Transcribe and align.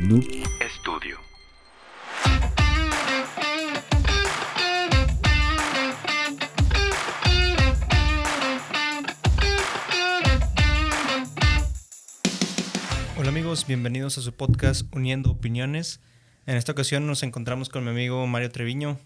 Noob 0.00 0.24
Studio. 0.78 1.18
Hola 13.18 13.28
amigos, 13.28 13.66
bienvenidos 13.66 14.16
a 14.16 14.22
su 14.22 14.32
podcast 14.32 14.86
Uniendo 14.94 15.32
Opiniones. 15.32 16.00
En 16.46 16.56
esta 16.56 16.72
ocasión 16.72 17.06
nos 17.06 17.22
encontramos 17.22 17.68
con 17.68 17.84
mi 17.84 17.90
amigo 17.90 18.26
Mario 18.26 18.50
Treviño. 18.50 18.98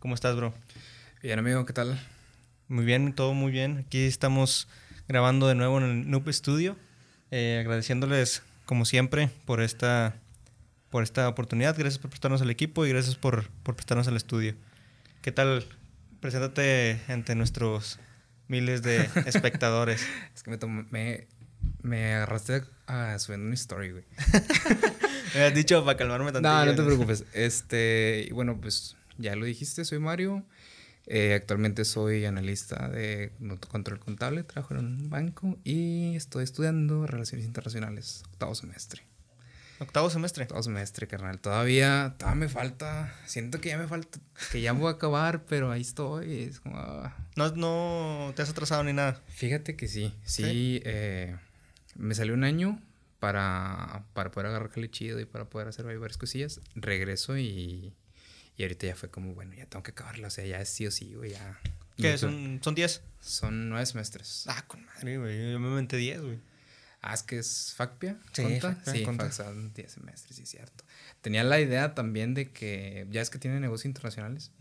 ¿Cómo 0.00 0.14
estás, 0.14 0.36
bro? 0.36 0.52
Bien, 1.22 1.38
amigo, 1.38 1.64
¿qué 1.64 1.72
tal? 1.72 1.98
Muy 2.68 2.84
bien, 2.84 3.14
todo 3.14 3.32
muy 3.32 3.50
bien. 3.50 3.84
Aquí 3.86 4.02
estamos 4.02 4.68
grabando 5.08 5.48
de 5.48 5.54
nuevo 5.54 5.78
en 5.78 5.84
el 5.84 6.10
Noob 6.10 6.30
Studio. 6.30 6.76
Eh, 7.30 7.56
agradeciéndoles, 7.60 8.42
como 8.66 8.84
siempre, 8.84 9.30
por 9.46 9.62
esta, 9.62 10.14
por 10.92 11.02
esta 11.02 11.28
oportunidad. 11.28 11.74
Gracias 11.76 11.98
por 11.98 12.10
prestarnos 12.10 12.40
el 12.42 12.50
equipo 12.50 12.86
y 12.86 12.90
gracias 12.90 13.16
por, 13.16 13.48
por 13.64 13.74
prestarnos 13.74 14.06
el 14.06 14.16
estudio. 14.16 14.54
¿Qué 15.22 15.32
tal? 15.32 15.64
Preséntate 16.20 17.00
ante 17.08 17.34
nuestros 17.34 17.98
miles 18.46 18.82
de 18.82 19.08
espectadores. 19.26 20.06
Es 20.34 20.42
que 20.44 20.50
me, 20.50 20.58
tomé- 20.58 20.86
me, 20.90 21.26
me 21.82 22.14
agarraste 22.14 22.62
a 22.86 23.18
subiendo 23.18 23.46
una 23.46 23.54
story, 23.54 23.90
güey. 23.90 24.04
Me 25.34 25.44
has 25.44 25.54
dicho 25.54 25.82
para 25.82 25.96
calmarme 25.96 26.30
tanto. 26.30 26.46
No, 26.46 26.66
no 26.66 26.74
te 26.74 26.82
preocupes. 26.82 27.24
Este, 27.32 28.28
bueno, 28.34 28.60
pues 28.60 28.96
ya 29.16 29.34
lo 29.34 29.46
dijiste, 29.46 29.82
soy 29.86 29.98
Mario. 29.98 30.44
Eh, 31.06 31.32
actualmente 31.34 31.86
soy 31.86 32.26
analista 32.26 32.88
de 32.88 33.32
control 33.70 33.98
contable, 33.98 34.42
trabajo 34.44 34.74
en 34.74 34.80
un 34.80 35.10
banco 35.10 35.58
y 35.64 36.14
estoy 36.16 36.44
estudiando 36.44 37.06
Relaciones 37.06 37.46
Internacionales, 37.46 38.22
octavo 38.30 38.54
semestre. 38.54 39.02
Octavo 39.82 40.10
semestre. 40.10 40.44
Octavo 40.44 40.62
semestre, 40.62 41.06
carnal. 41.06 41.40
Todavía, 41.40 42.14
todavía 42.18 42.40
me 42.40 42.48
falta, 42.48 43.14
siento 43.26 43.60
que 43.60 43.70
ya 43.70 43.78
me 43.78 43.86
falta, 43.88 44.18
que 44.50 44.60
ya 44.60 44.72
voy 44.72 44.88
a 44.88 44.92
acabar, 44.92 45.44
pero 45.44 45.70
ahí 45.70 45.80
estoy. 45.82 46.44
Es 46.44 46.60
como, 46.60 46.76
ah. 46.78 47.16
No, 47.36 47.50
no 47.56 48.32
te 48.34 48.42
has 48.42 48.50
atrasado 48.50 48.84
ni 48.84 48.92
nada. 48.92 49.20
Fíjate 49.28 49.76
que 49.76 49.88
sí, 49.88 50.14
sí, 50.24 50.42
¿Sí? 50.44 50.82
eh, 50.84 51.36
me 51.96 52.14
salió 52.14 52.34
un 52.34 52.44
año 52.44 52.80
para, 53.18 54.04
para 54.14 54.30
poder 54.30 54.46
agarrarle 54.48 54.90
chido 54.90 55.20
y 55.20 55.24
para 55.24 55.44
poder 55.46 55.68
hacer 55.68 55.84
varias 55.84 56.18
cosillas. 56.18 56.60
Regreso 56.74 57.36
y, 57.38 57.94
y 58.56 58.62
ahorita 58.62 58.86
ya 58.86 58.96
fue 58.96 59.10
como, 59.10 59.34
bueno, 59.34 59.54
ya 59.54 59.66
tengo 59.66 59.82
que 59.82 59.92
acabarla, 59.92 60.28
o 60.28 60.30
sea, 60.30 60.44
ya 60.44 60.60
es 60.60 60.68
sí 60.68 60.86
o 60.86 60.90
sí, 60.90 61.14
güey, 61.14 61.32
ya. 61.32 61.60
¿Qué? 61.96 62.18
¿Son, 62.18 62.60
son 62.62 62.74
10? 62.74 63.02
Son 63.20 63.68
nueve 63.68 63.86
semestres. 63.86 64.44
Ah, 64.48 64.64
con 64.66 64.84
madre, 64.86 65.18
güey. 65.18 65.52
Yo 65.52 65.60
me 65.60 65.68
inventé 65.68 65.96
10, 65.98 66.20
güey. 66.22 66.38
Ah, 67.02 67.14
es 67.14 67.24
que 67.24 67.38
es 67.38 67.74
FACPIA, 67.76 68.16
Sí, 68.32 68.42
¿conta? 68.42 68.74
FACPIA, 68.74 68.92
sí, 68.92 69.02
conta. 69.02 69.32
Son 69.32 69.74
10 69.74 69.90
semestres, 69.92 70.36
sí, 70.36 70.46
cierto. 70.46 70.84
Tenía 71.20 71.42
la 71.42 71.60
idea 71.60 71.94
también 71.94 72.32
de 72.32 72.52
que, 72.52 73.06
ya 73.10 73.20
es 73.20 73.28
que 73.28 73.38
tiene 73.38 73.58
negocios 73.58 73.86
internacionales. 73.86 74.52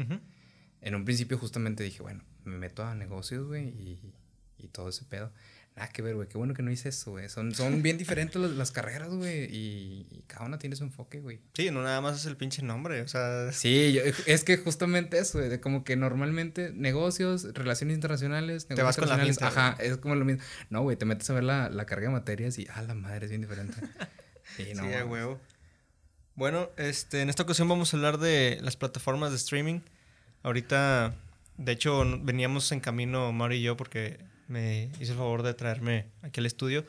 En 0.81 0.95
un 0.95 1.05
principio 1.05 1.37
justamente 1.37 1.83
dije, 1.83 2.01
bueno, 2.01 2.23
me 2.43 2.57
meto 2.57 2.83
a 2.83 2.95
negocios, 2.95 3.45
güey, 3.45 3.67
y, 3.69 4.13
y 4.57 4.67
todo 4.69 4.89
ese 4.89 5.05
pedo. 5.05 5.31
Nada 5.75 5.87
que 5.87 6.01
ver, 6.01 6.15
güey, 6.15 6.27
qué 6.27 6.37
bueno 6.37 6.53
que 6.53 6.61
no 6.63 6.69
hice 6.69 6.89
eso, 6.89 7.11
güey. 7.11 7.29
Son, 7.29 7.55
son 7.55 7.81
bien 7.81 7.97
diferentes 7.97 8.39
las, 8.41 8.51
las 8.51 8.71
carreras, 8.71 9.09
güey, 9.09 9.45
y, 9.45 10.05
y 10.11 10.23
cada 10.27 10.45
una 10.45 10.59
tiene 10.59 10.75
su 10.75 10.83
enfoque, 10.83 11.21
güey. 11.21 11.39
Sí, 11.53 11.71
no 11.71 11.81
nada 11.81 12.01
más 12.01 12.17
es 12.19 12.25
el 12.25 12.35
pinche 12.35 12.61
nombre, 12.61 13.01
o 13.01 13.07
sea... 13.07 13.51
Sí, 13.53 13.93
yo- 13.93 14.01
es 14.25 14.43
que 14.43 14.57
justamente 14.57 15.17
eso, 15.17 15.37
güey, 15.37 15.49
de 15.49 15.61
como 15.61 15.85
que 15.85 15.95
normalmente 15.95 16.71
negocios, 16.73 17.53
relaciones 17.53 17.95
internacionales, 17.95 18.67
Te 18.67 18.73
vas 18.73 18.97
negocios 18.97 19.07
con 19.09 19.17
la 19.17 19.23
finta, 19.25 19.47
Ajá, 19.47 19.77
es 19.81 19.95
como 19.97 20.15
lo 20.15 20.25
mismo. 20.25 20.43
No, 20.69 20.81
güey, 20.81 20.97
te 20.97 21.05
metes 21.05 21.29
a 21.29 21.33
ver 21.33 21.43
la, 21.45 21.69
la 21.69 21.85
carga 21.85 22.07
de 22.07 22.13
materias 22.13 22.59
y, 22.59 22.67
ah, 22.75 22.81
la 22.81 22.93
madre, 22.93 23.25
es 23.25 23.29
bien 23.31 23.41
diferente. 23.41 23.75
Sí, 24.57 24.65
Sí, 24.67 24.73
no. 24.75 24.83
a 24.83 25.05
huevo. 25.05 25.39
Bueno, 26.35 26.69
este, 26.77 27.21
en 27.21 27.29
esta 27.29 27.43
ocasión 27.43 27.67
vamos 27.69 27.93
a 27.93 27.97
hablar 27.97 28.17
de 28.17 28.59
las 28.61 28.75
plataformas 28.75 29.31
de 29.31 29.37
streaming. 29.37 29.79
Ahorita, 30.43 31.15
de 31.57 31.71
hecho, 31.71 32.03
veníamos 32.23 32.71
en 32.71 32.79
camino 32.81 33.31
Mario 33.31 33.57
y 33.57 33.61
yo 33.61 33.77
porque 33.77 34.19
me 34.51 34.91
hizo 34.99 35.13
el 35.13 35.17
favor 35.17 35.41
de 35.43 35.53
traerme 35.53 36.07
aquí 36.21 36.39
al 36.39 36.45
estudio. 36.45 36.85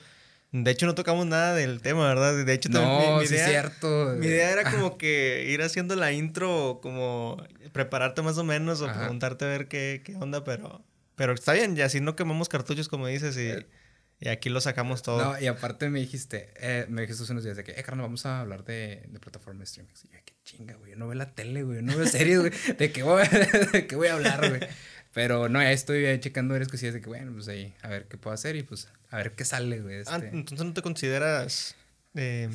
De 0.50 0.70
hecho, 0.70 0.84
no 0.84 0.94
tocamos 0.94 1.24
nada 1.24 1.54
del 1.54 1.80
tema, 1.80 2.06
¿verdad? 2.06 2.44
De 2.44 2.52
hecho, 2.52 2.68
también 2.68 2.98
mi- 2.98 3.06
No, 3.06 3.18
mi 3.20 3.26
sí 3.26 3.34
es 3.36 3.40
idea- 3.40 3.48
cierto. 3.48 4.14
Mi 4.18 4.26
idea 4.26 4.50
era 4.50 4.70
como 4.70 4.96
que 4.98 5.46
ir 5.48 5.62
haciendo 5.62 5.96
la 5.96 6.12
intro, 6.12 6.80
como 6.82 7.42
prepararte 7.72 8.20
más 8.20 8.36
o 8.36 8.44
menos 8.44 8.82
o 8.82 8.86
Ajá. 8.86 8.98
preguntarte 9.00 9.46
a 9.46 9.48
ver 9.48 9.68
qué, 9.68 10.02
qué 10.04 10.14
onda, 10.16 10.44
pero, 10.44 10.84
pero 11.16 11.32
está 11.32 11.54
bien, 11.54 11.74
ya 11.74 11.86
así 11.86 12.00
no 12.02 12.16
quemamos 12.16 12.50
cartuchos 12.50 12.90
como 12.90 13.06
dices 13.06 13.34
y, 13.38 13.64
y 14.22 14.28
aquí 14.28 14.50
lo 14.50 14.60
sacamos 14.60 15.02
todo. 15.02 15.24
No, 15.24 15.40
y 15.40 15.46
aparte 15.46 15.88
me 15.88 16.00
dijiste, 16.00 16.52
eh, 16.60 16.84
me 16.90 17.00
dijiste 17.00 17.22
hace 17.22 17.32
unos 17.32 17.44
días 17.44 17.56
de 17.56 17.64
que, 17.64 17.70
eh, 17.72 17.82
carnal, 17.82 18.02
vamos 18.04 18.26
a 18.26 18.40
hablar 18.42 18.62
de, 18.64 19.04
de 19.08 19.20
plataformas 19.20 19.60
de 19.60 19.64
streaming. 19.64 19.94
Y 20.04 20.08
yo, 20.14 20.18
qué 20.22 20.34
chinga, 20.44 20.74
güey, 20.74 20.90
yo 20.90 20.96
no 20.98 21.06
veo 21.08 21.14
la 21.14 21.34
tele, 21.34 21.62
güey, 21.62 21.76
yo 21.76 21.82
no 21.82 21.96
veo 21.96 22.06
series, 22.06 22.40
güey, 22.40 22.52
¿de 22.78 22.92
qué 22.92 23.02
voy, 23.02 23.22
de 23.72 23.86
qué 23.86 23.96
voy 23.96 24.08
a 24.08 24.14
hablar, 24.14 24.46
güey? 24.50 24.60
Pero 25.12 25.48
no, 25.48 25.60
ya 25.60 25.72
estoy 25.72 26.18
checando 26.20 26.54
varias 26.54 26.68
cosillas 26.68 26.94
de 26.94 27.00
que, 27.00 27.08
bueno, 27.08 27.32
pues 27.32 27.48
ahí, 27.48 27.74
a 27.82 27.88
ver 27.88 28.06
qué 28.08 28.16
puedo 28.16 28.32
hacer 28.34 28.56
y 28.56 28.62
pues 28.62 28.88
a 29.10 29.18
ver 29.18 29.32
qué 29.32 29.44
sale, 29.44 29.80
güey. 29.80 29.96
Ah, 30.06 30.16
Este. 30.16 30.28
entonces 30.28 30.66
no 30.66 30.72
te 30.72 30.80
consideras 30.82 31.76
eh, 32.14 32.48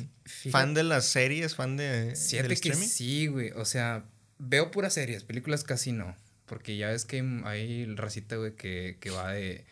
fan 0.50 0.74
de 0.74 0.82
las 0.82 1.04
series, 1.04 1.54
fan 1.54 1.76
de 1.76 2.14
del 2.14 2.46
que 2.48 2.54
streaming. 2.54 2.86
sí, 2.86 3.26
güey, 3.28 3.50
o 3.52 3.64
sea, 3.64 4.04
veo 4.38 4.70
puras 4.70 4.94
series, 4.94 5.24
películas 5.24 5.62
casi 5.64 5.92
no. 5.92 6.16
Porque 6.46 6.76
ya 6.76 6.88
ves 6.88 7.04
que 7.04 7.22
hay, 7.44 7.84
racita, 7.94 8.36
güey, 8.36 8.54
que, 8.56 8.96
que 9.00 9.10
va 9.10 9.32
de, 9.32 9.66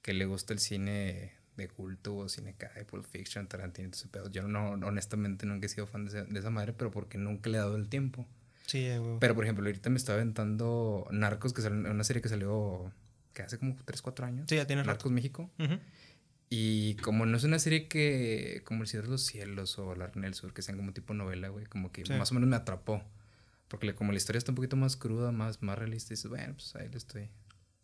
que 0.00 0.12
le 0.14 0.24
gusta 0.24 0.52
el 0.52 0.58
cine 0.58 1.32
de 1.56 1.68
culto 1.68 2.16
o 2.16 2.28
cine 2.28 2.56
de 2.74 2.84
Pulp 2.86 3.04
Fiction, 3.04 3.46
Tarantino, 3.46 3.90
ese 3.92 4.08
pedo. 4.08 4.30
Yo 4.30 4.48
no, 4.48 4.70
honestamente 4.72 5.44
nunca 5.46 5.66
he 5.66 5.68
sido 5.68 5.86
fan 5.86 6.06
de 6.06 6.10
esa, 6.22 6.24
de 6.24 6.38
esa 6.40 6.50
madre, 6.50 6.72
pero 6.72 6.90
porque 6.90 7.18
nunca 7.18 7.50
le 7.50 7.58
he 7.58 7.60
dado 7.60 7.76
el 7.76 7.88
tiempo. 7.88 8.26
Sí, 8.72 8.88
güey. 8.96 9.18
Pero, 9.20 9.34
por 9.34 9.44
ejemplo, 9.44 9.66
ahorita 9.66 9.90
me 9.90 9.98
estaba 9.98 10.16
aventando 10.16 11.06
Narcos, 11.10 11.52
que 11.52 11.60
es 11.60 11.66
una 11.66 12.04
serie 12.04 12.22
que 12.22 12.30
salió 12.30 12.90
que 13.34 13.42
hace 13.42 13.58
como 13.58 13.76
3, 13.84 14.00
4 14.00 14.24
años. 14.24 14.46
Sí, 14.48 14.56
ya 14.56 14.66
tiene 14.66 14.82
rato. 14.82 14.94
Narcos 14.94 15.12
México. 15.12 15.50
Ujú. 15.58 15.78
Y 16.48 16.94
como 16.96 17.26
no 17.26 17.36
es 17.36 17.44
una 17.44 17.58
serie 17.58 17.86
que, 17.88 18.62
como 18.64 18.82
El 18.82 18.88
Cielo 18.88 19.04
de 19.04 19.10
los 19.10 19.26
Cielos 19.26 19.78
o 19.78 19.94
La 19.94 20.06
Reina 20.06 20.22
del 20.26 20.34
Sur, 20.34 20.54
que 20.54 20.62
sean 20.62 20.78
como 20.78 20.94
tipo 20.94 21.12
novela, 21.12 21.48
güey, 21.48 21.66
como 21.66 21.92
que 21.92 22.04
Sí. 22.06 22.12
más 22.14 22.30
o 22.30 22.34
menos 22.34 22.48
me 22.48 22.56
atrapó. 22.56 23.02
Porque 23.68 23.94
como 23.94 24.12
la 24.12 24.16
historia 24.16 24.38
está 24.38 24.52
un 24.52 24.56
poquito 24.56 24.76
más 24.76 24.96
cruda, 24.96 25.32
más, 25.32 25.62
más 25.62 25.78
realista, 25.78 26.12
y 26.12 26.16
dices, 26.16 26.30
bueno, 26.30 26.54
pues 26.54 26.74
ahí 26.76 26.88
lo 26.88 26.96
estoy, 26.96 27.28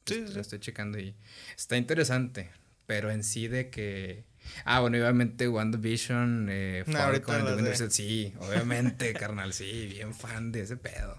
Sí, 0.07 0.21
lo 0.21 0.29
sí. 0.33 0.41
estoy 0.41 0.59
checando 0.61 0.99
y 0.99 1.15
está 1.55 1.77
interesante. 1.77 2.51
Pero 2.87 3.11
en 3.11 3.25
sí 3.25 3.47
de 3.49 3.69
que... 3.69 4.25
Ah, 4.65 4.81
bueno, 4.81 4.99
obviamente 4.99 5.49
WandaVision, 5.49 6.49
eh, 6.51 6.85
No, 6.87 6.99
Falcon, 6.99 7.45
the 7.45 7.55
Winter 7.55 7.77
Soldier, 7.77 7.91
sí, 7.91 8.35
obviamente, 8.39 9.13
carnal, 9.15 9.53
sí, 9.53 9.87
bien 9.87 10.15
fan 10.15 10.53
de 10.53 10.63
ese 10.63 10.77
pedo. 10.77 11.19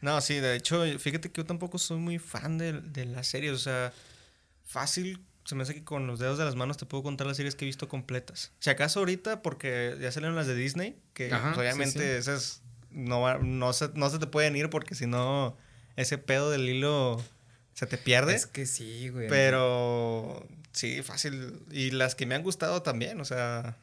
No, 0.00 0.20
sí, 0.20 0.36
de 0.36 0.56
hecho, 0.56 0.84
fíjate 0.98 1.30
que 1.30 1.42
yo 1.42 1.46
tampoco 1.46 1.78
soy 1.78 1.98
muy 1.98 2.18
fan 2.18 2.58
de, 2.58 2.80
de 2.80 3.04
las 3.04 3.26
series. 3.26 3.52
O 3.52 3.58
sea, 3.58 3.92
fácil, 4.64 5.22
se 5.44 5.54
me 5.54 5.62
hace 5.62 5.74
que 5.74 5.84
con 5.84 6.06
los 6.06 6.18
dedos 6.18 6.38
de 6.38 6.44
las 6.44 6.56
manos 6.56 6.76
te 6.78 6.86
puedo 6.86 7.02
contar 7.02 7.26
las 7.26 7.36
series 7.36 7.54
que 7.54 7.64
he 7.64 7.66
visto 7.66 7.88
completas. 7.88 8.52
Si 8.60 8.70
acaso 8.70 9.00
ahorita, 9.00 9.42
porque 9.42 9.96
ya 10.00 10.10
salieron 10.10 10.36
las 10.36 10.46
de 10.46 10.54
Disney, 10.54 10.96
que 11.12 11.32
Ajá, 11.32 11.52
pues, 11.54 11.58
obviamente 11.58 11.98
sí, 11.98 11.98
sí. 11.98 12.30
esas 12.30 12.62
no, 12.90 13.38
no, 13.38 13.72
se, 13.72 13.90
no 13.94 14.10
se 14.10 14.18
te 14.18 14.26
pueden 14.26 14.56
ir 14.56 14.70
porque 14.70 14.94
si 14.94 15.06
no, 15.06 15.56
ese 15.96 16.18
pedo 16.18 16.50
del 16.50 16.68
hilo 16.68 17.22
se 17.74 17.86
te 17.86 17.98
pierde. 17.98 18.34
Es 18.34 18.46
que 18.46 18.66
sí, 18.66 19.08
güey. 19.10 19.28
Pero 19.28 20.46
sí, 20.72 21.02
fácil. 21.02 21.60
Y 21.70 21.90
las 21.92 22.14
que 22.14 22.26
me 22.26 22.34
han 22.34 22.42
gustado 22.42 22.82
también, 22.82 23.20
o 23.20 23.24
sea, 23.24 23.76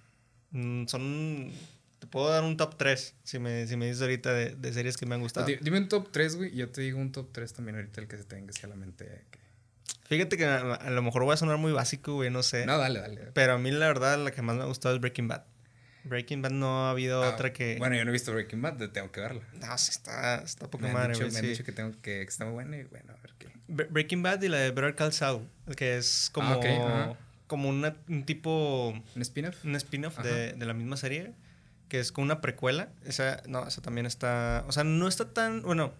mm, 0.51 0.85
son... 0.87 1.51
Te 1.99 2.05
puedo 2.05 2.29
dar 2.29 2.43
un 2.43 2.57
top 2.57 2.75
3 2.77 3.15
si 3.23 3.39
me, 3.39 3.65
si 3.65 3.75
me 3.75 3.87
dices 3.87 4.01
ahorita 4.03 4.31
de, 4.31 4.55
de 4.55 4.71
series 4.71 4.97
que 4.97 5.07
me 5.07 5.15
han 5.15 5.21
gustado. 5.21 5.47
Di- 5.47 5.57
Dime 5.59 5.79
un 5.79 5.89
top 5.89 6.09
3, 6.11 6.35
güey, 6.35 6.53
y 6.53 6.57
yo 6.57 6.69
te 6.69 6.81
digo 6.81 6.99
un 6.99 7.11
top 7.11 7.29
3 7.31 7.53
también 7.53 7.75
ahorita 7.77 8.01
el 8.01 8.07
que 8.07 8.17
se 8.17 8.23
tenga 8.23 8.51
hacia 8.51 8.69
la 8.69 8.75
mente. 8.75 9.25
que- 9.31 9.39
Fíjate 10.07 10.37
que 10.37 10.45
a, 10.45 10.75
a 10.75 10.89
lo 10.91 11.01
mejor 11.01 11.23
voy 11.23 11.33
a 11.33 11.37
sonar 11.37 11.57
muy 11.57 11.71
básico, 11.71 12.13
güey, 12.13 12.29
no 12.29 12.43
sé. 12.43 12.65
No, 12.67 12.77
dale, 12.77 12.99
dale. 12.99 13.31
Pero 13.33 13.53
a 13.53 13.57
mí 13.57 13.71
la 13.71 13.87
verdad 13.87 14.23
la 14.23 14.29
que 14.31 14.41
más 14.43 14.55
me 14.55 14.61
ha 14.61 14.65
gustado 14.67 14.93
es 14.95 15.01
Breaking 15.01 15.27
Bad. 15.27 15.43
Breaking 16.07 16.41
Bad 16.41 16.51
no 16.51 16.87
ha 16.87 16.91
habido 16.91 17.23
Ah, 17.23 17.29
otra 17.33 17.53
que... 17.53 17.75
Bueno, 17.77 17.95
yo 17.95 18.03
no 18.05 18.09
he 18.09 18.13
visto 18.13 18.31
Breaking 18.33 18.61
Bad, 18.61 18.77
te- 18.77 18.87
tengo 18.87 19.11
que 19.11 19.21
verla. 19.21 19.41
No, 19.53 19.77
sí 19.77 19.91
está, 19.91 20.35
está 20.43 20.67
Me 20.79 20.87
han, 20.87 20.93
madre, 20.93 21.13
dicho, 21.13 21.25
güey. 21.25 21.33
me 21.33 21.39
han 21.39 21.45
dicho 21.45 21.63
que 21.63 21.71
tengo 21.71 21.91
que, 21.93 21.99
que 22.01 22.21
está 22.23 22.45
muy 22.45 22.53
buena 22.53 22.77
y 22.77 22.83
bueno, 22.85 23.13
a 23.13 23.21
ver 23.21 23.33
qué. 23.37 23.47
Bre- 23.67 23.87
Breaking 23.89 24.23
Bad 24.23 24.41
y 24.41 24.49
la 24.49 24.57
de 24.57 24.71
Better 24.71 24.95
Call 24.95 25.13
Saul, 25.13 25.47
que 25.75 25.97
es 25.97 26.29
como, 26.31 26.59
Ah, 26.63 27.15
como 27.47 27.69
una- 27.69 27.95
un 28.09 28.25
tipo... 28.25 28.89
¿Un 29.15 29.21
spin-off? 29.21 29.63
un 29.63 29.75
spin-off 29.75 30.17
de, 30.19 30.53
de 30.53 30.65
la 30.65 30.73
misma 30.73 30.97
serie, 30.97 31.33
que 31.89 31.99
es 31.99 32.11
como 32.11 32.25
una 32.25 32.41
precuela. 32.41 32.89
Esa, 33.05 33.41
no, 33.47 33.65
esa 33.67 33.81
también 33.81 34.05
está, 34.05 34.65
o 34.67 34.71
sea, 34.71 34.83
no 34.83 35.07
está 35.07 35.31
tan, 35.33 35.61
bueno, 35.61 35.93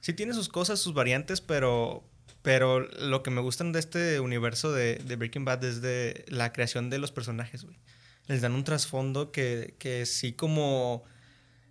sí 0.00 0.12
tiene 0.14 0.32
sus 0.34 0.48
cosas, 0.48 0.78
sus 0.80 0.94
variantes, 0.94 1.40
pero, 1.42 2.02
pero 2.42 2.80
lo 2.80 3.22
que 3.22 3.30
me 3.30 3.40
gustan 3.42 3.72
de 3.72 3.80
este 3.80 4.20
universo 4.20 4.72
de, 4.72 4.94
de 5.04 5.16
Breaking 5.16 5.44
Bad 5.44 5.62
es 5.64 5.82
de 5.82 6.24
la 6.28 6.52
creación 6.52 6.88
de 6.88 6.98
los 6.98 7.12
personajes, 7.12 7.64
güey. 7.64 7.76
Les 8.28 8.40
dan 8.40 8.52
un 8.52 8.62
trasfondo 8.64 9.32
que, 9.32 9.74
que 9.78 10.06
sí 10.06 10.32
como, 10.32 11.02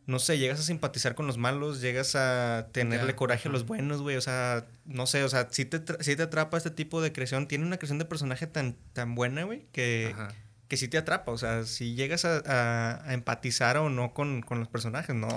no 0.08 0.20
sé, 0.20 0.38
llegas 0.40 0.60
a 0.60 0.64
simpatizar 0.64 1.14
con 1.16 1.28
los 1.28 1.38
malos, 1.38 1.82
llegas 1.82 2.16
a 2.16 2.68
tenerle 2.72 3.16
coraje 3.16 3.48
a 3.48 3.52
los 3.52 3.66
buenos, 3.66 4.02
güey, 4.02 4.16
o 4.18 4.22
sea, 4.22 4.66
no 4.86 5.06
sé, 5.08 5.24
o 5.24 5.30
sea, 5.30 5.48
sí 5.52 5.66
te, 5.66 5.82
sí 6.04 6.16
te 6.16 6.24
atrapa 6.24 6.58
este 6.58 6.72
tipo 6.72 7.02
de 7.02 7.12
creación. 7.14 7.48
Tiene 7.48 7.66
una 7.66 7.78
creación 7.78 8.00
de 8.00 8.06
personaje 8.06 8.48
tan, 8.48 8.76
tan 8.94 9.14
buena, 9.16 9.44
güey, 9.44 9.66
que 9.72 10.12
Ajá. 10.14 10.30
que 10.68 10.78
sí 10.78 10.88
te 10.88 10.98
atrapa. 10.98 11.32
O 11.32 11.38
sea, 11.38 11.64
si 11.66 11.94
llegas 11.96 12.26
a, 12.26 12.42
a- 12.46 13.08
a 13.10 13.14
empatizar 13.14 13.78
o 13.78 13.90
no 13.90 14.14
con, 14.14 14.42
con 14.42 14.60
los 14.60 14.68
personajes, 14.68 15.16
no 15.16 15.28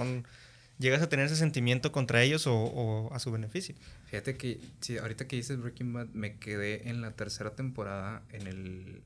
llegas 0.78 1.02
a 1.02 1.08
tener 1.10 1.26
ese 1.26 1.36
sentimiento 1.36 1.92
contra 1.92 2.22
ellos 2.22 2.46
o, 2.46 2.54
o 2.56 3.12
a 3.12 3.18
su 3.18 3.30
beneficio. 3.30 3.74
Fíjate 4.06 4.38
que, 4.38 4.58
sí, 4.80 4.96
ahorita 4.96 5.28
que 5.28 5.36
dices 5.36 5.60
Breaking 5.60 5.92
Bad, 5.92 6.06
me 6.14 6.38
quedé 6.38 6.88
en 6.88 7.02
la 7.02 7.10
tercera 7.10 7.50
temporada 7.54 8.22
en 8.32 8.46
el. 8.46 9.02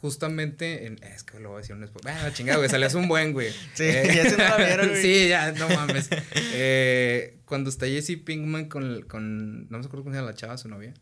Justamente 0.00 0.86
en. 0.86 1.02
Es 1.02 1.22
que 1.24 1.40
lo 1.40 1.48
voy 1.50 1.58
a 1.58 1.60
decir 1.62 1.74
un 1.74 1.86
spoiler. 1.86 2.14
Bueno, 2.14 2.30
chingada, 2.34 2.58
güey, 2.58 2.68
salías 2.68 2.94
un 2.94 3.08
buen, 3.08 3.32
güey. 3.32 3.50
Sí, 3.74 3.84
ya 3.86 4.24
se 4.30 4.36
no 4.36 4.44
la 4.44 4.56
vieron, 4.56 4.88
güey. 4.90 5.02
Sí, 5.02 5.28
ya, 5.28 5.52
no 5.52 5.68
mames. 5.68 6.08
Eh, 6.52 7.38
cuando 7.46 7.70
está 7.70 7.86
Jesse 7.86 8.16
Pinkman 8.22 8.66
con, 8.68 9.02
con. 9.02 9.68
No 9.70 9.78
me 9.78 9.84
acuerdo 9.84 10.04
cómo 10.04 10.10
se 10.14 10.18
llama 10.20 10.30
la 10.30 10.36
chava, 10.36 10.58
su 10.58 10.68
novia. 10.68 10.94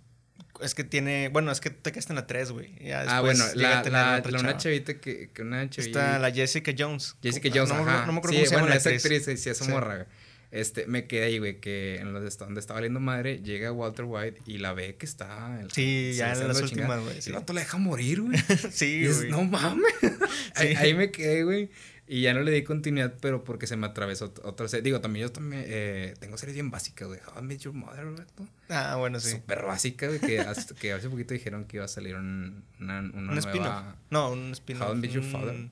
Es 0.62 0.74
que 0.74 0.84
tiene. 0.84 1.28
Bueno, 1.28 1.50
es 1.50 1.60
que 1.60 1.70
te 1.70 1.90
quedaste 1.90 2.12
en 2.12 2.16
la 2.16 2.26
3, 2.28 2.52
güey. 2.52 2.70
Ah, 2.92 3.20
bueno, 3.20 3.44
la, 3.56 3.82
la, 3.82 4.20
la- 4.20 4.38
una 4.40 4.56
chavita 4.56 4.94
que, 5.00 5.30
que 5.34 5.42
una 5.42 5.68
chavita. 5.68 6.00
Está 6.00 6.18
la 6.20 6.30
Jessica 6.30 6.72
Jones. 6.78 7.16
Jessica 7.22 7.48
Jones, 7.52 7.70
no, 7.70 7.76
ajá. 7.82 8.06
no 8.06 8.12
me 8.12 8.18
acuerdo 8.18 8.36
sí, 8.38 8.44
cómo 8.44 8.46
se 8.46 8.50
llama 8.52 8.60
bueno, 8.62 8.74
la 8.74 8.78
esa 8.78 8.90
actriz. 8.90 9.20
actriz, 9.22 9.40
sí, 9.42 9.50
esa 9.50 9.64
Sí. 9.64 9.70
morra, 9.70 9.94
güey. 9.96 10.06
Este, 10.54 10.86
me 10.86 11.06
quedé 11.08 11.24
ahí, 11.24 11.38
güey, 11.40 11.58
que 11.60 11.96
en 11.96 12.12
los 12.12 12.38
donde 12.38 12.60
estaba 12.60 12.76
valiendo 12.78 13.00
madre, 13.00 13.40
llega 13.42 13.72
Walter 13.72 14.04
White 14.04 14.42
y 14.46 14.58
la 14.58 14.72
ve 14.72 14.94
que 14.96 15.04
está... 15.04 15.58
Sí, 15.72 16.12
ya 16.14 16.32
en 16.32 16.46
las 16.46 16.62
últimas, 16.62 17.02
güey, 17.02 17.20
sí. 17.20 17.30
el 17.30 17.36
vato 17.36 17.52
la 17.52 17.60
deja 17.60 17.76
morir, 17.78 18.20
güey. 18.22 18.38
sí, 18.70 19.04
güey. 19.06 19.30
no 19.30 19.42
mames. 19.44 19.92
ahí, 20.54 20.68
Sí. 20.70 20.76
ahí 20.76 20.94
me 20.94 21.10
quedé, 21.10 21.42
güey. 21.42 21.70
Y 22.06 22.20
ya 22.20 22.34
no 22.34 22.40
le 22.42 22.52
di 22.52 22.62
continuidad, 22.62 23.14
pero 23.20 23.42
porque 23.44 23.66
se 23.66 23.76
me 23.76 23.86
atravesó 23.86 24.32
ot- 24.32 24.42
otra 24.44 24.68
serie. 24.68 24.82
Digo, 24.82 25.00
también 25.00 25.26
yo 25.26 25.32
también 25.32 25.64
eh, 25.66 26.14
tengo 26.20 26.36
series 26.36 26.54
bien 26.54 26.70
básicas, 26.70 27.08
güey. 27.08 27.18
How 27.26 27.42
I 27.42 27.46
Met 27.46 27.60
Your 27.60 27.72
Mother, 27.74 28.04
güey. 28.04 28.24
¿no? 28.38 28.48
Ah, 28.68 28.96
bueno, 28.96 29.18
sí. 29.20 29.30
Súper 29.30 29.62
básica, 29.64 30.06
güey. 30.08 30.20
Que, 30.20 30.38
hasta- 30.40 30.74
que 30.74 30.92
hace 30.92 31.08
poquito 31.08 31.32
dijeron 31.34 31.64
que 31.64 31.78
iba 31.78 31.86
a 31.86 31.88
salir 31.88 32.14
un- 32.14 32.62
una, 32.78 33.00
una 33.00 33.08
Un 33.16 33.24
nueva... 33.26 33.40
spin-off. 33.40 33.84
No, 34.10 34.30
un 34.30 34.52
spin-off. 34.52 34.88
How 34.88 34.94
I 34.94 34.98
Met 34.98 35.10
Your 35.12 35.24
Father. 35.24 35.68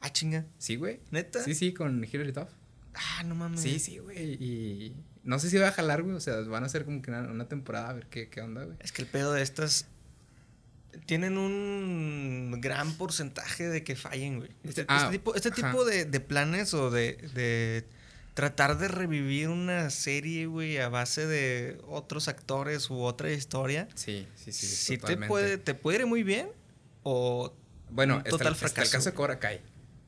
Ah, 0.00 0.10
chinga. 0.10 0.46
Sí, 0.56 0.76
güey. 0.76 1.00
¿Neta? 1.10 1.42
Sí, 1.44 1.54
sí, 1.54 1.74
con 1.74 2.02
Hilary 2.04 2.32
Duff. 2.32 2.48
Ah, 2.94 3.22
no 3.24 3.34
mames. 3.34 3.60
Sí, 3.60 3.78
sí, 3.78 3.98
güey. 3.98 4.34
Y 4.34 4.94
no 5.24 5.38
sé 5.38 5.48
si 5.50 5.56
va 5.58 5.68
a 5.68 5.72
jalar, 5.72 6.02
güey. 6.02 6.14
O 6.16 6.20
sea, 6.20 6.36
van 6.42 6.62
a 6.62 6.66
hacer 6.66 6.84
como 6.84 7.00
que 7.02 7.10
una, 7.10 7.22
una 7.22 7.48
temporada 7.48 7.88
a 7.90 7.92
ver 7.94 8.06
qué, 8.06 8.28
qué 8.28 8.40
onda, 8.40 8.64
güey. 8.64 8.76
Es 8.80 8.92
que 8.92 9.02
el 9.02 9.08
pedo 9.08 9.32
de 9.32 9.42
estas. 9.42 9.86
Tienen 11.06 11.38
un 11.38 12.58
gran 12.60 12.92
porcentaje 12.94 13.66
de 13.68 13.82
que 13.82 13.96
fallen, 13.96 14.38
güey. 14.40 14.50
Este, 14.62 14.84
Ah, 14.88 14.98
este 15.04 15.12
tipo, 15.18 15.34
este 15.34 15.50
tipo 15.50 15.84
de, 15.86 16.04
de 16.04 16.20
planes 16.20 16.74
o 16.74 16.90
de, 16.90 17.14
de 17.34 17.86
tratar 18.34 18.76
de 18.76 18.88
revivir 18.88 19.48
una 19.48 19.88
serie, 19.88 20.44
güey, 20.46 20.76
a 20.78 20.90
base 20.90 21.26
de 21.26 21.78
otros 21.88 22.28
actores 22.28 22.90
u 22.90 23.00
otra 23.00 23.32
historia. 23.32 23.88
Sí, 23.94 24.26
sí, 24.36 24.52
sí. 24.52 24.66
Sí, 24.66 24.92
te 24.96 25.00
totalmente. 25.00 25.28
puede, 25.28 25.58
te 25.58 25.74
puede 25.74 26.00
ir 26.00 26.06
muy 26.06 26.22
bien 26.22 26.48
o 27.04 27.54
Bueno, 27.90 28.16
un 28.16 28.18
está, 28.20 28.30
total 28.32 28.46
el- 28.48 28.52
está 28.52 28.66
el 28.66 28.70
fracaso. 28.72 28.92
caso 28.92 29.10
de 29.10 29.14
Cobra 29.14 29.38
Kai. 29.38 29.60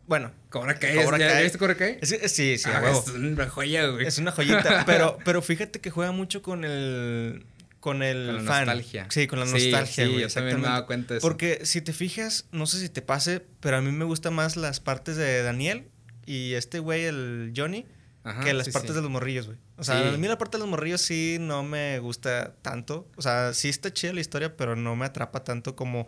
Bueno. 0.06 0.32
Cobra 0.50 0.78
Kai. 0.78 0.96
Cobra 0.96 1.18
¿ya, 1.18 1.26
Kai. 1.28 1.36
¿ya 1.36 1.42
viste 1.42 1.58
Cobra 1.58 1.74
Kai? 1.76 1.98
Es- 2.00 2.12
es- 2.12 2.32
sí, 2.32 2.58
sí, 2.58 2.68
Ah. 2.72 2.82
Es 2.90 3.08
una 3.08 3.48
joya, 3.48 3.86
güey. 3.88 4.06
Es 4.06 4.18
una 4.18 4.30
joyita, 4.32 4.84
pero, 4.86 5.18
pero 5.24 5.42
fíjate 5.42 5.80
que 5.80 5.90
juega 5.90 6.12
mucho 6.12 6.42
con 6.42 6.64
el 6.64 7.44
con 7.80 8.02
el 8.02 8.26
Con 8.26 8.36
la 8.36 8.42
fan. 8.50 8.64
nostalgia. 8.66 9.06
Sí, 9.10 9.26
con 9.26 9.38
la 9.40 9.44
nostalgia, 9.44 9.86
sí, 10.06 10.10
güey. 10.10 10.22
yo 10.22 10.28
también 10.28 10.58
me 10.60 10.66
daba 10.66 10.86
cuenta 10.86 11.12
de 11.14 11.18
eso. 11.18 11.26
Porque 11.28 11.60
si 11.66 11.82
te 11.82 11.92
fijas, 11.92 12.46
no 12.50 12.66
sé 12.66 12.80
si 12.80 12.88
te 12.88 13.02
pase, 13.02 13.42
pero 13.60 13.76
a 13.76 13.82
mí 13.82 13.92
me 13.92 14.06
gustan 14.06 14.32
más 14.32 14.56
las 14.56 14.80
partes 14.80 15.16
de 15.16 15.42
Daniel 15.42 15.84
y 16.24 16.54
este 16.54 16.78
güey, 16.78 17.04
el 17.04 17.52
Johnny, 17.54 17.84
Ajá, 18.22 18.42
que 18.42 18.54
las 18.54 18.66
sí, 18.68 18.72
partes 18.72 18.94
de 18.94 19.02
los 19.02 19.10
morrillos, 19.10 19.44
güey. 19.46 19.58
O 19.76 19.82
sea, 19.84 20.00
Sí. 20.08 20.14
a 20.14 20.18
mí 20.18 20.28
la 20.28 20.38
parte 20.38 20.56
de 20.56 20.60
los 20.60 20.68
morrillos 20.68 21.00
sí 21.00 21.38
no 21.40 21.62
me 21.64 21.98
gusta 21.98 22.54
tanto. 22.62 23.08
O 23.16 23.22
sea, 23.22 23.52
sí 23.54 23.68
está 23.68 23.92
chida 23.92 24.12
la 24.12 24.20
historia, 24.20 24.56
pero 24.56 24.76
no 24.76 24.94
me 24.96 25.04
atrapa 25.06 25.42
tanto 25.42 25.74
como... 25.74 26.06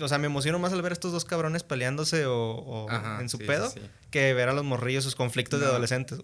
O 0.00 0.08
sea, 0.08 0.18
me 0.18 0.26
emociono 0.26 0.58
más 0.58 0.72
al 0.72 0.80
ver 0.82 0.92
a 0.92 0.94
estos 0.94 1.10
dos 1.12 1.24
cabrones 1.24 1.62
peleándose 1.64 2.26
o, 2.26 2.36
o 2.36 2.90
Ajá, 2.90 3.20
en 3.20 3.28
su 3.28 3.38
sí, 3.38 3.44
pedo 3.44 3.68
sí. 3.70 3.80
que 4.10 4.32
ver 4.34 4.48
a 4.48 4.52
los 4.52 4.64
morrillos 4.64 5.02
sus 5.02 5.16
conflictos 5.16 5.58
de 5.60 5.66
adolescentes. 5.66 6.20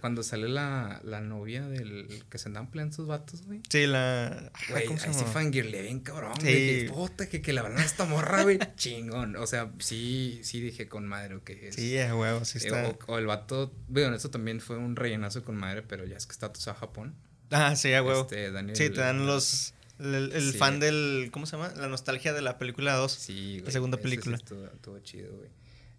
Cuando 0.00 0.22
sale 0.22 0.48
la, 0.48 1.00
la 1.04 1.20
novia 1.20 1.66
del 1.68 2.24
que 2.28 2.36
se 2.38 2.48
andan 2.48 2.70
peleando 2.70 2.94
sus 2.96 3.06
vatos, 3.06 3.42
güey. 3.46 3.60
Sí, 3.70 3.86
la... 3.86 4.50
Güey, 4.68 4.84
¿cómo 4.86 4.98
se 4.98 5.06
ahí 5.08 5.14
sí 5.14 5.20
llama? 5.24 5.50
bien 5.50 6.00
cabrón, 6.00 6.32
güey. 6.40 6.86
que, 6.86 6.92
Puta, 6.92 7.28
que, 7.28 7.40
que 7.40 7.52
la 7.54 7.62
verdad 7.62 7.80
esta 7.84 8.04
morra, 8.04 8.42
güey. 8.42 8.58
chingón. 8.76 9.36
O 9.36 9.46
sea, 9.46 9.70
sí, 9.78 10.40
sí 10.42 10.60
dije 10.60 10.88
con 10.88 11.06
madre 11.06 11.40
que 11.44 11.68
es. 11.68 11.76
Sí, 11.76 11.96
a 11.98 12.14
huevo, 12.14 12.44
sí 12.44 12.58
Eh, 12.58 12.62
está. 12.66 12.88
o, 13.06 13.14
o 13.14 13.18
el 13.18 13.26
vato, 13.26 13.72
bueno, 13.88 14.14
eso 14.16 14.28
también 14.30 14.60
fue 14.60 14.76
un 14.76 14.96
rellenazo 14.96 15.42
con 15.44 15.56
madre, 15.56 15.82
pero 15.82 16.04
ya 16.04 16.16
es 16.16 16.25
que 16.26 16.32
está 16.32 16.46
a 16.70 16.74
Japón. 16.74 17.14
Ah, 17.50 17.76
sí, 17.76 17.92
a 17.94 18.02
huevo. 18.02 18.22
Este, 18.22 18.50
Daniel- 18.50 18.76
sí, 18.76 18.90
te 18.90 19.00
dan 19.00 19.26
los... 19.26 19.72
El, 19.98 20.32
el 20.32 20.52
Sí. 20.52 20.58
fan 20.58 20.78
del... 20.80 21.30
¿Cómo 21.32 21.46
se 21.46 21.56
llama? 21.56 21.72
La 21.76 21.88
nostalgia 21.88 22.32
de 22.32 22.42
la 22.42 22.58
película 22.58 22.94
2. 22.94 23.10
Sí, 23.12 23.60
güey. 23.60 23.72
segunda 23.72 23.96
ese 23.96 24.02
sí 24.02 24.10
película. 24.10 24.36
estuvo, 24.36 24.66
estuvo 24.66 24.98
chido, 25.00 25.34
güey. 25.36 25.48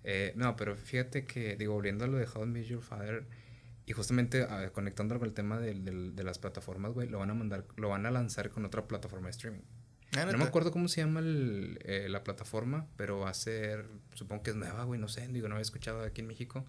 Eh, 0.03 0.33
no, 0.35 0.55
pero 0.55 0.75
fíjate 0.75 1.25
que, 1.25 1.55
digo, 1.55 1.73
volviendo 1.73 2.05
a 2.05 2.07
lo 2.07 2.17
de 2.17 2.27
How 2.27 2.45
I 2.57 2.63
Your 2.65 2.81
Father, 2.83 3.25
y 3.85 3.93
justamente 3.93 4.45
conectándolo 4.73 5.19
con 5.19 5.29
el 5.29 5.33
tema 5.33 5.59
del- 5.59 5.83
del- 5.83 6.15
de 6.15 6.23
las 6.23 6.37
plataformas, 6.39 6.91
güey, 6.93 7.07
lo 7.09 7.19
van 7.19 7.29
a 7.31 7.33
mandar, 7.33 7.65
lo 7.77 7.89
van 7.89 8.05
a 8.05 8.11
lanzar 8.11 8.49
con 8.49 8.63
otra 8.65 8.85
plataforma 8.87 9.27
de 9.27 9.31
streaming. 9.31 9.61
Ah, 10.17 10.25
No 10.25 10.37
me 10.37 10.43
acuerdo 10.45 10.71
cómo 10.71 10.87
se 10.87 11.01
llama 11.01 11.19
el, 11.21 11.79
eh, 11.83 12.07
la 12.09 12.23
plataforma, 12.23 12.87
pero 12.97 13.19
va 13.19 13.29
a 13.29 13.33
ser, 13.33 13.85
supongo 14.13 14.43
que 14.43 14.51
es 14.51 14.55
nueva, 14.55 14.83
güey, 14.83 14.99
no 14.99 15.07
sé, 15.07 15.27
digo, 15.29 15.47
no 15.49 15.55
había 15.55 15.63
escuchado 15.63 16.01
aquí 16.03 16.21
en 16.21 16.27
México. 16.27 16.65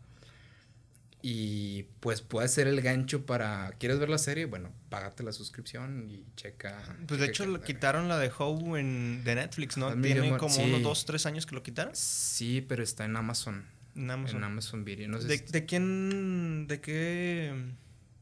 Y 1.20 1.82
pues 1.99 2.23
puede 2.23 2.47
ser 2.47 2.69
el 2.69 2.81
gancho 2.81 3.26
para, 3.26 3.73
¿quieres 3.79 3.99
ver 3.99 4.09
la 4.09 4.19
serie? 4.19 4.44
Bueno, 4.47 4.70
págate 4.88 5.25
la 5.25 5.32
suscripción 5.32 6.09
y 6.09 6.25
checa. 6.37 6.81
Pues 7.09 7.19
de 7.19 7.26
checa 7.26 7.31
hecho 7.44 7.47
lo 7.47 7.61
quitaron 7.61 8.06
la 8.09 8.19
de 8.19 8.31
How 8.37 8.76
en, 8.76 9.25
de 9.25 9.35
Netflix, 9.35 9.76
¿no? 9.76 9.88
Ah, 9.88 9.97
mira, 9.97 10.15
Tiene 10.15 10.29
amor, 10.29 10.38
como 10.38 10.55
sí. 10.55 10.62
unos 10.62 10.82
2, 10.82 11.05
3 11.06 11.26
años 11.26 11.44
que 11.47 11.56
lo 11.56 11.62
quitaron. 11.65 11.93
Sí, 11.97 12.65
pero 12.69 12.85
está 12.85 13.05
en 13.05 13.17
Amazon. 13.17 13.65
En 13.97 14.09
Amazon. 14.11 14.37
En 14.38 14.44
Amazon 14.44 14.85
Video. 14.85 15.09
No 15.09 15.20
sé 15.20 15.26
¿De, 15.26 15.38
si- 15.38 15.44
de 15.47 15.67
quién... 15.67 16.67
¿De 16.69 16.81
qué 16.81 17.53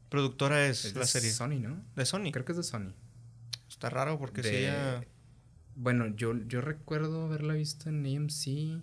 productora 0.08 0.66
es, 0.66 0.86
es 0.86 0.94
la 0.94 1.00
de 1.02 1.06
serie? 1.06 1.30
Sony, 1.32 1.60
¿no? 1.60 1.84
De 1.96 2.06
Sony. 2.06 2.30
Creo 2.32 2.46
que 2.46 2.52
es 2.52 2.56
de 2.58 2.64
Sony. 2.64 2.94
Está 3.68 3.90
raro 3.90 4.18
porque 4.18 4.40
De- 4.40 4.62
ya... 4.62 5.04
Bueno, 5.74 6.06
yo, 6.16 6.32
yo 6.48 6.62
recuerdo 6.62 7.26
haberla 7.26 7.52
visto 7.52 7.90
en 7.90 8.06
AMC. 8.06 8.80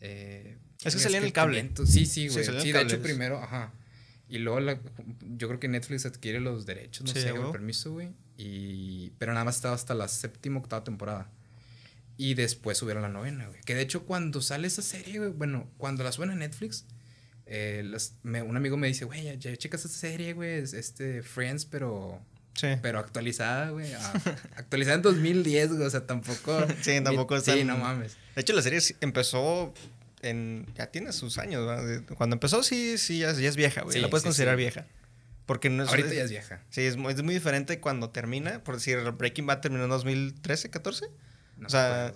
Eh, 0.00 0.56
Es 0.84 0.94
que 0.94 1.00
salía 1.00 1.18
en 1.18 1.24
el 1.24 1.32
cable. 1.32 1.58
500. 1.60 1.88
Sí, 1.88 2.06
sí, 2.06 2.06
Sí, 2.06 2.28
güey. 2.28 2.44
Sí, 2.62 2.68
en 2.70 2.74
de 2.74 2.82
hecho 2.82 3.02
primero, 3.02 3.42
ajá. 3.42 3.72
Y 4.28 4.38
luego 4.38 4.60
la- 4.60 4.78
yo 5.36 5.48
creo 5.48 5.58
que 5.60 5.68
Netflix 5.68 6.06
adquiere 6.06 6.40
los 6.40 6.64
derechos, 6.66 7.04
no 7.06 7.12
Sí, 7.12 7.20
sé, 7.20 7.32
o 7.32 7.46
el 7.46 7.52
permiso, 7.52 7.92
güey. 7.92 8.10
Y... 8.36 9.10
Pero 9.18 9.32
nada 9.32 9.44
más 9.44 9.56
estaba 9.56 9.74
hasta 9.74 9.92
la 9.94 10.06
séptima, 10.08 10.58
octava 10.60 10.84
temporada. 10.84 11.30
Y 12.16 12.34
después 12.34 12.78
subieron 12.78 13.02
la 13.02 13.08
novena, 13.08 13.46
güey. 13.48 13.60
Que 13.62 13.74
de 13.74 13.82
hecho 13.82 14.04
cuando 14.04 14.40
sale 14.42 14.66
esa 14.68 14.82
serie, 14.82 15.18
güey, 15.18 15.30
bueno, 15.30 15.68
cuando 15.78 16.04
la 16.04 16.12
suben 16.12 16.30
a 16.30 16.34
Netflix, 16.36 16.84
eh, 17.46 17.82
las- 17.84 18.14
me- 18.22 18.42
un 18.42 18.56
amigo 18.56 18.76
me 18.76 18.86
dice, 18.86 19.04
güey, 19.04 19.24
ya, 19.24 19.34
ya 19.34 19.56
checas 19.56 19.84
esa 19.84 19.98
serie, 19.98 20.32
güey, 20.34 20.60
es 20.60 20.72
este 20.74 21.22
Friends, 21.22 21.64
pero 21.64 22.20
Sí. 22.54 22.68
pero 22.82 22.98
actualizada, 22.98 23.70
güey. 23.70 23.92
actualizada 24.56 24.96
en 24.96 25.02
2010, 25.02 25.70
güey. 25.72 25.82
O 25.82 25.90
sea, 25.90 26.06
tampoco. 26.06 26.56
Sí, 26.82 27.00
tampoco 27.02 27.36
es 27.36 27.44
Sí, 27.44 27.64
no 27.64 27.76
mames. 27.78 28.16
De 28.36 28.42
hecho, 28.42 28.52
la 28.52 28.62
serie 28.62 28.80
sí 28.80 28.94
empezó 29.00 29.72
en... 30.22 30.66
Ya 30.74 30.86
tiene 30.86 31.12
sus 31.12 31.38
años, 31.38 31.66
Cuando 32.16 32.34
empezó, 32.36 32.62
sí, 32.62 32.98
sí, 32.98 33.18
ya, 33.18 33.32
ya 33.32 33.48
es 33.48 33.56
vieja, 33.56 33.82
güey. 33.82 33.94
Sí, 33.94 34.00
la 34.00 34.08
puedes 34.08 34.22
sí, 34.22 34.28
considerar 34.28 34.56
sí. 34.56 34.60
vieja. 34.60 34.86
Porque 35.46 35.70
no 35.70 35.82
es... 35.82 35.88
Ahorita 35.88 36.12
ya 36.12 36.24
es 36.24 36.30
vieja. 36.30 36.62
Sí, 36.70 36.82
es 36.82 36.96
es 36.96 37.22
muy 37.22 37.34
diferente 37.34 37.80
cuando 37.80 38.10
termina. 38.10 38.62
Por 38.62 38.76
decir, 38.76 38.98
Breaking 39.12 39.46
Bad 39.46 39.60
terminó 39.60 39.84
en 39.84 39.90
2013, 39.90 40.70
14. 40.70 41.06
No 41.56 41.66
O 41.66 41.70
sea. 41.70 42.12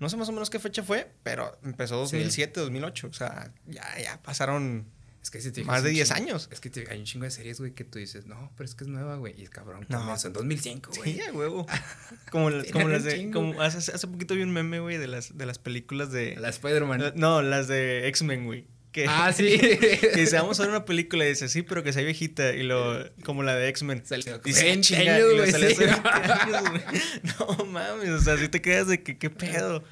No 0.00 0.08
sé 0.08 0.16
más 0.16 0.28
o 0.28 0.32
menos 0.32 0.50
qué 0.50 0.58
fecha 0.58 0.82
fue, 0.82 1.12
pero 1.22 1.56
empezó 1.62 1.96
2007, 1.96 2.58
2008. 2.58 3.06
O 3.06 3.12
sea, 3.12 3.52
ya, 3.66 3.84
ya 4.02 4.20
pasaron 4.20 4.86
es 5.22 5.30
que 5.30 5.40
si 5.40 5.52
te 5.52 5.62
más 5.64 5.82
de 5.84 5.90
un 5.90 5.94
10 5.94 6.08
chingo- 6.08 6.16
años. 6.16 6.48
Es 6.50 6.58
que 6.60 6.68
te- 6.68 6.90
hay 6.90 6.98
un 6.98 7.04
chingo 7.04 7.24
de 7.24 7.30
series, 7.30 7.58
güey, 7.60 7.72
que 7.72 7.84
tú 7.84 7.98
dices, 7.98 8.26
no, 8.26 8.50
pero 8.56 8.68
es 8.68 8.74
que 8.74 8.84
es 8.84 8.88
nueva, 8.90 9.16
güey. 9.16 9.40
Y 9.40 9.46
cabrón, 9.46 9.86
No. 9.88 10.14
en 10.24 10.32
2005, 10.32 10.90
güey. 10.96 11.14
Sí, 11.14 11.20
a 11.20 11.32
huevo. 11.32 11.66
Como, 12.32 12.50
las- 12.50 12.66
como 12.72 12.88
las 12.88 13.04
de. 13.04 13.30
Como 13.30 13.60
hace, 13.62 13.78
hace 13.92 14.06
poquito 14.08 14.34
vi 14.34 14.42
un 14.42 14.52
meme, 14.52 14.80
güey, 14.80 14.98
de 14.98 15.06
las, 15.06 15.36
de 15.38 15.46
las 15.46 15.58
películas 15.58 16.10
de. 16.12 16.36
La 16.36 16.48
Spider-Man. 16.48 17.02
Eh, 17.02 17.12
No, 17.14 17.40
las 17.42 17.68
de 17.68 18.08
X-Men, 18.08 18.46
güey. 18.46 18.66
Que, 18.90 19.06
Ah, 19.08 19.32
sí. 19.32 19.58
que 19.58 20.12
dice, 20.16 20.36
vamos 20.36 20.58
a 20.60 20.64
ver 20.64 20.70
una 20.70 20.84
película 20.84 21.24
y 21.24 21.28
dice, 21.30 21.48
sí, 21.48 21.62
pero 21.62 21.82
que 21.82 21.92
sea 21.94 22.02
viejita. 22.02 22.52
Y 22.52 22.62
lo, 22.62 23.02
como 23.24 23.42
la 23.42 23.54
de 23.56 23.68
X-Men. 23.68 24.02
Dice, 24.44 24.64
20 24.64 24.80
"Chinga", 24.80 25.14
años, 25.14 25.28
y 25.32 25.36
lo 25.36 25.38
güey, 25.42 25.50
salió 25.50 25.68
sí. 25.70 25.74
hace 25.76 25.84
20 25.86 26.08
años, 26.08 26.70
güey. 26.70 26.82
No 27.58 27.64
mames, 27.66 28.10
o 28.10 28.20
sea, 28.20 28.36
si 28.36 28.48
te 28.48 28.60
quedas 28.60 28.88
de 28.88 29.02
que 29.02 29.16
qué 29.18 29.30
pedo. 29.30 29.82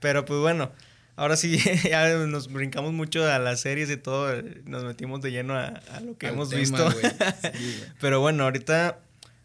Pero 0.00 0.24
pues 0.24 0.38
bueno, 0.40 0.70
ahora 1.18 1.36
sí 1.36 1.58
ya 1.88 2.08
nos 2.26 2.48
brincamos 2.52 2.92
mucho 2.92 3.26
a 3.30 3.38
las 3.38 3.60
series 3.60 3.90
y 3.90 3.96
todo. 3.98 4.40
Nos 4.64 4.84
metimos 4.84 5.20
de 5.20 5.30
lleno 5.32 5.54
a, 5.54 5.66
a 5.66 6.00
lo 6.00 6.16
que 6.16 6.26
Al 6.28 6.34
hemos 6.34 6.48
tema, 6.50 6.60
visto. 6.60 6.90
Sí. 7.54 7.82
Pero 8.00 8.20
bueno, 8.20 8.44
ahorita, 8.44 9.00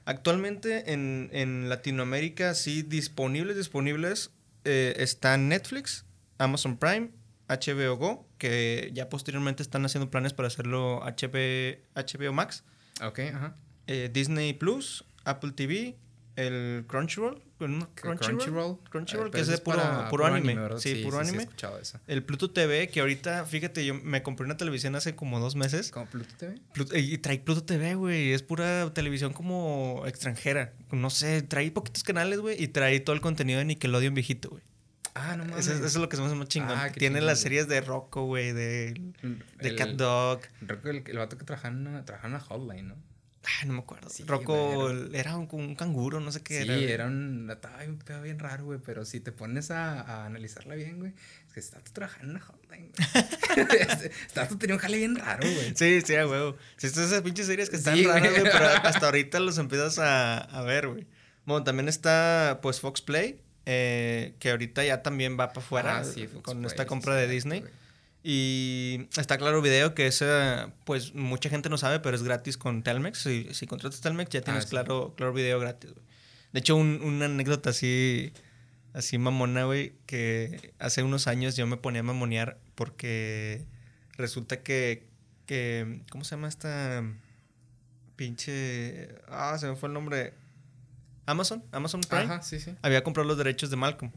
actualmente 0.06 0.94
en, 0.94 1.30
en 1.34 1.70
Latinoamérica, 1.70 2.54
sí, 2.54 2.82
disponibles, 2.84 3.58
disponibles, 3.58 4.32
eh, 4.66 4.94
están 4.98 5.50
Netflix, 5.50 6.06
Amazon 6.38 6.78
Prime, 6.78 7.12
HBO 7.50 7.98
Go, 7.98 8.28
que 8.38 8.90
ya 8.94 9.10
posteriormente 9.10 9.64
están 9.64 9.86
haciendo 9.86 10.10
planes 10.10 10.34
para 10.34 10.48
hacerlo 10.48 11.02
HB, 11.06 11.80
HBO 11.96 12.34
Max, 12.34 12.64
Ok, 13.02 13.20
ajá. 13.34 13.56
eh, 13.88 14.10
Disney 14.14 14.54
Plus, 14.54 15.04
Apple 15.26 15.52
TV, 15.52 15.98
el 16.36 16.86
Crunchyroll. 16.88 17.42
¿No? 17.68 17.94
¿Qué, 17.96 18.02
Crunchyroll. 18.02 18.78
Crunchyroll. 18.90 19.28
Eh, 19.28 19.32
que 19.32 19.42
es 19.42 19.48
de 19.48 19.58
puro, 19.58 19.78
para- 19.78 20.10
puro 20.10 20.26
anime. 20.26 20.56
sí, 20.80 21.02
puro 21.04 21.24
Sí, 21.24 21.30
anime. 21.30 21.48
eso. 21.82 22.00
el 22.08 22.24
Pluto 22.24 22.52
TV, 22.52 22.90
que 22.90 23.00
ahorita, 23.02 23.46
fíjate, 23.46 23.86
yo 23.86 23.94
me 23.96 24.24
compré 24.24 24.46
una 24.46 24.58
televisión 24.58 24.96
hace 24.96 25.16
como 25.16 25.40
dos 25.40 25.56
meses. 25.56 25.92
¿Como 25.92 26.06
Pluto 26.08 26.34
TV? 26.38 26.56
Pluto- 26.74 26.98
y 26.98 27.18
trae 27.18 27.40
Pluto 27.40 27.64
TV, 27.64 27.96
güey. 27.96 28.32
Es 28.34 28.44
pura 28.44 28.92
televisión 28.94 29.34
como 29.34 30.04
extranjera. 30.06 30.74
No 30.92 31.10
sé, 31.10 31.42
trae 31.42 31.72
poquitos 31.72 32.04
canales, 32.04 32.40
güey. 32.40 32.62
Y 32.62 32.68
trae 32.70 33.00
todo 33.00 33.16
el 33.16 33.22
contenido 33.22 33.60
de 33.60 33.66
Nickelodeon 33.66 34.14
viejito, 34.14 34.50
güey. 34.50 34.64
Ah, 35.16 35.36
no 35.38 35.46
mames. 35.46 35.68
Eso, 35.68 35.74
es- 35.74 35.78
eso 35.80 35.86
es 35.88 35.96
lo 35.98 36.10
que 36.10 36.16
se 36.16 36.24
me 36.24 36.28
hace 36.28 36.36
más 36.36 36.48
chingón. 36.48 36.72
Ah, 36.76 36.90
Tiene 36.92 37.18
chingón, 37.18 37.28
las 37.28 37.38
güey. 37.38 37.44
series 37.44 37.68
de 37.68 37.82
Rocco, 37.82 38.26
güey, 38.26 38.52
de, 38.52 38.94
de 39.22 39.70
El- 39.70 39.76
Cat 39.76 39.90
Dog. 39.92 40.42
Recuerdo 40.62 40.90
el, 41.00 41.04
el 41.08 41.18
vato 41.18 41.38
que 41.38 41.46
trabajaba 41.46 41.76
en 41.76 41.86
una, 41.88 42.04
trabajaba 42.04 42.30
en 42.30 42.36
una 42.36 42.44
hotline, 42.44 42.88
¿no? 42.88 42.96
Ay, 43.46 43.68
no 43.68 43.74
me 43.74 43.80
acuerdo. 43.80 44.10
Sí, 44.10 44.24
Rocco 44.26 44.54
güey, 44.90 45.08
era, 45.10 45.20
era 45.20 45.38
un, 45.38 45.48
un 45.52 45.76
canguro, 45.76 46.20
no 46.22 46.32
sé 46.32 46.42
qué 46.42 46.58
sí, 46.62 46.64
era. 46.64 46.76
güey. 46.76 46.92
era 46.92 47.06
un, 47.08 47.50
estaba 47.52 48.22
bien, 48.22 48.40
raro, 48.40 48.66
güey, 48.66 48.80
pero 48.86 49.04
si 49.04 49.20
te 49.20 49.32
pones 49.34 49.70
a, 49.70 50.00
a 50.02 50.26
analizarla 50.26 50.76
bien, 50.76 51.00
güey, 51.00 51.14
es 51.48 51.54
que 51.54 51.60
está 51.60 51.82
trabajando 51.92 52.26
en 52.26 52.30
una 52.38 52.40
hotline, 52.46 52.92
güey. 52.96 53.72
está 54.28 54.48
tenía 54.48 54.76
un 54.76 54.80
jale 54.82 54.98
bien 54.98 55.16
raro, 55.16 55.42
güey. 55.44 55.74
Sí, 55.76 56.02
sí, 56.06 56.14
huevo. 56.14 56.58
Si 56.78 56.88
estas 56.88 57.08
esas 57.08 57.22
pinches 57.22 57.46
series 57.48 57.70
que 57.70 57.76
están 57.76 57.96
Sí, 57.98 58.06
raras, 58.06 58.22
güey. 58.30 58.40
güey, 58.42 58.52
pero 58.54 58.66
hasta 58.84 59.06
ahorita 59.08 59.40
los 59.42 59.58
empiezas 59.58 60.00
a, 60.00 60.38
a 60.38 60.62
ver, 60.64 60.88
güey. 60.88 61.06
Bueno, 61.46 61.64
también 61.66 61.90
está, 61.90 62.60
pues, 62.62 62.80
Fox 62.80 63.02
Play, 63.02 63.42
eh, 63.66 64.36
que 64.40 64.52
ahorita 64.52 64.86
ya 64.86 65.02
también 65.04 65.38
va 65.38 65.50
para 65.50 65.60
afuera 65.60 65.98
Ah, 66.00 66.04
sí, 66.06 66.28
con 66.42 66.60
Play, 66.60 66.68
esta 66.72 66.84
sí, 66.84 66.88
compra 66.90 67.16
sí, 67.16 67.22
de 67.22 67.28
Disney. 67.28 67.60
güey. 67.60 67.74
Y 68.26 69.08
está 69.18 69.38
Claro 69.38 69.62
Video, 69.62 69.94
que 69.94 70.08
es, 70.08 70.24
pues, 70.86 71.14
mucha 71.14 71.50
gente 71.50 71.70
no 71.70 71.78
sabe, 71.78 72.00
pero 72.00 72.16
es 72.16 72.24
gratis 72.24 72.58
con 72.58 72.82
Telmex. 72.82 73.18
Si, 73.20 73.50
si 73.54 73.68
contratas 73.68 74.00
Telmex, 74.00 74.30
ya 74.30 74.42
tienes 74.42 74.64
Ah, 74.64 74.68
sí. 74.68 74.70
claro, 74.70 75.14
claro 75.18 75.34
Video 75.34 75.60
gratis, 75.60 75.92
güey. 75.92 76.06
De 76.54 76.60
hecho, 76.60 76.76
un- 76.78 77.02
una 77.04 77.26
anécdota 77.26 77.72
así, 77.72 78.32
así 78.94 79.18
mamona, 79.18 79.66
güey, 79.66 79.94
que 80.06 80.74
hace 80.80 81.04
unos 81.04 81.28
años 81.28 81.56
yo 81.58 81.68
me 81.68 81.76
ponía 81.78 82.00
a 82.00 82.04
mamonear 82.04 82.58
porque 82.76 83.66
resulta 84.16 84.62
que, 84.64 85.06
que 85.46 86.02
¿cómo 86.10 86.24
se 86.24 86.36
llama 86.36 86.48
esta 86.48 87.04
pinche... 88.16 89.10
Ah, 89.28 89.58
se 89.60 89.68
me 89.68 89.76
fue 89.76 89.88
el 89.90 89.94
nombre. 89.94 90.34
Amazon, 91.26 91.64
Amazon 91.72 92.02
Prime 92.02 92.26
Ajá, 92.26 92.42
sí, 92.42 92.60
sí. 92.60 92.76
había 92.82 93.04
comprado 93.04 93.28
los 93.28 93.38
derechos 93.38 93.70
de 93.70 93.76
Malcolm. 93.78 94.12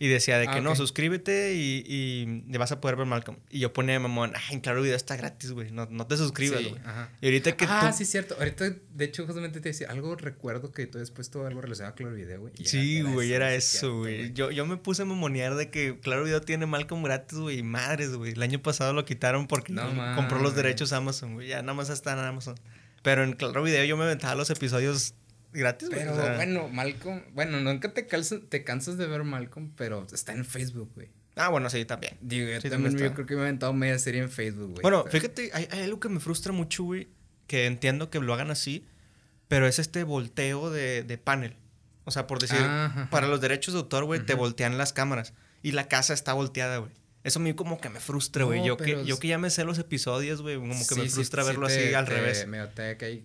Y 0.00 0.06
decía 0.06 0.38
de 0.38 0.46
que 0.46 0.52
Ah, 0.52 0.60
no, 0.60 0.70
ok. 0.70 0.76
suscríbete 0.76 1.54
y, 1.56 1.82
y 1.84 2.44
le 2.48 2.56
vas 2.58 2.70
a 2.70 2.80
poder 2.80 2.94
ver 2.94 3.06
Malcolm. 3.06 3.36
Y 3.50 3.58
yo 3.58 3.72
ponía 3.72 3.98
mamón, 3.98 4.32
ay, 4.36 4.54
en 4.54 4.60
claro 4.60 4.80
video 4.80 4.94
está 4.94 5.16
gratis, 5.16 5.50
güey. 5.50 5.72
No, 5.72 5.88
no 5.90 6.06
te 6.06 6.16
suscribas, 6.16 6.60
Sí, 6.60 6.68
güey. 6.68 6.80
ajá. 6.84 7.10
Y 7.20 7.26
ahorita 7.26 7.56
que 7.56 7.64
ah, 7.68 7.88
tú- 7.90 7.96
sí, 7.98 8.04
cierto. 8.04 8.36
Ahorita, 8.38 8.70
de 8.70 9.04
hecho, 9.04 9.26
justamente 9.26 9.60
te 9.60 9.70
decía, 9.70 9.88
algo 9.90 10.14
recuerdo 10.14 10.70
que 10.70 10.86
tú 10.86 10.98
después 10.98 11.30
todo 11.30 11.48
algo 11.48 11.60
relacionado 11.62 11.94
a 11.94 11.96
Claro 11.96 12.14
Video, 12.14 12.40
güey. 12.40 12.52
y 12.58 12.64
Sí, 12.66 13.02
güey, 13.02 13.32
era 13.32 13.50
sí, 13.50 13.56
eso, 13.56 13.98
güey. 13.98 14.32
Yo, 14.34 14.52
yo 14.52 14.66
me 14.66 14.76
puse 14.76 15.02
a 15.02 15.04
mamonear 15.04 15.56
de 15.56 15.68
que 15.70 15.98
Claro 16.00 16.22
Video 16.22 16.40
tiene 16.42 16.66
Malcolm 16.66 17.02
gratis, 17.02 17.36
güey. 17.38 17.58
y 17.58 17.62
Madres, 17.64 18.14
güey. 18.14 18.32
El 18.34 18.42
año 18.42 18.62
pasado 18.62 18.92
lo 18.92 19.04
quitaron 19.04 19.48
porque 19.48 19.72
No 19.72 19.82
compró 20.14 20.38
los 20.38 20.54
derechos 20.54 20.92
Amazon, 20.92 21.34
güey. 21.34 21.48
Ya 21.48 21.60
nada 21.62 21.74
más 21.74 21.90
está 21.90 22.12
en 22.12 22.20
Amazon. 22.20 22.54
Pero 23.02 23.24
en 23.24 23.32
Claro 23.32 23.64
Video 23.64 23.84
yo 23.84 23.96
me 23.96 24.04
aventaba 24.04 24.36
los 24.36 24.50
episodios 24.50 25.14
gratis, 25.52 25.88
güey. 25.88 26.00
Pero 26.00 26.12
o 26.12 26.16
sea, 26.16 26.36
bueno, 26.36 26.68
Malcolm, 26.68 27.22
bueno, 27.34 27.60
nunca 27.60 27.92
te, 27.94 28.06
calza- 28.06 28.40
te 28.48 28.64
cansas 28.64 28.96
de 28.98 29.06
ver 29.06 29.24
Malcolm, 29.24 29.72
pero 29.76 30.06
está 30.12 30.32
en 30.32 30.44
Facebook, 30.44 30.90
güey. 30.94 31.08
Ah, 31.36 31.48
bueno, 31.50 31.70
sí, 31.70 31.84
también. 31.84 32.16
Digo, 32.20 32.48
yo 32.48 32.60
Sí, 32.60 32.68
también 32.68 32.92
también 32.92 33.10
yo 33.10 33.14
creo 33.14 33.26
que 33.26 33.34
me 33.34 33.40
he 33.40 33.44
aventado 33.44 33.72
media 33.72 33.98
serie 33.98 34.20
en 34.22 34.30
Facebook, 34.30 34.70
güey. 34.72 34.82
Bueno, 34.82 35.04
pero- 35.04 35.12
fíjate, 35.20 35.50
hay, 35.52 35.68
hay 35.70 35.82
algo 35.84 36.00
que 36.00 36.08
me 36.08 36.18
frustra 36.20 36.52
mucho, 36.52 36.82
güey, 36.84 37.08
que 37.46 37.66
entiendo 37.66 38.10
que 38.10 38.18
lo 38.20 38.34
hagan 38.34 38.50
así, 38.50 38.86
pero 39.46 39.66
es 39.66 39.78
este 39.78 40.02
volteo 40.04 40.70
de, 40.70 41.02
de 41.04 41.16
panel. 41.18 41.56
O 42.04 42.10
sea, 42.10 42.26
por 42.26 42.38
decir, 42.40 42.58
Ah, 42.60 42.86
ajá. 42.86 43.10
para 43.10 43.28
los 43.28 43.40
derechos 43.40 43.74
de 43.74 43.80
autor, 43.80 44.04
güey, 44.04 44.20
te 44.24 44.34
voltean 44.34 44.78
las 44.78 44.92
cámaras 44.92 45.32
y 45.62 45.72
la 45.72 45.88
casa 45.88 46.12
está 46.14 46.32
volteada, 46.32 46.78
güey. 46.78 46.90
Eso 47.24 47.40
a 47.40 47.42
mí 47.42 47.52
como 47.52 47.80
que 47.80 47.88
me 47.88 47.98
frustra, 48.00 48.44
güey. 48.44 48.60
No, 48.60 48.66
yo, 48.66 48.76
que, 48.76 49.04
yo 49.04 49.18
que 49.18 49.28
ya 49.28 49.38
me 49.38 49.50
sé 49.50 49.64
los 49.64 49.78
episodios, 49.78 50.40
güey, 50.40 50.56
como 50.56 50.72
que 50.72 50.94
Sí, 50.94 50.94
me 51.00 51.08
frustra 51.08 51.42
sí 51.42 51.48
verlo 51.48 51.66
así 51.66 51.92
al 51.92 52.04
te- 52.06 52.12
revés. 52.12 52.46
Me 52.46 52.58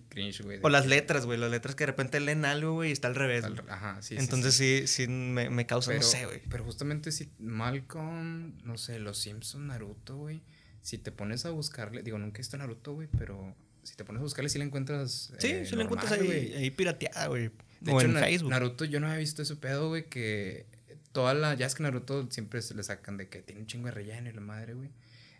cringe, 0.08 0.42
güey. 0.42 0.58
O 0.62 0.68
las 0.68 0.86
letras, 0.86 1.24
güey, 1.26 1.38
las 1.38 1.50
letras 1.50 1.74
que 1.76 1.82
de 1.82 1.86
repente 1.86 2.18
leen 2.20 2.44
algo, 2.44 2.72
güey, 2.74 2.90
y 2.90 2.92
está 2.92 3.08
al 3.08 3.14
revés. 3.14 3.44
al-. 3.44 3.62
Ajá, 3.68 4.02
sí, 4.02 4.16
Entonces 4.18 4.54
sí. 4.56 4.86
sí, 4.86 5.06
me, 5.08 5.48
me 5.48 5.64
causa, 5.66 5.90
Pero, 5.92 6.02
no 6.02 6.06
sé, 6.08 6.26
güey. 6.26 6.42
pero 6.50 6.64
justamente 6.64 7.12
si 7.12 7.30
Malcolm, 7.38 8.58
no 8.64 8.76
sé, 8.78 8.98
Los 8.98 9.18
Simpson, 9.18 9.66
Naruto, 9.68 10.16
güey. 10.16 10.42
Si 10.82 10.98
te 10.98 11.12
pones 11.12 11.46
a 11.46 11.50
buscarle, 11.50 12.02
digo, 12.02 12.18
nunca 12.18 12.38
he 12.38 12.40
visto 12.40 12.56
Naruto, 12.56 12.92
güey, 12.94 13.08
pero 13.16 13.54
si 13.84 13.94
te 13.96 14.04
pones 14.04 14.20
a 14.20 14.22
buscarle, 14.24 14.48
sí 14.50 14.58
la 14.58 14.64
encuentras. 14.64 15.32
Sí, 15.38 15.48
eh, 15.48 15.66
sí 15.66 15.76
la 15.76 15.84
encuentras 15.84 16.12
ahí, 16.12 16.26
güey. 16.26 16.54
ahí 16.54 16.70
pirateada, 16.70 17.28
güey. 17.28 17.50
De 17.80 17.92
O 17.92 17.98
hecho, 18.00 18.06
en 18.08 18.14
Na- 18.14 18.20
Facebook. 18.20 18.50
Naruto, 18.50 18.84
yo 18.84 19.00
no 19.00 19.06
había 19.06 19.18
visto 19.18 19.42
ese 19.42 19.56
pedo, 19.56 19.88
güey, 19.88 20.08
que 20.08 20.66
toda 21.14 21.32
la. 21.32 21.54
Ya 21.54 21.64
es 21.64 21.74
que 21.74 21.82
Naruto 21.82 22.30
siempre 22.30 22.60
se 22.60 22.74
le 22.74 22.82
sacan 22.82 23.16
de 23.16 23.30
que 23.30 23.40
tiene 23.40 23.62
un 23.62 23.66
chingo 23.66 23.86
de 23.86 23.92
relleno 23.92 24.28
y 24.28 24.32
la 24.34 24.42
madre, 24.42 24.74
güey. 24.74 24.90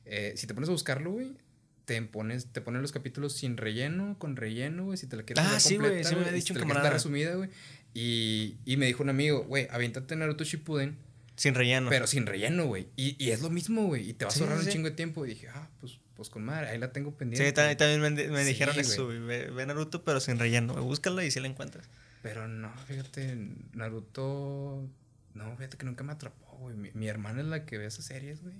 Eh, 0.06 0.32
si 0.36 0.46
te 0.46 0.54
pones 0.54 0.70
a 0.70 0.72
buscarlo, 0.72 1.10
güey, 1.10 1.36
te 1.84 2.00
pones, 2.00 2.46
te 2.46 2.62
ponen 2.62 2.80
los 2.80 2.92
capítulos 2.92 3.34
sin 3.34 3.58
relleno, 3.58 4.16
con 4.18 4.36
relleno, 4.36 4.84
güey, 4.86 4.96
si 4.96 5.06
te 5.06 5.16
la 5.16 5.24
quieres 5.24 5.44
Ah, 5.44 5.60
sí, 5.60 5.76
completa, 5.76 6.08
sí 6.08 6.14
me 6.16 6.28
y 6.28 6.32
dicho 6.32 6.54
si 6.54 6.60
te 6.60 6.66
la 6.66 6.88
resumida, 6.90 7.34
güey. 7.34 7.50
Y, 7.92 8.56
y 8.64 8.76
me 8.78 8.86
dijo 8.86 9.02
un 9.02 9.10
amigo, 9.10 9.44
güey, 9.44 9.68
aviéntate 9.70 10.16
Naruto 10.16 10.44
Shippuden, 10.44 10.96
Sin 11.36 11.54
relleno. 11.54 11.90
pero 11.90 12.06
sin 12.06 12.24
relleno, 12.26 12.66
güey. 12.66 12.88
Y, 12.96 13.22
y 13.22 13.30
es 13.32 13.42
lo 13.42 13.50
mismo, 13.50 13.86
güey, 13.86 14.08
y 14.08 14.14
te 14.14 14.24
vas 14.24 14.34
Sí, 14.34 14.40
a 14.40 14.44
ahorrar 14.44 14.60
sí, 14.60 14.66
un 14.66 14.72
chingo 14.72 14.88
de 14.90 14.94
tiempo. 14.96 15.24
Y 15.26 15.30
dije, 15.30 15.48
ah, 15.48 15.68
pues, 15.80 15.98
pues 16.16 16.28
con 16.30 16.44
madre, 16.44 16.68
ahí 16.68 16.78
la 16.78 16.92
tengo 16.92 17.16
pendiente. 17.16 17.46
Sí, 17.46 17.52
también, 17.54 17.76
también 17.76 18.00
me, 18.00 18.28
me 18.28 18.44
dijeron 18.44 18.78
eso, 18.78 19.06
güey. 19.06 19.18
Ve, 19.20 19.50
ve 19.50 19.66
Naruto, 19.66 20.04
pero 20.04 20.20
sin 20.20 20.38
relleno. 20.38 20.74
Búscala 20.82 21.24
y 21.24 21.30
si 21.30 21.40
la 21.40 21.48
encuentras. 21.48 21.88
Pero 22.22 22.48
no, 22.48 22.72
fíjate, 22.86 23.36
Naruto. 23.74 24.88
No, 25.34 25.56
fíjate 25.56 25.76
que 25.76 25.84
nunca 25.86 26.04
me 26.04 26.12
atrapó, 26.12 26.56
güey. 26.58 26.76
Mi, 26.76 26.90
mi 26.94 27.08
hermana 27.08 27.40
es 27.40 27.46
la 27.46 27.66
que 27.66 27.76
ve 27.78 27.86
esas 27.86 28.04
series, 28.04 28.42
güey. 28.42 28.54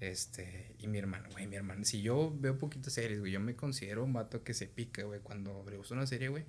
Este, 0.00 0.74
y 0.78 0.88
mi 0.88 0.98
hermana, 0.98 1.28
güey, 1.32 1.46
mi 1.46 1.56
hermana. 1.56 1.84
Si 1.84 2.02
yo 2.02 2.34
veo 2.38 2.58
poquitas 2.58 2.92
series, 2.92 3.18
güey, 3.20 3.32
yo 3.32 3.40
me 3.40 3.56
considero 3.56 4.04
un 4.04 4.12
vato 4.12 4.44
que 4.44 4.52
se 4.54 4.66
pica, 4.66 5.02
güey. 5.04 5.20
Cuando 5.20 5.64
le 5.68 5.76
gusta 5.78 5.94
una 5.94 6.06
serie, 6.06 6.28
güey, 6.28 6.44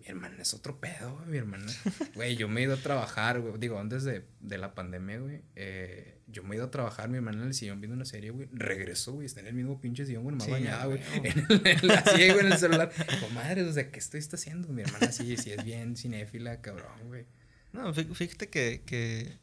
mi 0.00 0.06
hermana 0.06 0.36
es 0.42 0.52
otro 0.54 0.78
pedo, 0.80 1.16
güey. 1.16 1.28
Mi 1.28 1.38
hermana, 1.38 1.66
güey, 2.14 2.36
yo 2.36 2.46
me 2.48 2.60
he 2.60 2.64
ido 2.64 2.74
a 2.74 2.76
trabajar, 2.76 3.40
güey. 3.40 3.54
Digo, 3.58 3.78
antes 3.80 4.04
de, 4.04 4.24
de 4.40 4.58
la 4.58 4.74
pandemia, 4.74 5.18
güey, 5.18 5.40
eh, 5.56 6.18
yo 6.26 6.42
me 6.44 6.54
he 6.54 6.58
ido 6.58 6.66
a 6.66 6.70
trabajar, 6.70 7.08
mi 7.08 7.16
hermana 7.16 7.40
en 7.40 7.48
el 7.48 7.54
sillón 7.54 7.80
viendo 7.80 7.96
una 7.96 8.04
serie, 8.04 8.30
güey. 8.30 8.48
Regresó, 8.52 9.12
güey, 9.14 9.24
está 9.26 9.40
en 9.40 9.46
el 9.46 9.54
mismo 9.54 9.80
pinche 9.80 10.04
sillón, 10.04 10.24
güey, 10.24 10.36
más 10.36 10.44
Sí, 10.44 10.50
bañada, 10.50 10.84
güey. 10.84 11.00
güey. 11.18 11.32
En 11.32 11.38
el- 11.48 11.66
en 11.66 11.88
la- 11.88 12.02
güey, 12.02 12.28
en 12.46 12.52
el 12.52 12.58
celular. 12.58 12.92
Comadre, 13.20 13.62
o 13.62 13.72
sea, 13.72 13.90
¿qué 13.90 13.98
estoy 13.98 14.20
está 14.20 14.36
haciendo? 14.36 14.68
Mi 14.68 14.82
hermana 14.82 15.10
sí, 15.10 15.36
sí 15.38 15.52
es 15.52 15.64
bien 15.64 15.96
cinéfila, 15.96 16.60
cabrón, 16.60 16.92
güey. 17.06 17.24
No, 17.72 17.92
fí- 17.94 18.12
fíjate 18.14 18.48
que, 18.48 18.82
que 18.86 19.38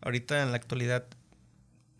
ahorita 0.00 0.42
en 0.42 0.50
la 0.50 0.56
actualidad, 0.56 1.06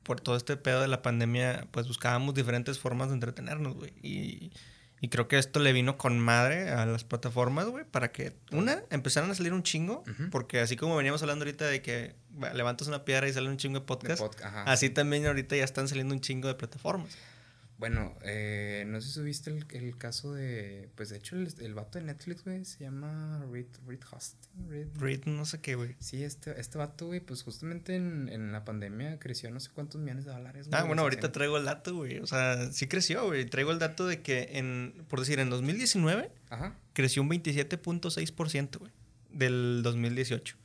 por 0.02 0.20
todo 0.20 0.36
este 0.36 0.56
pedo 0.56 0.80
de 0.80 0.88
la 0.88 1.02
pandemia, 1.02 1.66
pues 1.70 1.86
buscábamos 1.88 2.34
diferentes 2.34 2.78
formas 2.78 3.08
de 3.08 3.14
entretenernos, 3.14 3.74
güey. 3.74 3.92
Y, 4.02 4.52
y 5.00 5.08
creo 5.08 5.28
que 5.28 5.36
esto 5.38 5.60
le 5.60 5.72
vino 5.72 5.98
con 5.98 6.18
madre 6.18 6.70
a 6.70 6.86
las 6.86 7.04
plataformas, 7.04 7.66
güey, 7.66 7.84
para 7.84 8.12
que, 8.12 8.34
una, 8.52 8.82
empezaran 8.90 9.30
a 9.30 9.34
salir 9.34 9.52
un 9.52 9.62
chingo, 9.62 10.04
porque 10.30 10.60
así 10.60 10.76
como 10.76 10.96
veníamos 10.96 11.20
hablando 11.22 11.44
ahorita 11.44 11.66
de 11.66 11.82
que 11.82 12.14
va, 12.42 12.54
levantas 12.54 12.88
una 12.88 13.04
piedra 13.04 13.28
y 13.28 13.32
sale 13.32 13.48
un 13.48 13.56
chingo 13.58 13.74
de 13.74 13.80
De 13.80 13.86
podcast, 13.86 14.22
ajá. 14.42 14.62
así 14.64 14.88
también 14.88 15.26
ahorita 15.26 15.56
ya 15.56 15.64
están 15.64 15.88
saliendo 15.88 16.14
un 16.14 16.20
chingo 16.20 16.48
de 16.48 16.54
plataformas. 16.54 17.16
Bueno, 17.78 18.14
eh, 18.22 18.84
no 18.86 19.02
sé 19.02 19.10
si 19.12 19.20
viste 19.20 19.50
el, 19.50 19.66
el 19.70 19.98
caso 19.98 20.32
de. 20.32 20.88
Pues 20.94 21.10
de 21.10 21.18
hecho, 21.18 21.36
el, 21.36 21.52
el 21.60 21.74
vato 21.74 21.98
de 21.98 22.06
Netflix, 22.06 22.42
güey, 22.42 22.64
se 22.64 22.84
llama 22.84 23.44
Reed, 23.52 23.66
Reed 23.86 24.00
Hastings. 24.10 24.48
Reed- 24.70 24.88
Read, 24.98 25.24
no 25.26 25.44
sé 25.44 25.60
qué, 25.60 25.74
güey. 25.74 25.94
Sí, 25.98 26.24
este, 26.24 26.58
este 26.58 26.78
vato, 26.78 27.06
güey, 27.08 27.20
pues 27.20 27.42
justamente 27.42 27.94
en, 27.94 28.30
en 28.30 28.50
la 28.50 28.64
pandemia 28.64 29.18
creció 29.18 29.50
no 29.50 29.60
sé 29.60 29.68
cuántos 29.74 30.00
millones 30.00 30.24
de 30.24 30.30
dólares. 30.32 30.68
güey, 30.68 30.80
Ah, 30.80 30.84
bueno, 30.84 31.02
ahorita 31.02 31.32
traigo 31.32 31.58
el 31.58 31.66
dato, 31.66 31.94
güey. 31.94 32.18
O 32.20 32.26
sea, 32.26 32.72
sí 32.72 32.86
creció, 32.86 33.26
güey. 33.26 33.44
Traigo 33.44 33.72
el 33.72 33.78
dato 33.78 34.06
de 34.06 34.22
que 34.22 34.48
en, 34.52 34.94
por 35.08 35.20
decir, 35.20 35.38
en 35.38 35.50
2019 35.50 36.30
Ajá. 36.48 36.74
creció 36.94 37.20
un 37.20 37.28
27.6%, 37.28 38.78
güey, 38.78 38.92
del 39.30 39.80
2018. 39.82 40.56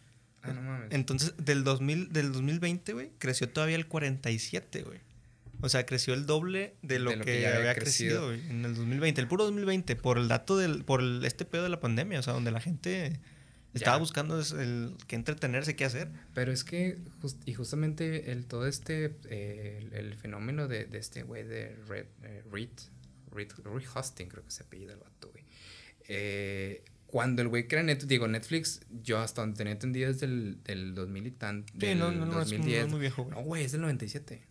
Ah, 0.43 0.53
no 0.53 0.61
mames. 0.61 0.87
Entonces, 0.91 1.33
del 1.37 1.63
2000, 1.63 2.13
del 2.13 2.31
2020, 2.31 2.93
güey, 2.93 3.11
creció 3.19 3.49
todavía 3.49 3.75
el 3.75 3.87
47, 3.87 4.83
güey. 4.83 4.99
O 5.61 5.69
sea, 5.69 5.85
creció 5.85 6.13
el 6.13 6.25
doble 6.25 6.75
de 6.81 6.99
lo, 6.99 7.11
que, 7.19 7.41
ya 7.41 7.55
había 7.57 7.75
crecido, 7.75 8.33
en 8.33 8.65
el 8.65 8.75
2020. 8.75 9.21
El 9.21 9.27
puro 9.27 9.43
2020, 9.45 9.95
por 9.95 10.17
el 10.17 10.27
dato 10.27 10.57
del, 10.57 10.83
por 10.83 11.01
el- 11.01 11.23
este 11.25 11.45
pedo 11.45 11.63
de 11.63 11.69
la 11.69 11.79
pandemia, 11.79 12.19
o 12.19 12.23
sea, 12.23 12.33
donde 12.33 12.51
la 12.51 12.59
gente 12.61 13.19
estaba 13.73 13.97
Ya. 13.97 13.99
buscando 13.99 14.39
el 14.59 14.95
que 15.07 15.15
entretenerse, 15.15 15.75
qué 15.75 15.85
hacer. 15.85 16.09
Pero 16.33 16.51
es 16.51 16.63
que, 16.63 16.97
jus- 17.21 17.37
y 17.45 17.53
justamente 17.53 18.31
el 18.31 18.45
todo 18.47 18.67
este, 18.67 19.15
eh, 19.29 19.87
el, 19.91 19.93
el 19.93 20.15
fenómeno 20.15 20.67
de, 20.67 20.85
de 20.85 20.97
este 20.97 21.23
güey 21.23 21.43
de 21.43 21.75
Red, 21.87 22.05
eh, 22.23 22.43
Reed, 22.51 22.69
Reed, 23.31 23.49
Reed 23.63 23.87
Hastings, 23.95 24.31
creo 24.31 24.43
que 24.43 24.51
se 24.51 24.63
apellida 24.63 24.93
el 24.93 24.99
vato, 24.99 25.29
güey. 25.31 25.45
Eh, 26.07 26.83
cuando 27.05 27.41
el 27.41 27.49
güey 27.49 27.67
crea 27.67 27.83
Netflix, 27.83 28.07
digo, 28.07 28.27
Netflix, 28.27 28.81
yo 29.03 29.19
hasta 29.19 29.41
donde 29.41 29.57
tenía 29.57 29.73
entendido 29.73 30.09
es 30.09 30.19
del, 30.19 30.63
del 30.63 30.95
2000 30.95 31.27
y 31.27 31.31
tan, 31.31 31.65
Sí, 31.67 31.77
del 31.77 31.99
no, 31.99 32.11
no, 32.11 32.25
no, 32.25 32.41
es, 32.41 32.47
muy- 32.49 32.57
no 32.57 32.63
2010. 32.63 32.85
es 32.85 32.91
muy 32.91 32.99
viejo, 32.99 33.23
güey. 33.23 33.35
No, 33.37 33.43
güey, 33.43 33.63
es 33.65 33.71
del 33.73 33.81
97. 33.81 34.41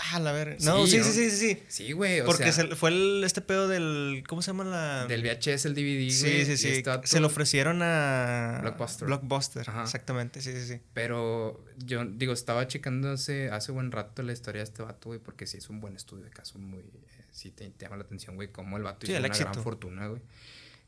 Ah, 0.00 0.18
la 0.18 0.32
ver. 0.32 0.56
No, 0.62 0.86
sí, 0.86 1.02
sí, 1.02 1.12
sí, 1.12 1.30
sí, 1.30 1.36
sí. 1.36 1.62
Sí, 1.68 1.92
güey. 1.92 2.24
Porque 2.24 2.50
fue 2.52 3.24
este 3.24 3.40
pedo 3.40 3.68
del. 3.68 4.24
¿Cómo 4.26 4.42
se 4.42 4.48
llama 4.48 4.64
la.? 4.64 5.06
del 5.06 5.22
VHS, 5.22 5.66
el 5.66 5.74
DVD, 5.74 5.96
güey. 5.96 6.10
Sí, 6.10 6.44
sí, 6.44 6.56
sí. 6.56 6.68
este 6.68 7.06
Se 7.06 7.20
lo 7.20 7.28
ofrecieron 7.28 7.80
a. 7.82 8.58
Blockbuster. 8.62 9.06
Blockbuster, 9.06 9.66
exactamente. 9.82 10.40
Sí, 10.40 10.52
sí, 10.52 10.66
sí. 10.66 10.80
Pero 10.94 11.64
yo 11.78 12.04
digo, 12.04 12.32
estaba 12.32 12.66
checando 12.66 13.10
hace, 13.12 13.50
hace 13.50 13.70
buen 13.70 13.92
rato 13.92 14.22
la 14.22 14.32
historia 14.32 14.60
de 14.60 14.64
este 14.64 14.82
vato, 14.82 15.10
güey, 15.10 15.20
porque 15.20 15.46
sí 15.46 15.58
es 15.58 15.70
un 15.70 15.80
buen 15.80 15.94
estudio 15.94 16.24
de 16.24 16.30
caso, 16.30 16.58
muy... 16.58 16.80
eh, 16.80 17.24
sí 17.30 17.50
te, 17.50 17.72
llama 17.78 17.96
la 17.96 18.04
atención, 18.04 18.34
güey, 18.34 18.50
cómo 18.50 18.76
el 18.76 18.82
vato 18.82 19.06
hizo 19.06 19.16
una 19.16 19.28
gran 19.28 19.54
fortuna, 19.54 20.08
güey. 20.08 20.22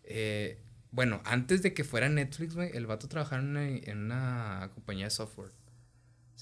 Eh, 0.04 0.58
bueno, 0.90 1.20
antes 1.24 1.62
de 1.62 1.74
que 1.74 1.84
fuera 1.84 2.08
Netflix, 2.08 2.54
güey, 2.54 2.70
el 2.74 2.86
vato 2.86 3.08
trabajaba 3.08 3.42
en 3.42 3.98
una 3.98 4.70
compañía 4.74 5.04
de 5.04 5.10
software. 5.10 5.52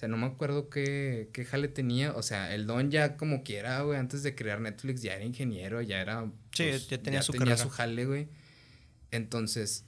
Sea, 0.05 0.09
no 0.09 0.17
me 0.17 0.27
acuerdo 0.27 0.69
qué, 0.69 1.31
qué 1.33 1.45
jale 1.45 1.69
tenía. 1.69 2.13
O 2.15 2.23
sea, 2.23 2.55
el 2.55 2.67
don 2.67 2.91
ya 2.91 3.17
como 3.17 3.43
quiera, 3.43 3.81
güey, 3.83 3.99
antes 3.99 4.23
de 4.23 4.35
crear 4.35 4.61
Netflix 4.61 5.03
ya 5.03 5.15
era 5.15 5.25
ingeniero, 5.25 5.81
ya 5.83 6.01
era... 6.01 6.23
pues, 6.25 6.83
Sí, 6.83 6.89
ya 6.91 6.99
tenía 7.03 7.23
su 7.23 7.33
tenía 7.33 7.57
su 7.57 7.69
jale, 7.77 8.05
güey. 8.07 8.29
Entonces, 9.11 9.85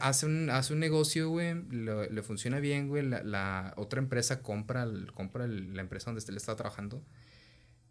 hace 0.00 0.26
un, 0.26 0.50
hace 0.50 0.72
un 0.72 0.80
negocio, 0.80 1.28
güey, 1.30 1.54
le 1.70 2.22
funciona 2.22 2.58
bien, 2.60 2.88
güey. 2.88 3.04
La, 3.06 3.22
la 3.22 3.74
otra 3.76 4.00
empresa 4.00 4.42
compra, 4.42 4.82
el- 4.82 5.12
compra 5.12 5.44
el- 5.44 5.74
la 5.74 5.82
empresa 5.82 6.10
donde 6.10 6.24
él 6.28 6.36
estaba 6.36 6.56
trabajando. 6.56 7.02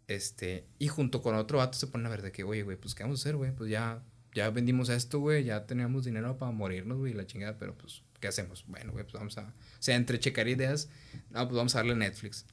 Este, 0.06 0.66
y 0.78 0.88
junto 0.88 1.20
con 1.22 1.34
otro 1.34 1.58
vato 1.58 1.76
se 1.76 1.86
ponen 1.86 2.06
a 2.06 2.10
ver 2.10 2.22
de 2.22 2.32
que, 2.32 2.44
oye, 2.44 2.62
güey, 2.62 2.76
pues, 2.78 2.94
¿qué 2.94 3.02
vamos 3.02 3.20
a 3.20 3.22
hacer, 3.22 3.36
güey? 3.36 3.52
Pues 3.54 3.70
ya, 3.70 4.02
ya 4.34 4.48
vendimos 4.50 4.88
esto, 4.88 5.18
güey, 5.20 5.44
ya 5.44 5.66
teníamos 5.66 6.04
dinero 6.04 6.38
para 6.38 6.50
morirnos, 6.52 6.98
güey, 6.98 7.12
la 7.12 7.26
chingada, 7.26 7.58
pero 7.58 7.76
pues, 7.76 8.02
¿qué 8.20 8.28
hacemos? 8.28 8.64
Bueno, 8.66 8.92
güey, 8.92 9.04
pues 9.04 9.14
vamos 9.14 9.36
a. 9.38 9.42
O 9.42 9.52
sea, 9.82 9.96
entre 9.96 10.18
checar 10.20 10.48
ideas, 10.48 10.88
no, 11.30 11.46
pues 11.46 11.56
vamos 11.56 11.74
a 11.74 11.78
darle 11.78 11.94
Netflix. 11.94 12.44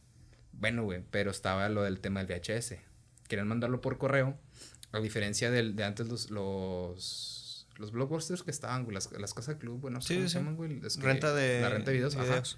Bueno, 0.54 0.84
güey, 0.84 1.04
pero 1.12 1.32
estaba 1.32 1.68
lo 1.70 1.84
del 1.84 2.00
tema 2.00 2.24
del 2.24 2.40
VHS. 2.40 2.76
Querían 3.28 3.48
mandarlo 3.48 3.82
por 3.82 3.98
correo, 3.98 4.38
a 4.92 5.00
diferencia 5.00 5.52
del, 5.52 5.76
de 5.76 5.84
antes 5.84 6.08
los. 6.08 6.32
los 6.32 7.42
los 7.78 7.92
blockbusters 7.92 8.42
que 8.42 8.52
estaban, 8.52 8.86
güey, 8.86 8.94
las, 8.94 9.12
las 9.20 9.34
casas 9.34 9.56
club, 9.58 9.82
bueno, 9.82 10.00
Sí, 10.00 10.14
cómo 10.14 10.28
sí, 10.28 10.30
se 10.30 10.30
sí. 10.32 10.38
llaman, 10.40 10.56
güey. 10.56 10.80
es 10.86 10.96
que- 10.96 11.04
Renta 11.04 11.34
de. 11.34 11.60
La 11.60 11.68
renta 11.70 11.92
de 11.92 11.98
videos, 11.98 12.16
ajá. 12.16 12.24
videos. 12.24 12.58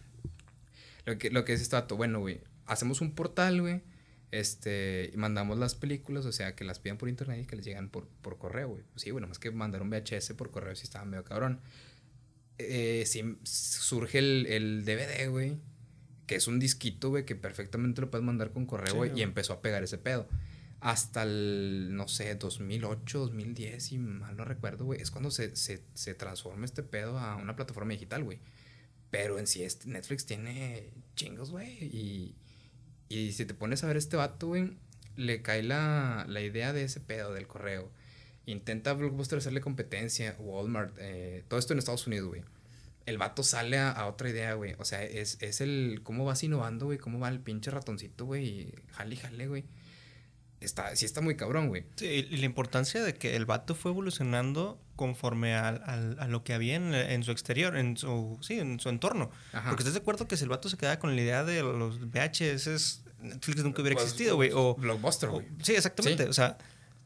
Lo 1.06 1.18
que, 1.18 1.32
lo 1.32 1.44
que 1.44 1.54
es 1.54 1.68
dato, 1.72 1.98
bueno, 1.98 2.20
güey, 2.20 2.42
hacemos 2.68 3.02
un 3.02 3.16
portal, 3.16 3.62
güey, 3.62 3.82
este, 4.30 5.10
y 5.12 5.18
mandamos 5.18 5.58
las 5.58 5.74
películas, 5.74 6.26
o 6.28 6.32
sea, 6.32 6.56
que 6.56 6.64
las 6.66 6.78
pidan 6.78 7.00
por 7.00 7.10
internet 7.10 7.40
y 7.42 7.46
que 7.48 7.56
les 7.56 7.66
llegan 7.66 7.90
por, 7.90 8.08
por 8.22 8.38
correo, 8.38 8.68
güey. 8.70 8.84
Pues 8.92 9.02
sí, 9.02 9.10
bueno, 9.12 9.26
más 9.28 9.40
que 9.40 9.50
mandar 9.50 9.82
un 9.82 9.90
VHS 9.90 10.34
por 10.36 10.52
correo 10.52 10.76
si 10.76 10.84
estaba 10.84 11.04
medio 11.06 11.24
cabrón. 11.24 11.62
Eh, 12.60 13.04
sí, 13.06 13.38
surge 13.44 14.20
el, 14.20 14.46
el 14.48 14.86
DVD, 14.86 15.30
güey, 15.30 15.58
que 16.26 16.36
es 16.36 16.48
un 16.48 16.60
disquito, 16.60 17.10
güey, 17.10 17.26
que 17.26 17.36
perfectamente 17.36 18.02
lo 18.02 18.10
puedes 18.10 18.26
mandar 18.26 18.52
con 18.52 18.66
correo, 18.66 18.92
Sí, 18.92 18.98
güey, 18.98 19.20
y 19.20 19.22
empezó 19.22 19.54
a 19.54 19.62
pegar 19.62 19.84
ese 19.84 19.98
pedo. 19.98 20.28
Hasta 20.80 21.24
el, 21.24 21.90
no 21.96 22.08
sé, 22.08 22.36
2008, 22.36 23.20
2010, 23.20 23.84
si 23.84 23.98
mal 23.98 24.38
no 24.38 24.46
recuerdo, 24.46 24.86
güey, 24.86 25.02
es 25.02 25.12
cuando 25.12 25.32
se, 25.32 25.56
se, 25.56 25.84
se 25.94 26.14
transforma 26.14 26.66
este 26.66 26.84
pedo 26.84 27.18
a 27.18 27.36
una 27.36 27.56
plataforma 27.56 27.94
digital, 27.94 28.24
güey. 28.24 28.40
Pero 29.10 29.40
en 29.40 29.48
sí, 29.48 29.64
este 29.64 29.88
Netflix 29.88 30.26
tiene 30.26 30.92
chingos, 31.16 31.52
güey. 31.52 31.84
Y, 31.84 32.36
y 33.10 33.32
si 33.32 33.46
te 33.46 33.54
pones 33.54 33.84
a 33.84 33.88
ver 33.88 33.98
este 33.98 34.18
vato, 34.18 34.48
güey, 34.48 34.78
le 35.16 35.42
cae 35.42 35.64
la, 35.64 36.26
la 36.28 36.42
idea 36.42 36.74
de 36.74 36.84
ese 36.84 37.00
pedo 37.00 37.34
del 37.34 37.48
correo. 37.48 37.92
Intenta 38.48 38.94
Blockbuster 38.94 39.38
hacerle 39.38 39.62
competencia, 39.62 40.36
Walmart, 40.39 40.96
eh, 41.00 41.44
todo 41.48 41.60
esto 41.60 41.74
en 41.74 41.80
Estados 41.80 42.08
Unidos, 42.08 42.30
güey. 42.30 42.42
El 43.06 43.18
vato 43.20 43.44
sale 43.44 43.77
a, 43.77 43.92
a 43.92 44.08
otra 44.08 44.30
idea, 44.30 44.54
güey. 44.56 44.74
O 44.80 44.86
sea, 44.86 45.04
es, 45.04 45.38
es 45.42 45.62
el 45.62 46.00
cómo 46.04 46.25
vas 46.25 46.42
innovando, 46.44 46.86
güey, 46.88 46.98
cómo 46.98 47.20
va 47.20 47.30
el 47.30 47.39
pinche 47.39 47.70
ratoncito, 47.72 48.25
güey. 48.25 48.46
y 48.48 48.74
Jale, 48.94 49.16
jale, 49.18 49.48
güey. 49.48 49.66
Está, 50.60 50.96
sí 50.96 51.06
está 51.06 51.22
muy 51.22 51.36
cabrón, 51.36 51.68
güey. 51.68 51.86
Sí, 51.98 52.25
y 52.30 52.38
la 52.38 52.46
importancia 52.46 53.04
de 53.04 53.13
que 53.13 53.36
el 53.36 53.46
vato 53.46 53.75
fue 53.75 53.92
evolucionando 53.92 54.82
conforme 54.96 55.54
al- 55.56 55.84
al- 55.86 56.18
a, 56.20 56.27
lo 56.27 56.44
que 56.44 56.54
había 56.54 56.75
en, 56.75 56.96
en 56.96 57.24
su 57.24 57.32
exterior, 57.32 57.77
en 57.77 57.96
su, 57.96 58.39
sí, 58.42 58.58
en 58.60 58.80
su 58.80 58.89
entorno. 58.89 59.30
Ajá. 59.54 59.70
Porque 59.70 59.82
estás 59.84 59.94
de 59.94 60.00
acuerdo 60.00 60.27
que 60.27 60.36
si 60.36 60.44
el 60.44 60.50
vato 60.50 60.68
se 60.68 60.75
quedaba 60.77 60.98
con 60.98 61.16
la 61.16 61.22
idea 61.22 61.44
de 61.44 61.62
los 61.62 62.00
VHS, 62.00 63.04
Netflix 63.22 63.63
nunca 63.63 63.82
hubiera 63.84 63.96
Pues, 63.96 64.06
existido, 64.06 64.36
güey. 64.36 64.50
O, 64.54 64.74
Blockbuster, 64.75 65.30
güey. 65.30 65.46
sí, 65.62 65.75
exactamente. 65.75 66.24
Sí. 66.24 66.30
O 66.30 66.34
sea, 66.34 66.58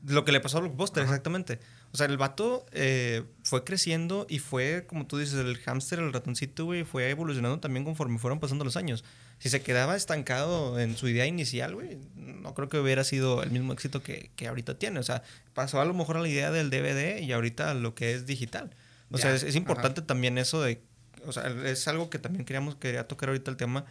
lo 0.05 0.25
que 0.25 0.31
le 0.31 0.39
pasó 0.39 0.57
a 0.57 0.61
Blockbuster, 0.61 1.03
Ajá. 1.03 1.11
exactamente. 1.11 1.59
O 1.93 1.97
sea, 1.97 2.07
el 2.07 2.17
vato 2.17 2.65
eh, 2.71 3.23
fue 3.43 3.63
creciendo 3.63 4.25
y 4.29 4.39
fue, 4.39 4.85
como 4.87 5.05
tú 5.05 5.17
dices, 5.17 5.35
el 5.35 5.57
hámster, 5.57 5.99
el 5.99 6.13
ratoncito, 6.13 6.65
güey, 6.65 6.83
fue 6.83 7.09
evolucionando 7.09 7.59
también 7.59 7.83
conforme 7.85 8.17
fueron 8.17 8.39
pasando 8.39 8.63
los 8.63 8.77
años. 8.77 9.03
Si 9.39 9.49
se 9.49 9.61
quedaba 9.61 9.95
estancado 9.95 10.79
en 10.79 10.95
su 10.95 11.07
idea 11.07 11.25
inicial, 11.25 11.75
güey, 11.75 11.97
no 12.15 12.53
creo 12.53 12.69
que 12.69 12.79
hubiera 12.79 13.03
sido 13.03 13.43
el 13.43 13.51
mismo 13.51 13.73
éxito 13.73 14.01
que, 14.01 14.31
que 14.35 14.47
ahorita 14.47 14.77
tiene. 14.77 14.99
O 14.99 15.03
sea, 15.03 15.23
pasó 15.53 15.81
a 15.81 15.85
lo 15.85 15.93
mejor 15.93 16.17
a 16.17 16.21
la 16.21 16.29
idea 16.29 16.51
del 16.51 16.69
DVD 16.69 17.19
y 17.19 17.31
ahorita 17.31 17.73
lo 17.73 17.93
que 17.93 18.13
es 18.13 18.25
digital. 18.25 18.75
O 19.11 19.17
sea, 19.17 19.33
es, 19.33 19.43
es 19.43 19.55
importante 19.55 20.01
también 20.01 20.37
eso 20.37 20.61
de... 20.61 20.81
O 21.25 21.33
sea, 21.33 21.47
es 21.65 21.87
algo 21.87 22.09
que 22.09 22.17
también 22.17 22.45
queríamos 22.45 22.75
quería 22.75 23.07
tocar 23.07 23.29
ahorita 23.29 23.51
el 23.51 23.57
tema, 23.57 23.85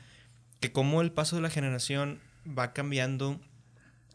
que 0.60 0.72
cómo 0.72 1.02
el 1.02 1.12
paso 1.12 1.36
de 1.36 1.42
la 1.42 1.50
generación 1.50 2.20
va 2.46 2.72
cambiando 2.72 3.38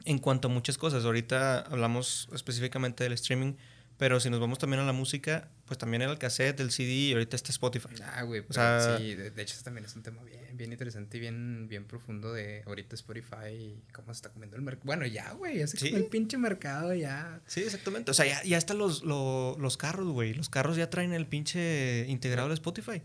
en 0.06 0.20
cuanto 0.20 0.48
a 0.48 0.52
muchas 0.52 0.78
cosas. 0.78 1.04
Ahorita 1.06 1.60
hablamos 1.60 2.30
específicamente 2.34 3.04
del 3.04 3.14
streaming, 3.14 3.54
pero 3.98 4.20
si 4.20 4.30
nos 4.30 4.40
vamos 4.40 4.60
también 4.60 4.82
a 4.82 4.86
la 4.86 4.92
música, 4.92 5.50
pues 5.66 5.78
también 5.78 6.02
era 6.02 6.12
el 6.12 6.18
cassette, 6.18 6.60
el 6.60 6.72
CD 6.72 6.90
y 6.92 7.14
ahorita 7.14 7.36
está 7.36 7.50
Spotify. 7.52 7.88
Ah, 8.04 8.24
güey, 8.24 8.42
pero 8.42 8.54
sea- 8.54 8.98
sí, 8.98 9.16
de, 9.16 9.32
de 9.32 9.42
hecho, 9.42 9.56
también 9.64 9.86
es 9.86 9.96
un 9.96 10.04
tema 10.04 10.22
bien, 10.24 10.56
bien 10.58 10.72
interesante 10.72 11.16
y 11.18 11.20
bien, 11.22 11.68
bien 11.70 11.86
profundo 11.86 12.34
de 12.34 12.62
ahorita 12.66 12.94
Spotify 12.96 13.48
y 13.52 13.84
cómo 13.94 14.08
se 14.14 14.18
está 14.18 14.30
comiendo 14.30 14.58
el 14.58 14.64
mercado. 14.64 14.86
Bueno, 14.86 15.06
ya, 15.06 15.32
güey, 15.32 15.60
ya 15.60 15.68
se 15.68 15.78
Sí. 15.78 15.88
el 15.96 16.06
pinche 16.08 16.38
mercado, 16.38 16.94
ya. 16.94 17.40
Sí, 17.48 17.62
exactamente. 17.62 18.12
O 18.12 18.14
sea, 18.14 18.26
ya, 18.26 18.44
ya 18.44 18.58
están 18.58 18.78
los, 18.78 19.04
lo- 19.04 19.56
los 19.60 19.78
carros, 19.78 20.08
güey. 20.10 20.34
Los 20.34 20.50
carros 20.50 20.76
ya 20.78 20.90
traen 20.90 21.14
el 21.14 21.26
pinche 21.26 22.06
integrado 22.10 22.50
de 22.50 22.56
Spotify. 22.56 23.02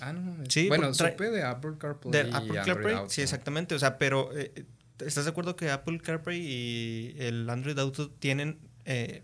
Ah, 0.00 0.14
no 0.14 0.22
mames. 0.22 0.48
Sí, 0.50 0.68
bueno, 0.68 0.94
supe 0.94 1.30
de 1.30 1.42
Apple 1.42 1.72
CarPlay. 1.78 2.12
Del 2.12 2.34
Apple 2.34 2.62
CarPlay. 2.64 2.96
Sí, 3.08 3.20
exactamente. 3.20 3.74
O 3.74 3.78
sea, 3.78 3.98
pero 3.98 4.30
eh, 4.34 4.64
¿estás 5.02 5.24
de 5.24 5.30
acuerdo 5.30 5.56
que 5.56 5.70
Apple 5.70 5.98
CarPlay 6.00 6.40
y 6.40 7.16
el 7.18 7.48
Android 7.50 7.78
Auto 7.78 8.10
tienen 8.10 8.58
eh, 8.84 9.22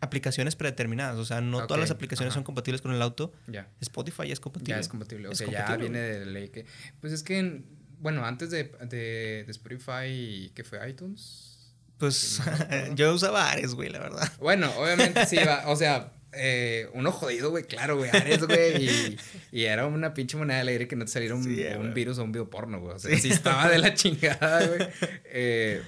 aplicaciones 0.00 0.56
predeterminadas? 0.56 1.16
O 1.16 1.24
sea, 1.24 1.40
no 1.40 1.66
todas 1.66 1.80
las 1.80 1.90
aplicaciones 1.90 2.30
ajá. 2.32 2.36
son 2.38 2.44
compatibles 2.44 2.80
con 2.82 2.92
el 2.92 3.02
auto. 3.02 3.32
Ya, 3.46 3.68
Spotify 3.80 4.26
ya 4.28 4.32
es 4.32 4.40
compatible. 4.40 4.74
ya 4.74 4.80
es 4.80 4.88
compatible. 4.88 5.28
O 5.28 5.32
Es 5.32 5.38
sea, 5.38 5.48
ya 5.50 5.76
viene 5.76 5.98
de 5.98 6.26
ley 6.26 6.48
que. 6.48 6.66
Pues 7.00 7.12
es 7.12 7.22
que, 7.22 7.38
en- 7.38 7.66
bueno, 7.98 8.24
antes 8.24 8.50
de, 8.50 8.64
de, 8.88 9.44
de 9.44 9.50
Spotify, 9.50 10.50
¿qué 10.54 10.64
fue? 10.64 10.88
iTunes. 10.88 11.74
Pues 11.98 12.14
Sí, 12.16 12.42
no 12.88 12.94
yo 12.94 13.12
usaba 13.14 13.50
Ares, 13.50 13.74
güey, 13.74 13.90
la 13.90 13.98
verdad. 13.98 14.32
Bueno, 14.38 14.70
obviamente 14.78 15.26
sí, 15.26 15.36
va, 15.46 15.68
o 15.68 15.76
sea, 15.76 16.12
eh, 16.32 16.88
uno 16.94 17.12
jodido, 17.12 17.50
güey, 17.50 17.64
claro, 17.64 17.96
güey, 17.96 18.10
Ares, 18.10 18.44
güey, 18.46 18.84
y, 18.84 19.18
y 19.52 19.64
era 19.64 19.86
una 19.86 20.14
pinche 20.14 20.36
moneda 20.36 20.62
de 20.64 20.70
aire 20.70 20.86
que 20.88 20.96
no 20.96 21.04
te 21.04 21.10
saliera 21.10 21.34
un, 21.34 21.44
Sí, 21.44 21.64
un 21.74 21.78
güey. 21.80 21.94
virus 21.94 22.18
o 22.18 22.24
un 22.24 22.32
bioporno, 22.32 22.80
güey, 22.80 22.94
o 22.94 22.98
sea, 22.98 23.16
sí 23.18 23.30
estaba 23.30 23.68
de 23.68 23.78
la 23.78 23.94
chingada, 23.94 24.66
güey. 24.66 24.88
Eh, 25.24 25.82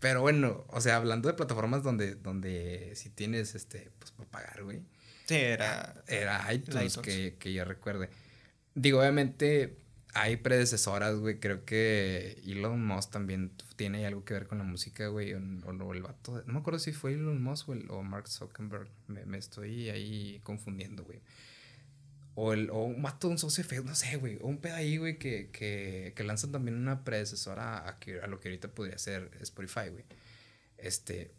pero 0.00 0.20
bueno, 0.20 0.64
o 0.68 0.80
sea, 0.80 0.96
hablando 0.96 1.28
de 1.28 1.34
plataformas 1.34 1.82
donde, 1.82 2.14
donde 2.14 2.92
si 2.94 3.10
tienes, 3.10 3.54
este, 3.54 3.90
pues, 3.98 4.12
para 4.12 4.28
pagar, 4.30 4.62
güey, 4.62 4.82
Sí, 5.26 5.34
era... 5.34 5.94
era 6.06 6.52
iTunes, 6.54 6.92
iTunes. 6.92 6.98
Que, 6.98 7.36
que 7.38 7.52
yo 7.52 7.64
recuerde. 7.64 8.08
Digo, 8.74 9.00
obviamente 9.00 9.76
hay 10.14 10.36
predecesoras, 10.36 11.16
güey. 11.16 11.38
Creo 11.38 11.64
que 11.64 12.40
Elon 12.46 12.84
Musk 12.84 13.10
también 13.10 13.52
tiene 13.76 14.06
algo 14.06 14.24
que 14.24 14.34
ver 14.34 14.46
con 14.46 14.58
la 14.58 14.64
música, 14.64 15.08
güey. 15.08 15.34
O, 15.34 15.38
o- 15.38 15.94
el 15.94 16.02
vato. 16.02 16.42
No 16.46 16.54
me 16.54 16.58
acuerdo 16.60 16.78
si 16.78 16.92
fue 16.92 17.12
Elon 17.14 17.42
Musk 17.42 17.68
o, 17.68 17.72
el- 17.74 17.90
o 17.90 18.02
Mark 18.02 18.28
Zuckerberg. 18.28 18.88
Me, 19.06 19.24
me 19.26 19.38
estoy 19.38 19.90
ahí 19.90 20.40
confundiendo, 20.42 21.04
güey. 21.04 21.20
O, 22.34 22.52
el, 22.52 22.70
o 22.70 22.84
un 22.84 23.02
vato, 23.02 23.28
un 23.28 23.36
socio 23.38 23.64
Facebook, 23.64 23.88
no 23.90 23.94
sé, 23.96 24.16
güey. 24.16 24.38
O 24.40 24.46
un 24.46 24.58
pedo 24.58 24.76
ahí, 24.76 24.96
güey, 24.96 25.18
que, 25.18 25.50
que, 25.50 26.12
que 26.16 26.24
lanzan 26.24 26.52
también 26.52 26.76
una 26.76 27.02
predecesora 27.04 27.88
a, 27.88 27.98
que, 27.98 28.20
a 28.20 28.26
lo 28.28 28.38
que 28.38 28.48
ahorita 28.48 28.68
podría 28.68 28.96
ser 28.98 29.30
Spotify, 29.40 29.88
güey. 29.90 30.04
Este. 30.78 31.32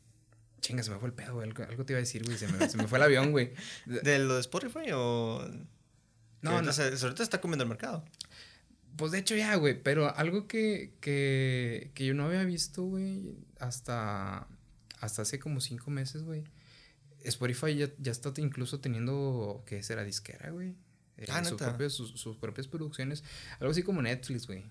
Chinga, 0.60 0.84
se 0.84 0.91
me 0.91 0.99
fue 0.99 1.08
el 1.08 1.13
pedo, 1.13 1.36
güey. 1.36 1.47
Algo, 1.47 1.63
algo 1.63 1.86
te 1.86 1.93
iba 1.93 1.97
a 1.99 2.01
decir, 2.01 2.23
güey. 2.25 2.38
Se 2.38 2.47
me, 2.49 2.69
se 2.69 2.75
me 2.77 2.88
fue 2.88 2.97
el 2.97 3.03
avión, 3.05 3.32
güey. 3.32 3.53
¿De 3.86 4.19
lo 4.19 4.36
de 4.36 4.41
Spotify 4.41 4.91
o...? 4.93 5.47
No, 6.41 6.51
ahorita 6.51 6.65
no. 6.67 6.73
se- 6.97 7.05
ahorita 7.05 7.23
está 7.23 7.39
comiendo 7.41 7.63
el 7.63 7.69
mercado. 7.69 8.03
Pues 8.95 9.12
de 9.12 9.19
hecho 9.19 9.36
ya, 9.36 9.56
güey, 9.56 9.82
pero 9.82 10.13
algo 10.15 10.47
que, 10.47 10.93
que, 10.99 11.91
que 11.93 12.06
yo 12.06 12.13
no 12.13 12.25
había 12.25 12.43
visto, 12.43 12.84
güey, 12.84 13.34
hasta, 13.60 14.47
hasta 14.99 15.21
hace 15.21 15.39
como 15.39 15.62
cinco 15.62 15.89
meses, 15.91 16.23
güey. 16.23 16.43
Spotify 17.23 17.75
ya, 17.75 17.89
ya 17.97 18.12
está 18.12 18.32
incluso 18.38 18.80
teniendo, 18.80 19.63
¿qué 19.65 19.84
será? 19.84 20.04
Disquera, 20.04 20.52
güey. 20.52 20.75
Eh, 21.17 21.25
Ah, 21.30 21.43
sus, 21.43 21.60
sus, 21.93 22.19
sus 22.19 22.38
propias 22.38 22.67
producciones. 22.67 23.23
Algo 23.60 23.71
así 23.71 23.84
como 23.84 24.02
Netflix, 24.02 24.47
güey. 24.47 24.65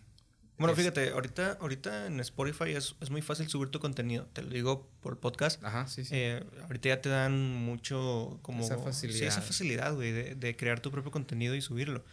Bueno, 0.56 0.72
Es- 0.72 0.78
fíjate, 0.78 1.10
ahorita, 1.10 1.58
ahorita 1.60 2.06
en 2.06 2.18
Spotify 2.20 2.72
es, 2.72 2.96
es 3.00 3.10
muy 3.10 3.22
fácil 3.22 3.48
subir 3.48 3.68
tu 3.68 3.78
contenido. 3.80 4.26
Te 4.32 4.42
lo 4.42 4.48
digo 4.48 4.90
por 5.00 5.12
el 5.12 5.18
podcast. 5.18 5.62
Ajá, 5.62 5.86
sí, 5.86 6.04
sí. 6.04 6.10
Eh, 6.14 6.42
ahorita 6.62 6.88
ya 6.88 7.00
te 7.02 7.08
dan 7.10 7.54
mucho 7.54 8.38
como... 8.42 8.64
Esa 8.64 8.76
Sí, 8.78 8.82
facilidad. 8.84 9.28
esa 9.28 9.40
facilidad, 9.42 9.94
güey, 9.94 10.10
de, 10.12 10.34
de 10.34 10.56
crear 10.56 10.80
tu 10.80 10.90
propio 10.90 11.10
contenido 11.12 11.54
y 11.54 11.60
subirlo. 11.60 12.04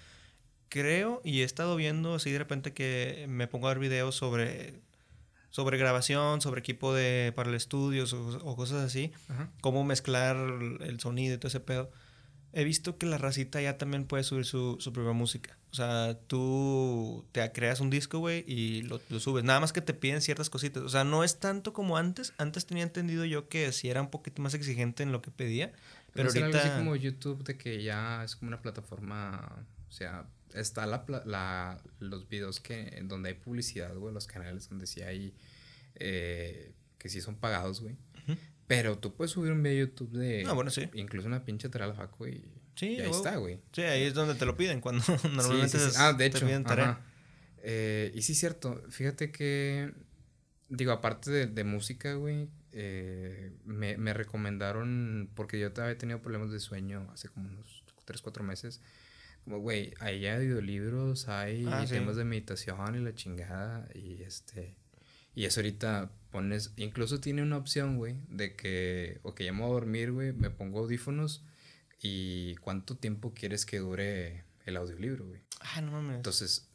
Creo, 0.76 1.22
y 1.24 1.40
he 1.40 1.44
estado 1.46 1.78
viendo 1.78 2.16
así 2.16 2.32
de 2.32 2.38
repente 2.38 2.74
que 2.74 3.28
me 3.30 3.48
pongo 3.48 3.68
a 3.68 3.70
ver 3.70 3.80
videos 3.80 4.14
sobre 4.16 4.82
sobre 5.50 5.78
grabación, 5.78 6.42
sobre 6.42 6.60
equipo 6.60 6.94
de, 6.94 7.32
para 7.34 7.48
el 7.48 7.56
estudio 7.56 8.04
o, 8.04 8.38
o 8.44 8.56
cosas 8.58 8.84
así, 8.84 9.14
Ajá. 9.30 9.50
cómo 9.62 9.86
mezclar 9.86 10.36
el 10.36 11.00
sonido 11.00 11.36
y 11.36 11.38
todo 11.38 11.48
ese 11.48 11.62
pedo. 11.62 11.92
He 12.52 12.66
visto 12.66 12.98
que 12.98 13.06
la 13.06 13.18
racita 13.18 13.62
ya 13.62 13.78
también 13.78 14.04
puede 14.04 14.24
subir 14.26 14.44
su, 14.44 14.76
su 14.82 14.92
propia 14.92 15.14
música. 15.14 15.58
O 15.72 15.76
sea, 15.76 16.20
tú 16.28 17.26
te 17.32 17.50
creas 17.54 17.80
un 17.80 17.90
disco, 17.90 18.20
güey, 18.20 18.44
y 18.46 18.82
lo, 18.82 19.00
lo 19.08 19.22
subes. 19.22 19.46
Nada 19.46 19.62
más 19.62 19.72
que 19.72 19.80
te 19.80 19.94
piden 19.94 20.22
ciertas 20.22 20.50
cositas. 20.50 20.84
O 20.84 20.90
sea, 20.90 21.06
no 21.06 21.24
es 21.24 21.40
tanto 21.40 21.72
como 21.72 21.96
antes. 21.96 22.34
Antes 22.38 22.66
tenía 22.66 22.84
entendido 22.84 23.24
yo 23.24 23.48
que 23.48 23.72
sí 23.72 23.88
era 23.90 24.02
un 24.02 24.10
poquito 24.10 24.42
más 24.42 24.54
exigente 24.56 25.04
en 25.04 25.14
lo 25.14 25.22
que 25.22 25.32
pedía. 25.32 25.72
Pero 25.72 25.82
Pero 26.14 26.30
será 26.32 26.46
algo 26.48 26.58
ahorita... 26.58 26.74
así 26.76 26.84
como 26.84 26.96
YouTube 26.98 27.44
de 27.46 27.58
que 27.58 27.82
ya 27.82 28.26
es 28.26 28.36
como 28.36 28.50
una 28.50 28.62
plataforma, 28.62 29.66
o 29.88 29.92
sea, 29.92 30.26
está 30.56 30.86
la, 30.86 31.06
la 31.26 31.82
los 32.00 32.28
videos 32.30 32.60
que 32.60 32.98
en 32.98 33.08
donde 33.08 33.30
hay 33.30 33.36
publicidad, 33.36 33.96
güey, 33.96 34.14
los 34.14 34.28
canales 34.28 34.68
donde 34.70 34.88
sí 34.88 35.02
hay 35.02 35.34
eh, 35.96 36.74
que 36.98 37.10
sí 37.10 37.22
son 37.22 37.36
pagados, 37.36 37.82
güey. 37.82 37.96
Pero 38.68 38.98
tú 38.98 39.14
puedes 39.14 39.32
subir 39.32 39.52
un 39.52 39.62
video 39.62 39.86
a 39.86 39.88
YouTube 39.90 40.12
de 40.12 40.44
Ah, 40.48 40.54
bueno, 40.54 40.72
sí. 40.72 40.90
incluso 40.96 41.28
una 41.28 41.46
pinche 41.46 41.70
tarea 41.70 41.88
al 41.88 41.96
faco 41.96 42.28
y, 42.28 42.44
Sí, 42.76 42.88
y 42.96 43.02
ahí 43.02 43.12
está, 43.12 43.36
güey. 43.38 43.60
Sí, 43.72 43.82
ahí 43.84 44.04
es 44.04 44.14
donde 44.16 44.34
te 44.36 44.46
lo 44.46 44.58
piden, 44.58 44.82
cuando 44.82 45.02
Sí, 45.04 45.14
normalmente 45.30 45.78
sí, 45.78 45.84
sí. 45.84 45.90
es- 45.92 45.98
Ah, 46.00 46.12
de 46.14 46.30
te 46.30 46.38
hecho. 46.38 46.46
piden 46.48 46.64
tarea. 46.64 47.00
Eh, 47.64 48.12
y 48.16 48.22
sí, 48.24 48.34
cierto. 48.36 48.82
Fíjate 48.90 49.32
que, 49.32 49.94
digo, 50.70 50.92
aparte 50.92 51.32
de, 51.32 51.46
de 51.48 51.64
música, 51.64 52.16
güey, 52.16 52.50
eh, 52.74 53.54
me, 53.66 53.98
me 53.98 54.14
recomendaron, 54.14 55.30
porque 55.36 55.60
yo 55.60 55.72
había 55.78 55.98
tenido 55.98 56.22
problemas 56.22 56.52
de 56.52 56.60
sueño 56.60 57.08
hace 57.14 57.30
como 57.30 57.48
unos 57.48 57.84
3, 58.04 58.22
4 58.22 58.44
meses. 58.44 58.82
Como, 59.46 59.60
güey, 59.60 59.94
ahí 60.00 60.26
hay 60.26 60.38
audiolibros, 60.48 61.28
hay 61.30 61.66
Ah, 61.68 61.86
sí. 61.88 61.94
temas 61.94 62.16
de 62.18 62.26
meditación 62.26 62.96
y 62.96 63.00
la 63.00 63.14
chingada. 63.16 63.88
Y 63.96 64.22
este. 64.24 64.76
Y 65.34 65.46
eso 65.46 65.60
ahorita 65.62 66.12
pones. 66.32 66.74
Incluso 66.78 67.20
tiene 67.22 67.42
una 67.44 67.58
opción, 67.58 67.98
güey, 67.98 68.16
de 68.30 68.56
que, 68.56 69.22
ya 69.40 69.54
me 69.54 69.62
voy 69.62 69.70
a 69.70 69.74
dormir, 69.74 70.12
güey, 70.12 70.34
me 70.34 70.50
pongo 70.50 70.80
audífonos. 70.80 71.46
¿Y 72.02 72.56
cuánto 72.58 72.98
tiempo 72.98 73.34
quieres 73.34 73.66
que 73.66 73.80
dure 73.80 74.44
el 74.66 74.78
audiolibro, 74.78 75.26
güey? 75.28 75.42
Ah, 75.62 75.82
no 75.82 75.92
mames. 75.92 76.18
Entonces, 76.18 76.70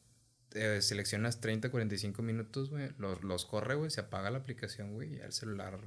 eh, 0.54 0.80
seleccionas 0.82 1.40
30, 1.40 1.70
45 1.70 2.22
minutos, 2.22 2.70
güey, 2.70 2.90
los, 2.98 3.22
los 3.22 3.44
corre, 3.46 3.74
güey, 3.74 3.90
se 3.90 4.00
apaga 4.00 4.30
la 4.30 4.38
aplicación, 4.38 4.92
güey, 4.94 5.14
y 5.16 5.20
el 5.20 5.32
celular 5.32 5.78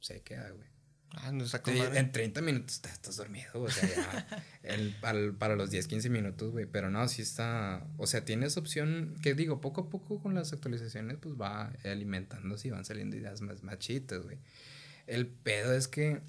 se 0.00 0.22
queda, 0.22 0.50
güey. 0.50 0.68
Ah, 1.16 1.30
no 1.32 1.44
está 1.44 1.62
con 1.62 1.74
Sí, 1.74 1.80
madre. 1.80 1.98
en 1.98 2.12
30 2.12 2.40
minutos 2.40 2.80
te- 2.80 2.88
estás 2.88 3.16
dormido, 3.16 3.50
o 3.54 3.68
sea, 3.70 3.88
ya, 3.88 4.44
el- 4.62 4.94
al- 5.02 5.34
para 5.34 5.56
los 5.56 5.70
10, 5.70 5.86
15 5.88 6.08
minutos, 6.10 6.50
güey, 6.52 6.66
pero 6.66 6.90
no, 6.90 7.06
sí 7.08 7.22
está, 7.22 7.86
o 7.98 8.06
sea, 8.06 8.24
tienes 8.24 8.56
opción, 8.56 9.14
que 9.22 9.34
digo, 9.34 9.60
poco 9.60 9.82
a 9.82 9.88
poco 9.90 10.20
con 10.20 10.34
las 10.34 10.52
actualizaciones, 10.52 11.18
pues 11.20 11.34
va 11.40 11.72
alimentándose 11.84 12.68
y 12.68 12.70
van 12.70 12.84
saliendo 12.84 13.16
ideas 13.16 13.40
más, 13.40 13.62
más 13.62 13.78
chitas, 13.78 14.22
güey. 14.22 14.38
El 15.06 15.26
pedo 15.26 15.74
es 15.74 15.88
que 15.88 16.20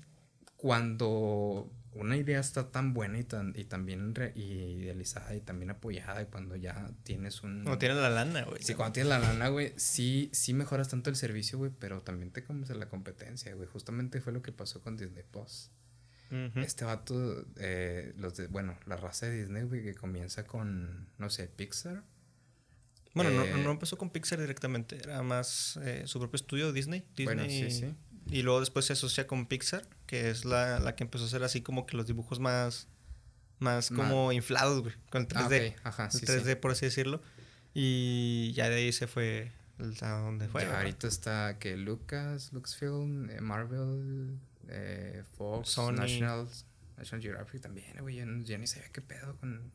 cuando 0.58 1.70
una 1.96 2.18
idea 2.18 2.40
está 2.40 2.72
tan 2.72 2.94
buena 2.94 3.20
y 3.20 3.24
tan, 3.24 3.54
y 3.56 3.66
tan 3.66 3.86
bien 3.86 4.16
re- 4.16 4.34
y 4.36 4.42
idealizada 4.82 5.36
y 5.36 5.42
tan 5.42 5.60
bien 5.60 5.72
apoyada, 5.72 6.22
y 6.22 6.26
cuando 6.26 6.56
ya 6.56 6.92
tienes 7.04 7.44
un... 7.44 7.64
No 7.64 7.78
tienes 7.78 7.98
la 7.98 8.10
lana, 8.10 8.44
güey. 8.44 8.62
Sí, 8.62 8.74
cuando 8.76 8.94
tienes 8.94 9.10
la 9.10 9.20
lana, 9.20 9.48
güey, 9.50 9.74
sí, 9.78 10.30
sí 10.34 10.54
mejoras 10.54 10.90
tanto 10.90 11.10
el 11.10 11.16
servicio, 11.16 11.58
güey, 11.58 11.72
pero 11.80 12.02
también 12.02 12.32
te 12.32 12.44
comes 12.44 12.70
en 12.70 12.80
la 12.80 12.90
competencia, 12.90 13.54
güey. 13.56 13.68
Justamente 13.68 14.22
fue 14.22 14.34
lo 14.34 14.42
que 14.42 14.52
pasó 14.52 14.82
con 14.82 14.98
Disney 14.98 15.24
Plus. 15.32 15.72
Este 16.56 16.84
vato, 16.84 17.46
eh, 17.58 18.12
los 18.18 18.36
de, 18.36 18.48
bueno, 18.48 18.76
la 18.88 18.96
raza 18.98 19.28
de 19.28 19.42
Disney, 19.42 19.64
güey, 19.66 19.84
que 19.84 19.94
comienza 19.94 20.48
con, 20.48 21.08
no 21.20 21.30
sé, 21.30 21.48
Pixar. 21.48 22.04
Bueno, 23.14 23.30
no, 23.30 23.44
Eh, 23.44 23.54
no 23.64 23.70
empezó 23.70 24.00
con 24.00 24.10
Pixar 24.10 24.40
directamente, 24.40 24.98
era 24.98 25.22
más 25.22 25.78
eh, 25.84 26.02
su 26.08 26.18
propio 26.18 26.38
estudio 26.38 26.74
Disney. 26.74 27.06
Disney 27.16 27.26
Bueno, 27.36 27.44
sí, 27.48 27.70
sí. 27.70 27.96
Y 28.30 28.42
luego 28.42 28.60
después 28.62 28.86
se 28.86 28.94
asocia 28.94 29.28
con 29.28 29.46
Pixar, 29.48 29.88
que 30.08 30.30
es 30.30 30.46
la, 30.46 30.80
la 30.80 30.96
que 30.96 31.04
empezó 31.04 31.26
a 31.26 31.28
hacer 31.28 31.44
así 31.44 31.62
como 31.62 31.86
que 31.86 31.98
los 31.98 32.08
dibujos 32.08 32.40
más, 32.40 32.88
más 33.60 33.92
Ma- 33.92 33.98
como 34.04 34.32
inflados, 34.32 34.82
güey, 34.82 34.96
con 35.10 35.24
el 35.24 35.28
3D. 35.28 35.74
Ah, 35.76 35.80
ok, 35.80 35.88
ajá, 35.88 36.06
el 36.06 36.12
sí, 36.12 36.26
3D, 36.26 36.46
sí. 36.52 36.56
por 36.56 36.72
así 36.72 36.86
decirlo. 36.86 37.22
Y 37.74 38.52
ya 38.54 38.70
de 38.70 38.76
ahí 38.76 38.92
se 38.94 39.08
fue 39.08 39.52
a 40.02 40.10
donde 40.20 40.48
fue. 40.48 40.64
Ahorita 40.66 41.08
está 41.08 41.58
que 41.60 41.76
Lucas, 41.78 42.54
Lucasfilm, 42.54 43.30
eh, 43.30 43.42
Marvel, 43.42 44.38
eh, 44.70 45.24
Fox, 45.38 45.70
Sony. 45.70 45.94
National, 45.94 46.48
National 46.98 47.22
Geographic 47.22 47.62
también, 47.62 47.98
güey. 48.00 48.24
No- 48.26 48.44
ya 48.44 48.58
ni 48.58 48.68
sabía 48.68 48.90
qué 48.90 49.02
pedo 49.02 49.36
con. 49.38 49.72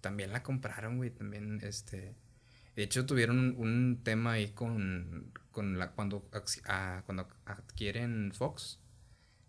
También 0.00 0.32
la 0.32 0.42
compraron, 0.42 0.98
güey. 0.98 1.10
También, 1.10 1.60
este. 1.64 2.14
De 2.78 2.84
hecho, 2.84 3.04
tuvieron 3.06 3.38
un, 3.40 3.56
un 3.58 4.00
tema 4.04 4.34
ahí 4.34 4.50
con, 4.52 5.32
con 5.50 5.78
la. 5.78 5.90
Cuando, 5.90 6.28
ah, 6.68 7.02
cuando 7.06 7.26
adquieren 7.44 8.30
Fox. 8.32 8.78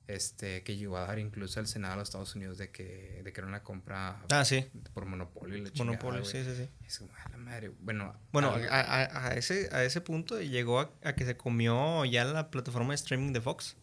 Este, 0.08 0.64
que 0.64 0.76
llegó 0.76 0.98
a 0.98 1.02
dar 1.06 1.20
incluso 1.20 1.60
al 1.60 1.68
Senado 1.68 1.94
de 1.94 2.00
los 2.00 2.08
Estados 2.08 2.34
Unidos 2.34 2.58
de 2.58 2.72
que, 2.72 3.22
de 3.24 3.32
que 3.32 3.42
era 3.42 3.48
una 3.48 3.62
compra 3.62 4.24
Ah, 4.32 4.44
sí. 4.44 4.66
por 4.96 5.06
monopolio 5.06 5.56
y 5.56 5.62
la 5.62 5.70
chingada, 5.72 5.86
Monopoly, 6.02 6.22
güey. 6.22 6.32
sí, 6.32 6.44
sí, 6.44 6.56
sí. 6.64 6.70
Es 6.88 6.98
como, 6.98 7.12
a 7.24 7.30
la 7.30 7.38
madre. 7.38 7.72
Bueno, 7.80 8.16
Bueno, 8.32 8.50
a, 8.72 8.80
a- 8.82 9.28
a 9.28 9.34
ese, 9.36 9.70
a 9.72 9.84
ese 9.84 10.02
punto 10.02 10.42
llegó 10.42 10.80
a, 10.80 10.92
a 11.04 11.14
que 11.14 11.26
se 11.26 11.38
comió 11.38 12.04
ya 12.06 12.26
la 12.26 12.50
plataforma 12.50 12.90
de 12.90 12.96
streaming 12.96 13.34
de 13.34 13.42
Fox. 13.42 13.78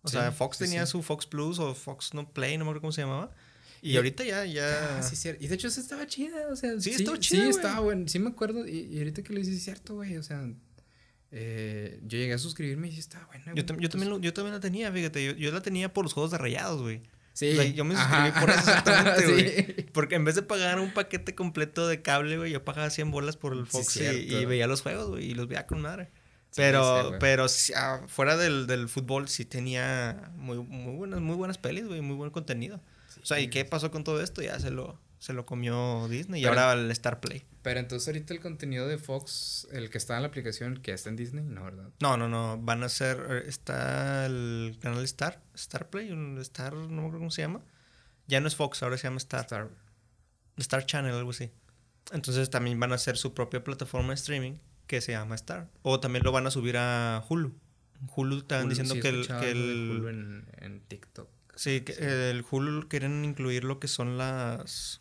O 0.00 0.08
Sí, 0.08 0.16
sea, 0.16 0.32
Fox 0.32 0.56
tenía 0.56 0.86
sí. 0.86 0.92
su 0.92 1.02
Fox 1.02 1.26
Plus 1.26 1.58
o 1.58 1.74
Fox 1.74 2.14
No 2.14 2.32
Play, 2.32 2.56
no 2.56 2.64
me 2.64 2.70
acuerdo 2.70 2.80
cómo 2.80 2.92
se 2.92 3.02
llamaba. 3.02 3.30
Y, 3.82 3.90
Y- 3.92 3.96
ahorita 3.96 4.22
ya, 4.24 4.44
ya... 4.46 4.98
Ah, 4.98 5.02
sí, 5.02 5.16
cierto. 5.16 5.44
Y 5.44 5.48
de 5.48 5.54
hecho, 5.56 5.66
esa 5.68 5.80
estaba 5.80 6.06
chida, 6.06 6.46
o 6.48 6.56
sea. 6.56 6.80
Sí, 6.80 6.90
estaba 6.90 7.18
chida, 7.18 7.42
Sí, 7.42 7.48
estaba 7.50 7.80
bueno. 7.80 8.06
Sí, 8.08 8.18
me 8.20 8.30
acuerdo. 8.30 8.66
Y, 8.66 8.78
y 8.92 8.98
ahorita 8.98 9.22
que 9.22 9.32
lo 9.34 9.40
es 9.40 9.62
cierto, 9.64 9.96
güey. 9.96 10.16
O 10.16 10.22
sea, 10.22 10.48
eh, 11.30 11.98
yo 12.02 12.18
llegué 12.18 12.32
a 12.34 12.38
suscribirme 12.38 12.88
y 12.88 12.98
estaba 12.98 13.26
buena. 13.26 13.52
Yo, 13.54 13.64
tam- 13.66 13.80
yo 13.80 13.88
también, 13.88 14.10
lo- 14.10 14.20
yo 14.20 14.32
también 14.32 14.54
la 14.54 14.60
tenía, 14.60 14.92
fíjate. 14.92 15.24
Yo, 15.24 15.32
yo 15.32 15.50
la 15.52 15.62
tenía 15.62 15.92
por 15.92 16.04
los 16.04 16.12
juegos 16.12 16.30
de 16.30 16.38
rayados, 16.38 16.80
güey. 16.82 17.02
Sí. 17.34 17.50
o 17.52 17.56
sea, 17.56 17.64
yo 17.64 17.84
me 17.86 17.94
ajá. 17.94 18.26
suscribí 18.26 18.40
por 18.46 18.50
eso 18.50 18.60
exactamente, 18.60 19.26
Sí. 19.26 19.32
güey. 19.72 19.86
Porque 19.92 20.14
en 20.16 20.24
vez 20.26 20.34
de 20.34 20.42
pagar 20.42 20.78
un 20.78 20.92
paquete 20.92 21.34
completo 21.34 21.88
de 21.88 22.02
cable, 22.02 22.36
güey, 22.36 22.52
yo 22.52 22.62
pagaba 22.64 22.90
100 22.90 23.10
bolas 23.10 23.36
por 23.38 23.54
el 23.54 23.64
Sí, 23.64 23.70
Fox 23.72 23.96
y- 23.96 24.44
veía 24.44 24.66
los 24.66 24.82
juegos, 24.82 25.08
güey, 25.08 25.30
y 25.30 25.34
los 25.34 25.48
veía 25.48 25.66
con 25.66 25.80
madre. 25.80 26.10
Pero, 26.54 27.08
sí, 27.12 27.16
pero 27.18 27.46
ah, 27.76 28.02
fuera 28.08 28.36
del, 28.36 28.66
del 28.66 28.86
fútbol 28.90 29.26
sí 29.28 29.46
tenía 29.46 30.30
muy, 30.36 30.58
muy 30.58 30.94
buenas, 30.94 31.22
muy 31.22 31.34
buenas 31.34 31.56
pelis, 31.56 31.86
güey, 31.86 32.02
muy 32.02 32.14
buen 32.14 32.30
contenido. 32.30 32.82
O 33.22 33.26
sea, 33.26 33.40
¿y 33.40 33.48
qué 33.48 33.64
pasó 33.64 33.90
con 33.90 34.04
todo 34.04 34.20
esto? 34.22 34.42
Ya 34.42 34.58
se 34.58 34.70
lo, 34.70 35.00
se 35.18 35.32
lo 35.32 35.46
comió 35.46 36.08
Disney 36.08 36.40
y 36.42 36.44
Pero- 36.44 36.60
ahora 36.60 36.80
el 36.80 36.90
Star 36.90 37.20
Play. 37.20 37.44
Pero 37.62 37.78
entonces, 37.78 38.08
ahorita 38.08 38.34
el 38.34 38.40
contenido 38.40 38.88
de 38.88 38.98
Fox, 38.98 39.68
el 39.70 39.88
que 39.88 39.96
está 39.98 40.16
en 40.16 40.22
la 40.22 40.28
aplicación, 40.28 40.78
que 40.78 40.92
está 40.92 41.10
en 41.10 41.14
Disney, 41.16 41.44
no, 41.44 41.62
¿verdad? 41.62 41.90
No, 42.00 42.16
no, 42.16 42.28
no, 42.28 42.58
van 42.60 42.82
a 42.82 42.88
ser, 42.88 43.18
eh, 43.30 43.42
está 43.46 44.26
el 44.26 44.76
canal 44.80 45.04
Star, 45.04 45.40
Star 45.54 45.88
Play, 45.88 46.10
un 46.10 46.38
Star, 46.40 46.74
no 46.74 46.88
me 46.88 46.98
acuerdo 46.98 47.18
cómo 47.18 47.30
se 47.30 47.42
llama. 47.42 47.60
Ya 48.26 48.40
no 48.40 48.48
es 48.48 48.56
Fox, 48.56 48.82
ahora 48.82 48.96
se 48.98 49.04
llama 49.04 49.18
Star. 49.18 49.42
Star. 49.42 49.70
Star 50.56 50.86
Channel, 50.86 51.14
algo 51.14 51.30
así. 51.30 51.50
Entonces 52.12 52.50
también 52.50 52.78
van 52.80 52.90
a 52.92 52.96
hacer 52.96 53.16
su 53.16 53.32
propia 53.32 53.62
plataforma 53.62 54.08
de 54.08 54.14
streaming 54.14 54.54
que 54.88 55.00
se 55.00 55.12
llama 55.12 55.36
Star. 55.36 55.70
O 55.82 56.00
también 56.00 56.24
lo 56.24 56.32
van 56.32 56.46
a 56.46 56.50
subir 56.50 56.76
a 56.76 57.24
Hulu. 57.28 57.54
Hulu 58.16 58.38
estaban 58.38 58.64
Hulu, 58.66 58.70
diciendo 58.70 58.94
sí, 58.94 59.00
que 59.00 59.08
el, 59.08 59.28
que 59.28 59.50
el- 59.52 59.90
Hulu 59.98 60.08
en, 60.08 60.46
en 60.58 60.80
TikTok. 60.80 61.28
Sí, 61.54 61.80
que 61.82 61.92
el 62.30 62.44
Hulu 62.50 62.88
quieren 62.88 63.24
incluir 63.24 63.64
lo 63.64 63.78
que 63.80 63.88
son 63.88 64.18
las 64.18 65.00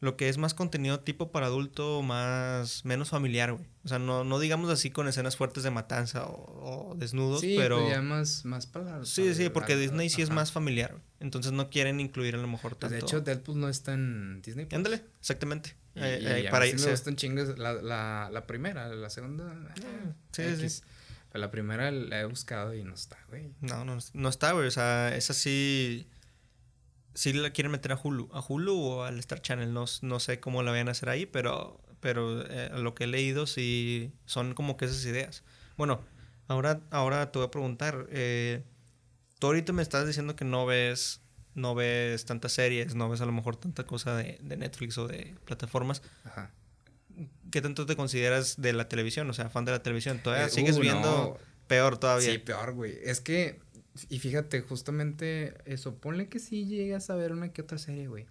lo 0.00 0.18
que 0.18 0.28
es 0.28 0.36
más 0.36 0.52
contenido 0.52 1.00
tipo 1.00 1.32
para 1.32 1.46
adulto, 1.46 2.02
más 2.02 2.84
menos 2.84 3.08
familiar, 3.08 3.52
güey. 3.52 3.64
O 3.84 3.88
sea, 3.88 3.98
no, 3.98 4.22
no 4.22 4.38
digamos 4.38 4.68
así 4.68 4.90
con 4.90 5.08
escenas 5.08 5.34
fuertes 5.38 5.62
de 5.62 5.70
matanza 5.70 6.26
o, 6.26 6.90
o 6.90 6.94
desnudos, 6.94 7.40
Sí, 7.40 7.54
pero 7.56 7.78
pero 7.78 7.88
ya 7.88 8.02
más, 8.02 8.44
más 8.44 8.66
para. 8.66 9.02
sí, 9.06 9.34
sí, 9.34 9.48
porque 9.48 9.76
Disney 9.76 10.10
sí 10.10 10.20
es 10.20 10.28
más 10.28 10.52
familiar, 10.52 10.90
güey. 10.92 11.02
Entonces 11.20 11.52
no 11.52 11.70
quieren 11.70 12.00
incluir 12.00 12.34
a 12.34 12.38
lo 12.38 12.46
mejor 12.48 12.72
Pues 12.76 12.80
tanto. 12.92 12.94
de 12.96 13.00
hecho, 13.00 13.20
Deadpool 13.22 13.58
no 13.58 13.70
está 13.70 13.94
en 13.94 14.42
Disney. 14.42 14.66
Plus. 14.66 14.76
ándale, 14.76 15.02
exactamente. 15.20 15.74
Y, 15.94 16.00
Eh, 16.00 16.40
eh, 16.46 16.48
para 16.50 16.66
sí 16.66 16.72
gustan 16.90 17.16
chingas 17.16 17.56
la, 17.56 17.72
la, 17.72 18.28
la 18.30 18.46
primera, 18.46 18.88
la 18.88 19.08
segunda. 19.08 19.54
eh, 19.76 20.12
sí, 20.32 20.42
X. 20.42 20.72
sí. 20.72 20.82
La 21.34 21.50
primera 21.50 21.90
la 21.90 22.20
he 22.20 22.24
buscado 22.26 22.74
y 22.74 22.84
no 22.84 22.94
está, 22.94 23.18
güey. 23.28 23.52
No, 23.60 23.84
no, 23.84 23.98
no 24.12 24.28
está, 24.28 24.52
güey. 24.52 24.68
O 24.68 24.70
sea, 24.70 25.14
esa 25.16 25.34
sí. 25.34 26.08
Sí 27.14 27.32
la 27.32 27.50
quieren 27.50 27.72
meter 27.72 27.90
a 27.90 28.00
Hulu. 28.00 28.28
A 28.32 28.40
Hulu 28.40 28.76
o 28.76 29.02
al 29.02 29.18
Star 29.18 29.42
Channel. 29.42 29.72
No, 29.72 29.84
no 30.02 30.20
sé 30.20 30.38
cómo 30.38 30.62
la 30.62 30.70
vayan 30.70 30.88
a 30.88 30.92
hacer 30.92 31.08
ahí, 31.08 31.26
pero, 31.26 31.80
pero 31.98 32.44
eh, 32.48 32.70
lo 32.78 32.94
que 32.94 33.04
he 33.04 33.06
leído 33.08 33.46
sí 33.48 34.12
son 34.26 34.54
como 34.54 34.76
que 34.76 34.84
esas 34.84 35.04
ideas. 35.06 35.42
Bueno, 35.76 36.00
ahora, 36.46 36.80
ahora 36.92 37.32
te 37.32 37.40
voy 37.40 37.48
a 37.48 37.50
preguntar. 37.50 38.06
Eh, 38.10 38.62
tú 39.40 39.48
ahorita 39.48 39.72
me 39.72 39.82
estás 39.82 40.06
diciendo 40.06 40.36
que 40.36 40.44
no 40.44 40.66
ves. 40.66 41.20
No 41.56 41.74
ves 41.74 42.24
tantas 42.26 42.52
series, 42.52 42.94
no 42.94 43.08
ves 43.08 43.20
a 43.20 43.26
lo 43.26 43.32
mejor 43.32 43.56
tanta 43.56 43.84
cosa 43.84 44.16
de, 44.16 44.38
de 44.40 44.56
Netflix 44.56 44.98
o 44.98 45.08
de 45.08 45.36
plataformas. 45.44 46.02
Ajá. 46.24 46.52
¿Qué 47.50 47.60
tanto 47.62 47.86
te 47.86 47.96
consideras 47.96 48.60
de 48.60 48.72
la 48.72 48.88
televisión? 48.88 49.28
O 49.30 49.32
sea, 49.34 49.50
fan 49.50 49.64
de 49.64 49.72
la 49.72 49.82
televisión. 49.82 50.20
¿Todavía 50.22 50.46
Eh, 50.46 50.50
sigues 50.50 50.76
uh, 50.76 50.80
viendo 50.80 51.38
no. 51.38 51.38
peor 51.66 51.98
todavía? 51.98 52.30
Sí, 52.32 52.38
peor, 52.38 52.72
güey. 52.72 52.98
Es 53.02 53.20
que, 53.20 53.60
y 54.08 54.18
fíjate, 54.18 54.60
justamente 54.62 55.54
eso, 55.66 55.96
ponle 55.96 56.28
que 56.28 56.38
sí 56.38 56.66
llegas 56.66 57.10
a 57.10 57.16
ver 57.16 57.32
una 57.32 57.52
que 57.52 57.62
otra 57.62 57.78
serie, 57.78 58.08
güey. 58.08 58.26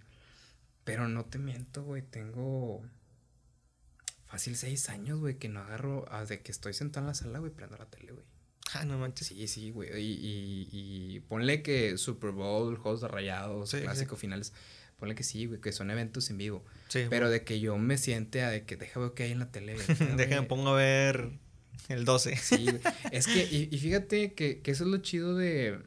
Pero 0.84 1.08
no 1.08 1.24
te 1.24 1.38
miento, 1.38 1.82
güey, 1.84 2.02
tengo... 2.02 2.82
fácil 4.26 4.56
seis 4.56 4.88
años, 4.88 5.18
güey, 5.20 5.38
que 5.38 5.48
no 5.48 5.60
agarro, 5.60 6.04
ah, 6.10 6.24
de 6.24 6.40
que 6.40 6.52
estoy 6.52 6.74
sentado 6.74 7.04
en 7.04 7.08
la 7.08 7.14
sala, 7.14 7.38
güey, 7.38 7.52
prendo 7.52 7.76
la 7.76 7.86
tele, 7.86 8.12
güey. 8.12 8.24
Ah, 8.74 8.84
no 8.84 8.98
manches. 8.98 9.28
Sí, 9.28 9.46
sí, 9.48 9.70
güey. 9.70 9.90
Y, 10.00 10.12
y, 10.12 10.68
y 11.16 11.20
ponle 11.20 11.62
que 11.62 11.96
Super 11.98 12.30
Bowl, 12.32 12.76
Juegos 12.76 13.00
de 13.02 13.08
Rayados, 13.08 13.70
Sí, 13.70 13.80
Clásico 13.80 14.16
Finales, 14.16 14.52
ponle 14.98 15.14
que 15.14 15.22
sí, 15.22 15.46
güey, 15.46 15.60
que 15.60 15.72
son 15.72 15.90
eventos 15.90 16.30
en 16.30 16.38
vivo. 16.38 16.64
Sí, 16.88 17.06
Pero 17.10 17.30
de 17.30 17.44
que 17.44 17.60
yo 17.60 17.76
me 17.78 17.98
siente 17.98 18.42
a 18.42 18.50
de 18.50 18.64
que 18.64 18.76
deja 18.76 19.00
ver 19.00 19.12
qué 19.14 19.24
hay 19.24 19.32
en 19.32 19.38
la 19.40 19.50
tele. 19.50 19.76
Déjame 20.16 20.46
pongo 20.46 20.68
a 20.70 20.76
ver 20.76 21.30
el 21.88 22.04
12. 22.04 22.36
Sí, 22.36 22.64
güey. 22.64 22.80
Es 23.12 23.26
que, 23.26 23.44
y, 23.44 23.68
y 23.70 23.78
fíjate 23.78 24.32
que, 24.34 24.60
que 24.60 24.70
eso 24.70 24.84
es 24.84 24.90
lo 24.90 24.98
chido 24.98 25.34
de, 25.36 25.78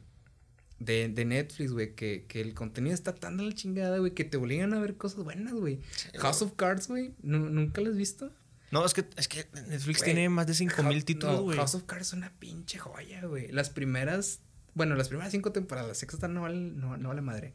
de, 0.78 1.08
de 1.08 1.24
Netflix, 1.24 1.72
güey, 1.72 1.94
que, 1.94 2.24
que 2.28 2.40
el 2.40 2.54
contenido 2.54 2.94
está 2.94 3.14
tan 3.14 3.36
de 3.36 3.44
la 3.44 3.52
chingada, 3.52 3.98
güey, 3.98 4.12
que 4.14 4.24
te 4.24 4.36
obligan 4.36 4.72
a 4.74 4.80
ver 4.80 4.96
cosas 4.96 5.24
buenas, 5.24 5.52
güey. 5.54 5.80
House 6.18 6.42
of 6.42 6.52
Cards, 6.56 6.88
güey, 6.88 7.14
¿nu- 7.22 7.48
¿nunca 7.50 7.80
lo 7.80 7.90
has 7.90 7.96
visto? 7.96 8.30
No, 8.70 8.84
es 8.84 8.92
que, 8.92 9.06
es 9.16 9.28
que 9.28 9.46
Netflix 9.66 10.00
Güey, 10.00 10.12
tiene 10.12 10.28
más 10.28 10.46
de 10.46 10.52
5000 10.54 10.92
House- 10.92 11.04
títulos, 11.06 11.36
no, 11.36 11.42
güey. 11.44 11.56
House 11.56 11.74
of 11.74 11.84
Cards 11.84 12.08
es 12.08 12.12
una 12.12 12.30
pinche 12.38 12.78
joya, 12.78 13.24
güey. 13.24 13.48
Las 13.50 13.70
primeras, 13.70 14.40
bueno, 14.74 14.94
las 14.94 15.08
primeras 15.08 15.32
cinco 15.32 15.52
temporadas, 15.52 15.88
la 15.88 15.94
sexta 15.94 16.28
no 16.28 16.42
vale, 16.42 16.56
no, 16.60 16.98
no 16.98 17.08
vale 17.08 17.22
madre. 17.22 17.54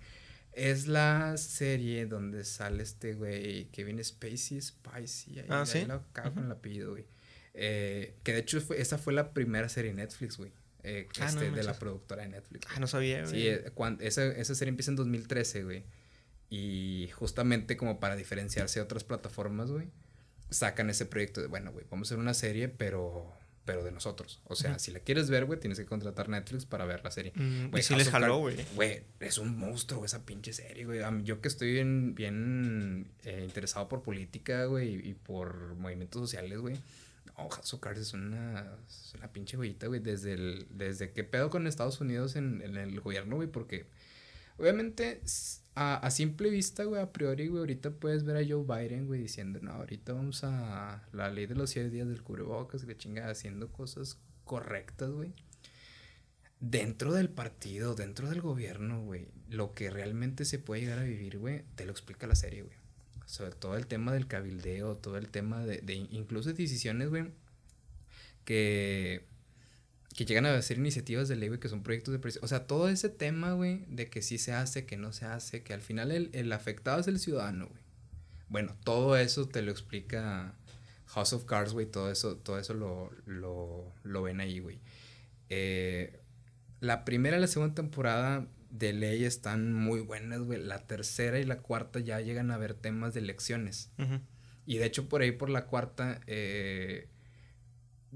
Es 0.55 0.87
la 0.87 1.35
serie 1.37 2.05
donde 2.05 2.43
sale 2.45 2.83
este 2.83 3.13
güey, 3.15 3.65
Kevin 3.71 4.03
Spacey, 4.03 4.61
Spicy. 4.61 5.39
Ahí, 5.39 5.45
Ah, 5.49 5.61
ahí 5.61 5.65
¿sí? 5.65 5.85
lo 5.85 6.03
cago 6.13 6.31
Ujú. 6.31 6.39
el 6.41 6.51
apellido, 6.51 6.91
güey. 6.91 7.05
Eh, 7.55 8.15
que 8.23 8.33
de 8.33 8.39
hecho 8.39 8.59
fue, 8.61 8.81
esa 8.81 8.97
fue 8.97 9.13
la 9.13 9.33
primera 9.33 9.69
serie 9.69 9.91
de 9.91 9.97
Netflix, 9.97 10.37
güey. 10.37 10.51
eh, 10.83 11.07
Ah, 11.19 11.31
no 11.33 11.41
este, 11.41 11.51
de 11.51 11.63
la 11.63 11.73
productora 11.79 12.23
de 12.23 12.29
Netflix. 12.29 12.67
Ah, 12.75 12.79
no 12.79 12.87
sabía, 12.87 13.21
güey. 13.23 13.31
Sí, 13.41 13.47
eh, 13.47 13.71
esa, 14.01 14.25
esa 14.25 14.53
serie 14.55 14.69
empieza 14.69 14.91
en 14.91 14.97
2013, 14.97 15.63
güey. 15.63 15.83
Y 16.49 17.09
justamente 17.15 17.77
como 17.77 17.99
para 17.99 18.15
diferenciarse 18.15 18.79
de 18.79 18.83
otras 18.83 19.03
plataformas, 19.03 19.71
güey, 19.71 19.87
sacan 20.49 20.89
ese 20.89 21.05
proyecto 21.05 21.41
de, 21.41 21.47
bueno, 21.47 21.71
güey, 21.71 21.85
vamos 21.89 22.07
a 22.07 22.13
hacer 22.13 22.19
una 22.19 22.33
serie, 22.33 22.67
pero, 22.67 23.33
pero 23.65 23.83
de 23.83 23.91
nosotros. 23.91 24.41
O 24.45 24.55
sea, 24.55 24.77
si 24.79 24.91
la 24.91 24.99
quieres 24.99 25.29
ver, 25.29 25.45
güey, 25.45 25.59
tienes 25.59 25.79
que 25.79 25.85
contratar 25.85 26.29
Netflix 26.29 26.65
para 26.65 26.85
ver 26.85 27.03
la 27.03 27.11
serie. 27.11 27.31
Mm, 27.35 27.75
y 27.77 27.81
sí 27.81 27.93
House 27.93 27.97
les 27.97 28.07
of 28.07 28.13
jaló, 28.13 28.37
güey. 28.39 28.57
Güey, 28.75 29.03
es 29.19 29.37
un 29.37 29.57
monstruo 29.57 30.03
esa 30.03 30.25
pinche 30.25 30.53
serie, 30.53 30.85
güey. 30.85 31.01
Yo 31.23 31.41
que 31.41 31.47
estoy 31.47 31.71
bien, 31.71 32.13
bien 32.15 33.11
eh, 33.23 33.41
interesado 33.43 33.87
por 33.87 34.03
política, 34.03 34.65
güey, 34.65 35.07
y 35.07 35.13
por 35.13 35.75
movimientos 35.75 36.21
sociales, 36.21 36.59
güey. 36.59 36.75
No, 37.37 37.49
House 37.49 37.73
of 37.73 37.79
Cards 37.79 37.99
es 37.99 38.13
una, 38.13 38.77
es 38.87 39.13
una 39.15 39.31
pinche 39.31 39.55
joyita, 39.57 39.87
güey. 39.87 39.99
Desde, 40.01 40.33
el, 40.33 40.67
desde 40.69 41.11
que 41.11 41.23
pedo 41.23 41.49
con 41.49 41.65
Estados 41.65 42.01
Unidos 42.01 42.35
en, 42.35 42.61
en 42.61 42.75
el 42.75 42.99
gobierno, 42.99 43.37
güey, 43.37 43.47
porque 43.47 43.85
obviamente 44.57 45.21
a, 45.75 45.95
a 45.95 46.11
simple 46.11 46.49
vista, 46.49 46.83
güey, 46.83 47.01
a 47.01 47.11
priori, 47.11 47.47
güey, 47.47 47.59
ahorita 47.61 47.91
puedes 47.91 48.23
ver 48.23 48.37
a 48.37 48.47
Joe 48.47 48.63
Biden, 48.63 49.07
güey, 49.07 49.21
diciendo, 49.21 49.59
no, 49.61 49.71
ahorita 49.71 50.13
vamos 50.13 50.43
a 50.43 51.07
la 51.11 51.29
ley 51.29 51.45
de 51.45 51.55
los 51.55 51.69
100 51.71 51.91
días 51.91 52.07
del 52.07 52.23
cubrebocas, 52.23 52.85
que 52.85 52.97
chinga, 52.97 53.29
haciendo 53.29 53.71
cosas 53.71 54.19
correctas, 54.43 55.09
güey 55.11 55.33
dentro 56.63 57.13
del 57.13 57.29
partido, 57.29 57.93
dentro 57.93 58.29
del 58.29 58.39
gobierno, 58.39 59.03
güey, 59.03 59.27
lo 59.49 59.73
que 59.73 59.89
realmente 59.89 60.45
se 60.45 60.59
puede 60.59 60.81
llegar 60.81 60.99
a 60.99 61.03
vivir, 61.03 61.37
güey, 61.37 61.63
te 61.75 61.85
lo 61.85 61.91
explica 61.91 62.25
la 62.25 62.35
serie, 62.35 62.61
güey. 62.61 62.75
Sobre 63.25 63.51
todo 63.51 63.75
el 63.75 63.85
tema 63.85 64.13
del 64.13 64.27
cabildeo, 64.27 64.95
todo 64.95 65.17
el 65.17 65.27
tema 65.27 65.65
de, 65.65 65.79
de 65.79 65.95
incluso 65.95 66.53
decisiones, 66.53 67.09
güey, 67.09 67.25
que, 68.45 69.25
que 70.13 70.25
llegan 70.25 70.45
a 70.45 70.61
ser 70.61 70.77
iniciativas 70.77 71.27
de 71.27 71.35
ley, 71.35 71.49
güey, 71.49 71.59
que 71.59 71.69
son 71.69 71.83
proyectos 71.83 72.11
de 72.11 72.19
presión. 72.19 72.43
O 72.43 72.47
sea, 72.47 72.67
todo 72.67 72.89
ese 72.89 73.09
tema, 73.09 73.53
güey, 73.53 73.85
de 73.87 74.09
que 74.09 74.21
sí 74.21 74.37
se 74.37 74.53
hace, 74.53 74.85
que 74.85 74.97
no 74.97 75.11
se 75.11 75.25
hace, 75.25 75.63
que 75.63 75.73
al 75.73 75.81
final 75.81 76.11
el, 76.11 76.29
el 76.33 76.51
afectado 76.51 76.99
es 76.99 77.07
el 77.07 77.19
ciudadano, 77.19 77.67
güey. 77.67 77.81
Bueno, 78.49 78.75
todo 78.83 79.17
eso 79.17 79.47
te 79.47 79.63
lo 79.63 79.71
explica 79.71 80.55
House 81.07 81.33
of 81.33 81.45
Cards, 81.45 81.73
güey, 81.73 81.87
todo 81.87 82.11
eso, 82.11 82.37
todo 82.37 82.59
eso 82.59 82.73
lo, 82.73 83.11
lo, 83.25 83.91
lo 84.03 84.21
ven 84.21 84.39
ahí, 84.39 84.59
güey. 84.59 84.79
Eh, 85.49 86.19
la 86.79 87.05
primera 87.05 87.37
y 87.37 87.41
la 87.41 87.47
segunda 87.47 87.73
temporada 87.73 88.47
de 88.69 88.93
ley 88.93 89.23
están 89.23 89.73
muy 89.73 90.01
buenas, 90.01 90.41
güey. 90.41 90.61
La 90.61 90.85
tercera 90.85 91.39
y 91.39 91.45
la 91.45 91.59
cuarta 91.59 91.99
ya 91.99 92.19
llegan 92.21 92.51
a 92.51 92.57
ver 92.57 92.73
temas 92.73 93.13
de 93.13 93.21
elecciones. 93.21 93.91
Y 94.65 94.77
de 94.77 94.85
hecho, 94.85 95.07
por 95.09 95.21
ahí 95.21 95.31
por 95.31 95.49
la 95.49 95.65
cuarta, 95.65 96.21
eh, 96.27 97.07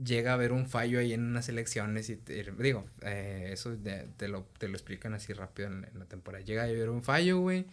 llega 0.04 0.32
a 0.32 0.34
haber 0.36 0.52
un 0.52 0.68
fallo 0.68 1.00
ahí 1.00 1.14
en 1.14 1.24
unas 1.24 1.50
elecciones. 1.50 2.10
Y 2.10 2.16
te- 2.18 2.44
digo, 2.60 2.86
eh, 3.02 3.50
eso 3.52 3.76
de- 3.76 4.08
te, 4.18 4.28
lo, 4.28 4.44
te 4.58 4.68
lo 4.68 4.74
explican 4.76 5.14
así 5.14 5.34
rápido 5.34 5.70
en, 5.70 5.86
en 5.92 6.00
la 6.00 6.06
temporada. 6.06 6.44
Llega 6.44 6.64
a 6.64 6.66
haber 6.66 6.90
un 6.90 7.04
fallo, 7.04 7.40
güey. 7.40 7.66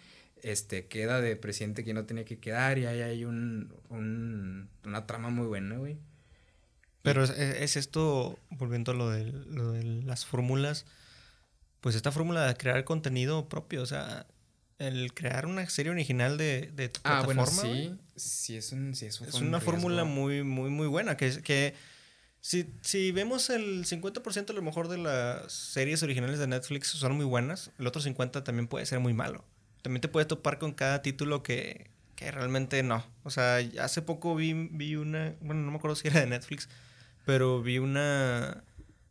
Este, 0.42 0.86
queda 0.86 1.20
de 1.20 1.36
presidente 1.36 1.84
que 1.84 1.94
no 1.94 2.04
tenía 2.04 2.24
que 2.24 2.38
quedar. 2.38 2.78
Y 2.78 2.86
ahí 2.86 3.00
hay 3.00 3.24
un, 3.24 3.72
un- 3.88 4.68
una 4.84 5.06
trama 5.06 5.30
muy 5.30 5.46
buena, 5.46 5.76
güey. 5.76 5.96
Pero 7.02 7.24
es, 7.24 7.30
es- 7.30 7.60
es 7.60 7.76
esto, 7.76 8.38
volviendo 8.50 8.92
a 8.92 8.94
lo 8.94 9.10
de, 9.10 9.24
lo 9.30 9.72
de 9.72 9.82
las 9.84 10.24
fórmulas, 10.24 10.86
pues 11.80 11.94
esta 11.96 12.10
fórmula 12.12 12.46
de 12.46 12.54
crear 12.56 12.82
contenido 12.84 13.46
propio, 13.48 13.82
o 13.82 13.86
sea, 13.86 14.26
el 14.78 15.12
crear 15.12 15.44
una 15.46 15.68
serie 15.68 15.92
original 15.92 16.38
de, 16.38 16.70
de 16.74 16.88
tu 16.88 17.00
Ah, 17.04 17.22
plataforma, 17.26 17.62
sí. 17.62 17.94
Sí, 18.16 18.56
es 18.56 18.72
un, 18.72 18.94
sí, 18.94 19.06
es 19.06 19.20
una 19.20 19.60
fórmula 19.60 20.04
muy, 20.04 20.42
muy, 20.42 20.70
muy 20.70 20.86
buena, 20.86 21.16
que, 21.18 21.26
es- 21.26 21.38
que 21.38 21.74
si, 22.44 22.70
si 22.82 23.10
vemos 23.10 23.48
el 23.48 23.86
50% 23.86 24.50
a 24.50 24.52
lo 24.52 24.60
mejor 24.60 24.88
de 24.88 24.98
las 24.98 25.50
series 25.50 26.02
originales 26.02 26.38
de 26.38 26.46
Netflix 26.46 26.88
son 26.88 27.16
muy 27.16 27.24
buenas, 27.24 27.70
el 27.78 27.86
otro 27.86 28.02
50% 28.02 28.42
también 28.42 28.68
puede 28.68 28.84
ser 28.84 29.00
muy 29.00 29.14
malo. 29.14 29.46
También 29.80 30.02
te 30.02 30.08
puedes 30.08 30.28
topar 30.28 30.58
con 30.58 30.74
cada 30.74 31.00
título 31.00 31.42
que, 31.42 31.90
que 32.16 32.30
realmente 32.30 32.82
no. 32.82 33.02
O 33.22 33.30
sea, 33.30 33.60
hace 33.80 34.02
poco 34.02 34.36
vi, 34.36 34.52
vi 34.52 34.94
una, 34.94 35.34
bueno, 35.40 35.62
no 35.62 35.70
me 35.70 35.78
acuerdo 35.78 35.96
si 35.96 36.08
era 36.08 36.20
de 36.20 36.26
Netflix, 36.26 36.68
pero 37.24 37.62
vi 37.62 37.78
una 37.78 38.62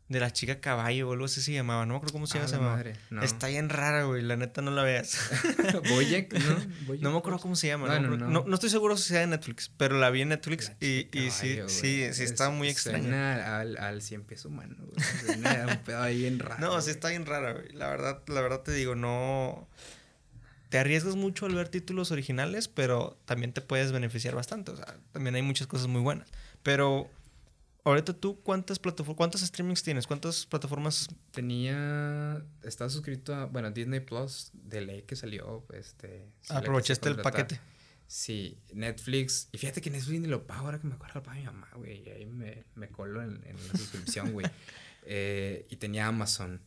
de 0.06 0.20
la 0.20 0.30
chica 0.32 0.60
caballo 0.60 1.08
o 1.08 1.12
algo 1.14 1.24
así 1.24 1.40
se 1.40 1.52
llamaba, 1.52 1.86
no 1.86 1.94
me 1.94 1.96
acuerdo 1.96 2.12
cómo 2.12 2.26
se 2.26 2.36
Ah, 2.38 2.42
llama. 2.42 2.48
se 2.48 2.52
la 2.56 2.58
llamaba. 2.60 2.76
madre, 2.76 2.96
no. 3.10 3.22
Está 3.22 3.46
bien 3.48 3.70
rara, 3.70 4.04
güey, 4.04 4.20
la 4.22 4.36
neta 4.36 4.60
no 4.60 4.70
la 4.70 4.82
veas. 4.82 5.16
Boyack, 5.88 6.32
¿no? 6.34 6.56
Boyack 6.86 7.02
No 7.02 7.10
me 7.12 7.18
acuerdo 7.18 7.38
cómo 7.38 7.56
se 7.56 7.68
llama. 7.68 7.86
Bueno, 7.86 8.02
no, 8.02 8.08
me 8.10 8.16
acuerdo- 8.16 8.32
no. 8.32 8.40
no- 8.42 8.46
no 8.48 8.54
estoy 8.54 8.68
seguro 8.68 8.96
si 8.98 9.08
sea 9.08 9.20
de 9.20 9.26
Netflix, 9.28 9.70
pero 9.78 9.98
la 9.98 10.10
vi 10.10 10.20
en 10.20 10.28
Netflix 10.28 10.72
y, 10.80 11.08
y 11.16 11.30
sí, 11.30 11.54
caballo, 11.56 11.68
sí, 11.70 12.02
está 12.02 12.50
muy 12.50 12.68
extraña. 12.68 13.58
Al, 13.60 13.78
al 13.78 14.02
cien 14.02 14.24
pies 14.24 14.44
humano, 14.44 14.76
güey. 14.78 15.38
Un 15.38 15.78
pedo 15.84 16.02
ahí 16.02 16.18
bien 16.18 16.38
raro. 16.38 16.60
No, 16.60 16.80
sí 16.82 16.90
está 16.90 17.08
bien 17.08 17.24
rara, 17.24 17.52
güey. 17.54 17.72
La 17.72 17.88
verdad, 17.88 18.22
la 18.28 18.40
verdad 18.42 18.60
te 18.60 18.72
digo, 18.72 18.94
no... 18.94 19.66
Te 20.68 20.78
arriesgas 20.78 21.14
mucho 21.14 21.46
al 21.46 21.54
ver 21.54 21.68
títulos 21.68 22.10
originales, 22.10 22.66
pero 22.68 23.16
también 23.26 23.52
te 23.52 23.60
puedes 23.60 23.92
beneficiar 23.92 24.34
bastante. 24.34 24.72
O 24.72 24.76
sea, 24.76 24.96
también 25.12 25.36
hay 25.36 25.42
muchas 25.42 25.68
cosas 25.68 25.86
muy 25.86 26.00
buenas. 26.00 26.28
Pero, 26.64 27.08
ahorita 27.84 28.14
tú, 28.14 28.40
¿cuántas 28.42 28.78
plataformas, 28.78 29.16
cuántas 29.16 29.40
streamings 29.42 29.82
tienes? 29.82 30.06
¿Cuántas 30.06 30.46
plataformas? 30.46 31.08
Tenía. 31.30 32.44
Estaba 32.62 32.90
suscrito 32.90 33.34
a. 33.34 33.46
Bueno, 33.46 33.70
Disney 33.70 34.00
Plus, 34.00 34.50
de 34.52 34.80
ley 34.80 35.02
que 35.02 35.16
salió. 35.16 35.64
Este. 35.72 36.26
Aprovechaste 36.48 37.08
el 37.08 37.16
paquete. 37.16 37.60
Sí, 38.06 38.58
Netflix. 38.72 39.48
Y 39.52 39.58
fíjate 39.58 39.80
que 39.80 39.90
Netflix 39.90 40.20
ni 40.20 40.28
lo 40.28 40.46
pago 40.46 40.66
ahora 40.66 40.78
que 40.78 40.86
me 40.86 40.94
acuerdo, 40.94 41.14
lo 41.16 41.22
paga 41.22 41.38
mi 41.38 41.44
mamá, 41.44 41.68
güey. 41.74 42.02
Y 42.06 42.10
ahí 42.10 42.26
me, 42.26 42.64
me 42.74 42.88
colo 42.88 43.22
en, 43.22 43.42
en 43.46 43.56
la 43.56 43.78
suscripción, 43.78 44.32
güey. 44.32 44.46
Eh, 45.06 45.66
y 45.68 45.76
tenía 45.76 46.06
Amazon. 46.06 46.62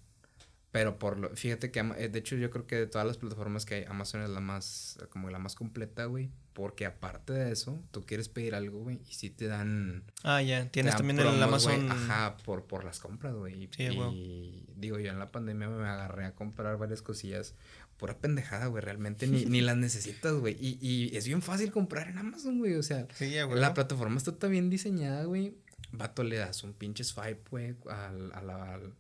Pero 0.72 1.00
por 1.00 1.18
lo. 1.18 1.30
Fíjate 1.36 1.72
que. 1.72 1.80
Eh, 1.98 2.10
De 2.10 2.20
hecho, 2.20 2.36
yo 2.36 2.50
creo 2.50 2.68
que 2.68 2.76
de 2.76 2.88
todas 2.88 3.08
las 3.08 3.18
plataformas 3.18 3.66
que 3.66 3.76
hay, 3.76 3.84
Amazon 3.86 4.22
es 4.22 4.30
la 4.30 4.40
más. 4.42 4.98
Como 5.10 5.30
la 5.30 5.40
más 5.40 5.56
completa, 5.56 6.06
güey. 6.06 6.30
Porque 6.54 6.86
aparte 6.86 7.34
de 7.34 7.52
eso, 7.52 7.80
tú 7.92 8.04
quieres 8.06 8.30
pedir 8.30 8.56
algo, 8.56 8.80
güey. 8.82 9.00
Y 9.08 9.14
sí 9.14 9.30
te 9.30 9.46
dan. 9.48 10.04
Ah, 10.24 10.42
ya. 10.42 10.70
Tienes 10.70 10.96
también 10.96 11.20
el 11.20 11.26
promos, 11.26 11.64
güey, 11.66 11.76
Amazon. 11.78 11.92
Ajá, 11.92 12.38
por, 12.38 12.66
por 12.66 12.84
las 12.84 13.00
compras, 13.00 13.34
güey. 13.36 13.70
Sí, 13.76 13.84
y 14.14 14.66
digo, 14.76 15.00
yo 15.00 15.12
en 15.12 15.20
la 15.20 15.32
pandemia 15.32 15.70
me 15.70 15.88
agarré 15.88 16.26
a 16.26 16.34
comprar 16.34 16.78
varias 16.78 17.02
cosillas. 17.02 17.54
Pura 17.98 18.18
pendejada, 18.18 18.68
güey. 18.68 18.84
Realmente 18.84 19.26
ni, 19.28 19.46
ni 19.46 19.62
las 19.62 19.78
necesitas, 19.78 20.34
güey. 20.34 20.56
Y, 20.60 20.78
y 20.82 21.16
es 21.16 21.26
bien 21.28 21.42
fácil 21.42 21.72
comprar 21.72 22.10
en 22.10 22.18
Amazon, 22.18 22.60
güey. 22.60 22.74
O 22.76 22.84
sea, 22.84 23.08
Sí, 23.14 23.34
la 23.56 23.74
plataforma 23.74 24.18
está 24.18 24.36
tan 24.38 24.52
bien 24.52 24.70
diseñada, 24.70 25.24
güey. 25.24 25.56
Vato, 25.92 26.24
le 26.24 26.38
das 26.38 26.64
un 26.64 26.74
pinche 26.74 27.04
swipe, 27.04 27.42
güey, 27.50 27.76
al- 27.90 28.32
a 28.34 28.42
la, 28.42 28.74
al- 28.74 28.94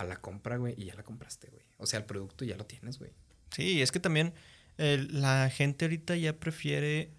a 0.00 0.04
la 0.04 0.16
compra, 0.16 0.56
güey, 0.56 0.74
y 0.78 0.86
ya 0.86 0.94
la 0.94 1.02
compraste, 1.02 1.48
güey. 1.48 1.62
O 1.76 1.86
sea, 1.86 1.98
el 1.98 2.06
producto 2.06 2.44
ya 2.44 2.56
lo 2.56 2.64
tienes, 2.64 2.98
güey. 2.98 3.12
Sí, 3.50 3.82
es 3.82 3.92
que 3.92 4.00
también 4.00 4.32
eh, 4.78 5.06
la 5.10 5.50
gente 5.50 5.84
ahorita 5.84 6.16
ya 6.16 6.40
prefiere 6.40 7.10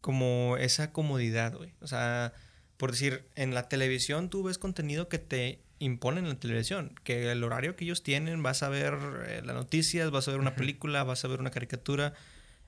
como 0.00 0.56
esa 0.58 0.92
comodidad, 0.92 1.54
güey. 1.56 1.72
O 1.80 1.86
sea, 1.86 2.32
por 2.76 2.90
decir, 2.90 3.28
en 3.36 3.54
la 3.54 3.68
televisión 3.68 4.28
tú 4.28 4.42
ves 4.42 4.58
contenido 4.58 5.08
que 5.08 5.18
te 5.18 5.62
imponen 5.78 6.24
en 6.24 6.30
la 6.30 6.40
televisión, 6.40 6.94
que 7.04 7.30
el 7.30 7.44
horario 7.44 7.76
que 7.76 7.84
ellos 7.84 8.02
tienen, 8.02 8.42
vas 8.42 8.64
a 8.64 8.68
ver 8.68 8.98
eh, 9.26 9.42
las 9.44 9.54
noticias, 9.54 10.10
vas 10.10 10.26
a 10.26 10.32
ver 10.32 10.40
una 10.40 10.56
película, 10.56 11.04
vas 11.04 11.24
a 11.24 11.28
ver 11.28 11.38
una 11.38 11.50
caricatura. 11.50 12.14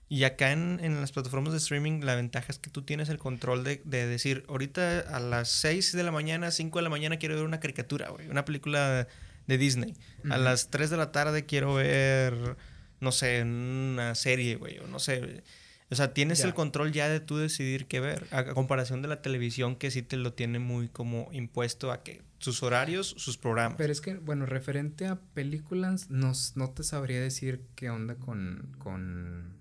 Y 0.09 0.25
acá 0.25 0.53
en, 0.53 0.79
en 0.83 1.01
las 1.01 1.11
plataformas 1.11 1.53
de 1.53 1.59
streaming, 1.59 2.03
la 2.03 2.15
ventaja 2.15 2.47
es 2.51 2.59
que 2.59 2.71
tú 2.71 2.83
tienes 2.83 3.09
el 3.09 3.19
control 3.19 3.65
de, 3.65 3.83
de 3.85 4.07
decir, 4.07 4.45
ahorita 4.49 5.01
a 5.01 5.19
las 5.19 5.49
6 5.49 5.93
de 5.93 6.03
la 6.05 6.13
mañana, 6.13 6.51
5 6.51 6.79
de 6.79 6.83
la 6.83 6.91
mañana 6.91 7.19
quiero 7.19 7.35
ver 7.35 7.45
una 7.45 7.59
caricatura, 7.61 8.11
güey, 8.11 8.29
una 8.29 8.45
película 8.45 9.09
de 9.53 9.59
Disney. 9.59 9.95
A 10.31 10.39
las 10.39 10.71
3 10.71 10.89
de 10.89 10.97
la 10.97 11.13
tarde 11.13 11.45
quiero 11.45 11.75
ver, 11.75 12.57
no 13.01 13.13
sé, 13.13 13.43
una 13.43 14.15
serie, 14.15 14.57
güey, 14.57 14.79
o 14.79 14.87
no 14.87 14.99
sé. 14.99 15.43
O 15.91 15.95
sea, 15.95 16.15
tienes 16.15 16.41
el 16.41 16.55
control 16.55 16.91
ya 16.91 17.09
de 17.11 17.21
tú 17.21 17.37
decidir 17.37 17.87
qué 17.87 18.01
ver. 18.01 18.27
A 18.31 18.39
a 18.39 18.55
comparación 18.55 19.03
de 19.03 19.09
la 19.09 19.21
televisión 19.21 19.77
que 19.77 19.91
sí 19.91 20.01
te 20.01 20.17
lo 20.17 20.33
tiene 20.33 20.59
muy 20.59 20.89
como 20.89 21.29
impuesto 21.33 21.93
a 21.93 22.03
que 22.03 22.23
sus 22.39 22.63
horarios, 22.63 23.15
sus 23.19 23.37
programas. 23.37 23.77
Pero 23.77 23.93
es 23.93 24.01
que, 24.01 24.15
bueno, 24.15 24.47
referente 24.47 25.07
a 25.07 25.17
películas, 25.35 26.09
no, 26.09 26.33
no 26.55 26.71
te 26.71 26.83
sabría 26.83 27.21
decir 27.21 27.61
qué 27.75 27.91
onda 27.91 28.15
con, 28.15 28.75
con... 28.79 29.52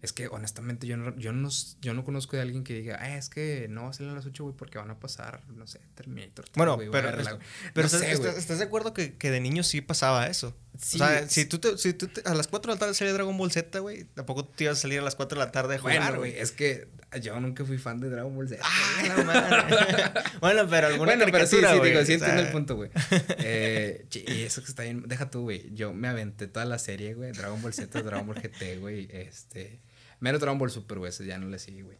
Es 0.00 0.12
que 0.12 0.28
honestamente 0.28 0.86
yo 0.86 0.96
no, 0.96 1.16
yo, 1.16 1.32
no, 1.32 1.48
yo 1.80 1.92
no 1.92 2.04
conozco 2.04 2.36
de 2.36 2.42
alguien 2.42 2.62
que 2.62 2.74
diga, 2.74 2.98
ah, 3.00 3.16
es 3.16 3.28
que 3.28 3.66
no 3.68 3.82
va 3.84 3.90
a 3.90 3.92
salir 3.92 4.12
a 4.12 4.14
las 4.14 4.26
8, 4.26 4.44
güey, 4.44 4.54
porque 4.56 4.78
van 4.78 4.90
a 4.90 5.00
pasar, 5.00 5.42
no 5.48 5.66
sé, 5.66 5.80
Terminator. 5.96 6.44
Bueno, 6.54 6.74
a 6.74 6.78
pero, 6.78 6.92
verla, 6.92 7.22
es- 7.22 7.28
güey". 7.36 7.40
pero 7.74 7.82
No 7.82 7.86
estás, 7.86 8.00
sé, 8.00 8.12
estás- 8.12 8.26
güey. 8.30 8.38
estás 8.38 8.58
de 8.58 8.64
acuerdo 8.64 8.94
que, 8.94 9.14
que 9.16 9.30
de 9.32 9.40
niño 9.40 9.64
sí 9.64 9.80
pasaba 9.80 10.28
eso. 10.28 10.56
Sí, 10.80 10.96
o 11.00 11.04
sea, 11.04 11.28
si 11.28 11.44
tú, 11.46 11.58
te, 11.58 11.76
si 11.78 11.94
tú 11.94 12.06
te- 12.06 12.22
a 12.28 12.34
las 12.34 12.46
4 12.46 12.70
de 12.72 12.76
la 12.76 12.78
tarde 12.78 12.94
salía 12.94 13.12
Dragon 13.12 13.36
Ball 13.36 13.50
Z, 13.50 13.76
güey, 13.80 14.04
tampoco 14.04 14.44
te 14.46 14.64
ibas 14.64 14.78
a 14.78 14.80
salir 14.82 15.00
a 15.00 15.02
las 15.02 15.16
4 15.16 15.36
de 15.38 15.44
la 15.44 15.50
tarde 15.50 15.74
a 15.74 15.78
jugar, 15.80 16.16
güey. 16.16 16.38
es 16.38 16.52
que 16.52 16.86
yo 17.20 17.40
nunca 17.40 17.64
fui 17.64 17.78
fan 17.78 17.98
de 17.98 18.08
Dragon 18.10 18.32
Ball 18.36 18.48
Z. 18.48 18.62
Ah, 18.62 20.14
bueno, 20.40 20.66
pero 20.68 20.86
alguna 20.88 21.16
Bueno, 21.16 21.26
pero 21.32 21.46
sí, 21.46 21.56
sí, 21.56 21.78
güey, 21.78 21.90
digo, 21.90 22.04
sí 22.04 22.12
o 22.12 22.14
entiendo 22.14 22.42
el 22.42 22.52
punto, 22.52 22.76
güey. 22.76 22.90
Eh, 23.38 24.06
chi, 24.10 24.24
eso 24.28 24.62
que 24.62 24.68
está 24.68 24.82
bien. 24.84 25.02
Deja 25.06 25.30
tú, 25.30 25.42
güey. 25.42 25.74
Yo 25.74 25.92
me 25.92 26.06
aventé 26.08 26.46
toda 26.48 26.66
la 26.66 26.78
serie, 26.78 27.14
güey. 27.14 27.32
Dragon 27.32 27.60
Ball 27.62 27.72
Z, 27.74 28.02
Dragon 28.02 28.26
Ball 28.26 28.40
GT, 28.40 28.78
güey. 28.78 29.08
Este. 29.10 29.80
Menos 30.20 30.40
Dragon 30.40 30.58
Ball 30.58 30.70
Super, 30.70 30.98
güey. 30.98 31.10
Ese 31.10 31.24
ya 31.26 31.38
no 31.38 31.48
le 31.48 31.58
sigue, 31.58 31.82
güey. 31.82 31.98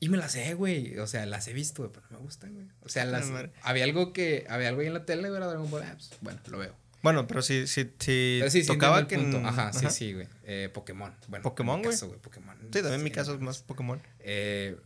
Y 0.00 0.08
me 0.08 0.16
las 0.18 0.32
sé, 0.32 0.54
güey. 0.54 0.98
O 0.98 1.06
sea, 1.06 1.24
las 1.26 1.48
he 1.48 1.52
visto, 1.52 1.82
güey, 1.82 1.92
pero 1.92 2.06
no 2.10 2.18
me 2.18 2.24
gustan, 2.24 2.52
güey. 2.54 2.66
O 2.82 2.88
sea, 2.88 3.04
las. 3.04 3.30
Había 3.62 3.84
algo 3.84 4.12
que. 4.12 4.46
Había 4.48 4.68
algo 4.68 4.80
ahí 4.82 4.86
en 4.88 4.94
la 4.94 5.04
tele, 5.06 5.28
güey, 5.28 5.36
era 5.36 5.46
Dragon 5.46 5.70
Ball. 5.70 5.82
Ah, 5.84 5.92
pues, 5.94 6.10
bueno, 6.20 6.40
lo 6.50 6.58
veo. 6.58 6.74
Bueno, 7.02 7.26
pero 7.26 7.42
sí, 7.42 7.66
sí, 7.66 7.90
sí, 7.98 8.38
Pero 8.40 8.50
sí, 8.50 8.62
sí, 8.62 8.66
tocaba 8.66 9.00
entiendo 9.00 9.24
que... 9.30 9.36
el 9.36 9.42
punto. 9.42 9.48
en- 9.48 9.60
Ajá, 9.60 9.72
sí, 9.74 9.86
sí, 9.90 10.12
güey. 10.14 10.26
Eh, 10.44 10.70
Pokémon. 10.72 11.12
Bueno, 11.28 11.42
Pokémon, 11.42 11.80
güey. 11.80 11.90
caso, 11.92 12.08
güey. 12.08 12.18
Pokémon. 12.18 12.56
Sí, 12.62 12.68
también 12.80 12.94
en 12.94 13.02
mi 13.04 13.10
Sí, 13.10 13.14
caso 13.14 13.34
es 13.34 13.40
más 13.40 13.58
Pokémon. 13.62 14.00
Eh, 14.20 14.76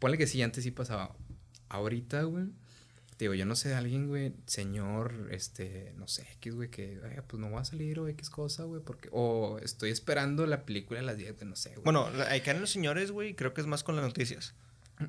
ponle 0.00 0.18
que 0.18 0.26
sí, 0.26 0.42
antes 0.42 0.64
sí 0.64 0.72
pasaba. 0.72 1.14
Ahorita, 1.68 2.22
güey. 2.24 2.46
Te 3.16 3.24
Digo, 3.24 3.34
yo 3.34 3.46
no 3.46 3.56
sé 3.56 3.68
de 3.68 3.74
alguien, 3.74 4.08
güey, 4.08 4.32
señor, 4.46 5.28
este, 5.30 5.92
no 5.96 6.08
sé, 6.08 6.26
X, 6.38 6.54
güey, 6.54 6.70
que, 6.70 6.98
ay, 7.04 7.18
pues 7.26 7.40
no 7.40 7.50
va 7.50 7.60
a 7.60 7.64
salir 7.64 7.98
o 8.00 8.08
X 8.08 8.30
cosa, 8.30 8.64
güey, 8.64 8.82
porque, 8.82 9.08
o 9.12 9.58
estoy 9.62 9.90
esperando 9.90 10.46
la 10.46 10.64
película 10.64 11.00
a 11.00 11.02
las 11.02 11.16
10, 11.16 11.36
güey, 11.36 11.48
no 11.48 11.56
sé, 11.56 11.70
güey. 11.70 11.84
Bueno, 11.84 12.06
acá 12.06 12.50
en 12.50 12.60
los 12.60 12.70
señores, 12.70 13.10
güey, 13.10 13.34
creo 13.34 13.54
que 13.54 13.60
es 13.60 13.66
más 13.66 13.84
con 13.84 13.96
las 13.96 14.04
noticias. 14.04 14.54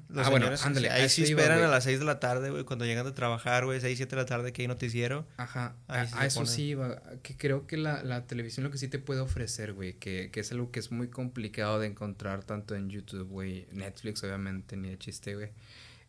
Los 0.09 0.27
Ah, 0.27 0.29
bueno, 0.29 0.49
ándale, 0.63 0.89
Ahí 0.89 1.09
sí 1.09 1.23
esperan 1.23 1.61
a 1.61 1.67
las 1.67 1.83
6 1.83 1.99
de 1.99 2.05
la 2.05 2.19
tarde, 2.19 2.49
güey, 2.49 2.63
cuando 2.63 2.85
llegan 2.85 3.05
de 3.05 3.11
trabajar, 3.11 3.65
güey, 3.65 3.79
6, 3.79 3.97
7 3.97 4.15
de 4.15 4.21
la 4.21 4.25
tarde 4.25 4.53
que 4.53 4.61
hay 4.61 4.67
noticiero. 4.67 5.27
Ajá, 5.37 5.75
a, 5.87 6.05
sí 6.05 6.13
a 6.17 6.25
eso 6.25 6.45
sí 6.45 6.63
iba, 6.69 7.01
que 7.21 7.35
creo 7.35 7.67
que 7.67 7.77
la, 7.77 8.03
la 8.03 8.25
televisión 8.25 8.63
lo 8.63 8.71
que 8.71 8.77
sí 8.77 8.87
te 8.87 8.99
puede 8.99 9.21
ofrecer, 9.21 9.73
güey, 9.73 9.93
que, 9.93 10.29
que 10.31 10.39
es 10.39 10.51
algo 10.51 10.71
que 10.71 10.79
es 10.79 10.91
muy 10.91 11.09
complicado 11.09 11.79
de 11.79 11.87
encontrar 11.87 12.43
tanto 12.43 12.75
en 12.75 12.89
YouTube, 12.89 13.27
güey, 13.27 13.67
Netflix 13.71 14.23
obviamente, 14.23 14.77
ni 14.77 14.89
de 14.89 14.97
chiste, 14.97 15.35
güey, 15.35 15.51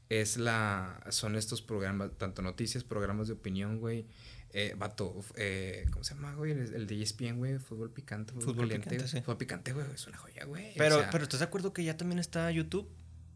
es 0.08 0.36
la, 0.36 1.00
son 1.10 1.36
estos 1.36 1.62
programas, 1.62 2.10
tanto 2.18 2.42
noticias, 2.42 2.84
programas 2.84 3.28
de 3.28 3.34
opinión, 3.34 3.78
güey, 3.78 4.06
eh, 4.52 4.74
vato, 4.78 5.18
eh, 5.36 5.84
¿cómo 5.90 6.04
se 6.04 6.14
llama, 6.14 6.34
güey? 6.34 6.52
El, 6.52 6.74
el 6.74 6.86
de 6.86 7.02
ESPN, 7.02 7.38
güey, 7.38 7.58
fútbol 7.58 7.90
picante, 7.90 8.32
fútbol, 8.32 8.44
Fútbol 8.54 8.68
caliente, 8.68 8.90
picante, 8.90 9.08
sí. 9.10 9.20
Fútbol 9.22 9.36
picante, 9.38 9.72
güey, 9.72 9.86
es 9.94 10.06
una 10.06 10.16
joya, 10.18 10.44
güey. 10.44 10.70
o 10.70 10.74
Pero, 10.76 10.98
sea, 11.00 11.10
pero 11.10 11.24
¿estás 11.24 11.40
de 11.40 11.46
acuerdo 11.46 11.72
que 11.72 11.82
ya 11.82 11.96
también 11.96 12.18
está 12.18 12.50
YouTube? 12.50 12.88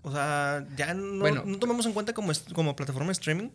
O 0.03 0.13
sea, 0.13 0.67
ya 0.77 0.95
no, 0.95 1.19
Bueno. 1.21 1.43
no 1.45 1.59
tomamos 1.59 1.85
en 1.87 1.93
cuenta 1.93 2.13
como, 2.13 2.33
como 2.55 2.77
plataforma 2.77 3.09
de 3.09 3.13
streaming, 3.13 3.49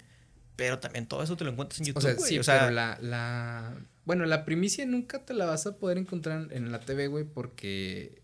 pero 0.58 0.80
también 0.80 1.08
todo 1.08 1.24
eso 1.24 1.38
te 1.38 1.46
lo 1.46 1.52
encuentras 1.52 1.80
en 1.80 1.86
O 1.86 1.88
YouTube, 1.88 2.02
sea, 2.04 2.14
güey. 2.16 2.30
sí, 2.30 2.40
o 2.40 2.44
sea, 2.44 2.60
pero 2.62 2.72
la, 2.72 2.98
la... 3.02 3.76
Bueno, 4.06 4.26
la 4.26 4.44
primicia 4.44 4.86
nunca 4.86 5.24
te 5.24 5.34
la 5.34 5.46
vas 5.46 5.66
a 5.66 5.78
poder 5.78 5.98
encontrar 5.98 6.50
en 6.52 6.72
la 6.72 6.80
TV, 6.82 7.08
güey, 7.08 7.24
porque 7.24 8.23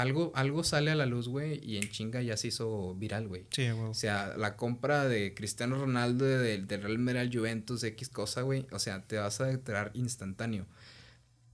algo, 0.00 0.32
algo 0.34 0.64
sale 0.64 0.90
a 0.90 0.94
la 0.94 1.06
luz, 1.06 1.28
güey, 1.28 1.60
y 1.62 1.76
en 1.76 1.88
chinga 1.90 2.22
ya 2.22 2.36
se 2.36 2.48
hizo 2.48 2.94
viral, 2.94 3.28
güey. 3.28 3.46
Sí, 3.50 3.68
güey. 3.70 3.90
O 3.90 3.94
sea, 3.94 4.36
la 4.36 4.56
compra 4.56 5.08
de 5.08 5.34
Cristiano 5.34 5.76
Ronaldo 5.78 6.24
de- 6.24 6.58
del 6.62 6.82
Real 6.82 6.98
Madrid 6.98 7.30
Juventus, 7.38 7.82
X 7.84 8.08
cosa, 8.08 8.42
güey. 8.42 8.66
O 8.70 8.78
sea, 8.78 9.02
te 9.06 9.16
vas 9.16 9.40
a 9.40 9.50
enterar 9.50 9.90
instantáneo. 9.94 10.66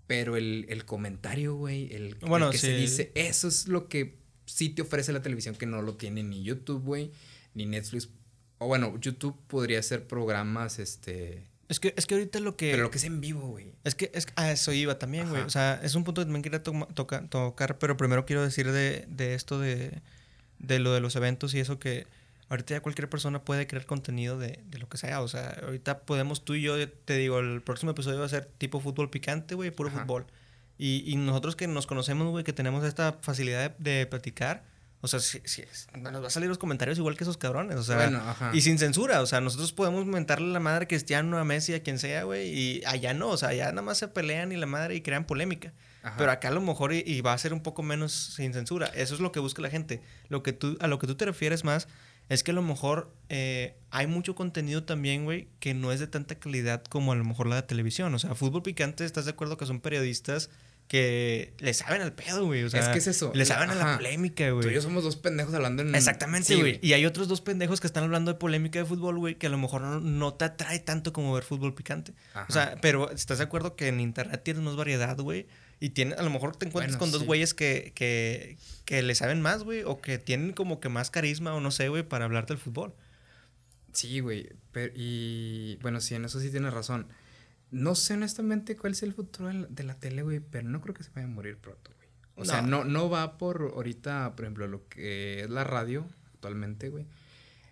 Pero 0.07 0.37
el, 0.37 0.67
el 0.69 0.85
comentario, 0.85 1.55
güey, 1.57 1.93
el, 1.95 2.17
que 2.51 2.59
se 2.59 2.77
dice, 2.77 3.11
eso 3.15 3.49
es 3.49 3.69
lo 3.69 3.89
que 3.89 4.19
sí 4.45 4.69
te 4.69 4.83
ofrece 4.83 5.13
la 5.15 5.23
televisión 5.23 5.55
que 5.55 5.65
no 5.67 5.81
lo 5.81 5.95
tiene 5.97 6.23
ni 6.23 6.43
YouTube, 6.43 6.83
güey, 6.85 7.11
ni 7.55 7.65
Netflix. 7.65 8.11
O 8.59 8.67
bueno, 8.67 8.99
YouTube 9.01 9.37
podría 9.47 9.83
ser 9.83 10.07
programas, 10.07 10.79
este... 10.79 11.47
Es 11.69 11.81
que, 11.81 11.95
es 11.97 12.07
que 12.07 12.15
ahorita 12.15 12.41
lo 12.41 12.57
que... 12.57 12.71
Pero 12.73 12.83
lo 12.85 12.91
que 12.91 12.99
es 12.99 13.05
en 13.05 13.21
vivo, 13.21 13.49
güey. 13.49 13.73
Es 13.85 13.95
que, 13.95 14.11
es 14.15 14.27
a 14.37 14.51
eso 14.53 14.73
iba 14.73 14.99
también, 14.99 15.29
güey. 15.31 15.43
O 15.43 15.51
sea, 15.51 15.81
es 15.83 15.95
un 15.95 16.05
punto 16.05 16.21
que 16.21 16.27
también 16.27 16.43
quería 16.43 16.63
toma- 16.63 16.87
toca- 16.95 17.27
tocar, 17.29 17.79
pero 17.79 17.97
primero 17.97 18.27
quiero 18.27 18.43
decir 18.43 18.71
de, 18.71 19.07
de 19.09 19.35
esto 19.35 19.59
de, 19.59 20.01
de 20.59 20.79
lo 20.79 20.93
de 20.93 21.01
los 21.01 21.17
eventos 21.17 21.55
y 21.55 21.61
eso 21.61 21.79
que 21.79 22.07
ahorita 22.51 22.75
ya 22.75 22.81
cualquier 22.83 23.09
persona 23.09 23.43
puede 23.43 23.67
crear 23.67 23.87
contenido 23.87 24.39
de, 24.39 24.61
de 24.67 24.79
lo 24.79 24.89
que 24.89 24.99
sea. 24.99 25.23
O 25.23 25.29
sea, 25.29 25.59
ahorita 25.65 26.01
podemos 26.01 26.45
tú 26.45 26.55
y 26.55 26.63
yo, 26.63 26.77
te 26.91 27.17
digo, 27.17 27.39
el 27.41 27.63
próximo 27.63 27.93
episodio 27.93 28.19
va 28.21 28.27
a 28.27 28.29
ser 28.29 28.45
tipo 28.59 28.81
fútbol 28.81 29.09
picante, 29.11 29.55
güey, 29.55 29.71
puro 29.71 29.89
Ajá. 29.89 30.01
fútbol. 30.03 30.27
Y, 30.77 31.03
y 31.07 31.17
nosotros 31.17 31.57
que 31.57 31.67
nos 31.69 31.87
conocemos, 31.87 32.29
güey, 32.29 32.45
que 32.45 32.53
tenemos 32.53 32.85
esta 32.85 33.15
facilidad 33.23 33.71
de, 33.79 33.99
de 33.99 34.07
platicar, 34.07 34.65
o 35.05 35.07
sea, 35.07 35.21
si, 35.21 35.39
si 35.45 35.63
nos 36.01 36.23
va 36.23 36.29
a 36.29 36.31
salir 36.31 36.49
los 36.49 36.57
comentarios 36.57 36.97
igual 36.97 37.15
que 37.15 37.25
esos 37.25 37.37
cabrones, 37.37 37.77
o 37.77 37.83
sea... 37.83 37.97
bueno, 37.97 38.23
ajá. 38.27 38.53
Y 38.55 38.63
sin 38.63 38.79
censura, 38.79 39.21
o 39.21 39.27
sea, 39.27 39.43
nosotros 39.43 39.75
podemos 39.75 40.07
mentarle 40.07 40.51
la 40.51 40.61
madre 40.61 40.85
a 40.85 40.89
Cristiano, 40.89 41.37
a 41.37 41.45
Messi, 41.45 41.75
a 41.75 41.83
quien 41.83 41.99
sea, 41.99 42.25
güey, 42.25 42.49
y 42.49 42.83
allá 42.87 43.13
no, 43.13 43.29
o 43.29 43.37
sea, 43.37 43.51
allá 43.51 43.67
nada 43.67 43.83
más 43.83 43.99
se 43.99 44.09
pelean 44.09 44.51
y 44.51 44.57
la 44.57 44.65
madre 44.65 44.95
y 44.95 45.03
crean 45.03 45.27
polémica. 45.27 45.75
Ajá. 46.03 46.17
Pero 46.17 46.31
acá 46.31 46.49
a 46.49 46.53
lo 46.53 46.63
mejor 46.63 46.95
y, 46.95 47.03
y 47.07 47.21
va 47.21 47.35
a 47.35 47.39
ser 47.39 47.53
un 47.53 47.63
poco 47.63 47.83
menos 47.83 48.15
sin 48.15 48.55
censura. 48.55 48.87
Eso 48.95 49.13
es 49.13 49.21
lo 49.21 49.31
que 49.31 49.41
busca 49.41 49.61
la 49.61 49.69
gente. 49.69 50.01
Lo 50.31 50.43
que 50.43 50.55
tú, 50.55 50.79
a 50.81 50.87
lo 50.87 50.99
que 50.99 51.07
tú 51.07 51.17
te 51.17 51.27
refieres 51.27 51.65
más 51.65 51.87
es 52.31 52.43
que 52.43 52.53
a 52.53 52.55
lo 52.55 52.63
mejor 52.63 53.15
eh, 53.29 53.77
hay 53.91 54.07
mucho 54.07 54.35
contenido 54.35 54.85
también, 54.85 55.25
güey, 55.25 55.49
que 55.61 55.75
no 55.75 55.93
es 55.93 56.01
de 56.01 56.07
tanta 56.07 56.37
calidad 56.37 56.83
como 56.85 57.13
a 57.13 57.15
lo 57.15 57.25
mejor 57.25 57.47
la 57.47 57.57
de 57.57 57.63
televisión. 57.63 58.15
O 58.15 58.19
sea, 58.19 58.35
fútbol 58.35 58.63
picante, 58.63 59.05
¿estás 59.05 59.27
de 59.27 59.33
acuerdo 59.33 59.59
que 59.59 59.67
son 59.67 59.81
periodistas 59.81 60.51
que 60.89 61.55
le 61.59 61.73
saben 61.75 62.03
al 62.03 62.13
pedo, 62.13 62.45
güey? 62.45 62.63
O 62.63 62.71
sea, 62.71 62.81
Es 62.81 62.89
que 62.89 62.99
es 62.99 63.07
eso, 63.07 63.33
Le 63.35 63.45
saben 63.47 63.71
a 63.71 63.75
la 63.75 63.97
polémica, 63.97 64.45
Tú 64.49 64.59
y 64.61 64.63
güey. 64.63 64.75
yo 64.75 64.83
somos 64.83 65.03
dos 65.03 65.17
pendejos 65.17 65.53
hablando 65.55 65.83
en... 65.83 65.95
Exactamente, 65.95 66.49
Sí, 66.55 66.61
güey. 66.61 66.79
y 66.83 66.93
hay 66.93 67.07
otros 67.07 67.27
dos 67.27 67.41
pendejos 67.41 67.81
que 67.81 67.87
están 67.87 68.05
hablando 68.05 68.33
de 68.33 68.39
polémica 68.39 68.79
de 68.79 68.85
fútbol, 68.85 69.19
güey, 69.19 69.37
que 69.37 69.47
a 69.47 69.51
lo 69.51 69.59
mejor 69.59 69.81
no, 69.81 70.01
no 70.01 70.35
te 70.35 70.45
atrae 70.45 70.79
tanto 70.81 71.13
como 71.13 71.33
ver 71.35 71.43
fútbol 71.43 71.75
picante. 71.75 72.13
Ajá. 72.35 72.47
O 72.49 72.53
sea, 72.53 72.79
pero 72.83 73.11
¿estás 73.11 73.39
de 73.39 73.45
acuerdo 73.45 73.77
que 73.77 73.89
en 73.89 73.99
internet 74.01 74.43
tienes 74.45 74.63
más 74.63 74.77
variedad, 74.77 75.17
güey? 75.19 75.47
Y 75.81 75.91
tiene, 75.91 76.15
a 76.15 76.23
lo 76.23 76.31
mejor 76.31 76.55
te 76.57 76.67
encuentras 76.67 76.99
Bueno, 76.99 77.01
con 77.01 77.11
dos 77.19 77.27
güeyes 77.27 77.55
que, 77.55 77.93
que, 77.95 78.57
que 78.85 79.03
le 79.03 79.15
saben 79.15 79.41
más, 79.43 79.65
güey, 79.65 79.83
o 79.85 80.01
que 80.01 80.19
tienen 80.19 80.53
como 80.53 80.81
que 80.81 80.89
más 80.91 81.11
carisma 81.11 81.55
o 81.55 81.61
no 81.61 81.71
sé, 81.71 81.89
güey, 81.89 82.03
para 82.03 82.27
hablar 82.27 82.47
del 82.47 82.59
fútbol. 82.59 82.95
Sí, 83.93 84.21
güey. 84.21 84.51
pero- 84.73 84.93
Y 84.95 85.77
bueno, 85.83 86.01
sí, 86.01 86.15
en 86.15 86.25
eso 86.25 86.41
sí 86.41 86.51
tienes 86.51 86.73
razón. 86.75 87.09
No 87.75 87.95
sé 87.95 88.15
honestamente 88.15 88.77
cuál 88.77 88.93
es 88.93 89.03
el 89.03 89.13
futuro 89.15 89.49
de 89.49 89.55
la, 89.55 89.67
de 89.95 89.95
tele, 90.01 90.23
güey, 90.23 90.41
pero 90.41 90.69
no 90.69 90.81
creo 90.81 90.95
que 90.95 91.03
se 91.03 91.11
vaya 91.15 91.27
a 91.27 91.31
morir 91.31 91.57
pronto, 91.59 91.91
güey. 91.97 92.09
O 92.37 92.45
sea, 92.45 92.63
No. 92.63 92.79
no, 92.79 92.85
no 92.85 93.11
va 93.11 93.37
por 93.39 93.73
ahorita, 93.75 94.35
por 94.37 94.45
ejemplo, 94.45 94.67
lo 94.67 94.89
que 94.89 95.43
es 95.43 95.51
la 95.51 95.65
radio 95.65 96.07
actualmente, 96.35 96.89
güey. 96.89 97.07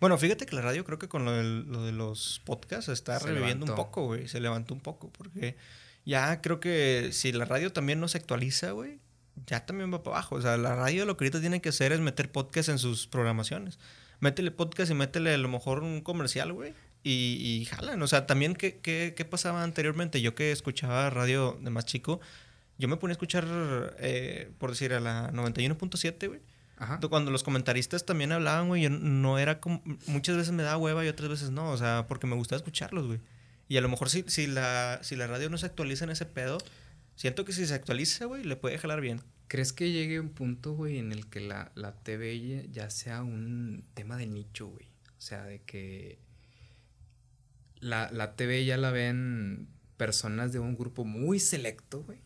Bueno, 0.00 0.18
fíjate 0.18 0.46
que 0.46 0.56
la 0.56 0.62
radio 0.62 0.84
creo 0.84 0.98
que 0.98 1.08
con 1.08 1.24
lo, 1.24 1.32
del- 1.32 1.66
lo 1.70 1.84
de 1.84 1.92
los 1.92 2.40
podcasts 2.44 2.88
está 2.88 3.18
Se 3.20 3.26
reviviendo 3.28 3.66
un 3.66 3.74
poco, 3.76 4.06
güey. 4.06 4.26
Se 4.28 4.40
levantó 4.40 4.74
un 4.74 4.80
poco, 4.80 5.10
porque 5.10 5.56
ya 6.04 6.40
creo 6.42 6.58
que 6.58 7.10
si 7.12 7.30
la 7.32 7.44
radio 7.44 7.72
también 7.72 8.00
no 8.00 8.08
se 8.08 8.18
actualiza, 8.18 8.72
güey, 8.72 8.98
ya 9.46 9.64
también 9.64 9.92
va 9.92 10.02
para 10.02 10.16
abajo. 10.16 10.34
O 10.34 10.42
sea, 10.42 10.56
la 10.56 10.74
radio 10.74 11.04
lo 11.06 11.16
que 11.16 11.24
ahorita 11.24 11.40
tiene 11.40 11.60
que 11.62 11.68
hacer 11.68 11.92
es 11.92 12.00
meter 12.00 12.30
podcast 12.32 12.68
en 12.68 12.78
sus 12.78 13.06
programaciones. 13.06 13.78
Métele 14.18 14.50
podcast 14.50 14.90
y 14.90 14.94
métele 14.94 15.34
a 15.34 15.38
lo 15.38 15.48
mejor 15.48 15.82
un 15.84 16.00
comercial, 16.00 16.52
güey. 16.52 16.74
Y, 17.04 17.38
y 17.60 17.64
jalan. 17.66 18.00
O 18.02 18.06
sea, 18.06 18.26
también, 18.26 18.54
¿qué, 18.54 18.78
qué, 18.78 19.14
qué 19.16 19.24
pasaba 19.24 19.62
anteriormente? 19.64 20.20
Yo 20.20 20.34
que 20.34 20.52
escuchaba 20.52 21.10
radio 21.10 21.58
de 21.60 21.70
más 21.70 21.84
chico, 21.84 22.20
yo 22.78 22.88
me 22.88 22.96
ponía 22.96 23.12
a 23.12 23.16
escuchar, 23.16 23.44
eh, 23.98 24.50
por 24.58 24.70
decir, 24.70 24.92
a 24.92 25.00
la 25.00 25.30
91.7, 25.32 26.28
güey. 26.28 26.40
Ajá. 26.76 26.98
Cuando 27.08 27.30
los 27.30 27.42
comentaristas 27.44 28.04
también 28.06 28.32
hablaban, 28.32 28.66
güey, 28.68 28.82
yo 28.82 28.90
no 28.90 29.38
era 29.38 29.60
como... 29.60 29.82
Muchas 30.06 30.36
veces 30.36 30.52
me 30.52 30.62
daba 30.64 30.78
hueva 30.78 31.04
y 31.04 31.08
otras 31.08 31.28
veces 31.28 31.50
no, 31.50 31.70
o 31.70 31.76
sea, 31.76 32.06
porque 32.08 32.26
me 32.26 32.34
gustaba 32.34 32.56
escucharlos, 32.56 33.06
güey. 33.06 33.20
Y 33.68 33.76
a 33.76 33.80
lo 33.80 33.88
mejor 33.88 34.10
si, 34.10 34.24
si, 34.26 34.46
la, 34.48 34.98
si 35.02 35.14
la 35.16 35.26
radio 35.28 35.48
no 35.48 35.58
se 35.58 35.66
actualiza 35.66 36.04
en 36.04 36.10
ese 36.10 36.26
pedo, 36.26 36.58
siento 37.14 37.44
que 37.44 37.52
si 37.52 37.66
se 37.66 37.74
actualiza, 37.74 38.24
güey, 38.24 38.42
le 38.42 38.56
puede 38.56 38.78
jalar 38.78 39.00
bien. 39.00 39.20
¿Crees 39.46 39.72
que 39.72 39.92
llegue 39.92 40.18
un 40.18 40.30
punto, 40.30 40.72
güey, 40.72 40.98
en 40.98 41.12
el 41.12 41.28
que 41.28 41.40
la, 41.40 41.70
la 41.76 41.94
TV 41.94 42.40
ya- 42.40 42.64
ya 42.70 42.90
sea 42.90 43.22
un 43.22 43.84
tema 43.94 44.16
de 44.16 44.26
nicho, 44.26 44.66
güey? 44.66 44.86
O 45.18 45.20
sea, 45.20 45.44
de 45.44 45.60
que 45.62 46.18
la, 47.82 48.10
la 48.12 48.36
TV 48.36 48.64
ya 48.64 48.76
la 48.78 48.90
ven 48.90 49.68
personas 49.96 50.52
de 50.52 50.60
un 50.60 50.76
grupo 50.76 51.04
muy 51.04 51.38
selecto, 51.40 52.02
güey. 52.04 52.20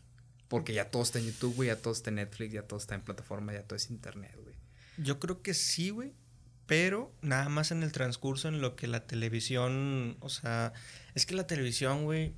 Porque 0.49 0.73
ya 0.73 0.91
todo 0.91 1.03
está 1.03 1.19
en 1.19 1.27
YouTube, 1.27 1.57
güey, 1.57 1.69
ya 1.69 1.77
todo 1.77 1.93
está 1.93 2.11
en 2.11 2.17
Netflix, 2.17 2.53
ya 2.53 2.63
todo 2.63 2.79
está 2.79 2.95
en 2.95 3.01
plataforma, 3.01 3.53
ya 3.53 3.65
todo 3.65 3.77
es 3.77 3.91
internet, 3.91 4.37
güey. 4.41 4.55
Yo 4.97 5.19
creo 5.19 5.43
que 5.43 5.55
sí, 5.55 5.91
güey, 5.91 6.13
pero 6.67 7.13
nada 7.21 7.49
más 7.49 7.73
en 7.73 7.83
el 7.83 7.91
transcurso 7.91 8.49
en 8.49 8.61
lo 8.61 8.77
que 8.77 8.87
la 8.87 9.07
televisión, 9.07 10.17
o 10.21 10.29
sea, 10.29 10.73
es 11.15 11.27
que 11.27 11.35
la 11.35 11.47
televisión, 11.49 12.05
güey, 12.05 12.35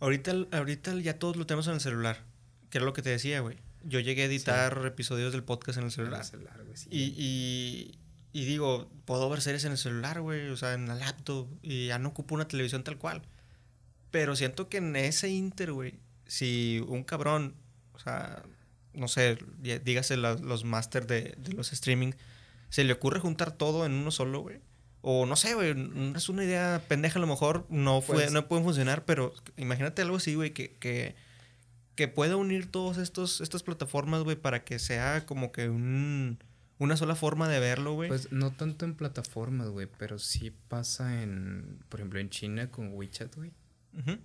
ahorita, 0.00 0.34
ahorita 0.52 0.94
ya 1.00 1.18
todos 1.18 1.36
lo 1.36 1.46
tenemos 1.46 1.66
en 1.66 1.74
el 1.74 1.80
celular, 1.80 2.24
que 2.70 2.78
era 2.78 2.86
lo 2.86 2.94
que 2.94 3.02
te 3.02 3.10
decía, 3.10 3.40
güey. 3.40 3.58
yo 3.82 4.00
llegué 4.00 4.22
a 4.22 4.26
editar 4.26 4.82
episodios 4.86 5.32
del 5.32 5.42
podcast 5.42 5.78
en 5.78 5.84
el 5.84 5.90
celular. 5.90 6.20
En 6.20 6.20
el 6.20 6.30
celular, 6.30 6.64
güey, 6.64 6.76
sí. 6.76 6.88
Y, 6.90 7.14
y, 7.16 7.98
y 8.34 8.44
digo, 8.44 8.90
puedo 9.06 9.30
ver 9.30 9.40
series 9.40 9.64
en 9.64 9.72
el 9.72 9.78
celular, 9.78 10.20
güey, 10.20 10.48
o 10.50 10.56
sea, 10.58 10.74
en 10.74 10.86
la 10.88 10.94
laptop, 10.96 11.48
y 11.62 11.86
ya 11.86 11.98
no 11.98 12.10
ocupo 12.10 12.34
una 12.34 12.46
televisión 12.48 12.84
tal 12.84 12.98
cual. 12.98 13.22
Pero 14.10 14.36
siento 14.36 14.68
que 14.68 14.76
en 14.78 14.94
ese 14.96 15.30
inter, 15.30 15.72
güey, 15.72 15.94
si 16.26 16.84
un 16.88 17.02
cabrón, 17.04 17.54
o 17.94 17.98
sea, 17.98 18.42
no 18.92 19.08
sé, 19.08 19.38
dígase 19.84 20.16
la- 20.16 20.34
los 20.34 20.64
máster 20.64 21.06
de, 21.06 21.34
de 21.38 21.52
los 21.54 21.72
streaming, 21.72 22.12
se 22.68 22.84
le 22.84 22.92
ocurre 22.92 23.20
juntar 23.20 23.52
todo 23.52 23.86
en 23.86 23.92
uno 23.92 24.10
solo, 24.10 24.40
güey. 24.40 24.58
O 25.00 25.26
no 25.26 25.36
sé, 25.36 25.54
güey, 25.54 25.74
es 26.16 26.28
una 26.28 26.44
idea 26.44 26.82
pendeja 26.88 27.18
a 27.18 27.20
lo 27.20 27.26
mejor, 27.26 27.66
no, 27.70 28.00
fue, 28.00 28.16
Pues- 28.16 28.32
no 28.32 28.48
pueden 28.48 28.64
funcionar, 28.64 29.04
pero 29.04 29.32
imagínate 29.56 30.02
algo 30.02 30.16
así, 30.16 30.34
güey, 30.34 30.52
que, 30.52 30.72
que, 30.74 31.14
que 31.94 32.08
pueda 32.08 32.36
unir 32.36 32.70
todas 32.70 32.98
estas 32.98 33.62
plataformas, 33.62 34.22
güey, 34.24 34.36
para 34.36 34.64
que 34.64 34.78
sea 34.78 35.24
como 35.26 35.52
que 35.52 35.68
un, 35.68 36.38
una 36.78 36.96
sola 36.96 37.14
forma 37.14 37.48
de 37.48 37.60
verlo, 37.60 37.92
güey. 37.94 38.08
Pues 38.08 38.32
no 38.32 38.52
tanto 38.52 38.84
en 38.84 38.94
plataformas, 38.94 39.68
güey, 39.68 39.88
pero 39.98 40.18
sí 40.18 40.50
pasa 40.68 41.22
en, 41.22 41.78
por 41.88 42.00
ejemplo, 42.00 42.18
en 42.20 42.30
China 42.30 42.70
con 42.70 42.92
WeChat, 42.94 43.34
güey. 43.36 43.52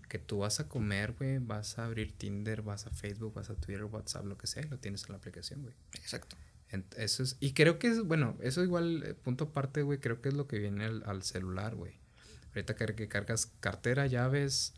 Que 0.07 0.17
tú 0.17 0.39
vas 0.39 0.59
a 0.59 0.67
comer, 0.67 1.13
güey, 1.13 1.37
vas 1.37 1.77
a 1.77 1.85
abrir 1.85 2.17
Tinder, 2.17 2.63
vas 2.63 2.87
a 2.87 2.89
Facebook, 2.89 3.35
vas 3.35 3.51
a 3.51 3.55
Twitter, 3.55 3.83
WhatsApp, 3.83 4.25
lo 4.25 4.35
que 4.35 4.47
sea, 4.47 4.63
y 4.65 4.67
lo 4.67 4.79
tienes 4.79 5.03
en 5.03 5.11
la 5.11 5.17
aplicación, 5.17 5.61
güey. 5.61 5.75
Exacto. 5.93 6.35
Eso 6.97 7.21
es, 7.23 7.37
y 7.39 7.53
creo 7.53 7.77
que 7.77 7.87
es, 7.87 8.01
bueno, 8.03 8.35
eso 8.41 8.63
igual, 8.63 9.03
eh, 9.05 9.13
punto 9.13 9.45
aparte, 9.45 9.83
güey, 9.83 9.99
creo 9.99 10.21
que 10.21 10.29
es 10.29 10.35
lo 10.35 10.47
que 10.47 10.57
viene 10.57 10.85
al, 10.85 11.03
al 11.05 11.21
celular, 11.23 11.75
güey. 11.75 11.99
Ahorita 12.55 12.75
que, 12.75 13.07
cargas 13.07 13.51
cartera, 13.59 14.07
llaves, 14.07 14.73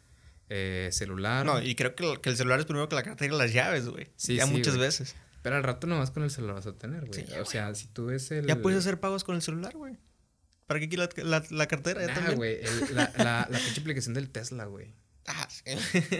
eh, 0.49 0.89
celular. 0.91 1.45
No, 1.45 1.61
y 1.61 1.75
creo 1.75 1.95
que, 1.95 2.09
el- 2.11 2.19
que 2.19 2.29
el 2.29 2.35
celular 2.35 2.59
es 2.59 2.65
primero 2.65 2.89
que 2.89 2.95
la 2.95 3.03
cartera 3.03 3.33
y 3.33 3.37
las 3.37 3.53
llaves, 3.53 3.87
güey. 3.87 4.07
Sí, 4.17 4.35
ya 4.35 4.45
sí, 4.45 4.51
muchas 4.51 4.75
güey. 4.75 4.87
veces. 4.87 5.15
Pero 5.41 5.55
al 5.55 5.63
rato 5.63 5.87
nomás 5.87 6.11
con 6.11 6.23
el 6.23 6.29
celular 6.29 6.55
vas 6.55 6.67
a 6.67 6.73
tener, 6.77 7.05
güey. 7.05 7.25
Sí, 7.25 7.33
o 7.39 7.45
sea, 7.45 7.73
si 7.75 7.87
tú 7.87 8.05
ves 8.05 8.29
el... 8.31 8.45
Ya 8.45 8.61
puedes 8.61 8.79
hacer 8.79 8.99
pagos 8.99 9.23
con 9.23 9.35
el 9.35 9.41
celular, 9.41 9.75
güey. 9.75 9.97
¿Para 10.67 10.79
qué 10.79 10.95
la, 10.97 11.09
la, 11.23 11.43
la 11.49 11.67
cartera? 11.67 12.05
Ya 12.05 12.13
Nah, 12.21 12.33
güey, 12.33 12.59
la, 12.93 13.11
la, 13.17 13.47
la 13.49 13.59
pinche 13.59 13.81
aplicación 13.81 14.13
del 14.13 14.29
Tesla, 14.29 14.65
güey. 14.65 14.93
Ah, 15.27 15.47
sí. 15.49 15.63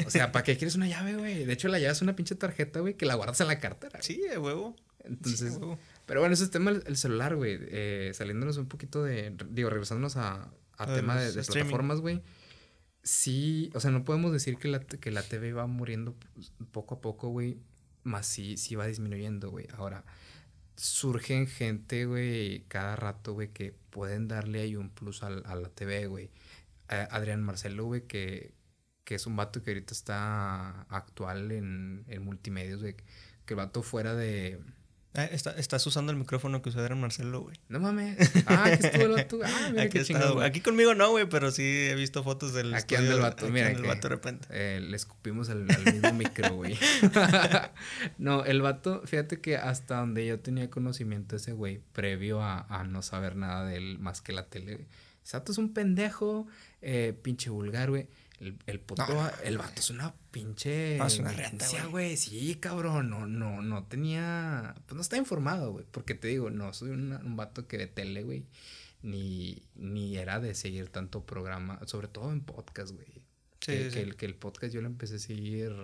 O 0.05 0.09
sea, 0.09 0.31
¿para 0.31 0.43
qué 0.43 0.57
quieres 0.57 0.75
una 0.75 0.87
llave, 0.87 1.15
güey? 1.15 1.45
De 1.45 1.53
hecho, 1.53 1.67
la 1.67 1.79
llave 1.79 1.93
es 1.93 2.01
una 2.01 2.15
pinche 2.15 2.35
tarjeta, 2.35 2.79
güey, 2.81 2.95
que 2.95 3.05
la 3.05 3.15
guardas 3.15 3.39
en 3.41 3.47
la 3.47 3.59
cartera. 3.59 4.01
sí, 4.01 4.17
de 4.29 4.37
huevo. 4.37 4.75
Entonces, 5.03 5.53
Sí, 5.53 5.57
huevo. 5.59 5.79
pero 6.05 6.19
bueno, 6.19 6.33
ese 6.33 6.43
es 6.43 6.51
tema 6.51 6.71
el, 6.71 6.83
el 6.85 6.97
celular, 6.97 7.35
güey. 7.35 7.57
Eh, 7.61 8.11
saliéndonos 8.13 8.57
un 8.57 8.67
poquito 8.67 9.03
de, 9.03 9.35
digo, 9.49 9.69
regresándonos 9.69 10.17
a, 10.17 10.33
a 10.43 10.83
A 10.83 10.93
tema 10.95 11.19
de, 11.19 11.31
de 11.31 11.43
plataformas, 11.43 11.99
güey. 12.01 12.21
Sí, 13.03 13.71
o 13.73 13.79
sea, 13.79 13.89
no 13.91 14.03
podemos 14.03 14.31
decir 14.31 14.57
que 14.57 14.67
la, 14.67 14.79
que 14.81 15.09
la 15.11 15.23
TV 15.23 15.53
va 15.53 15.65
muriendo 15.65 16.15
poco 16.71 16.95
a 16.95 17.01
poco, 17.01 17.29
güey. 17.29 17.57
Más 18.03 18.25
sí, 18.27 18.57
sí 18.57 18.75
va 18.75 18.87
disminuyendo, 18.87 19.49
güey. 19.51 19.67
Ahora, 19.75 20.03
surgen 20.75 21.47
gente, 21.47 22.05
güey, 22.05 22.63
cada 22.67 22.95
rato, 22.95 23.33
güey, 23.33 23.49
que 23.53 23.73
pueden 23.91 24.27
darle 24.27 24.61
ahí 24.61 24.75
un 24.75 24.89
plus 24.89 25.23
al- 25.23 25.43
a, 25.45 25.55
la 25.55 25.69
TV, 25.69 26.07
güey. 26.07 26.31
Adrián 26.87 27.41
Marcelo, 27.43 27.85
güey, 27.85 28.07
que, 28.07 28.53
que 29.05 29.15
es 29.15 29.25
un 29.27 29.35
vato 29.37 29.63
que 29.63 29.71
ahorita 29.71 29.93
está 29.93 30.81
actual 30.89 31.51
en, 31.51 32.03
en 32.07 32.23
multimedios, 32.23 32.81
güey. 32.81 32.95
Que 33.45 33.53
el 33.53 33.57
vato 33.57 33.81
fuera 33.83 34.15
de... 34.15 34.59
Ah, 35.13 35.25
está- 35.25 35.51
estás 35.57 35.85
usando 35.85 36.13
el 36.13 36.17
micrófono 36.17 36.61
que 36.61 36.69
usó 36.69 36.79
Adrián 36.79 37.01
Marcelo, 37.01 37.41
güey. 37.41 37.57
No 37.67 37.81
mames. 37.81 38.17
Ah, 38.47 38.63
aquí 38.67 38.85
estuvo 38.85 39.03
el 39.03 39.11
vato. 39.11 39.39
Ah, 39.43 39.67
mira 39.71 39.83
Aquí, 39.83 39.99
qué 39.99 40.05
güey. 40.35 40.47
Aquí 40.47 40.61
conmigo 40.61 40.95
no, 40.95 41.09
güey, 41.11 41.27
pero 41.27 41.51
sí 41.51 41.63
he 41.63 41.95
visto 41.95 42.23
fotos 42.23 42.53
del 42.53 42.73
Aquí 42.73 42.95
anda 42.95 43.07
el 43.07 43.19
estudio, 43.19 43.21
vato, 43.29 43.45
aquí 43.45 43.53
mira 43.53 43.67
anda 43.67 43.79
el 43.79 43.85
vato 43.87 44.07
de 44.07 44.15
repente. 44.15 44.47
Eh, 44.51 44.79
le 44.81 44.95
escupimos 44.95 45.49
al, 45.49 45.69
al 45.69 45.83
mismo 45.93 46.13
micro, 46.13 46.53
güey. 46.55 46.77
no, 48.17 48.45
el 48.45 48.61
vato, 48.61 49.01
fíjate 49.05 49.41
que 49.41 49.57
hasta 49.57 49.97
donde 49.97 50.25
yo 50.25 50.39
tenía 50.39 50.69
conocimiento 50.69 51.35
ese 51.35 51.53
güey, 51.53 51.81
previo 51.93 52.41
a, 52.41 52.61
a 52.69 52.83
no 52.83 53.01
saber 53.01 53.35
nada 53.35 53.65
de 53.65 53.77
él 53.77 53.99
más 53.99 54.21
que 54.21 54.33
la 54.33 54.47
tele, 54.47 54.85
vato 55.23 55.51
es 55.51 55.57
un 55.57 55.73
pendejo, 55.73 56.47
eh, 56.81 57.13
pinche 57.21 57.49
vulgar, 57.49 57.89
güey. 57.89 58.07
El, 58.41 58.57
el 58.65 58.79
puto, 58.79 59.05
No. 59.07 59.29
el 59.43 59.57
vato 59.59 59.79
es 59.79 59.89
una 59.91 60.13
pinche 60.31 60.97
No, 60.97 61.05
es 61.05 61.19
una 61.19 61.31
rata, 61.31 61.85
güey. 61.85 62.17
Sí, 62.17 62.55
cabrón, 62.55 63.09
no, 63.09 63.27
no, 63.27 63.61
no 63.61 63.83
tenía, 63.85 64.73
pues 64.87 64.95
no 64.95 65.01
está 65.01 65.15
informado, 65.17 65.71
güey. 65.71 65.85
Porque 65.91 66.15
te 66.15 66.27
digo, 66.27 66.49
no 66.49 66.73
soy 66.73 66.89
una- 66.89 67.19
un 67.19 67.35
vato 67.37 67.67
que 67.67 67.77
ve 67.77 67.85
tele, 67.87 68.23
güey. 68.23 68.45
Ni, 69.03 69.61
ni 69.75 70.17
era 70.17 70.39
de 70.39 70.53
seguir 70.55 70.89
tanto 70.89 71.25
programa, 71.25 71.79
sobre 71.85 72.07
todo 72.07 72.31
en 72.31 72.41
podcast, 72.41 72.91
güey. 72.93 73.07
Sí, 73.07 73.21
que, 73.59 73.89
sí. 73.89 73.95
que 73.95 74.01
el, 74.01 74.15
que 74.15 74.25
el 74.25 74.35
podcast 74.35 74.73
yo 74.73 74.81
lo 74.81 74.87
empecé 74.87 75.15
a 75.15 75.19
seguir, 75.19 75.75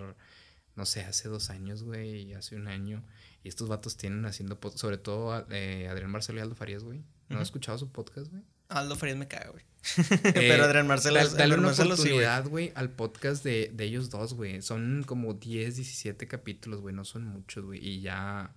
no 0.76 0.84
sé, 0.84 1.02
hace 1.04 1.28
dos 1.28 1.50
años, 1.50 1.84
güey, 1.84 2.32
hace 2.34 2.56
un 2.56 2.66
año. 2.68 3.04
Y 3.44 3.48
estos 3.48 3.68
vatos 3.68 3.96
tienen 3.96 4.24
haciendo 4.26 4.58
sobre 4.74 4.98
todo 4.98 5.46
eh, 5.50 5.88
Adrián 5.88 6.10
Marcelo 6.10 6.38
y 6.40 6.42
Aldo 6.42 6.56
Farías, 6.56 6.82
güey. 6.82 7.04
¿No 7.28 7.36
has 7.38 7.42
escuchado 7.48 7.78
su 7.78 7.90
podcast, 7.92 8.30
güey? 8.32 8.42
Aldo 8.68 8.96
Farías 8.96 9.16
me 9.16 9.28
caga, 9.28 9.50
güey. 9.50 9.64
Eh, 9.98 10.32
pero 10.34 10.64
Adrián 10.64 10.86
Marcelo, 10.86 11.16
dale 11.18 11.30
Adrián 11.30 11.58
una 11.60 11.68
Marcelo 11.68 11.90
güey. 11.90 12.00
oportunidad, 12.00 12.48
güey, 12.48 12.72
al 12.74 12.90
podcast 12.90 13.44
de, 13.44 13.70
de 13.74 13.84
ellos 13.84 14.10
dos, 14.10 14.34
güey. 14.34 14.60
Son 14.62 15.02
como 15.06 15.34
10, 15.34 15.76
17 15.76 16.26
capítulos, 16.26 16.80
güey. 16.80 16.94
No 16.94 17.04
son 17.04 17.24
muchos, 17.24 17.64
güey. 17.64 17.84
Y 17.86 18.00
ya, 18.00 18.52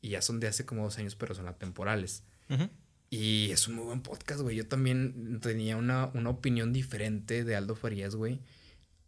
y 0.00 0.10
ya 0.10 0.22
son 0.22 0.40
de 0.40 0.48
hace 0.48 0.64
como 0.64 0.84
dos 0.84 0.98
años, 0.98 1.14
pero 1.14 1.34
son 1.34 1.46
atemporales. 1.48 2.22
Ujú. 2.48 2.68
Y 3.10 3.50
es 3.52 3.68
un 3.68 3.76
muy 3.76 3.84
buen 3.84 4.02
podcast, 4.02 4.40
güey. 4.40 4.56
Yo 4.56 4.66
también 4.66 5.40
tenía 5.40 5.76
una, 5.76 6.06
una 6.14 6.30
opinión 6.30 6.72
diferente 6.72 7.44
de 7.44 7.56
Aldo 7.56 7.74
Farías, 7.74 8.14
güey. 8.14 8.40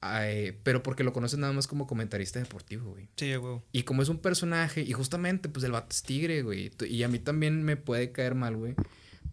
Ay, 0.03 0.59
pero 0.63 0.83
porque 0.83 1.05
lo 1.05 1.13
conoces 1.13 1.39
nada 1.39 1.53
más 1.53 1.67
como 1.67 1.87
comentarista 1.87 2.39
deportivo, 2.39 2.93
güey. 2.93 3.09
Sí, 3.17 3.37
huevo. 3.37 3.63
Y 3.73 3.83
como 3.83 4.03
es 4.03 4.09
un 4.09 4.19
personaje, 4.19 4.81
y 4.81 4.93
justamente, 4.93 5.51
pues 5.51 5.65
el 5.65 5.73
vato 5.73 5.89
es 5.91 6.03
tigre, 6.03 6.43
güey. 6.43 6.71
Y 6.89 7.03
a 7.03 7.09
mí 7.09 7.19
también 7.19 7.63
me 7.65 7.77
puede 7.77 8.11
caer 8.13 8.35
mal, 8.35 8.57
güey. 8.57 8.75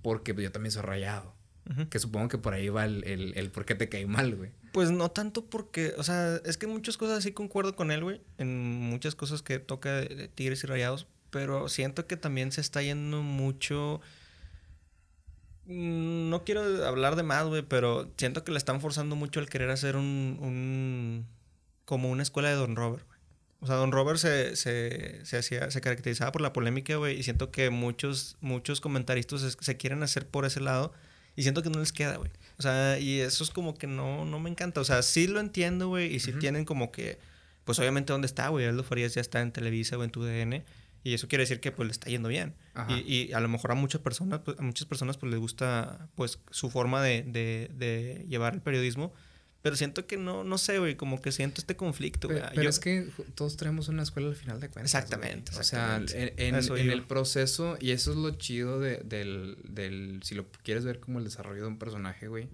Porque 0.02 0.34
yo 0.36 0.52
también 0.52 0.72
soy 0.72 0.82
rayado. 0.82 1.37
Que 1.90 2.00
supongo 2.00 2.30
que 2.30 2.38
por 2.38 2.54
ahí 2.54 2.70
va 2.70 2.86
el, 2.86 3.04
el, 3.04 3.34
el 3.36 3.50
por 3.52 3.66
qué 3.66 3.76
te 3.76 3.90
cae 3.90 4.06
mal, 4.08 4.36
güey. 4.36 4.52
Pues 4.72 4.92
no 4.92 5.10
tanto 5.10 5.46
porque, 5.46 5.94
o 5.98 6.04
sea, 6.04 6.38
es 6.46 6.58
que 6.58 6.66
en 6.66 6.72
muchas 6.72 6.98
cosas 6.98 7.24
sí 7.24 7.32
concuerdo 7.32 7.76
con 7.76 7.92
él, 7.92 8.04
güey. 8.04 8.22
En 8.38 8.64
muchas 8.90 9.16
cosas 9.16 9.42
que 9.42 9.60
toca 9.60 9.94
de, 9.96 10.16
de 10.16 10.28
Tigres 10.28 10.64
y 10.64 10.68
Rayados. 10.68 11.08
Pero 11.30 11.68
siento 11.68 12.08
que 12.08 12.16
también 12.16 12.52
se 12.52 12.62
está 12.62 12.82
yendo 12.82 13.22
mucho. 13.22 14.00
Mm, 15.66 16.30
No 16.30 16.44
quiero 16.44 16.86
hablar 16.86 17.16
de 17.16 17.24
más, 17.24 17.46
güey, 17.48 17.62
pero 17.64 18.12
siento 18.18 18.44
que 18.44 18.52
le 18.52 18.58
están 18.58 18.82
forzando 18.82 19.16
mucho 19.16 19.40
al 19.40 19.50
querer 19.50 19.70
hacer 19.70 19.96
un. 19.96 20.38
un 20.42 21.26
como 21.86 22.10
una 22.10 22.24
escuela 22.24 22.50
de 22.50 22.56
Don 22.56 22.76
Robert, 22.76 23.06
güey. 23.08 23.18
O 23.60 23.66
sea, 23.66 23.76
Don 23.78 23.92
Robert 23.92 24.20
se, 24.20 24.56
se, 24.56 25.26
se 25.26 25.38
hacía, 25.38 25.72
se 25.72 25.82
caracterizaba 25.82 26.32
por 26.32 26.42
la 26.42 26.54
polémica, 26.54 26.96
güey. 26.98 27.18
Y 27.20 27.24
siento 27.24 27.50
que 27.50 27.70
muchos, 27.70 28.38
muchos 28.40 28.82
comentaristas 28.82 29.58
se 29.60 29.78
quieren 29.78 30.04
hacer 30.04 30.28
por 30.28 30.46
ese 30.46 30.60
lado. 30.60 30.94
Y 31.38 31.44
siento 31.44 31.62
que 31.64 31.70
no 31.70 31.80
les 31.80 31.94
queda, 31.94 32.18
güey. 32.18 32.32
O 32.58 32.62
sea, 32.64 33.00
y 33.00 33.20
eso 33.20 33.44
es 33.44 33.52
como 33.52 33.76
que 33.76 33.86
no, 33.86 34.26
no 34.26 34.40
me 34.40 34.50
encanta. 34.50 34.82
O 34.82 34.84
sea, 34.84 35.04
sí 35.04 35.28
lo 35.28 35.40
entiendo, 35.40 35.88
güey. 35.88 36.14
Y 36.14 36.20
sí 36.20 36.34
tienen 36.34 36.66
como 36.66 36.92
que. 36.92 37.20
Pues 37.64 37.78
obviamente, 37.80 38.12
¿dónde 38.12 38.26
está, 38.26 38.50
güey? 38.50 38.66
Aldo 38.66 38.84
Farías 38.84 39.14
ya 39.14 39.22
está 39.22 39.42
en 39.42 39.52
Televisa 39.52 39.98
o 39.98 40.04
en 40.04 40.10
tu 40.10 40.24
DN. 40.24 40.66
Y 41.04 41.14
eso 41.14 41.28
quiere 41.28 41.44
decir 41.44 41.60
que 41.60 41.72
pues 41.72 41.88
le 41.88 41.92
está 41.92 42.10
yendo 42.10 42.28
bien. 42.28 42.56
Y, 42.90 43.14
y 43.14 43.34
a 43.34 43.40
lo 43.40 43.48
mejor 43.48 43.72
a 43.72 43.76
muchas 43.76 44.02
personas, 44.02 44.40
pues, 44.44 44.60
a 44.60 44.64
muchas 44.64 44.88
personas 44.88 45.18
pues 45.18 45.32
les 45.32 45.40
gusta 45.40 46.10
pues 46.16 46.40
su 46.50 46.70
forma 46.72 47.04
de, 47.04 47.24
de, 47.24 47.70
de 47.76 48.26
llevar 48.28 48.56
el 48.56 48.62
periodismo. 48.62 49.14
Pero 49.62 49.76
siento 49.76 50.06
que 50.08 50.18
no, 50.18 50.44
no 50.44 50.58
sé, 50.58 50.80
güey, 50.80 50.96
como 50.96 51.20
que 51.22 51.32
siento 51.32 51.60
este 51.62 51.76
conflicto, 51.76 52.28
güey. 52.28 52.40
Pero, 52.40 52.52
pero 52.52 52.64
Yo- 52.64 52.70
es 52.70 52.80
que 52.80 53.08
todos 53.36 53.58
traemos 53.58 53.88
una 53.90 54.04
escuela 54.04 54.30
al 54.30 54.36
final 54.36 54.60
de 54.60 54.70
cuentas. 54.70 54.94
Exactamente. 54.94 55.52
O 55.58 55.64
sea, 55.64 55.98
en, 55.98 56.34
en 56.38 56.56
iba. 56.86 56.94
el 56.94 57.04
proceso, 57.04 57.78
y 57.82 57.92
eso 57.92 58.12
es 58.12 58.18
lo 58.18 58.32
chido 58.32 58.80
de- 58.80 59.02
del, 59.04 59.58
del. 59.68 60.20
Si 60.24 60.36
lo 60.36 60.46
quieres 60.64 60.86
ver 60.86 61.00
como 61.00 61.20
el 61.20 61.26
desarrollo 61.26 61.64
de 61.64 61.68
un 61.68 61.80
personaje, 61.80 62.28
güey. 62.28 62.48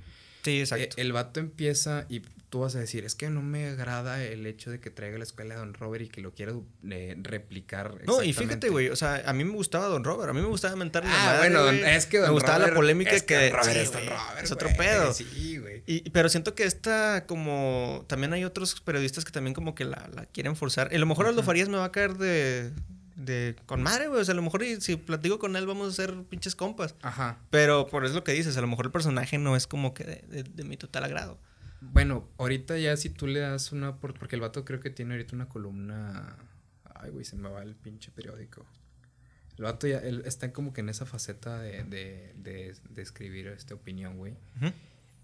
Sí, 0.43 0.57
Eh, 0.57 0.61
exacto. 0.61 0.95
el 0.97 1.13
vato 1.13 1.39
empieza 1.39 2.05
y 2.09 2.21
tú 2.49 2.59
vas 2.59 2.75
a 2.75 2.79
decir, 2.79 3.03
es 3.03 3.15
que 3.15 3.29
no 3.31 3.41
me 3.41 3.67
agrada 3.69 4.23
el 4.23 4.45
hecho 4.45 4.69
de 4.69 4.79
que 4.79 4.91
traiga 4.91 5.17
la 5.17 5.23
escuela 5.23 5.55
de 5.55 5.59
Don 5.61 5.73
Robert 5.73 6.03
y 6.05 6.09
que 6.09 6.21
lo 6.21 6.33
quiera 6.35 6.53
eh, 6.91 7.15
replicar. 7.19 7.95
no, 8.05 8.21
y 8.21 8.29
exactamente". 8.29 8.33
fíjate, 8.43 8.69
güey, 8.69 8.89
o 8.89 8.95
sea, 8.95 9.23
a 9.25 9.33
mí 9.33 9.43
me 9.43 9.53
gustaba 9.53 9.87
Don 9.87 10.03
Robert, 10.03 10.29
a 10.29 10.33
mí 10.33 10.41
me 10.41 10.47
gustaba 10.47 10.75
mentarle 10.75 11.09
la 11.09 11.15
Ah, 11.23 11.25
madre, 11.25 11.49
bueno, 11.49 11.63
güey. 11.63 11.95
es 11.95 12.05
que 12.05 12.17
Don 12.19 12.27
Me 12.27 12.33
gustaba 12.33 12.59
la 12.59 12.65
Robert- 12.65 12.75
polémica 12.75 13.11
es 13.11 13.23
que... 13.23 13.49
Don 13.49 13.51
Robert 13.59 13.73
sí, 13.73 13.79
es 13.79 13.91
Don 13.91 14.03
güey, 14.05 14.15
Robert, 14.17 14.43
es 14.43 14.51
otro 14.51 14.69
pedo. 14.77 15.13
Sí, 15.13 15.57
güey. 15.57 15.83
Y, 15.87 16.09
pero 16.11 16.29
siento 16.29 16.53
que 16.53 16.65
esta 16.65 17.25
como... 17.25 18.05
También 18.07 18.33
hay 18.33 18.43
otros 18.43 18.79
periodistas 18.81 19.25
que 19.25 19.31
también 19.31 19.55
como 19.55 19.73
que 19.73 19.85
la, 19.85 20.07
la 20.13 20.25
quieren 20.27 20.55
forzar. 20.55 20.89
Y 20.91 20.95
a 20.97 20.99
lo 20.99 21.05
mejor 21.07 21.25
Aldo. 21.25 21.41
Farías 21.41 21.69
me 21.69 21.77
va 21.77 21.85
a 21.85 21.91
caer 21.91 22.13
de... 22.17 22.71
de 23.15 23.55
con 23.65 23.81
madre, 23.83 24.07
güey. 24.07 24.21
O 24.21 24.25
sea, 24.25 24.33
a 24.33 24.35
lo 24.35 24.41
mejor 24.41 24.63
si 24.79 24.95
platico 24.95 25.39
con 25.39 25.55
él 25.55 25.65
vamos 25.67 25.89
a 25.89 25.95
ser 25.95 26.13
pinches 26.23 26.55
compas. 26.55 26.95
Ajá. 27.01 27.39
Pero 27.49 27.87
por 27.87 28.05
eso 28.05 28.13
lo 28.15 28.23
que 28.23 28.31
dices, 28.33 28.57
a 28.57 28.61
lo 28.61 28.67
mejor 28.67 28.85
el 28.87 28.91
personaje 28.91 29.37
no 29.37 29.55
es 29.55 29.67
como 29.67 29.93
que 29.93 30.03
de, 30.03 30.15
de- 30.27 30.43
de 30.43 30.63
mi 30.63 30.77
total 30.77 31.03
agrado. 31.03 31.39
Bueno, 31.81 32.29
ahorita 32.37 32.77
ya 32.77 32.95
si 32.97 33.09
tú 33.09 33.27
le 33.27 33.39
das 33.41 33.71
una... 33.73 33.97
por- 33.97 34.13
Porque 34.17 34.35
el 34.35 34.41
vato 34.41 34.63
creo 34.65 34.79
que 34.79 34.89
tiene 34.89 35.13
ahorita 35.15 35.35
una 35.35 35.49
columna... 35.49 36.37
Ay, 36.95 37.11
güey, 37.11 37.25
se 37.25 37.35
me 37.35 37.49
va 37.49 37.61
el 37.61 37.75
pinche 37.75 38.09
periódico. 38.11 38.65
El 39.57 39.65
vato 39.65 39.85
ya 39.87 39.97
él 39.99 40.23
está 40.25 40.51
como 40.53 40.71
que 40.73 40.81
en 40.81 40.89
esa 40.89 41.05
faceta 41.05 41.59
de, 41.59 41.83
de, 41.83 42.73
escribir 43.01 43.47
esta 43.47 43.75
opinión, 43.75 44.17
güey. 44.17 44.33
Ujú. 44.61 44.71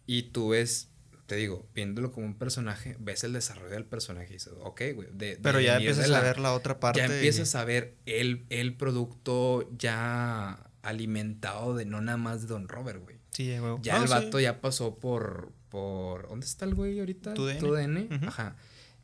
Y 0.06 0.24
tú 0.24 0.50
ves 0.50 0.90
te 1.30 1.36
digo, 1.36 1.64
viéndolo 1.76 2.12
como 2.12 2.26
un 2.26 2.34
personaje, 2.34 2.98
ves 3.00 3.24
el 3.24 3.34
desarrollo 3.34 3.70
del 3.70 3.86
personaje 3.86 4.32
y 4.32 4.34
dices, 4.34 4.52
ok, 4.62 4.82
güey. 4.96 5.10
de 5.14 5.38
Pero 5.42 5.62
ya 5.62 5.76
empiezas 5.76 6.10
a 6.10 6.22
ver 6.22 6.40
la 6.40 6.54
otra 6.54 6.80
parte. 6.80 7.00
Ya 7.00 7.08
y- 7.08 7.12
empiezas 7.12 7.54
a 7.54 7.64
ver 7.64 7.96
el, 8.08 8.48
el 8.50 8.76
producto 8.76 9.70
ya 9.78 10.72
alimentado 10.82 11.76
de 11.76 11.86
no 11.86 12.02
nada 12.02 12.18
más 12.18 12.42
de 12.42 12.48
Don 12.48 12.68
Robert, 12.68 13.04
güey. 13.04 13.18
Sí, 13.30 13.56
güey. 13.60 13.76
Ya 13.84 13.98
el 13.98 14.08
sí. 14.08 14.10
vato 14.10 14.40
ya 14.40 14.60
pasó 14.60 14.96
por, 14.98 15.52
por... 15.70 16.28
¿Dónde 16.30 16.48
está 16.48 16.66
el 16.66 16.74
güey 16.74 17.00
ahorita? 17.00 17.36
Tu 17.36 17.46
DN. 17.46 18.10
Ajá. 18.26 18.56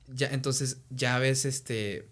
Ya, 0.07 0.27
entonces, 0.31 0.79
ya 0.89 1.19
ves 1.19 1.45
este... 1.45 2.09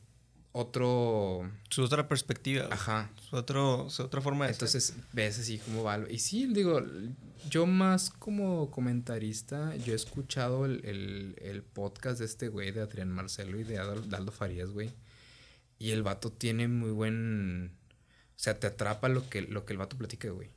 Otro... 0.52 1.50
Su 1.70 1.82
otra 1.84 2.08
perspectiva. 2.08 2.68
Ajá. 2.70 3.10
Su, 3.28 3.36
otro, 3.36 3.90
su 3.90 4.04
otra 4.04 4.22
forma 4.22 4.46
de 4.46 4.54
ser. 4.54 4.58
Entonces 4.58 4.94
ves 5.12 5.40
así 5.40 5.58
como 5.58 5.82
va. 5.82 6.00
Y 6.08 6.20
sí, 6.20 6.46
digo, 6.54 6.80
yo 7.50 7.66
más 7.66 8.10
como 8.10 8.70
comentarista, 8.72 9.76
yo 9.78 9.94
he 9.94 9.96
escuchado 9.96 10.66
el, 10.66 10.84
el- 10.86 11.36
el 11.42 11.62
podcast 11.64 12.20
de 12.20 12.26
este 12.26 12.48
güey, 12.48 12.72
de 12.72 12.82
Adrián 12.82 13.10
Marcelo 13.10 13.60
y 13.60 13.64
de 13.64 13.78
Aldo 13.80 14.32
Farías, 14.32 14.70
güey. 14.70 14.92
Y 15.80 15.92
el 15.92 16.04
vato 16.04 16.32
tiene 16.32 16.68
muy 16.68 16.92
buen... 16.92 17.72
O 18.36 18.40
sea, 18.44 18.60
te 18.60 18.68
atrapa 18.68 19.10
lo 19.10 19.30
que, 19.30 19.42
lo 19.42 19.66
que 19.66 19.74
el 19.74 19.80
vato 19.80 19.98
platica, 19.98 20.30
güey. 20.30 20.50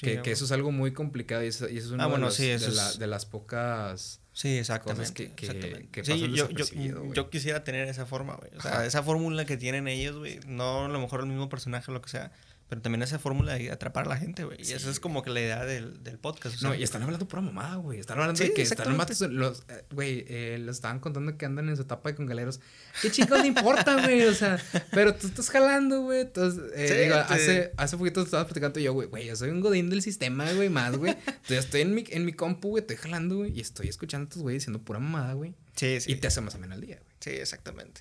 Sí, 0.00 0.18
que, 0.22 0.32
eso 0.32 0.44
es 0.44 0.52
algo 0.52 0.72
muy 0.72 0.92
complicado 0.92 1.42
y 1.44 1.48
eso, 1.48 1.68
y 1.68 1.78
eso 1.78 1.94
es 1.94 2.00
Ah, 2.00 2.06
bueno, 2.06 2.26
de, 2.26 2.32
sí, 2.32 2.46
de, 2.48 2.58
la- 2.70 2.90
es- 2.90 2.98
de 2.98 3.06
las 3.06 3.26
pocas... 3.26 4.20
Sí, 4.32 4.58
exactamente. 4.58 5.00
cosas 5.02 5.12
que- 5.14 5.32
que- 5.32 5.46
exactamente. 5.46 5.88
que 5.90 6.04
Sí, 6.04 6.10
pasan 6.12 6.34
yo, 6.34 6.48
yo, 6.50 7.14
yo 7.14 7.30
quisiera 7.30 7.62
tener 7.62 7.86
esa 7.88 8.04
forma, 8.04 8.34
güey. 8.34 8.50
O 8.56 8.60
sea, 8.60 8.72
Ajá. 8.72 8.86
esa 8.86 9.02
fórmula 9.02 9.44
que 9.46 9.56
tienen 9.56 9.86
ellos, 9.86 10.16
güey. 10.18 10.40
No 10.48 10.86
a 10.86 10.88
lo 10.88 11.00
mejor 11.00 11.20
el 11.20 11.26
mismo 11.26 11.48
personaje 11.48 11.90
o 11.90 11.94
lo 11.94 12.02
que 12.02 12.10
sea. 12.10 12.32
Pero 12.68 12.80
también 12.80 13.02
esa 13.02 13.18
fórmula 13.18 13.54
de 13.54 13.70
atrapar 13.70 14.06
a 14.06 14.08
la 14.08 14.16
gente, 14.16 14.42
güey. 14.42 14.56
Y 14.58 14.72
esa 14.72 14.90
es 14.90 14.98
como 14.98 15.22
que 15.22 15.28
la 15.30 15.40
idea 15.40 15.64
del, 15.66 16.02
del 16.02 16.18
podcast. 16.18 16.60
o 16.62 16.68
No, 16.68 16.74
y 16.74 16.82
están 16.82 17.02
hablando 17.02 17.28
pura 17.28 17.42
mamada, 17.42 17.76
güey. 17.76 18.00
Están 18.00 18.18
hablando 18.18 18.38
Sí, 18.42 18.48
de 18.48 18.54
que 18.54 18.62
están 18.62 18.96
vatos, 18.96 19.20
los, 19.20 19.64
eh, 19.68 19.84
güey, 19.92 20.24
eh, 20.28 20.56
les 20.58 20.76
estaban 20.76 20.98
contando 20.98 21.36
que 21.36 21.44
andan 21.44 21.68
en 21.68 21.76
su 21.76 21.82
etapa 21.82 22.08
de 22.08 22.16
congaleros. 22.16 22.60
¿Qué 23.02 23.10
chicos 23.10 23.38
le 23.42 23.48
importa, 23.48 24.00
güey? 24.02 24.22
O 24.24 24.34
sea, 24.34 24.58
pero 24.92 25.14
tú 25.14 25.26
estás 25.26 25.50
jalando, 25.50 26.00
güey. 26.02 26.22
Entonces, 26.22 26.62
eh, 26.74 26.88
Sí, 26.88 26.94
digo, 27.04 27.14
te- 27.26 27.34
hace, 27.34 27.72
hace 27.76 27.96
poquito 27.98 28.22
estabas 28.22 28.46
platicando 28.46 28.80
yo, 28.80 28.94
güey, 28.94 29.08
güey, 29.08 29.26
yo 29.26 29.36
soy 29.36 29.50
un 29.50 29.60
godín 29.60 29.90
del 29.90 30.00
sistema, 30.00 30.50
güey, 30.54 30.70
más, 30.70 30.96
güey. 30.96 31.12
Entonces, 31.12 31.58
estoy 31.66 31.82
en 31.82 31.94
mi, 31.94 32.04
en 32.08 32.24
mi 32.24 32.32
compu, 32.32 32.70
güey, 32.70 32.80
estoy 32.80 32.96
jalando, 32.96 33.36
güey, 33.36 33.52
y 33.56 33.60
estoy 33.60 33.88
escuchando 33.88 34.24
a 34.24 34.28
estos 34.28 34.42
güeyes 34.42 34.62
diciendo 34.62 34.82
pura 34.82 34.98
mamada, 35.00 35.34
güey. 35.34 35.54
Sí, 35.76 36.00
sí. 36.00 36.12
Y 36.12 36.16
te 36.16 36.28
hace 36.28 36.40
más 36.40 36.54
ameno 36.54 36.72
al 36.74 36.80
día, 36.80 36.96
güey. 36.96 37.12
Sí, 37.20 37.30
exactamente. 37.30 38.00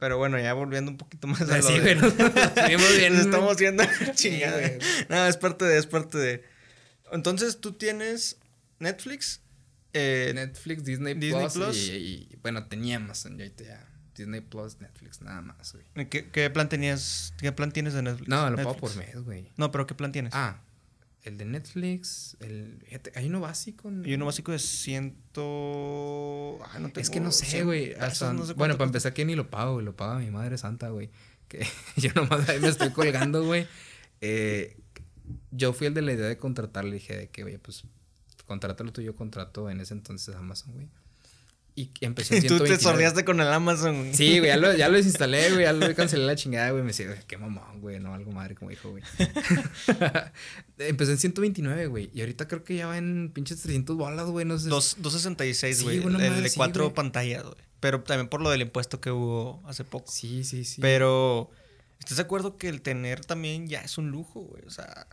Pero 0.00 0.18
bueno, 0.18 0.38
ya 0.40 0.52
volviendo 0.54 0.90
un 0.90 0.96
poquito 0.96 1.26
más 1.28 1.42
a 1.42 1.44
lo 1.46 1.54
Así, 1.54 1.78
de- 1.78 1.94
nos 1.94 2.16
bien. 2.98 3.12
Nos 3.12 3.26
estamos 3.26 3.56
viendo 3.58 3.84
chingada. 4.14 4.60
no, 5.08 5.26
es 5.26 5.36
parte 5.36 5.64
de, 5.66 5.78
es 5.78 5.86
parte 5.86 6.18
de. 6.18 6.44
Entonces, 7.12 7.60
tú 7.60 7.72
tienes 7.72 8.38
Netflix. 8.80 9.42
eh, 9.92 10.32
Netflix, 10.34 10.84
Disney, 10.84 11.14
Disney 11.14 11.42
Plus, 11.42 11.52
Plus. 11.52 11.76
Y, 11.76 11.92
y- 12.30 12.36
bueno, 12.42 12.66
tenía 12.66 12.96
Amazon, 12.96 13.38
ya 13.38 13.46
ya. 13.46 13.86
Disney 14.16 14.40
Plus, 14.40 14.80
Netflix, 14.80 15.20
nada 15.22 15.40
más, 15.40 15.72
güey. 15.72 16.08
¿qué, 16.08 16.28
qué 16.30 16.50
plan 16.50 16.68
tenías? 16.68 17.32
¿Qué 17.38 17.52
plan 17.52 17.70
tienes 17.72 17.94
de 17.94 18.02
Netflix? 18.02 18.28
No, 18.28 18.50
lo 18.50 18.56
pago 18.56 18.72
Netflix. 18.72 18.94
por 18.94 19.04
mes, 19.06 19.24
güey. 19.24 19.52
No, 19.56 19.70
pero 19.70 19.86
¿qué 19.86 19.94
plan 19.94 20.12
tienes? 20.12 20.32
Ah, 20.34 20.60
el 21.22 21.36
de 21.36 21.44
Netflix, 21.44 22.36
el... 22.40 22.82
hay 23.14 23.26
uno 23.26 23.40
básico. 23.40 23.90
Y 24.04 24.14
uno 24.14 24.26
básico 24.26 24.52
de 24.52 24.58
ciento. 24.58 26.58
Ah, 26.64 26.78
no 26.78 26.90
Es 26.96 27.10
que 27.10 27.20
no 27.20 27.32
sé, 27.32 27.46
100 27.46 27.66
güey. 27.66 27.94
no 27.98 28.46
sé 28.46 28.54
bueno, 28.54 28.78
para 28.78 28.86
empezar, 28.86 29.12
que 29.12 29.24
ni 29.24 29.34
lo 29.34 29.50
pago, 29.50 29.74
güey. 29.74 29.84
Lo 29.84 29.94
paga 29.94 30.18
mi 30.18 30.30
madre 30.30 30.56
santa, 30.58 30.88
güey. 30.88 31.10
Que 31.48 31.66
yo 31.96 32.10
nomás 32.14 32.48
ahí 32.48 32.60
me 32.60 32.68
estoy 32.68 32.90
colgando, 32.90 33.44
güey. 33.44 33.66
Eh, 34.20 34.76
yo 35.50 35.72
fui 35.72 35.88
el 35.88 35.94
de 35.94 36.02
la 36.02 36.12
idea 36.12 36.26
de 36.26 36.38
contratar. 36.38 36.84
Le 36.84 36.94
dije 36.94 37.16
de 37.16 37.28
que, 37.28 37.44
oye, 37.44 37.58
pues, 37.58 37.84
contrátalo 38.46 38.92
tú. 38.92 39.02
Yo 39.02 39.14
contrato 39.14 39.70
en 39.70 39.80
ese 39.80 39.94
entonces 39.94 40.34
Amazon, 40.34 40.72
güey. 40.72 40.88
Y 42.00 42.04
empezó 42.04 42.34
en 42.34 42.40
Tú 42.42 42.58
te 42.58 42.66
129. 42.66 42.82
sordeaste 42.82 43.24
con 43.24 43.40
el 43.40 43.48
Amazon. 43.48 43.98
güey. 43.98 44.14
Sí, 44.14 44.38
güey, 44.38 44.50
ya 44.50 44.56
lo, 44.56 44.74
ya 44.74 44.88
lo 44.88 44.96
desinstalé, 44.98 45.50
güey, 45.50 45.62
ya 45.64 45.72
lo 45.72 45.94
cancelé 45.94 46.24
la 46.26 46.36
chingada, 46.36 46.70
güey. 46.70 46.82
Me 46.82 46.88
decía, 46.88 47.14
qué 47.26 47.36
mamón, 47.38 47.80
güey, 47.80 47.98
no, 48.00 48.14
algo 48.14 48.32
madre, 48.32 48.54
como 48.54 48.70
dijo, 48.70 48.90
güey. 48.90 49.02
Empezó 50.78 51.12
en 51.12 51.18
129, 51.18 51.86
güey, 51.86 52.10
y 52.14 52.20
ahorita 52.20 52.48
creo 52.48 52.64
que 52.64 52.74
ya 52.76 52.86
va 52.86 52.96
en 52.98 53.30
pinches 53.34 53.60
300 53.62 53.96
bolas, 53.96 54.26
güey, 54.26 54.44
no 54.46 54.58
sé. 54.58 54.68
Dos- 54.68 54.96
266, 54.98 55.76
Sí, 55.78 55.84
güey. 55.84 55.96
el 55.98 56.10
madre, 56.10 56.40
de 56.40 56.48
sí, 56.48 56.56
cuatro 56.56 56.84
güey. 56.84 56.94
pantallas, 56.94 57.42
güey. 57.44 57.56
Pero 57.80 58.00
también 58.02 58.28
por 58.28 58.40
lo 58.42 58.50
del 58.50 58.62
impuesto 58.62 59.00
que 59.00 59.10
hubo 59.10 59.62
hace 59.66 59.84
poco. 59.84 60.10
Sí, 60.10 60.44
sí, 60.44 60.64
sí. 60.64 60.80
Pero, 60.80 61.50
¿estás 61.98 62.16
de 62.16 62.22
acuerdo 62.22 62.56
que 62.56 62.68
el 62.68 62.82
tener 62.82 63.24
también 63.24 63.68
ya 63.68 63.80
es 63.80 63.96
un 63.98 64.10
lujo, 64.10 64.40
güey? 64.40 64.62
O 64.66 64.70
sea, 64.70 65.06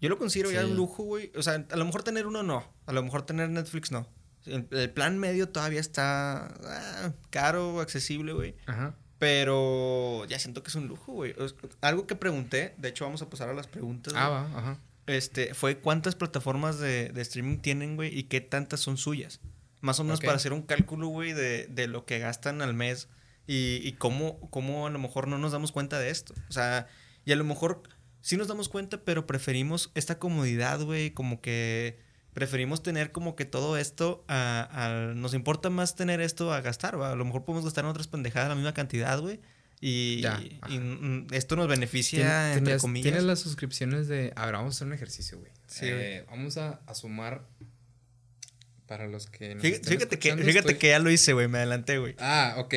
yo 0.00 0.08
lo 0.08 0.18
considero 0.18 0.50
ya 0.50 0.64
un 0.64 0.76
lujo, 0.76 1.04
güey. 1.04 1.30
O 1.36 1.42
sea, 1.42 1.64
a 1.70 1.76
lo 1.76 1.84
mejor 1.84 2.02
tener 2.02 2.26
uno 2.26 2.42
no. 2.42 2.66
A 2.86 2.92
lo 2.92 3.02
mejor 3.02 3.22
tener 3.22 3.48
Netflix 3.50 3.90
no. 3.92 4.06
El, 4.46 4.66
el 4.70 4.90
plan 4.90 5.18
medio 5.18 5.48
todavía 5.48 5.80
está 5.80 6.46
ah, 6.64 7.12
caro, 7.30 7.80
accesible, 7.80 8.32
güey. 8.32 8.56
Ajá. 8.66 8.96
Pero 9.18 10.24
ya 10.24 10.38
siento 10.38 10.62
que 10.62 10.68
es 10.68 10.74
un 10.74 10.88
lujo, 10.88 11.12
güey. 11.12 11.34
Algo 11.80 12.06
que 12.06 12.16
pregunté, 12.16 12.74
de 12.78 12.88
hecho 12.88 13.04
vamos 13.04 13.22
a 13.22 13.30
pasar 13.30 13.48
a 13.48 13.54
las 13.54 13.68
preguntas. 13.68 14.14
Ah, 14.16 14.28
va, 14.28 14.58
ajá. 14.58 14.78
Este, 15.06 15.54
fue 15.54 15.78
cuántas 15.78 16.14
plataformas 16.14 16.78
de, 16.78 17.10
de 17.10 17.22
streaming 17.22 17.58
tienen, 17.58 17.96
güey, 17.96 18.16
y 18.16 18.24
qué 18.24 18.40
tantas 18.40 18.80
son 18.80 18.96
suyas. 18.96 19.40
Más 19.80 19.98
o 20.00 20.04
menos 20.04 20.20
para 20.20 20.34
hacer 20.34 20.52
un 20.52 20.62
cálculo, 20.62 21.08
güey, 21.08 21.32
de, 21.32 21.66
de 21.66 21.86
lo 21.88 22.04
que 22.04 22.18
gastan 22.18 22.62
al 22.62 22.74
mes 22.74 23.08
y, 23.46 23.80
y 23.82 23.92
cómo, 23.92 24.38
cómo 24.50 24.86
a 24.86 24.90
lo 24.90 24.98
mejor 24.98 25.26
no 25.26 25.38
nos 25.38 25.52
damos 25.52 25.72
cuenta 25.72 25.98
de 25.98 26.10
esto. 26.10 26.34
O 26.48 26.52
sea, 26.52 26.86
y 27.24 27.32
a 27.32 27.36
lo 27.36 27.44
mejor 27.44 27.82
sí 28.20 28.36
nos 28.36 28.48
damos 28.48 28.68
cuenta, 28.68 29.02
pero 29.04 29.26
preferimos 29.26 29.90
esta 29.94 30.18
comodidad, 30.18 30.80
güey, 30.82 31.10
como 31.10 31.40
que 31.40 31.98
preferimos 32.34 32.82
tener 32.82 33.12
como 33.12 33.36
que 33.36 33.44
todo 33.44 33.76
esto 33.76 34.24
a, 34.28 34.68
a- 34.70 35.14
nos 35.14 35.34
importa 35.34 35.68
más 35.70 35.94
tener 35.96 36.20
esto 36.20 36.52
a 36.52 36.60
gastar, 36.60 37.00
¿va? 37.00 37.12
A 37.12 37.14
lo 37.16 37.24
mejor 37.24 37.44
podemos 37.44 37.64
gastar 37.64 37.84
en 37.84 37.90
otras 37.90 38.08
pendejadas 38.08 38.48
la 38.48 38.54
misma 38.54 38.74
cantidad, 38.74 39.18
güey. 39.20 39.40
Y, 39.84 40.20
Ya, 40.20 40.40
y, 40.40 40.58
ajá. 40.62 40.72
esto 41.32 41.56
nos 41.56 41.66
beneficia, 41.68 42.52
Tien- 42.54 42.58
entre 42.58 42.76
comillas. 42.78 43.02
Tienes 43.04 43.24
las 43.24 43.40
suscripciones 43.40 44.06
de. 44.08 44.32
A 44.36 44.46
ver, 44.46 44.54
vamos 44.54 44.74
a 44.74 44.76
hacer 44.76 44.86
un 44.86 44.92
ejercicio, 44.94 45.38
güey. 45.38 45.50
Sí, 45.66 45.86
Eh, 45.88 46.24
vamos 46.30 46.56
a, 46.56 46.80
a 46.86 46.94
sumar. 46.94 47.42
Para 48.86 49.06
los 49.08 49.26
que. 49.26 49.54
nos 49.54 49.62
Fíjate, 49.62 49.88
fíjate 49.88 50.18
que, 50.18 50.32
fíjate 50.36 50.58
estoy- 50.58 50.74
que 50.76 50.88
ya 50.88 50.98
lo 50.98 51.10
hice, 51.10 51.32
güey, 51.32 51.48
me 51.48 51.58
adelanté, 51.58 51.98
güey. 51.98 52.14
Ah, 52.18 52.56
ok. 52.58 52.74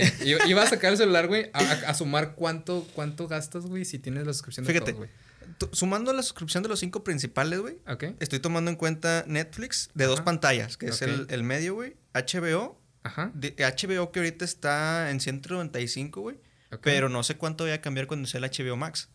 Iba, 0.47 0.63
a 0.63 0.67
sacar 0.67 0.91
el 0.91 0.97
celular, 0.97 1.27
güey, 1.27 1.49
a, 1.53 1.59
a- 1.59 1.89
a 1.89 1.93
sumar 1.93 2.35
cuánto, 2.35 2.87
cuánto 2.95 3.27
gastas, 3.27 3.65
güey, 3.65 3.83
si 3.85 3.99
tienes 3.99 4.25
la 4.25 4.31
suscripción 4.33 4.65
de 4.65 4.71
Fíjate. 4.73 4.93
todos, 4.93 5.05
güey. 5.07 5.24
Sumando 5.71 6.11
la 6.13 6.23
suscripción 6.23 6.63
de 6.63 6.69
los 6.69 6.79
cinco 6.79 7.03
principales, 7.03 7.59
güey, 7.59 7.77
Ok. 7.87 8.03
estoy 8.19 8.39
tomando 8.39 8.69
en 8.71 8.77
cuenta 8.77 9.23
Netflix 9.27 9.89
de 9.93 10.05
dos 10.05 10.21
pantallas, 10.21 10.77
que 10.77 10.87
es 10.87 11.01
el, 11.01 11.27
el 11.29 11.43
medio, 11.43 11.73
güey, 11.75 11.95
HBO, 12.13 12.79
Ajá. 13.03 13.31
de- 13.33 13.55
HBO 13.57 14.11
que 14.11 14.19
ahorita 14.19 14.45
está 14.45 15.09
en 15.11 15.19
195, 15.19 16.21
güey, 16.21 16.37
pero 16.81 17.09
no 17.09 17.23
sé 17.23 17.35
cuánto 17.37 17.63
voy 17.63 17.71
a 17.73 17.81
cambiar 17.81 18.07
cuando 18.07 18.27
sea 18.27 18.39
el 18.39 18.49
HBO 18.49 18.75
Max. 18.75 19.09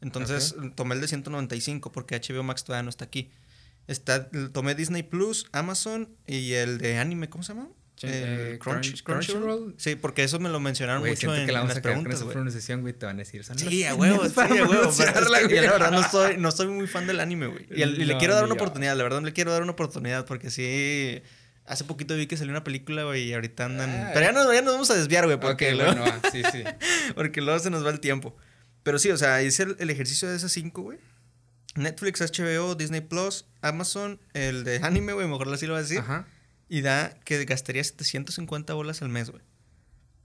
Entonces 0.00 0.54
tomé 0.74 0.94
el 0.96 1.00
de 1.00 1.08
195 1.08 1.90
porque 1.92 2.16
HBO 2.20 2.42
Max 2.42 2.64
todavía 2.64 2.82
no 2.82 2.90
está 2.90 3.04
aquí. 3.06 3.30
Está, 3.86 4.28
tomé 4.52 4.74
Disney 4.74 5.02
Plus, 5.02 5.46
Amazon 5.52 6.08
y 6.26 6.52
el 6.54 6.78
de 6.78 6.98
anime, 6.98 7.28
¿cómo 7.28 7.42
se 7.44 7.54
llama? 7.54 7.68
Eh, 8.02 8.54
eh, 8.54 8.58
Crunch- 8.58 9.02
Crunch- 9.02 9.02
Crunchyroll. 9.04 9.74
Sí, 9.78 9.94
porque 9.94 10.24
eso 10.24 10.38
me 10.40 10.48
lo 10.48 10.58
mencionaron 10.60 11.00
Güey, 11.00 11.12
mucho 11.12 11.34
en, 11.34 11.46
que 11.46 11.52
la 11.52 11.60
en 11.60 11.62
vamos 11.62 11.68
las 11.68 11.78
a 11.78 11.82
quedar 11.82 11.94
con 11.94 12.02
preguntas, 12.04 12.22
esa 12.26 12.32
pronunciación, 12.32 12.80
güey, 12.80 12.92
te 12.92 13.06
van 13.06 13.16
a 13.16 13.18
decir. 13.20 13.44
"Son 13.44 13.58
Sí, 13.58 13.84
a 13.84 13.94
huevo, 13.94 14.24
sí, 14.28 14.32
a 14.36 14.44
huevo. 14.44 14.56
pero 14.56 14.64
es 14.64 14.96
pronunciarla, 14.96 15.38
que 15.38 15.44
güey". 15.44 15.56
yo 15.56 15.62
la 15.62 15.72
verdad 15.72 15.90
no 15.92 16.10
soy, 16.10 16.36
no 16.36 16.50
soy 16.50 16.66
muy 16.68 16.86
fan 16.86 17.06
del 17.06 17.20
anime, 17.20 17.46
güey. 17.46 17.66
Y, 17.70 17.84
le 18.04 18.16
quiero 18.18 18.34
dar 18.34 18.44
una 18.44 18.54
yo. 18.54 18.60
oportunidad, 18.60 18.96
la 18.96 19.02
verdad 19.04 19.22
le 19.22 19.32
quiero 19.32 19.52
dar 19.52 19.62
una 19.62 19.72
oportunidad 19.72 20.26
porque 20.26 20.50
sí. 20.50 21.22
Hace 21.66 21.84
poquito 21.84 22.14
vi 22.14 22.26
que 22.26 22.36
salió 22.36 22.50
una 22.50 22.62
película, 22.62 23.04
güey, 23.04 23.22
y 23.28 23.32
ahorita 23.32 23.64
andan. 23.64 23.88
Ah. 23.88 24.10
Pero 24.12 24.26
ya 24.26 24.32
nos, 24.32 24.52
ya 24.52 24.60
nos 24.60 24.74
vamos 24.74 24.90
a 24.90 24.94
desviar, 24.96 25.24
güey, 25.24 25.40
porque, 25.40 25.72
luego, 25.74 25.94
bueno, 25.94 26.04
va, 26.22 26.30
sí, 26.30 26.42
sí. 26.52 26.62
porque 27.14 27.40
luego 27.40 27.58
se 27.58 27.70
nos 27.70 27.86
va 27.86 27.90
el 27.90 28.00
tiempo. 28.00 28.36
Pero 28.82 28.98
sí, 28.98 29.10
o 29.10 29.16
sea, 29.16 29.42
hice 29.42 29.62
el, 29.62 29.76
el 29.78 29.88
ejercicio 29.88 30.28
de 30.28 30.36
esas 30.36 30.52
cinco, 30.52 30.82
güey. 30.82 30.98
Netflix, 31.74 32.20
HBO, 32.20 32.74
Disney 32.74 33.00
Plus, 33.00 33.46
Amazon, 33.62 34.20
el 34.34 34.64
de 34.64 34.76
anime, 34.82 35.14
güey, 35.14 35.26
mejor 35.26 35.48
así 35.54 35.66
lo 35.66 35.72
voy 35.72 35.80
a 35.80 35.82
decir. 35.82 36.00
Ajá. 36.00 36.26
Y 36.74 36.80
da 36.82 37.14
que 37.24 37.44
gastaría 37.44 37.84
750 37.84 38.74
bolas 38.74 39.00
al 39.02 39.08
mes, 39.08 39.30
güey. 39.30 39.42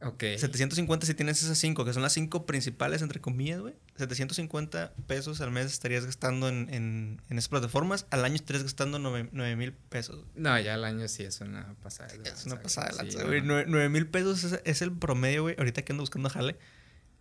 Ok. 0.01 0.23
750 0.37 1.05
si 1.05 1.13
tienes 1.13 1.43
esas 1.43 1.57
cinco, 1.59 1.85
que 1.85 1.93
son 1.93 2.01
las 2.01 2.13
cinco 2.13 2.45
principales, 2.47 3.01
entre 3.03 3.19
comillas, 3.21 3.59
güey. 3.59 3.75
750 3.97 4.93
pesos 5.07 5.41
al 5.41 5.51
mes 5.51 5.67
estarías 5.67 6.05
gastando 6.05 6.47
en, 6.49 6.73
en, 6.73 7.21
en 7.29 7.37
esas 7.37 7.49
plataformas. 7.49 8.07
Al 8.09 8.25
año 8.25 8.35
estarías 8.35 8.63
gastando 8.63 8.97
9 8.97 9.55
mil 9.57 9.73
pesos. 9.73 10.15
güey. 10.15 10.27
No, 10.35 10.59
ya 10.59 10.73
el 10.75 10.85
año 10.85 11.07
sí 11.07 11.23
es 11.23 11.39
una 11.41 11.75
pasada. 11.83 12.09
de 12.17 12.29
Es 12.29 12.45
una 12.45 12.61
pasada 12.61 12.91
Sí, 13.09 13.17
güey. 13.23 13.41
no. 13.41 13.63
9 13.65 13.89
mil 13.89 14.07
pesos 14.07 14.43
es, 14.43 14.61
es 14.63 14.81
el 14.81 14.91
promedio, 14.93 15.43
güey. 15.43 15.55
Ahorita 15.57 15.83
que 15.83 15.91
ando 15.93 16.01
buscando 16.01 16.29
jale. 16.29 16.57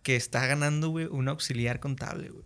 Que 0.01 0.15
está 0.15 0.45
ganando, 0.47 0.89
güey, 0.89 1.05
un 1.05 1.27
auxiliar 1.27 1.79
contable, 1.81 2.29
güey. 2.29 2.45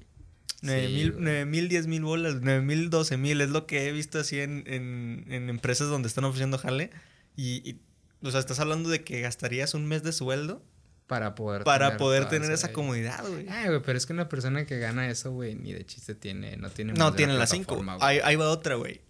9 0.63 0.87
Sí, 0.87 0.93
mil. 0.93 1.15
9 1.19 1.45
mil, 1.45 1.69
10 1.69 1.87
mil 1.87 2.01
bolas, 2.03 2.35
9 2.41 2.61
mil, 2.61 2.89
12 2.89 3.17
mil. 3.17 3.39
Es 3.41 3.49
lo 3.49 3.67
que 3.67 3.87
he 3.87 3.91
visto 3.91 4.19
así 4.19 4.39
en, 4.39 4.63
en, 4.67 5.25
en 5.29 5.49
empresas 5.49 5.87
donde 5.89 6.07
están 6.07 6.23
ofreciendo 6.23 6.57
jale. 6.57 6.89
Y, 7.35 7.69
y, 7.69 7.81
o 8.25 8.31
sea, 8.31 8.39
estás 8.39 8.59
hablando 8.59 8.89
de 8.89 9.03
que 9.03 9.21
gastarías 9.21 9.73
un 9.75 9.85
mes 9.85 10.01
de 10.03 10.11
sueldo 10.13 10.63
Para 11.07 11.35
poder 11.35 11.63
para 11.63 11.97
poder 11.97 12.23
todo 12.23 12.29
tener 12.31 12.51
esa 12.51 12.67
ahí. 12.67 12.73
comodidad, 12.73 13.23
güey. 13.27 13.45
Ay, 13.49 13.67
güey, 13.67 13.81
pero 13.81 13.97
es 13.97 14.05
que 14.05 14.13
una 14.13 14.29
persona 14.29 14.65
que 14.65 14.79
gana 14.79 15.09
eso, 15.09 15.31
güey, 15.31 15.55
ni 15.55 15.73
de 15.73 15.85
chiste 15.85 16.15
tiene, 16.15 16.57
no 16.57 16.69
tiene 16.69 16.93
No, 16.93 17.13
tiene 17.13 17.33
las 17.33 17.49
cinco. 17.51 17.83
Ahí, 18.01 18.19
ahí 18.23 18.35
va 18.35 18.49
otra, 18.49 18.75
güey. 18.75 19.01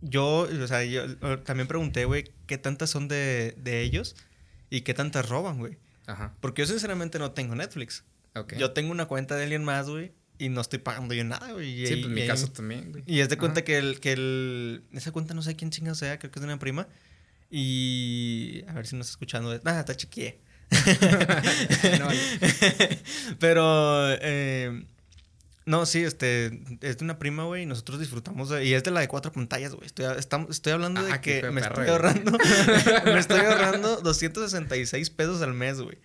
yo, 0.00 0.48
o 0.62 0.66
sea, 0.66 0.84
yo 0.84 1.16
también 1.40 1.68
pregunté, 1.68 2.04
güey, 2.04 2.24
qué 2.46 2.58
tantas 2.58 2.90
son 2.90 3.08
de, 3.08 3.54
de 3.58 3.80
ellos 3.82 4.16
y 4.68 4.80
qué 4.82 4.94
tantas 4.94 5.28
roban, 5.28 5.58
güey. 5.58 5.78
Ajá. 6.06 6.34
Porque 6.40 6.62
yo 6.62 6.66
sinceramente 6.66 7.18
no 7.20 7.30
tengo 7.32 7.54
Netflix. 7.54 8.04
Ok. 8.34 8.54
Yo 8.56 8.72
tengo 8.72 8.90
una 8.90 9.06
cuenta 9.06 9.36
de 9.36 9.44
alguien 9.44 9.62
más, 9.64 9.88
güey, 9.88 10.12
y 10.38 10.48
no 10.48 10.60
estoy 10.60 10.78
pagando 10.80 11.14
yo 11.14 11.24
nada, 11.24 11.52
güey. 11.52 11.86
sí, 11.86 11.92
Y- 11.94 11.96
pues 11.96 12.06
en 12.06 12.14
mi 12.14 12.26
caso 12.26 12.48
también, 12.48 12.90
güey. 12.92 13.04
Y 13.06 13.20
es 13.20 13.28
de 13.28 13.36
cuenta 13.38 13.60
Ajá. 13.60 13.64
que 13.64 13.78
el, 13.78 14.00
que 14.00 14.12
el. 14.12 14.82
Esa 14.92 15.12
cuenta 15.12 15.34
no 15.34 15.42
sé 15.42 15.54
quién 15.56 15.70
chinga 15.70 15.94
sea, 15.94 16.18
creo 16.18 16.30
que 16.30 16.38
es 16.38 16.42
de 16.42 16.46
una 16.48 16.58
prima. 16.58 16.88
Y. 17.50 18.64
A 18.68 18.72
ver 18.72 18.86
si 18.86 18.96
nos 18.96 19.06
está 19.06 19.12
escuchando. 19.14 19.50
Ah, 19.64 19.84
está. 19.86 19.94
No, 21.98 22.06
vale. 22.06 22.18
Pero. 23.38 24.10
eh, 24.20 24.84
no, 25.64 25.86
sí, 25.86 26.00
este. 26.02 26.60
Es 26.80 26.98
de 26.98 27.04
una 27.04 27.18
prima, 27.18 27.44
güey. 27.44 27.62
Y 27.62 27.66
nosotros 27.66 28.00
disfrutamos 28.00 28.48
de. 28.48 28.64
Y 28.64 28.74
es 28.74 28.82
de 28.82 28.90
la 28.90 29.00
de 29.00 29.08
cuatro 29.08 29.30
pantallas, 29.32 29.74
güey. 29.74 29.86
Estoy, 29.86 30.06
estamos- 30.18 30.50
estoy 30.50 30.72
hablando 30.72 31.00
Ah, 31.02 31.04
de 31.04 31.20
qué 31.20 31.40
que 31.40 31.50
me 31.50 31.60
perra, 31.60 31.74
estoy 31.82 31.88
ahorrando. 31.88 32.32
me 33.04 33.18
estoy 33.18 33.40
ahorrando 33.40 34.00
266 34.00 35.10
pesos 35.10 35.42
al 35.42 35.52
mes, 35.54 35.80
güey. 35.80 35.98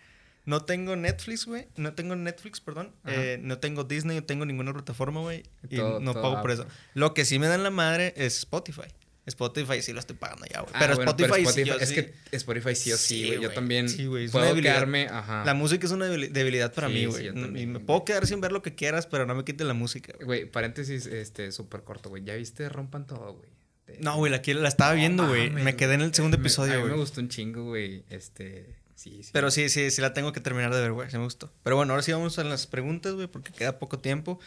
No 0.48 0.64
tengo 0.64 0.96
Netflix, 0.96 1.46
güey. 1.46 1.68
No 1.76 1.94
tengo 1.94 2.16
Netflix, 2.16 2.62
perdón. 2.62 2.92
Eh, 3.06 3.38
no 3.42 3.60
tengo 3.60 3.84
Disney, 3.84 4.16
no 4.18 4.24
tengo 4.24 4.46
ninguna 4.46 4.72
plataforma, 4.74 5.20
güey. 5.20 5.44
Y 5.70 5.76
Todo- 5.76 6.00
no 6.00 6.14
todo 6.14 6.24
pago 6.24 6.42
por 6.42 6.52
eso. 6.52 6.66
Lo 6.94 7.14
que 7.14 7.26
sí 7.26 7.38
me 7.38 7.48
dan 7.48 7.64
la 7.64 7.70
madre 7.70 8.14
es 8.16 8.38
Spotify. 8.40 8.88
Spotify 9.26 9.82
sí 9.82 9.92
lo 9.92 10.00
estoy 10.00 10.16
pagando 10.16 10.46
ya, 10.46 10.62
güey. 10.62 10.72
Ah, 10.74 10.80
pero, 10.80 10.96
bueno, 10.96 11.12
Spotify 11.12 11.46
sí, 11.52 11.66
yo 11.66 11.76
es 11.76 11.90
sí- 11.90 11.96
que 11.96 12.14
Spotify 12.32 12.76
sí 12.76 12.94
o 12.94 12.98
sí, 12.98 13.24
Sí, 13.24 13.28
güey. 13.28 13.42
yo 13.42 13.52
también 13.52 13.90
Sí, 13.90 14.06
güey, 14.06 14.30
puedo 14.30 14.56
quedarme, 14.56 15.08
ajá. 15.12 15.44
La 15.44 15.54
música 15.54 15.86
es 15.86 15.92
una 15.92 16.08
debili- 16.08 16.30
debilidad 16.30 16.74
para 16.74 16.88
mí, 16.88 17.06
güey. 17.08 17.28
y 17.28 17.66
me 17.66 17.82
puedo 17.82 18.06
quedar 18.06 18.26
sin 18.26 18.40
ver 18.40 18.54
lo 18.54 18.62
que 18.62 18.74
quieras, 18.74 19.06
pero 19.06 19.26
no 19.26 19.36
me 19.36 19.44
quite 19.44 19.66
la 19.66 19.74
música, 19.74 20.14
güey. 20.16 20.26
Güey, 20.26 20.46
paréntesis, 20.50 21.08
este, 21.08 21.52
súper 21.52 21.82
corto, 21.84 22.08
güey. 22.08 22.24
¿Ya 22.24 22.36
viste 22.36 22.70
Rompan 22.70 23.06
Todo, 23.06 23.34
güey? 23.34 23.50
De- 23.86 23.98
No, 24.00 24.16
güey, 24.16 24.32
la, 24.32 24.42
la 24.46 24.68
estaba 24.70 24.92
No 24.92 24.98
viendo, 24.98 25.28
güey. 25.28 25.50
Me 25.50 25.76
quedé 25.76 25.96
en 25.96 26.04
el 26.04 26.14
segundo 26.14 26.38
me- 26.38 26.44
episodio, 26.44 26.74
A 26.74 26.76
mí 26.78 26.82
güey. 26.84 26.94
me 26.94 27.00
gustó 27.00 27.20
un 27.20 27.28
chingo, 27.28 27.66
güey. 27.66 28.06
Este, 28.10 28.78
sí, 29.10 29.24
sí. 29.24 29.30
Pero 29.34 29.52
sí, 29.52 29.70
sí, 29.70 29.90
sí 29.92 30.02
la 30.02 30.14
tengo 30.14 30.32
que 30.34 30.40
terminar 30.40 30.74
de 30.74 30.82
ver, 30.82 30.92
güey. 30.92 31.10
Sí 31.10 31.18
me 31.18 31.24
gustó. 31.24 31.52
Pero 31.64 31.76
bueno, 31.76 31.94
ahora 31.94 32.04
sí 32.04 32.12
vamos 32.12 32.38
a 32.40 32.44
las 32.44 32.68
preguntas, 32.68 33.14
güey, 33.14 33.28
porque 33.28 33.52
queda 33.52 33.80
poco 33.80 34.00
tiempo. 34.00 34.40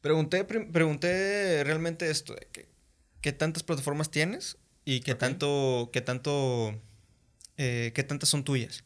Pregunté, 0.00 0.44
prim- 0.44 0.70
pregunté 0.72 1.62
realmente 1.64 2.10
esto, 2.10 2.34
de 2.34 2.46
que, 2.52 2.68
¿qué 3.20 3.32
tantas 3.32 3.62
plataformas 3.62 4.10
tienes? 4.10 4.58
Y 4.84 5.00
qué 5.00 5.12
Ok. 5.12 5.18
tanto, 5.18 5.90
qué 5.92 6.00
tanto, 6.02 6.78
eh, 7.56 7.92
qué 7.94 8.02
tantas 8.02 8.28
son 8.28 8.44
tuyas. 8.44 8.84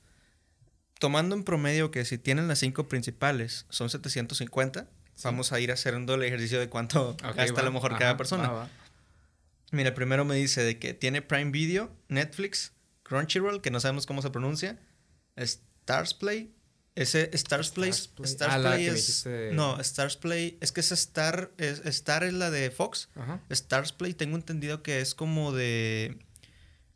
Tomando 1.01 1.35
en 1.35 1.45
promedio 1.45 1.91
que 1.91 2.05
si 2.05 2.19
tienen 2.19 2.49
las 2.49 2.59
cinco 2.61 2.89
principales 2.89 3.67
son 3.69 3.91
750, 3.91 4.89
Sí. 5.15 5.23
vamos 5.25 5.53
a 5.53 5.59
ir 5.59 5.73
haciendo 5.73 6.15
el 6.15 6.23
ejercicio 6.23 6.61
de 6.61 6.69
cuánto 6.69 7.11
Ok, 7.11 7.23
gasta 7.35 7.43
a 7.61 7.65
lo 7.65 7.71
va, 7.71 7.75
mejor 7.75 7.99
cada 7.99 8.17
persona. 8.17 8.49
va, 8.49 8.55
va. 8.65 8.69
Mira, 9.73 9.93
primero 9.95 10.25
me 10.25 10.37
dice 10.37 10.63
de 10.63 10.79
que 10.79 10.95
tiene 10.95 11.21
Prime 11.23 11.51
Video, 11.51 11.91
Netflix, 12.09 12.73
Crunchyroll, 13.09 13.61
que 13.61 13.71
no 13.71 13.81
sabemos 13.81 14.07
cómo 14.07 14.23
se 14.23 14.31
pronuncia, 14.31 14.79
Stars 15.37 16.15
Play. 16.15 16.55
Ese 16.95 17.31
Stars 17.33 17.71
Play, 17.71 17.91
Stars 17.91 18.09
Play. 18.09 18.27
Stars 18.33 18.53
Ah, 18.55 18.59
la 18.59 18.71
Play 18.73 18.87
es 18.89 19.25
no, 19.53 19.79
Stars 19.81 20.17
Play 20.17 20.59
es 20.61 20.73
que 20.73 20.81
es 20.81 20.91
Star 20.91 21.53
es, 21.57 21.79
Star 21.87 22.25
es 22.25 22.33
la 22.33 22.51
de 22.51 22.71
Fox. 22.73 23.09
Ajá. 23.15 23.41
Stars 23.51 23.93
Play 23.93 24.15
tengo 24.15 24.37
entendido 24.37 24.83
que 24.83 25.01
es 25.01 25.15
como 25.15 25.53
de 25.53 26.19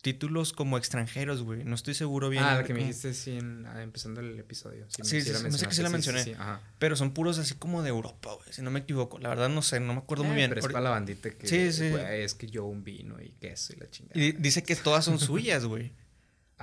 títulos 0.00 0.52
como 0.52 0.76
extranjeros, 0.76 1.44
güey. 1.44 1.62
No 1.62 1.76
estoy 1.76 1.94
seguro 1.94 2.28
bien. 2.28 2.42
Ah, 2.42 2.56
la 2.56 2.64
que 2.64 2.74
me 2.74 2.80
dijiste 2.80 3.14
sí, 3.14 3.36
en- 3.38 3.64
ah, 3.66 3.80
empezando 3.84 4.20
el 4.20 4.36
episodio. 4.40 4.86
Sí, 4.88 5.02
sí, 5.04 5.22
sí, 5.22 5.30
me 5.44 5.52
sé 5.52 5.68
que 5.68 5.74
sí 5.76 5.82
la 5.82 5.90
mencioné. 5.90 6.24
Sí. 6.24 6.34
Pero 6.80 6.96
son 6.96 7.12
puros 7.14 7.38
así 7.38 7.54
como 7.54 7.82
de 7.84 7.90
Europa, 7.90 8.32
güey, 8.34 8.52
si 8.52 8.60
no 8.62 8.72
me 8.72 8.80
equivoco. 8.80 9.20
La 9.20 9.28
verdad 9.28 9.48
no 9.48 9.62
sé, 9.62 9.78
no 9.78 9.92
me 9.94 10.00
acuerdo 10.00 10.24
muy 10.24 10.32
Eh, 10.32 10.36
bien. 10.38 10.50
Pero 10.50 10.60
es 10.62 10.66
para 10.66 10.80
la 10.80 10.90
bandita 10.90 11.30
que. 11.30 11.46
Sí, 11.46 11.72
sí. 11.72 11.90
güey, 11.90 12.22
es 12.22 12.34
que 12.34 12.48
yo 12.48 12.64
un 12.64 12.82
vino 12.82 13.22
y 13.22 13.28
queso 13.40 13.72
y 13.72 13.76
la 13.76 13.88
chingada. 13.88 14.20
y 14.20 14.32
dice 14.32 14.64
que 14.64 14.74
todas 14.74 15.04
son 15.04 15.20
suyas, 15.20 15.64
güey. 15.64 15.92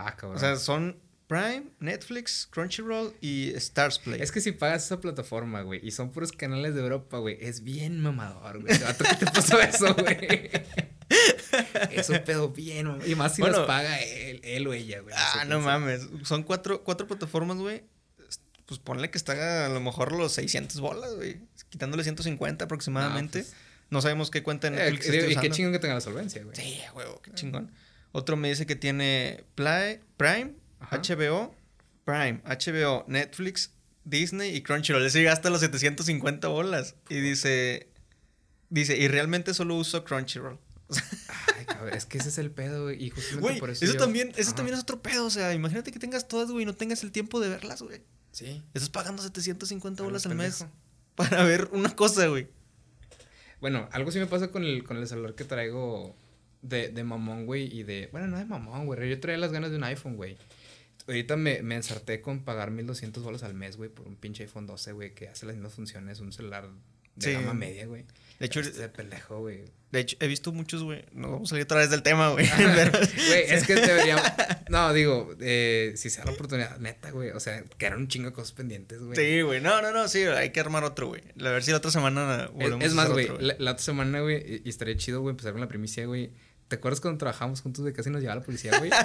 Ah, 0.07 0.15
cabrón. 0.15 0.37
O 0.37 0.39
sea, 0.39 0.55
son 0.57 0.97
Prime, 1.27 1.63
Netflix, 1.79 2.47
Crunchyroll 2.49 3.13
y 3.21 3.51
Stars 3.55 3.99
Play. 3.99 4.19
es 4.21 4.31
que 4.31 4.41
si 4.41 4.51
pagas 4.51 4.85
esa 4.85 4.99
plataforma, 4.99 5.61
güey, 5.61 5.79
y 5.85 5.91
son 5.91 6.11
puros 6.11 6.31
canales 6.31 6.73
de 6.73 6.81
Europa, 6.81 7.17
güey, 7.19 7.37
es 7.39 7.63
bien 7.63 7.99
mamador, 8.01 8.61
güey. 8.61 8.73
¿A 8.83 8.93
ti 8.97 9.03
qué 9.07 9.25
te 9.25 9.31
pasó 9.31 9.59
eso, 9.61 9.93
güey? 9.93 10.49
Es 11.91 12.09
un 12.09 12.19
pedo 12.23 12.49
bien, 12.49 12.87
mam- 12.87 13.07
Y 13.07 13.15
más 13.15 13.35
si 13.35 13.41
Bueno. 13.41 13.57
los 13.59 13.67
paga 13.67 13.99
él, 14.01 14.39
él 14.43 14.67
o 14.67 14.73
ella, 14.73 14.99
güey. 15.01 15.13
ah, 15.17 15.45
no 15.45 15.59
mames. 15.59 16.07
Son 16.23 16.43
cuatro, 16.43 16.83
cuatro 16.83 17.07
plataformas, 17.07 17.57
güey. 17.57 17.83
Pues 18.65 18.79
ponle 18.79 19.09
que 19.09 19.17
está 19.17 19.65
a 19.65 19.69
lo 19.69 19.79
mejor 19.81 20.11
los 20.11 20.33
600 20.33 20.79
bolas, 20.79 21.15
güey. 21.15 21.39
Quitándole 21.69 22.03
150 22.03 22.65
aproximadamente. 22.65 23.39
No, 23.39 23.45
pues, 23.45 23.55
No 23.89 24.01
sabemos 24.01 24.29
qué 24.29 24.43
cuenta 24.43 24.69
de 24.69 24.77
eh, 24.77 24.79
Netflix 24.91 25.05
esté 25.07 25.31
y 25.31 25.35
qué 25.37 25.49
chingón 25.49 25.71
que 25.73 25.79
tenga 25.79 25.95
la 25.95 26.01
solvencia, 26.01 26.43
güey. 26.43 26.55
Sí, 26.55 26.79
huevo, 26.95 27.19
qué 27.23 27.31
chingón. 27.33 27.71
Otro 28.11 28.35
me 28.37 28.49
dice 28.49 28.65
que 28.65 28.75
tiene 28.75 29.43
Play, 29.55 29.99
Prime, 30.17 30.55
Ajá. 30.79 30.97
HBO, 31.01 31.55
Prime, 32.05 32.41
HBO, 32.43 33.05
Netflix, 33.07 33.71
Disney 34.03 34.55
y 34.55 34.61
Crunchyroll. 34.63 35.05
Ese 35.05 35.21
gasta 35.23 35.49
los 35.49 35.59
750 35.61 36.47
bolas. 36.47 36.95
Y 37.09 37.19
dice... 37.19 37.87
Dice, 38.71 38.97
y 38.97 39.07
realmente 39.07 39.53
solo 39.53 39.75
uso 39.75 40.03
Crunchyroll. 40.03 40.59
Ay, 41.57 41.65
cabrón, 41.65 41.93
es 41.93 42.05
que 42.05 42.17
ese 42.19 42.29
es 42.29 42.37
el 42.37 42.51
pedo, 42.51 42.83
güey. 42.83 43.03
Y 43.03 43.09
justamente 43.09 43.41
Güey, 43.41 43.59
por 43.59 43.69
eso. 43.71 43.83
eso, 43.85 43.93
yo- 43.93 43.99
también, 43.99 44.29
eso 44.37 44.49
Ajá. 44.49 44.55
también 44.57 44.75
es 44.75 44.81
otro 44.81 45.01
pedo. 45.01 45.25
O 45.25 45.29
sea, 45.29 45.53
imagínate 45.53 45.91
que 45.91 45.99
tengas 45.99 46.27
todas, 46.27 46.49
güey, 46.51 46.63
y 46.63 46.65
no 46.65 46.75
tengas 46.75 47.03
el 47.03 47.11
tiempo 47.11 47.39
de 47.39 47.49
verlas, 47.49 47.81
güey. 47.81 48.01
Sí. 48.31 48.63
Estás 48.73 48.89
pagando 48.89 49.21
750 49.23 50.01
a 50.01 50.03
lo 50.03 50.09
bolas 50.09 50.25
al 50.27 50.35
mes 50.35 50.65
para 51.15 51.43
ver 51.43 51.69
una 51.71 51.95
cosa, 51.95 52.27
güey. 52.27 52.47
Bueno, 53.59 53.89
algo 53.91 54.11
sí 54.11 54.19
me 54.19 54.27
pasa 54.27 54.49
con 54.51 54.63
el, 54.63 54.83
con 54.83 54.97
el 54.97 55.07
celular 55.07 55.33
que 55.35 55.43
traigo 55.45 56.15
de, 56.61 56.89
de 56.89 57.03
mamón, 57.03 57.45
güey, 57.45 57.65
y 57.73 57.83
de... 57.83 58.09
Bueno, 58.11 58.27
no 58.27 58.37
de 58.37 58.45
mamón, 58.45 58.85
güey. 58.85 59.09
Yo 59.09 59.19
traía 59.19 59.37
las 59.37 59.51
ganas 59.51 59.71
de 59.71 59.77
un 59.77 59.83
iPhone, 59.83 60.15
güey. 60.15 60.37
Ahorita 61.07 61.37
me, 61.37 61.61
me 61.63 61.75
ensarté 61.75 62.21
con 62.21 62.43
pagar 62.43 62.69
1200 62.71 63.23
bolas 63.23 63.43
al 63.43 63.53
mes, 63.53 63.77
güey, 63.77 63.89
por 63.89 64.07
un 64.07 64.15
pinche 64.15 64.43
iPhone 64.43 64.67
12, 64.67 64.91
güey, 64.91 65.13
que 65.15 65.27
hace 65.27 65.45
las 65.45 65.55
mismas 65.55 65.73
funciones, 65.73 66.19
un 66.19 66.31
celular 66.31 66.69
de 67.15 67.25
Sí. 67.25 67.33
gama 67.33 67.53
media, 67.53 67.85
güey. 67.87 68.05
De 68.39 68.45
hecho, 68.45 68.59
Este 68.61 68.79
de 68.79 68.87
pendejo, 68.89 69.39
güey. 69.39 69.65
de 69.91 69.99
hecho, 69.99 70.15
he 70.21 70.27
visto 70.27 70.51
muchos, 70.53 70.83
güey. 70.83 71.03
No 71.11 71.31
vamos 71.31 71.49
a 71.49 71.51
salir 71.51 71.63
otra 71.63 71.79
vez 71.79 71.89
del 71.89 72.03
tema, 72.03 72.29
güey. 72.29 72.45
Güey, 73.27 73.43
es 73.49 73.65
que 73.67 73.75
deberíamos... 73.75 74.23
No, 74.69 74.93
digo, 74.93 75.35
eh, 75.41 75.93
si 75.97 76.09
se 76.11 76.19
da 76.19 76.25
la 76.25 76.31
oportunidad, 76.31 76.77
neta, 76.79 77.09
güey. 77.11 77.31
O 77.31 77.39
sea, 77.41 77.63
quedaron 77.77 78.01
un 78.03 78.07
chingo 78.07 78.27
de 78.29 78.33
cosas 78.33 78.53
pendientes, 78.53 78.99
güey. 79.01 79.17
Sí, 79.17 79.41
güey. 79.41 79.59
No, 79.59 79.81
no, 79.81 79.91
no, 79.91 80.07
sí, 80.07 80.19
hay 80.23 80.51
que 80.51 80.59
armar 80.61 80.83
otro, 80.85 81.07
güey. 81.07 81.23
A 81.41 81.49
ver 81.49 81.63
si 81.63 81.71
la 81.71 81.77
otra 81.77 81.91
semana 81.91 82.45
Es, 82.45 82.51
volvemos 82.53 82.85
es 82.85 82.91
a 82.93 82.95
más, 82.95 83.09
güey, 83.09 83.27
la, 83.39 83.55
la 83.57 83.71
otra 83.71 83.83
semana, 83.83 84.21
güey, 84.21 84.37
y, 84.37 84.61
y 84.63 84.69
estaría 84.69 84.95
chido, 84.95 85.19
güey, 85.21 85.31
empezar 85.31 85.51
con 85.51 85.59
la 85.61 85.67
primicia, 85.67 86.05
güey. 86.05 86.29
¿Te 86.69 86.77
acuerdas 86.77 87.01
cuando 87.01 87.17
trabajamos 87.17 87.61
juntos 87.61 87.83
de 87.83 87.91
casi 87.91 88.09
nos 88.09 88.21
llevaba 88.21 88.39
la 88.39 88.45
policía, 88.45 88.71
güey? 88.77 88.89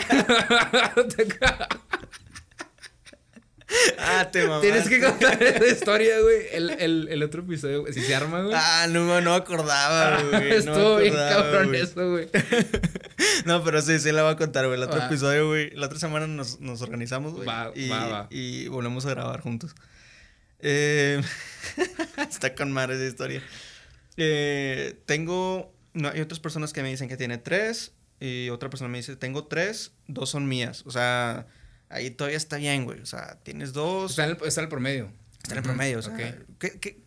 Ah, 3.99 4.29
te 4.31 4.43
mamaste. 4.47 4.71
Tienes 4.71 4.89
que 4.89 5.01
contar 5.01 5.43
esa 5.43 5.67
historia, 5.67 6.21
güey. 6.21 6.47
El, 6.53 6.71
el, 6.71 7.09
el 7.11 7.23
otro 7.23 7.43
episodio, 7.43 7.81
güey. 7.81 7.93
Si 7.93 8.03
se 8.03 8.15
arma, 8.15 8.43
güey. 8.43 8.55
Ah, 8.57 8.87
no, 8.89 9.21
no 9.21 9.35
acordaba, 9.35 10.21
güey. 10.23 10.33
no 10.33 10.39
me 10.39 10.57
Estuvo 10.57 10.97
bien 10.99 11.13
acordaba, 11.15 11.43
cabrón 11.43 11.69
güey. 11.69 11.81
eso, 11.81 12.11
güey. 12.11 12.29
No, 13.47 13.65
pero 13.65 13.81
sí, 13.83 13.99
sí 13.99 14.13
la 14.13 14.23
voy 14.23 14.33
a 14.33 14.37
contar, 14.37 14.67
güey. 14.67 14.77
El 14.79 14.85
otro 14.85 14.99
Va. 15.01 15.07
episodio, 15.07 15.49
güey. 15.49 15.71
La 15.71 15.87
otra 15.87 15.99
semana 15.99 16.27
nos, 16.27 16.61
nos 16.61 16.83
organizamos, 16.83 17.33
güey. 17.33 17.47
Va, 17.47 17.73
y, 17.75 17.89
va, 17.89 18.07
va. 18.07 18.27
y 18.31 18.69
volvemos 18.69 19.07
a 19.07 19.11
grabar 19.11 19.41
juntos. 19.41 19.75
Eh, 20.61 21.21
está 22.31 22.55
con 22.55 22.71
madre 22.71 22.95
esa 22.97 23.07
historia. 23.07 23.43
Eh, 24.17 24.95
tengo. 25.07 25.73
No, 25.95 26.09
hay 26.11 26.21
otras 26.21 26.41
personas 26.41 26.73
que 26.73 26.83
me 26.83 26.91
dicen 26.91 27.09
que 27.09 27.17
tiene 27.17 27.39
tres. 27.39 27.93
Y 28.21 28.49
otra 28.51 28.71
persona 28.71 28.89
me 28.89 28.99
dice, 28.99 29.17
tengo 29.17 29.47
tres, 29.47 29.93
dos 30.07 30.31
son 30.31 30.47
mías. 30.47 30.83
O 30.87 30.91
sea, 30.91 31.47
ahí 31.89 32.11
todavía 32.11 32.37
está 32.37 32.57
bien, 32.57 32.85
güey. 32.85 33.01
O 33.01 33.07
sea, 33.07 33.39
tienes 33.43 33.73
dos. 33.73 34.13
Está 34.13 34.25
en 34.25 34.31
el, 34.31 34.39
está 34.47 34.61
en 34.61 34.65
el 34.65 34.69
promedio. 34.71 35.13
Está 35.43 35.53
en 35.55 35.59
el 35.59 35.65
promedio, 35.65 35.99
o 35.99 36.03
sea. 36.03 36.13
Ok. 36.15 36.21
¿qué- 36.59 36.79
qué? 36.81 37.05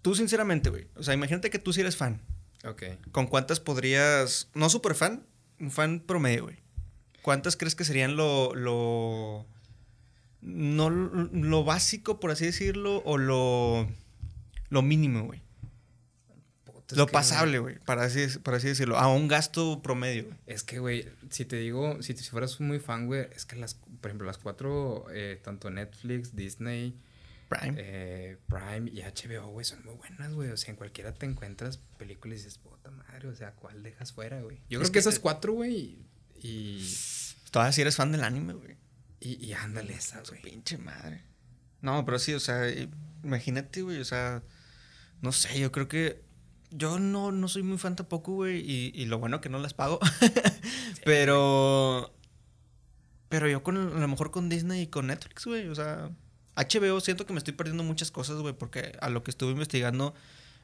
Tú, 0.00 0.14
sinceramente, 0.14 0.70
güey. 0.70 0.88
O 0.96 1.02
sea, 1.02 1.14
imagínate 1.14 1.50
que 1.50 1.58
tú 1.58 1.72
sí 1.72 1.80
eres 1.80 1.96
fan. 1.96 2.20
Ok. 2.64 2.82
¿Con 3.10 3.26
cuántas 3.26 3.60
podrías. 3.60 4.48
No 4.54 4.68
super 4.70 4.94
fan, 4.94 5.26
un 5.60 5.70
fan 5.70 6.00
promedio, 6.00 6.44
güey. 6.44 6.56
¿Cuántas 7.22 7.56
crees 7.56 7.74
que 7.74 7.84
serían 7.84 8.16
lo. 8.16 8.54
lo. 8.54 9.46
No 10.40 10.90
lo, 10.90 11.24
lo 11.32 11.62
básico, 11.64 12.18
por 12.18 12.30
así 12.32 12.44
decirlo, 12.46 13.02
o 13.04 13.16
lo. 13.18 13.88
lo 14.70 14.82
mínimo, 14.82 15.24
güey? 15.24 15.42
Lo 16.96 17.06
pasable, 17.06 17.58
güey, 17.58 17.78
para 17.80 18.04
así, 18.04 18.26
para 18.42 18.56
así 18.58 18.68
decirlo. 18.68 18.98
A 18.98 19.08
un 19.12 19.28
gasto 19.28 19.82
promedio. 19.82 20.36
Es 20.46 20.62
que, 20.62 20.78
güey, 20.78 21.08
si 21.30 21.44
te 21.44 21.56
digo, 21.56 22.02
si, 22.02 22.14
si 22.16 22.30
fueras 22.30 22.60
muy 22.60 22.78
fan, 22.78 23.06
güey, 23.06 23.26
es 23.34 23.44
que 23.46 23.56
las, 23.56 23.74
por 23.74 24.06
ejemplo, 24.10 24.26
las 24.26 24.38
cuatro, 24.38 25.06
eh, 25.12 25.40
tanto 25.42 25.70
Netflix, 25.70 26.34
Disney, 26.36 26.98
Prime. 27.48 27.74
eh, 27.78 28.36
Prime 28.46 28.90
y 28.90 29.02
HBO, 29.02 29.48
güey, 29.48 29.64
son 29.64 29.84
muy 29.84 29.94
buenas, 29.94 30.32
güey. 30.34 30.50
O 30.50 30.56
sea, 30.56 30.70
en 30.70 30.76
cualquiera 30.76 31.12
te 31.14 31.26
encuentras 31.26 31.78
películas 31.98 32.40
y 32.40 32.44
dices, 32.44 32.58
puta 32.58 32.90
madre, 32.90 33.28
o 33.28 33.34
sea, 33.34 33.52
¿cuál 33.52 33.82
dejas 33.82 34.12
fuera, 34.12 34.40
güey? 34.40 34.58
Yo 34.68 34.78
Es 34.80 34.84
creo 34.84 34.86
que, 34.86 34.92
que- 34.92 34.98
esas 35.00 35.18
cuatro, 35.18 35.52
güey, 35.54 35.98
y, 36.40 36.94
Todavía 37.50 37.72
si 37.72 37.82
eres 37.82 37.96
fan 37.96 38.10
del 38.12 38.24
anime, 38.24 38.54
güey. 38.54 38.76
y, 39.20 39.44
y 39.44 39.52
ándale 39.52 39.92
esa, 39.94 40.22
güey. 40.28 40.40
pinche 40.42 40.78
madre. 40.78 41.22
No, 41.82 42.04
pero 42.04 42.18
sí, 42.18 42.32
o 42.32 42.40
sea, 42.40 42.62
imagínate, 43.22 43.82
güey, 43.82 43.98
o 44.00 44.04
sea, 44.04 44.42
no 45.20 45.32
sé, 45.32 45.58
yo 45.60 45.70
creo 45.70 45.86
que 45.88 46.22
yo 46.72 46.98
no, 46.98 47.32
no 47.32 47.48
soy 47.48 47.62
muy 47.62 47.78
fan 47.78 47.96
tampoco, 47.96 48.32
güey. 48.32 48.58
Y, 48.58 48.92
y 48.94 49.04
lo 49.06 49.18
bueno 49.18 49.40
que 49.40 49.48
no 49.48 49.58
las 49.58 49.74
pago. 49.74 50.00
pero. 51.04 52.12
Pero 53.28 53.48
yo 53.48 53.62
con 53.62 53.76
a 53.76 54.00
lo 54.00 54.08
mejor 54.08 54.30
con 54.30 54.48
Disney 54.48 54.82
y 54.82 54.86
con 54.88 55.06
Netflix, 55.06 55.46
güey. 55.46 55.68
O 55.68 55.74
sea, 55.74 56.10
HBO 56.56 57.00
siento 57.00 57.24
que 57.26 57.32
me 57.32 57.38
estoy 57.38 57.54
perdiendo 57.54 57.82
muchas 57.82 58.10
cosas, 58.10 58.36
güey. 58.36 58.54
Porque 58.54 58.96
a 59.00 59.08
lo 59.08 59.22
que 59.22 59.30
estuve 59.30 59.52
investigando 59.52 60.14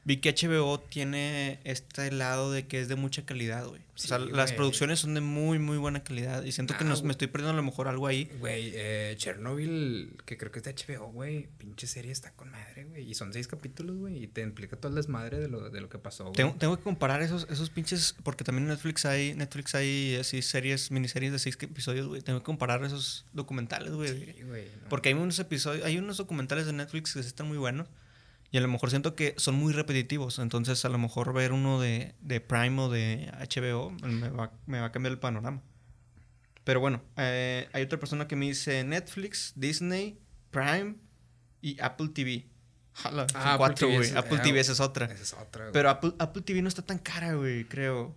vi 0.05 0.17
que 0.17 0.33
HBO 0.33 0.79
tiene 0.79 1.59
este 1.63 2.11
lado 2.11 2.51
de 2.51 2.65
que 2.67 2.79
es 2.81 2.87
de 2.87 2.95
mucha 2.95 3.25
calidad, 3.25 3.67
güey. 3.67 3.81
o 3.81 3.97
sea, 3.97 4.17
las 4.17 4.53
producciones 4.53 4.99
son 4.99 5.13
de 5.13 5.21
muy, 5.21 5.59
muy 5.59 5.77
buena 5.77 6.03
calidad. 6.03 6.43
Y 6.43 6.51
siento 6.51 6.75
que 6.77 6.83
Ah, 6.83 6.87
nos, 6.87 7.03
me 7.03 7.11
estoy 7.11 7.27
perdiendo 7.27 7.51
a 7.51 7.55
lo 7.55 7.63
mejor 7.63 7.87
algo 7.87 8.07
ahí. 8.07 8.31
Güey, 8.39 8.71
eh, 8.73 9.13
Chernobyl, 9.17 10.13
que 10.25 10.37
creo 10.37 10.51
que 10.51 10.59
es 10.59 10.65
de 10.65 10.73
HBO, 10.73 11.11
güey. 11.11 11.47
Pinche 11.57 11.85
serie 11.85 12.11
está 12.11 12.31
con 12.31 12.49
madre, 12.51 12.85
güey. 12.85 13.09
Y 13.09 13.13
son 13.13 13.33
seis 13.33 13.47
capítulos, 13.47 13.97
güey. 13.97 14.23
Y 14.23 14.27
te 14.27 14.41
implica 14.41 14.77
todo 14.77 14.89
el 14.89 14.95
desmadre 14.95 15.39
de 15.39 15.47
lo, 15.47 15.69
de 15.69 15.81
lo 15.81 15.89
que 15.89 15.99
pasó, 15.99 16.23
güey. 16.25 16.35
Tengo, 16.35 16.55
tengo 16.55 16.77
que 16.77 16.83
comparar 16.83 17.21
esos, 17.21 17.45
esos 17.49 17.69
pinches, 17.69 18.15
porque 18.23 18.43
también 18.43 18.63
en 18.63 18.69
Netflix 18.69 19.05
hay, 19.05 19.33
Netflix 19.35 19.75
hay 19.75 20.15
así 20.15 20.41
series, 20.41 20.91
miniseries 20.91 21.31
de 21.31 21.39
seis 21.39 21.57
episodios, 21.61 22.07
güey. 22.07 22.21
Tengo 22.21 22.39
que 22.39 22.45
comparar 22.45 22.83
esos 22.83 23.25
documentales, 23.33 23.91
güey. 23.93 24.09
Sí, 24.09 24.43
güey. 24.43 24.65
no. 24.81 24.89
Porque 24.89 25.09
hay 25.09 25.15
unos 25.15 25.37
episodios, 25.39 25.85
hay 25.85 25.97
unos 25.97 26.17
documentales 26.17 26.65
de 26.65 26.73
Netflix 26.73 27.13
que 27.13 27.19
están 27.19 27.47
muy 27.47 27.57
buenos. 27.57 27.87
Y 28.51 28.57
a 28.57 28.61
lo 28.61 28.67
mejor 28.67 28.89
siento 28.89 29.15
que 29.15 29.35
son 29.37 29.55
muy 29.55 29.73
repetitivos. 29.73 30.39
Entonces, 30.39 30.83
a 30.83 30.89
lo 30.89 30.97
mejor 30.97 31.33
ver 31.33 31.51
uno 31.51 31.79
de, 31.79 32.15
de 32.21 32.41
Prime 32.41 32.81
o 32.81 32.89
de 32.89 33.31
HBO 33.39 33.91
me 33.91 34.29
va, 34.29 34.51
me 34.65 34.79
va 34.79 34.87
a 34.87 34.91
cambiar 34.91 35.11
el 35.13 35.19
panorama. 35.19 35.61
Pero 36.63 36.79
bueno, 36.79 37.01
eh, 37.17 37.67
hay 37.73 37.83
otra 37.83 37.99
persona 37.99 38.27
que 38.27 38.35
me 38.35 38.47
dice 38.47 38.83
Netflix, 38.83 39.53
Disney, 39.55 40.19
Prime 40.51 40.95
y 41.61 41.79
Apple 41.79 42.09
TV. 42.09 42.47
Jala, 42.93 43.27
Ah, 43.33 43.53
Apple 43.53 43.57
cuatro, 43.57 43.87
TV 43.87 44.17
Apple 44.17 44.39
TV 44.39 44.59
esa 44.59 44.71
es 44.71 44.79
otra. 44.79 45.05
Esa 45.05 45.23
es 45.23 45.33
otra, 45.33 45.65
güey. 45.65 45.73
Pero 45.73 45.89
Apple, 45.89 46.13
Apple 46.19 46.41
TV 46.41 46.61
no 46.61 46.67
está 46.67 46.81
tan 46.81 46.97
cara, 46.99 47.33
güey, 47.33 47.65
creo. 47.65 48.15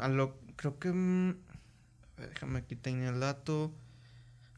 A 0.00 0.08
lo, 0.08 0.38
creo 0.56 0.78
que... 0.78 0.92
mm, 0.92 1.34
déjame 2.18 2.58
aquí 2.58 2.76
tenía 2.76 3.08
el 3.08 3.20
dato. 3.20 3.74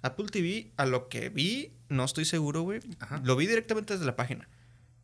Apple 0.03 0.27
TV, 0.27 0.73
a 0.77 0.87
lo 0.87 1.09
que 1.09 1.29
vi, 1.29 1.73
no 1.89 2.05
estoy 2.05 2.25
seguro, 2.25 2.63
güey. 2.63 2.81
Lo 3.23 3.37
vi 3.37 3.47
directamente 3.47 3.95
desde 3.95 4.07
la 4.07 4.17
página. 4.17 4.49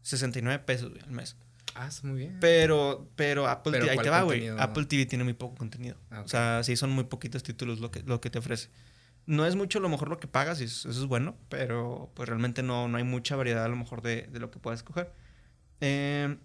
69 0.05 0.63
pesos, 0.65 0.91
güey, 0.91 1.03
al 1.03 1.11
mes. 1.11 1.37
Ah, 1.75 1.89
está 1.89 2.07
muy 2.07 2.19
bien. 2.19 2.37
Pero, 2.41 3.11
pero 3.17 3.49
Apple 3.49 3.73
Pero 3.73 3.85
TV, 3.85 3.91
ahí 3.91 3.97
¿cuál 3.97 4.05
te 4.05 4.11
va, 4.11 4.23
güey. 4.23 4.49
Apple 4.49 4.85
TV 4.85 5.07
tiene 5.07 5.25
muy 5.25 5.33
poco 5.33 5.57
contenido. 5.57 5.97
Ah, 6.11 6.21
ok. 6.21 6.27
O 6.27 6.29
sea, 6.29 6.63
sí 6.63 6.77
son 6.77 6.91
muy 6.91 7.05
poquitos 7.05 7.43
títulos 7.43 7.81
lo 7.81 7.91
que, 7.91 8.03
lo 8.05 8.21
que 8.21 8.31
te 8.31 8.39
ofrece. 8.39 8.69
No 9.27 9.47
es 9.47 9.57
mucho 9.57 9.79
a 9.79 9.83
lo 9.83 9.89
mejor 9.89 10.09
lo 10.09 10.21
que 10.21 10.29
pagas, 10.29 10.61
y 10.61 10.65
eso 10.65 10.89
eso 10.89 11.01
es 11.01 11.07
bueno, 11.07 11.37
pero 11.49 12.13
pues 12.15 12.29
realmente 12.29 12.63
no, 12.63 12.89
no 12.89 12.99
hay 12.99 13.05
mucha 13.05 13.35
variedad 13.37 13.65
a 13.65 13.69
lo 13.69 13.77
mejor 13.77 14.03
de, 14.03 14.29
de 14.31 14.39
lo 14.39 14.51
que 14.51 14.59
puedes 14.59 14.81
escoger. 14.81 15.13
Eh, 15.81 16.37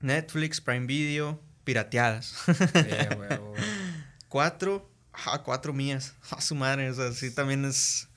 Netflix, 0.00 0.60
Prime 0.60 0.86
Video, 0.86 1.40
pirateadas. 1.64 2.34
Güey. 3.16 3.40
cuatro, 4.28 4.90
ah, 5.12 5.42
cuatro 5.44 5.72
mías. 5.72 6.14
A 6.30 6.40
su 6.40 6.54
madre, 6.54 6.90
o 6.90 6.94
sea, 6.94 7.12
sí 7.12 7.34
también 7.34 7.64
es... 7.64 8.08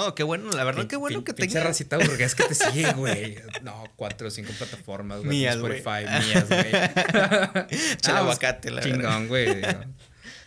Oh, 0.00 0.14
qué 0.14 0.22
bueno, 0.22 0.48
la 0.52 0.62
verdad, 0.62 0.86
qué 0.86 0.94
bueno 0.94 1.24
que 1.24 1.32
tenga... 1.32 1.64
racita, 1.64 1.98
porque 1.98 2.22
es 2.22 2.36
que 2.36 2.44
te 2.44 2.54
sigue, 2.54 2.92
güey. 2.92 3.36
No, 3.62 3.82
cuatro 3.96 4.28
o 4.28 4.30
cinco 4.30 4.52
plataformas, 4.56 5.18
güey. 5.18 5.30
Mías, 5.30 5.58
güey. 5.58 5.78
Spotify, 5.78 6.06
mías, 6.24 6.48
güey. 6.48 6.70
Chale 8.00 8.18
Ah, 8.18 8.20
aguacate, 8.20 8.70
la 8.70 8.80
verdad. 8.80 8.96
Chingón, 8.96 9.26
güey. 9.26 9.60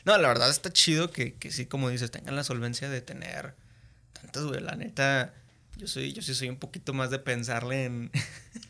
No, 0.05 0.17
la 0.17 0.27
verdad 0.29 0.49
está 0.49 0.71
chido 0.71 1.11
que, 1.11 1.33
que 1.33 1.51
sí, 1.51 1.65
como 1.65 1.89
dices, 1.89 2.11
tengan 2.11 2.37
la 2.37 2.45
solvencia 2.45 2.89
de 2.89 3.01
tener 3.01 3.53
tantas, 4.13 4.43
güey. 4.43 4.61
La 4.61 4.75
neta, 4.75 5.33
yo 5.75 5.85
soy, 5.85 6.13
yo 6.13 6.21
sí 6.21 6.33
soy 6.33 6.47
un 6.47 6.57
poquito 6.57 6.93
más 6.93 7.11
de 7.11 7.19
pensarle 7.19 7.83
en. 7.83 8.11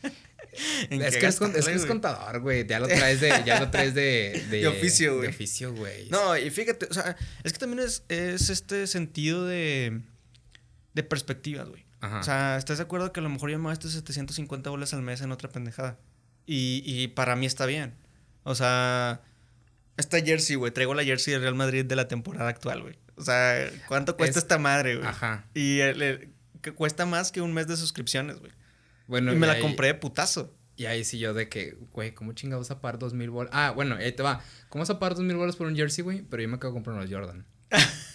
en 0.90 1.00
Es 1.00 1.16
que, 1.16 1.26
es 1.26 1.38
que 1.38 1.86
contador, 1.86 2.40
güey. 2.40 2.66
Ya 2.66 2.80
lo 2.80 2.88
traes 2.88 3.20
de, 3.20 3.28
ya 3.46 3.60
lo 3.60 3.70
traes 3.70 3.94
de, 3.94 4.46
de, 4.50 4.58
De 4.62 4.66
oficio, 4.66 5.14
güey. 5.14 5.28
De 5.28 5.34
oficio, 5.34 5.72
güey. 5.72 6.08
No, 6.10 6.36
y 6.36 6.50
fíjate, 6.50 6.86
o 6.90 6.92
sea, 6.92 7.16
es 7.44 7.52
que 7.52 7.58
también 7.60 7.86
es, 7.86 8.02
es 8.08 8.50
este 8.50 8.88
sentido 8.88 9.46
de. 9.46 10.02
De 10.94 11.02
perspectivas, 11.02 11.68
güey. 11.68 11.84
Ajá. 12.00 12.20
O 12.20 12.22
sea, 12.22 12.56
¿estás 12.56 12.78
de 12.78 12.84
acuerdo 12.84 13.12
que 13.12 13.20
a 13.20 13.22
lo 13.22 13.28
mejor 13.28 13.50
yo 13.50 13.58
me 13.58 13.68
gasto 13.68 13.88
750 13.88 14.70
bolas 14.70 14.92
al 14.94 15.02
mes 15.02 15.20
en 15.20 15.32
otra 15.32 15.48
pendejada? 15.48 15.98
Y, 16.46 16.82
y 16.84 17.08
para 17.08 17.36
mí 17.36 17.46
está 17.46 17.66
bien. 17.66 17.94
O 18.42 18.54
sea, 18.54 19.22
esta 19.96 20.20
jersey, 20.20 20.56
güey. 20.56 20.72
Traigo 20.72 20.94
la 20.94 21.04
jersey 21.04 21.32
del 21.32 21.42
Real 21.42 21.54
Madrid 21.54 21.84
de 21.84 21.94
la 21.96 22.08
temporada 22.08 22.48
actual, 22.48 22.82
güey. 22.82 22.98
O 23.16 23.22
sea, 23.22 23.70
¿cuánto 23.88 24.16
cuesta 24.16 24.38
Es- 24.38 24.44
esta 24.44 24.58
madre, 24.58 24.96
güey? 24.96 25.06
Ajá. 25.06 25.44
Y 25.54 25.78
que 26.60 26.72
cuesta 26.74 27.06
más 27.06 27.30
que 27.32 27.40
un 27.40 27.52
mes 27.52 27.66
de 27.68 27.76
suscripciones, 27.76 28.38
güey. 28.40 28.52
Bueno, 29.06 29.32
y 29.32 29.36
me 29.36 29.46
la 29.46 29.54
ahí- 29.54 29.60
compré 29.62 29.88
de 29.88 29.94
putazo. 29.94 30.54
Y 30.74 30.86
ahí 30.86 31.04
sí 31.04 31.18
yo 31.18 31.34
de 31.34 31.48
que, 31.48 31.76
güey, 31.92 32.14
¿cómo 32.14 32.32
chingados 32.32 32.70
a 32.70 32.80
pagar 32.80 32.98
dos 32.98 33.12
mil 33.14 33.30
bolas? 33.30 33.52
Ah, 33.54 33.70
bueno, 33.72 33.94
ahí 33.96 34.10
te 34.12 34.22
va. 34.22 34.42
¿Cómo 34.70 34.82
vas 34.82 34.90
a 34.90 34.98
pagar 34.98 35.14
dos 35.14 35.24
mil 35.24 35.36
bolas 35.36 35.54
por 35.54 35.66
un 35.66 35.76
jersey, 35.76 36.02
güey? 36.02 36.22
Pero 36.22 36.42
yo 36.42 36.48
me 36.48 36.56
acabo 36.56 36.72
de 36.72 36.76
comprar 36.76 36.96
unos 36.96 37.10
Jordan. 37.10 37.46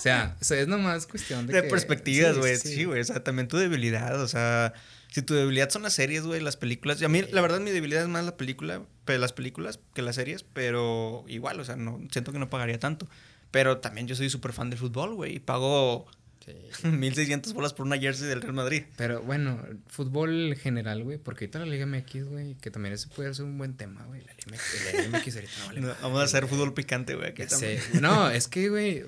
o, 0.00 0.02
sea, 0.02 0.36
o 0.40 0.44
sea, 0.44 0.58
es 0.60 0.66
nomás 0.68 1.06
cuestión 1.06 1.46
de 1.46 1.52
De 1.52 1.62
que- 1.62 1.68
perspectivas, 1.68 2.34
sí, 2.34 2.40
güey. 2.40 2.56
sí, 2.56 2.74
Sí, 2.74 2.84
güey. 2.84 3.00
O 3.00 3.04
sea, 3.04 3.22
también 3.22 3.46
tu 3.48 3.56
debilidad. 3.58 4.20
O 4.20 4.26
sea, 4.28 4.72
si 5.08 5.22
tu 5.22 5.34
debilidad 5.34 5.70
son 5.70 5.82
las 5.82 5.92
series, 5.92 6.22
güey, 6.24 6.40
las 6.40 6.56
películas. 6.56 7.00
Y 7.00 7.04
a 7.04 7.08
mí, 7.08 7.22
la 7.30 7.40
verdad, 7.40 7.60
mi 7.60 7.70
debilidad 7.70 8.02
es 8.02 8.08
más 8.08 8.24
la 8.24 8.36
película, 8.36 8.82
pe- 9.04 9.18
las 9.18 9.32
películas 9.32 9.78
que 9.94 10.02
las 10.02 10.16
series. 10.16 10.42
Pero 10.42 11.24
igual, 11.28 11.60
o 11.60 11.64
sea, 11.64 11.76
no 11.76 12.00
siento 12.10 12.32
que 12.32 12.38
no 12.38 12.48
pagaría 12.50 12.78
tanto. 12.78 13.08
Pero 13.50 13.78
también 13.78 14.06
yo 14.06 14.14
soy 14.16 14.30
súper 14.30 14.52
fan 14.52 14.70
del 14.70 14.78
fútbol, 14.78 15.14
güey. 15.14 15.36
Y 15.36 15.38
pago 15.40 16.06
Sí. 16.42 16.54
1600 16.88 17.52
bolas 17.52 17.74
por 17.74 17.84
una 17.84 17.98
jersey 17.98 18.26
del 18.26 18.40
Real 18.40 18.54
Madrid. 18.54 18.84
Pero 18.96 19.20
bueno, 19.20 19.62
fútbol 19.88 20.56
general, 20.56 21.04
güey, 21.04 21.18
porque 21.18 21.44
ahorita 21.44 21.58
la 21.58 21.66
Liga 21.66 21.84
MX, 21.84 22.24
güey, 22.30 22.54
que 22.54 22.70
también 22.70 22.94
ese 22.94 23.08
puede 23.08 23.34
ser 23.34 23.44
un 23.44 23.58
buen 23.58 23.76
tema, 23.76 24.04
güey. 24.06 24.22
La 24.22 24.32
Liga 24.32 25.18
MX, 25.18 25.34
ahorita 25.36 25.52
no 25.60 25.66
vale 25.66 25.80
No, 25.82 25.88
vamos 26.02 26.20
a 26.22 26.24
hacer 26.24 26.46
fútbol 26.46 26.72
picante, 26.72 27.14
güey, 27.14 27.28
aquí 27.28 27.44
también. 27.44 27.78
No, 28.00 28.30
es 28.30 28.48
que, 28.48 28.70
güey, 28.70 29.04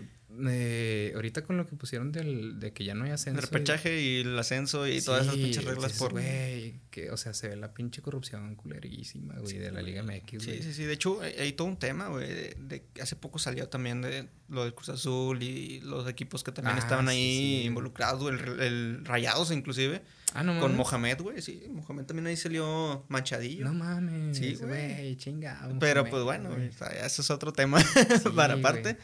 eh, 0.49 1.12
ahorita 1.14 1.43
con 1.43 1.57
lo 1.57 1.66
que 1.66 1.76
pusieron 1.76 2.12
del, 2.12 2.59
de 2.61 2.72
que 2.72 2.85
ya 2.85 2.95
no 2.95 3.05
hay 3.05 3.11
ascenso. 3.11 3.39
El 3.41 3.47
repechaje 3.47 4.01
y 4.01 4.20
el 4.20 4.39
ascenso 4.39 4.87
y 4.89 5.01
todas 5.03 5.22
esas 5.22 5.35
Sí, 5.35 5.43
pinches 5.43 5.64
reglas 5.64 5.93
por... 5.95 6.12
Güey, 6.12 6.80
que, 6.91 7.11
o 7.11 7.16
sea, 7.16 7.35
se 7.35 7.49
ve 7.49 7.57
la 7.57 7.72
pinche 7.74 8.03
corrupción 8.03 8.55
culerísima, 8.57 9.35
güey, 9.39 9.59
de 9.59 9.70
la 9.72 9.83
Liga 9.83 10.03
MX, 10.03 10.43
Sí, 10.43 10.49
güey. 10.51 10.62
sí, 10.62 10.72
sí. 10.74 10.85
De 10.85 10.93
hecho, 10.93 11.20
hay, 11.20 11.33
hay 11.35 11.53
todo 11.53 11.68
un 11.68 11.78
tema, 11.78 12.09
güey. 12.09 12.26
De, 12.28 12.57
de- 12.59 12.85
hace 13.01 13.16
poco 13.16 13.39
salió 13.39 13.68
también 13.68 14.01
de 14.03 14.28
lo 14.49 14.64
del 14.64 14.74
Cruz 14.74 14.89
Azul 14.91 15.43
y 15.43 15.80
los 15.80 16.09
equipos 16.09 16.43
que 16.45 16.53
también 16.53 16.76
Ah, 16.76 16.80
estaban 16.80 17.07
sí, 17.07 17.12
ahí 17.12 17.59
sí. 17.61 17.66
involucrados, 17.66 18.30
el, 18.30 18.61
el 18.61 19.05
Rayados 19.05 19.51
inclusive, 19.51 20.03
Ah, 20.35 20.43
no 20.43 20.53
mames. 20.55 20.62
con 20.62 20.76
Mohamed, 20.76 21.20
güey. 21.20 21.43
Sí, 21.43 21.62
Mohamed 21.70 22.05
también 22.05 22.26
ahí 22.26 22.37
salió 22.37 23.05
manchadillo. 23.09 23.64
No 23.66 23.74
mames. 23.74 24.37
Sí, 24.39 24.57
Sí, 24.57 24.64
güey. 24.64 25.16
chingado. 25.16 25.78
pero 25.78 26.01
Mohamed, 26.05 26.11
pues 26.11 26.24
bueno, 26.24 26.51
o 26.51 26.72
sea, 26.78 26.89
ese 27.07 27.20
es 27.22 27.30
otro 27.30 27.53
tema 27.53 27.78
para 28.35 28.55
aparte. 28.55 28.97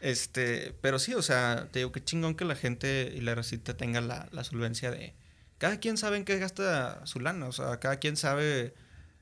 Este, 0.00 0.74
pero 0.80 0.98
sí, 0.98 1.14
o 1.14 1.22
sea, 1.22 1.68
te 1.72 1.80
digo 1.80 1.92
que 1.92 2.04
chingón 2.04 2.34
que 2.34 2.44
la 2.44 2.54
gente 2.54 3.12
y 3.14 3.20
la 3.20 3.34
racita 3.34 3.76
tenga 3.76 4.00
la, 4.00 4.28
la 4.32 4.44
solvencia 4.44 4.90
de. 4.90 5.14
Cada 5.58 5.80
quien 5.80 5.96
sabe 5.96 6.18
en 6.18 6.24
qué 6.24 6.38
gasta 6.38 7.04
su 7.06 7.18
lana. 7.20 7.46
O 7.46 7.52
sea, 7.52 7.80
cada 7.80 7.98
quien 7.98 8.16
sabe 8.16 8.74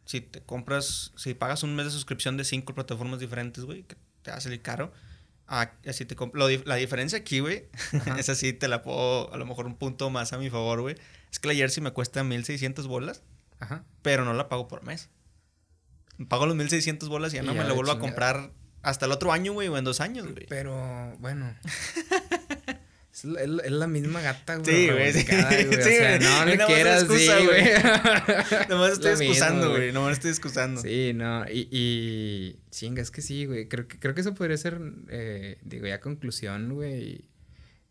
si 0.05 0.21
te 0.21 0.43
compras, 0.43 1.13
si 1.17 1.35
pagas 1.35 1.63
un 1.63 1.75
mes 1.77 1.87
de 1.87 1.91
suscripción 1.93 2.37
de 2.37 2.45
cinco 2.45 2.75
plataformas 2.75 3.21
diferentes, 3.21 3.65
güey, 3.65 3.85
que 3.85 3.97
te 4.23 4.31
va 4.31 4.37
a 4.39 4.41
salir 4.41 4.61
caro. 4.63 4.93
Ah, 5.47 5.73
así 5.87 6.07
te 6.07 6.17
lo 6.33 6.49
la 6.65 6.77
diferencia 6.77 7.19
aquí, 7.19 7.41
güey, 7.41 7.69
es 8.19 8.29
así, 8.31 8.55
te 8.55 8.67
la 8.67 8.83
puedo, 8.83 9.33
a 9.33 9.37
lo 9.37 9.45
mejor 9.45 9.67
un 9.67 9.77
punto 9.77 10.09
más 10.09 10.33
a 10.33 10.39
mi 10.39 10.49
favor, 10.51 10.81
güey. 10.81 10.97
Es 11.31 11.39
que 11.39 11.49
la 11.49 11.55
jersey 11.55 11.83
me 11.83 11.93
cuesta 11.93 12.25
1600 12.25 12.87
bolas, 12.87 13.23
Ajá. 13.61 13.85
pero 14.03 14.25
no 14.25 14.33
la 14.33 14.49
pago 14.49 14.69
por 14.69 14.83
mes. 14.85 15.11
Pago 16.29 16.47
los 16.47 16.57
1600 16.57 17.09
bolas 17.09 17.33
y 17.33 17.37
ya 17.37 17.43
Y 17.43 17.47
no 17.47 17.53
ya 17.55 17.63
me 17.63 17.69
la 17.69 17.75
vuelvo 17.75 17.93
a 17.93 17.99
comprar 17.99 18.53
hasta 18.85 19.07
el 19.07 19.13
otro 19.13 19.33
año, 19.33 19.53
güey, 19.53 19.69
o 19.69 19.77
en 19.77 19.85
dos 19.85 20.01
años, 20.01 20.31
güey. 20.31 20.47
Pero, 20.49 21.17
bueno. 21.19 21.55
Es 23.15 23.25
la, 23.71 23.85
es 23.85 23.89
misma 23.89 24.21
gata, 24.21 24.57
güey. 24.57 24.75
Sí, 24.75 24.91
güey, 24.91 25.13
sí. 25.13 25.21
O 25.21 25.83
sea, 25.83 26.19
no 26.19 26.25
nada 26.25 26.57
más 26.57 26.67
quieras, 26.67 27.07
sí, 27.09 27.29
güey. 27.45 27.65
Nomás 28.69 28.93
estoy 28.95 29.13
Lo 29.13 29.21
excusando, 29.21 29.71
güey. 29.71 29.93
Nomás 29.93 30.13
estoy 30.15 30.31
excusando. 30.31 30.81
Sí, 30.83 31.13
no, 31.15 31.45
y, 31.49 31.69
y 31.71 32.57
chinga, 32.71 33.01
es 33.01 33.13
que 33.13 33.23
sí, 33.23 33.47
güey, 33.47 33.69
creo 33.69 33.87
que, 33.87 34.01
creo 34.01 34.15
que 34.15 34.21
eso 34.21 34.35
podría 34.35 34.57
ser, 34.57 34.81
eh, 35.09 35.59
digo, 35.63 35.87
ya 35.87 36.01
conclusión, 36.01 36.75
güey, 36.75 37.25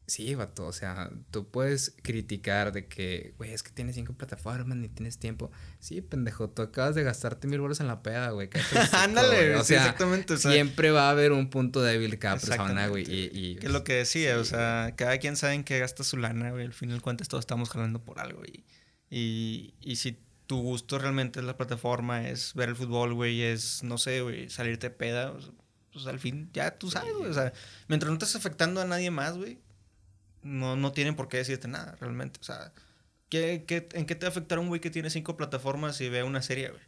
sí, 0.05 0.35
vato, 0.35 0.65
o 0.65 0.73
sea, 0.73 1.09
tú 1.31 1.49
puedes 1.49 1.95
criticar 2.01 2.71
de 2.71 2.87
que, 2.87 3.33
güey, 3.37 3.53
es 3.53 3.63
que 3.63 3.71
tienes 3.71 3.95
cinco 3.95 4.13
plataformas, 4.13 4.77
ni 4.77 4.89
tienes 4.89 5.17
tiempo, 5.17 5.51
sí, 5.79 6.01
pendejo, 6.01 6.49
tú 6.49 6.61
acabas 6.61 6.95
de 6.95 7.03
gastarte 7.03 7.47
mil 7.47 7.61
bolas 7.61 7.79
en 7.79 7.87
la 7.87 8.01
peda, 8.03 8.31
güey, 8.31 8.49
Ándale, 8.93 9.55
o 9.55 9.61
sí, 9.61 9.73
sea, 9.73 9.79
exactamente. 9.79 10.33
O 10.33 10.37
sea, 10.37 10.51
siempre 10.51 10.91
va 10.91 11.07
a 11.07 11.11
haber 11.11 11.31
un 11.31 11.49
punto 11.49 11.81
débil 11.81 12.19
cada 12.19 12.37
persona, 12.37 12.87
güey, 12.87 13.03
y, 13.09 13.29
y 13.33 13.55
que 13.55 13.67
es 13.67 13.71
lo 13.71 13.83
que 13.83 13.93
decía, 13.93 14.35
sí, 14.35 14.39
o 14.39 14.45
sea, 14.45 14.93
cada 14.95 15.17
quien 15.17 15.35
sabe 15.35 15.53
en 15.53 15.63
qué 15.63 15.79
gasta 15.79 16.03
su 16.03 16.17
lana, 16.17 16.51
güey. 16.51 16.65
Al 16.65 16.73
final 16.73 17.01
cuentas 17.01 17.27
todos 17.27 17.41
estamos 17.41 17.69
jalando 17.69 18.03
por 18.03 18.19
algo. 18.19 18.43
Y, 18.45 18.63
y, 19.09 19.73
y 19.81 19.95
si 19.95 20.19
tu 20.47 20.61
gusto 20.61 20.99
realmente 20.99 21.39
es 21.39 21.45
la 21.45 21.57
plataforma, 21.57 22.27
es 22.27 22.53
ver 22.53 22.69
el 22.69 22.75
fútbol, 22.75 23.13
güey, 23.13 23.41
es, 23.41 23.83
no 23.83 23.97
sé, 23.97 24.21
güey, 24.21 24.49
salirte 24.49 24.89
de 24.89 24.95
peda, 24.95 25.31
o 25.31 25.41
sea, 25.41 25.51
pues 25.91 26.07
al 26.07 26.19
fin 26.19 26.49
ya 26.53 26.77
tú 26.77 26.89
sabes, 26.89 27.13
güey. 27.13 27.29
O 27.29 27.33
sea, 27.33 27.53
mientras 27.87 28.09
no 28.09 28.17
estés 28.17 28.35
afectando 28.35 28.81
a 28.81 28.85
nadie 28.85 29.11
más, 29.11 29.37
güey, 29.37 29.59
no, 30.43 30.75
no 30.75 30.91
tienen 30.91 31.15
por 31.15 31.27
qué 31.27 31.37
decirte 31.37 31.67
nada, 31.67 31.95
realmente. 31.99 32.39
O 32.39 32.43
sea, 32.43 32.71
¿qué, 33.29 33.63
qué, 33.67 33.87
en 33.93 34.05
qué 34.05 34.15
te 34.15 34.25
va 34.25 34.29
a 34.29 34.31
afectar 34.31 34.59
un 34.59 34.67
güey 34.67 34.81
que 34.81 34.89
tiene 34.89 35.09
cinco 35.09 35.35
plataformas 35.37 35.99
y 36.01 36.09
ve 36.09 36.23
una 36.23 36.41
serie, 36.41 36.69
güey? 36.69 36.81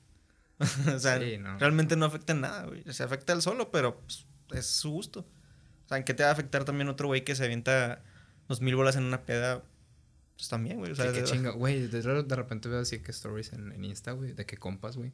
o 0.95 0.99
sea, 0.99 1.19
Sí, 1.19 1.37
no. 1.37 1.57
realmente 1.59 1.95
no 1.95 2.05
afecta 2.05 2.33
en 2.33 2.41
nada, 2.41 2.65
güey. 2.65 2.83
Se 2.91 3.03
afecta 3.03 3.33
él 3.33 3.41
solo, 3.41 3.71
pero 3.71 3.99
pues, 4.01 4.25
es 4.53 4.65
su 4.67 4.91
gusto. 4.91 5.21
O 5.85 5.87
sea, 5.87 5.97
¿en 5.97 6.03
qué 6.03 6.13
te 6.13 6.23
va 6.23 6.29
a 6.29 6.31
afectar 6.33 6.63
también 6.65 6.87
otro 6.89 7.07
güey 7.07 7.23
que 7.23 7.35
se 7.35 7.43
avienta 7.45 8.01
dos 8.47 8.61
mil 8.61 8.75
bolas 8.75 8.95
en 8.95 9.03
una 9.03 9.21
peda? 9.23 9.63
Pues 10.35 10.49
también, 10.49 10.77
güey. 10.79 10.91
O 10.91 10.95
sea, 10.95 11.05
Sí, 11.07 11.13
qué 11.13 11.21
de- 11.21 11.27
chinga. 11.27 11.51
Güey, 11.51 11.87
de, 11.87 12.01
de 12.01 12.35
repente 12.35 12.67
veo 12.69 12.79
así 12.79 12.99
que 12.99 13.11
stories 13.11 13.53
en, 13.53 13.71
en 13.71 13.83
Insta, 13.85 14.11
güey, 14.11 14.33
de 14.33 14.45
que 14.45 14.57
compas, 14.57 14.97
güey, 14.97 15.11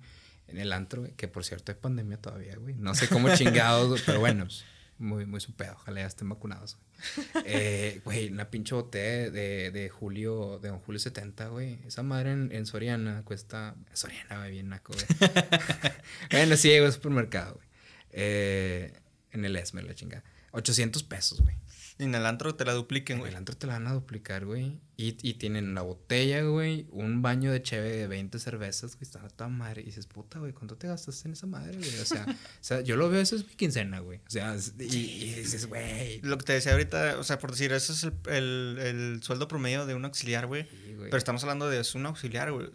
en 0.47 0.57
el 0.57 0.71
antro, 0.73 1.01
güey, 1.01 1.13
que 1.13 1.27
por 1.27 1.43
cierto 1.45 1.71
hay 1.71 1.77
pandemia 1.79 2.17
todavía, 2.17 2.55
güey. 2.57 2.73
No 2.75 2.95
sé 2.95 3.07
cómo 3.07 3.29
chingados, 3.35 4.01
pero 4.05 4.19
bueno, 4.19 4.45
pues, 4.45 4.63
muy, 4.97 5.25
muy 5.25 5.39
su 5.41 5.53
pedo. 5.53 5.73
Ojalá 5.73 6.01
ya 6.01 6.07
estén 6.07 6.29
vacunados, 6.29 6.75
güey. 6.75 6.85
Eh, 7.45 8.01
güey, 8.03 8.29
una 8.29 8.49
pinche 8.49 8.75
botella 8.75 9.29
de, 9.29 9.71
de 9.71 9.89
Julio, 9.89 10.59
de 10.59 10.69
Don 10.69 10.79
Julio 10.79 10.99
70, 10.99 11.47
güey. 11.47 11.79
Esa 11.85 12.03
madre 12.03 12.31
en, 12.31 12.51
en 12.51 12.65
Soriana 12.65 13.23
cuesta. 13.23 13.75
Soriana, 13.93 14.37
güey, 14.37 14.51
bien 14.51 14.69
naco, 14.69 14.93
güey. 14.93 15.31
bueno, 16.31 16.55
sí, 16.57 16.77
güey, 16.77 16.91
supermercado, 16.91 17.55
güey. 17.55 17.67
Eh, 18.11 18.93
en 19.31 19.45
el 19.45 19.55
Esmer, 19.55 19.83
la 19.83 19.95
chingada. 19.95 20.23
800 20.51 21.03
pesos, 21.03 21.41
güey. 21.41 21.55
En 22.01 22.15
el 22.15 22.25
antro 22.25 22.55
te 22.55 22.65
la 22.65 22.73
dupliquen, 22.73 23.15
En 23.15 23.19
güey. 23.21 23.31
el 23.31 23.37
antro 23.37 23.55
te 23.55 23.67
la 23.67 23.73
van 23.73 23.87
a 23.87 23.93
duplicar, 23.93 24.45
güey. 24.45 24.79
Y, 24.97 25.17
y 25.21 25.35
tienen 25.35 25.73
la 25.75 25.81
botella, 25.81 26.41
güey. 26.43 26.87
Un 26.91 27.21
baño 27.21 27.51
de 27.51 27.61
cheve 27.61 27.89
de 27.95 28.07
20 28.07 28.37
cervezas, 28.39 28.95
güey. 28.95 29.03
Está 29.03 29.23
a 29.23 29.29
toda 29.29 29.49
madre. 29.49 29.81
Y 29.81 29.85
dices, 29.85 30.07
puta, 30.07 30.39
güey, 30.39 30.51
¿cuánto 30.53 30.77
te 30.77 30.87
gastaste 30.87 31.27
en 31.27 31.33
esa 31.33 31.47
madre, 31.47 31.77
güey? 31.77 31.99
O 31.99 32.05
sea, 32.05 32.25
o 32.27 32.63
sea, 32.63 32.81
yo 32.81 32.95
lo 32.97 33.09
veo, 33.09 33.21
eso 33.21 33.35
es 33.35 33.47
mi 33.47 33.53
quincena, 33.55 33.99
güey. 33.99 34.19
O 34.27 34.29
sea, 34.29 34.55
y, 34.79 34.83
y 34.95 35.33
dices, 35.35 35.67
güey. 35.67 36.19
Lo 36.21 36.37
que 36.37 36.45
te 36.45 36.53
decía 36.53 36.71
ahorita, 36.73 37.17
o 37.19 37.23
sea, 37.23 37.39
por 37.39 37.51
decir, 37.51 37.71
ese 37.71 37.93
es 37.93 38.03
el, 38.03 38.13
el- 38.27 38.77
el 38.79 39.23
sueldo 39.23 39.47
promedio 39.47 39.85
de 39.85 39.95
un 39.95 40.03
auxiliar, 40.05 40.47
güey. 40.47 40.63
Sí, 40.69 40.93
güey. 40.95 41.09
Pero 41.09 41.17
estamos 41.17 41.43
hablando 41.43 41.69
de 41.69 41.79
es 41.79 41.95
un 41.95 42.05
auxiliar, 42.05 42.51
güey. 42.51 42.69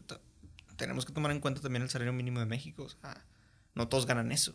Tenemos 0.76 1.04
que 1.06 1.12
tomar 1.12 1.30
en 1.32 1.40
cuenta 1.40 1.60
también 1.60 1.82
el 1.82 1.90
salario 1.90 2.12
mínimo 2.12 2.38
de 2.40 2.46
México. 2.46 2.84
O 2.84 2.88
sea, 2.88 3.24
no 3.74 3.88
todos 3.88 4.06
ganan 4.06 4.30
eso. 4.30 4.54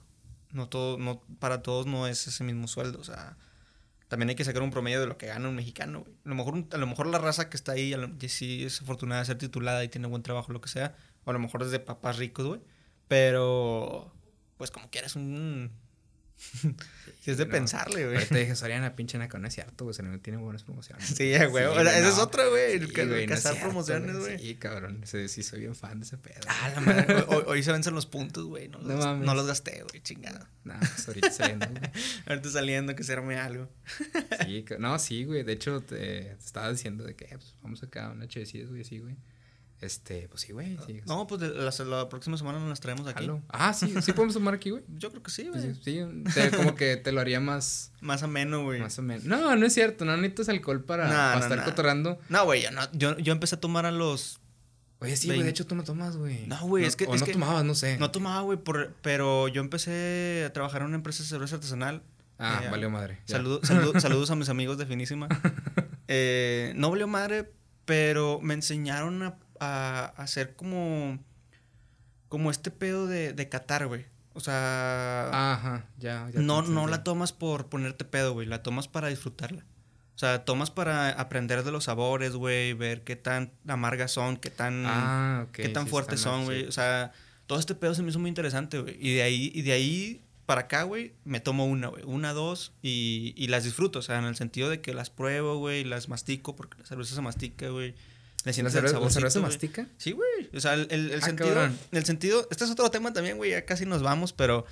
No 0.51 0.67
todo, 0.69 0.97
no, 0.97 1.23
para 1.39 1.61
todos 1.61 1.85
no 1.87 2.07
es 2.07 2.27
ese 2.27 2.43
mismo 2.43 2.67
sueldo. 2.67 2.99
O 2.99 3.03
sea, 3.03 3.37
también 4.11 4.27
hay 4.27 4.35
que 4.35 4.43
sacar 4.43 4.61
un 4.61 4.71
promedio 4.71 4.99
de 4.99 5.07
lo 5.07 5.17
que 5.17 5.27
gana 5.27 5.47
un 5.47 5.55
mexicano, 5.55 6.01
güey. 6.01 6.13
A 6.25 6.27
lo 6.27 6.35
mejor, 6.35 6.65
a 6.73 6.77
lo 6.77 6.85
mejor 6.85 7.07
la 7.07 7.17
raza 7.17 7.49
que 7.49 7.55
está 7.55 7.71
ahí, 7.71 7.95
que 8.19 8.27
sí 8.27 8.65
es 8.65 8.81
afortunada 8.81 9.21
de 9.21 9.27
ser 9.27 9.37
titulada 9.37 9.85
y 9.85 9.87
tiene 9.87 10.05
buen 10.09 10.21
trabajo, 10.21 10.51
lo 10.51 10.59
que 10.59 10.67
sea. 10.67 10.97
O 11.23 11.29
a 11.29 11.33
lo 11.33 11.39
mejor 11.39 11.63
es 11.63 11.71
de 11.71 11.79
papás 11.79 12.17
ricos, 12.17 12.45
güey. 12.45 12.59
Pero, 13.07 14.13
pues 14.57 14.69
como 14.69 14.89
quieras, 14.89 15.15
un... 15.15 15.71
sí 17.21 17.31
es 17.31 17.37
de 17.37 17.45
no. 17.45 17.51
pensarle, 17.51 18.03
güey. 18.05 18.15
Ahorita 18.17 18.35
dije, 18.35 18.55
Soriana, 18.55 18.95
pinche 18.95 19.17
no 19.17 19.47
es 19.47 19.53
cierto, 19.53 19.85
güey. 19.85 19.93
Soriana 19.93 20.17
tiene 20.19 20.39
buenas 20.39 20.63
promociones. 20.63 21.05
Sí, 21.07 21.29
güey. 21.49 21.63
Sí, 21.63 21.69
o 21.69 21.83
sea, 21.83 21.99
ese 21.99 22.09
es 22.09 22.17
otro, 22.17 22.49
güey. 22.49 22.73
El, 22.73 22.87
Sí, 22.87 23.05
güey, 23.05 23.27
no 23.27 23.37
cierto, 23.37 23.59
promociones, 23.61 24.17
güey. 24.17 24.39
Sí, 24.39 24.55
cabrón. 24.55 25.01
Sí, 25.05 25.27
sí, 25.27 25.43
soy 25.43 25.59
bien 25.61 25.75
fan 25.75 25.99
de 25.99 26.05
ese 26.05 26.17
pedo. 26.17 26.41
Ah, 26.47 26.71
la 26.75 26.81
madre. 26.81 27.15
Hoy, 27.27 27.43
hoy- 27.47 27.63
se 27.63 27.71
vencen 27.71 27.93
los 27.93 28.05
puntos, 28.05 28.45
güey. 28.45 28.67
No, 28.69 28.79
los, 28.79 28.87
No 28.87 28.97
mames. 28.97 29.25
no 29.25 29.35
los 29.35 29.45
gasté, 29.47 29.83
güey, 29.89 30.01
chingada. 30.01 30.49
No, 30.63 30.73
pues 30.79 31.07
ahorita 31.07 31.31
saliendo, 31.31 31.67
güey. 31.67 31.81
Ahorita 32.27 32.49
saliendo 32.49 32.95
que 32.95 33.03
se 33.03 33.13
arme 33.13 33.37
algo. 33.37 33.69
Sí, 34.45 34.65
no, 34.79 34.97
sí, 34.99 35.23
güey. 35.25 35.43
De 35.43 35.53
hecho, 35.53 35.81
te, 35.81 35.95
te 35.95 36.45
estaba 36.45 36.71
diciendo 36.71 37.03
de 37.03 37.15
que 37.15 37.25
pues, 37.27 37.55
vamos 37.61 37.81
acá 37.83 38.07
a 38.07 38.11
una 38.11 38.27
chevecillas, 38.27 38.69
güey, 38.69 38.81
así, 38.81 38.99
güey. 38.99 39.15
Este, 39.81 40.27
pues 40.29 40.41
sí, 40.43 40.51
güey. 40.53 40.77
Sí, 40.85 41.01
No, 41.07 41.25
pues 41.25 41.41
de- 41.41 41.49
la, 41.49 41.71
la 41.85 42.07
próxima 42.07 42.37
semana 42.37 42.59
nos 42.59 42.69
las 42.69 42.79
traemos 42.79 43.07
aquí. 43.07 43.27
Ah, 43.49 43.73
sí, 43.73 43.93
sí 44.01 44.13
podemos 44.13 44.35
tomar 44.35 44.53
aquí, 44.53 44.69
güey. 44.69 44.83
Yo 44.97 45.09
creo 45.09 45.23
que 45.23 45.31
sí, 45.31 45.47
Pues 45.51 45.63
güey. 45.63 45.75
sí, 45.75 45.81
sí, 45.83 46.33
te- 46.35 46.51
como 46.55 46.75
que 46.75 46.97
te 46.97 47.11
lo 47.11 47.19
haría 47.19 47.39
más, 47.39 47.91
Más 48.01 48.21
ameno, 48.23 48.63
güey. 48.63 48.79
más 48.79 48.97
o 48.99 49.01
menos. 49.01 49.23
No, 49.25 49.55
no 49.55 49.65
es 49.65 49.73
cierto, 49.73 50.05
no 50.05 50.15
necesitas 50.17 50.49
alcohol 50.49 50.83
para, 50.83 51.07
para 51.07 51.35
no, 51.37 51.41
estar 51.43 51.57
no. 51.57 51.65
cotorrando. 51.65 52.19
No, 52.29 52.45
güey, 52.45 52.61
yo, 52.61 52.69
no, 52.71 52.81
yo, 52.93 53.17
yo 53.17 53.33
empecé 53.33 53.55
a 53.55 53.59
tomar 53.59 53.85
a 53.87 53.91
los... 53.91 54.39
Oye, 54.99 55.17
sí, 55.17 55.25
güey, 55.27 55.41
de 55.41 55.49
hecho 55.49 55.65
tú 55.65 55.73
no 55.73 55.83
tomas, 55.83 56.15
güey. 56.15 56.45
No, 56.45 56.59
güey, 56.67 56.85
es 56.85 56.95
que- 56.95 57.07
O 57.07 57.15
es 57.15 57.21
no 57.21 57.25
que- 57.25 57.33
tomabas, 57.33 57.65
no 57.65 57.73
sé. 57.73 57.97
No 57.97 58.11
tomaba, 58.11 58.41
güey, 58.41 58.59
pero 59.01 59.47
yo 59.47 59.61
empecé 59.61 60.43
a 60.45 60.53
trabajar 60.53 60.81
en 60.83 60.89
una 60.89 60.97
empresa 60.97 61.23
de 61.23 61.29
cerveza 61.29 61.55
artesanal. 61.55 62.03
Ah, 62.37 62.61
Eh, 62.65 62.69
valió 62.69 62.91
madre. 62.91 63.19
saludo- 63.25 63.61
saludos 63.99 64.29
a 64.29 64.35
mis 64.35 64.49
amigos 64.49 64.77
de 64.77 64.85
Finísima. 64.85 65.27
Eh, 66.07 66.73
no 66.75 66.91
valió 66.91 67.07
madre, 67.07 67.51
pero 67.85 68.39
me 68.41 68.53
enseñaron 68.53 69.23
a, 69.23 69.37
a 69.61 70.05
hacer 70.17 70.55
como. 70.55 71.19
Como 72.27 72.49
este 72.49 72.71
pedo 72.71 73.07
de, 73.07 73.33
de 73.33 73.49
catar, 73.49 73.87
güey. 73.87 74.05
O 74.33 74.39
sea. 74.39 75.29
Ajá, 75.53 75.85
ya. 75.97 76.29
ya 76.33 76.39
no, 76.39 76.61
no 76.61 76.87
la 76.87 77.03
tomas 77.03 77.33
por 77.33 77.67
ponerte 77.67 78.05
pedo, 78.05 78.33
güey. 78.33 78.47
La 78.47 78.63
tomas 78.63 78.87
para 78.87 79.09
disfrutarla. 79.09 79.65
O 80.15 80.19
sea, 80.21 80.45
tomas 80.45 80.69
para 80.71 81.09
aprender 81.09 81.63
de 81.63 81.71
los 81.71 81.85
sabores, 81.85 82.33
güey. 82.33 82.73
Ver 82.73 83.03
qué 83.03 83.15
tan 83.15 83.51
amargas 83.67 84.11
son, 84.11 84.37
qué 84.37 84.49
tan 84.49 84.83
Ah, 84.85 85.45
ok. 85.47 85.51
qué 85.51 85.69
tan 85.69 85.85
sí, 85.85 85.89
fuertes 85.89 86.21
son, 86.21 86.45
güey. 86.45 86.61
sí. 86.61 86.67
O 86.67 86.71
sea, 86.71 87.11
todo 87.47 87.59
este 87.59 87.75
pedo 87.75 87.93
se 87.95 88.03
me 88.03 88.09
hizo 88.09 88.19
muy 88.19 88.29
interesante, 88.29 88.79
güey. 88.79 88.97
Y 88.99 89.15
de 89.15 89.23
ahí, 89.23 89.51
y 89.53 89.61
de 89.63 89.71
ahí 89.73 90.21
para 90.45 90.61
acá, 90.61 90.83
güey, 90.83 91.13
me 91.25 91.39
tomo 91.39 91.65
una, 91.65 91.87
güey. 91.87 92.03
Una, 92.05 92.31
dos, 92.33 92.71
y, 92.81 93.33
y 93.35 93.47
las 93.47 93.63
disfruto. 93.65 93.99
O 93.99 94.01
sea, 94.01 94.19
en 94.19 94.25
el 94.25 94.35
sentido 94.35 94.69
de 94.69 94.79
que 94.79 94.93
las 94.93 95.09
pruebo, 95.09 95.57
güey, 95.57 95.83
las 95.83 96.07
mastico, 96.07 96.55
porque 96.55 96.77
la 96.79 96.85
cerveza 96.85 97.15
se 97.15 97.21
mastica, 97.21 97.67
güey. 97.69 97.95
Le 98.43 98.49
¿La 98.49 98.53
sientes 98.53 98.75
el 98.75 98.89
saborcito, 98.89 99.41
mastica? 99.41 99.87
Sí, 99.97 100.11
güey. 100.13 100.49
O 100.55 100.59
sea, 100.59 100.73
el, 100.73 100.87
el- 100.89 101.11
el 101.11 101.21
Ah, 101.21 101.25
sentido. 101.25 101.49
cabrón. 101.53 101.77
El 101.91 102.05
sentido. 102.05 102.47
Este 102.49 102.63
es 102.63 102.71
otro 102.71 102.89
tema 102.89 103.13
también, 103.13 103.37
güey. 103.37 103.51
Ya 103.51 103.65
casi 103.65 103.85
nos 103.85 104.01
vamos, 104.01 104.33
pero. 104.33 104.65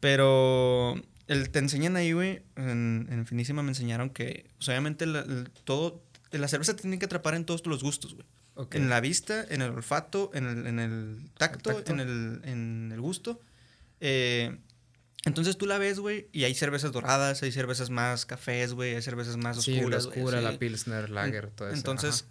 Pero. 0.00 0.94
El, 1.26 1.50
te 1.50 1.58
enseñan 1.58 1.96
ahí, 1.96 2.12
güey. 2.12 2.42
En, 2.56 3.08
en 3.10 3.26
Finísima 3.26 3.62
me 3.62 3.70
enseñaron 3.70 4.10
que. 4.10 4.46
pues, 4.58 4.68
obviamente, 4.68 5.06
la- 5.06 5.20
el- 5.20 5.50
todo. 5.64 6.02
La 6.30 6.48
cerveza 6.48 6.74
te 6.76 6.82
tiene 6.82 6.98
que 6.98 7.06
atrapar 7.06 7.34
en 7.34 7.44
todos 7.44 7.64
los 7.66 7.82
gustos, 7.82 8.14
güey. 8.14 8.26
En 8.72 8.88
la 8.88 9.00
vista, 9.00 9.44
en 9.50 9.60
el 9.62 9.70
olfato, 9.70 10.30
en 10.34 10.46
el, 10.46 10.66
en 10.66 10.78
el 10.78 11.30
tacto. 11.36 11.82
En, 11.86 12.00
el, 12.00 12.40
en 12.44 12.90
el 12.92 13.00
gusto. 13.00 13.40
Eh, 14.00 14.56
entonces 15.24 15.56
tú 15.58 15.66
la 15.66 15.76
ves, 15.78 15.98
güey, 15.98 16.28
y 16.32 16.44
hay 16.44 16.54
cervezas 16.54 16.92
doradas, 16.92 17.42
hay 17.42 17.52
cervezas 17.52 17.90
más 17.90 18.24
cafés, 18.26 18.72
güey, 18.72 18.94
hay 18.94 19.02
cervezas 19.02 19.36
más 19.36 19.62
Sí, 19.62 19.72
la 19.74 19.78
oscuras. 19.80 20.06
oscura, 20.06 20.40
la 20.40 20.58
Pilsner, 20.58 21.10
Lager, 21.10 21.50
todo 21.50 21.68
eso. 21.68 21.76
Entonces. 21.76 22.26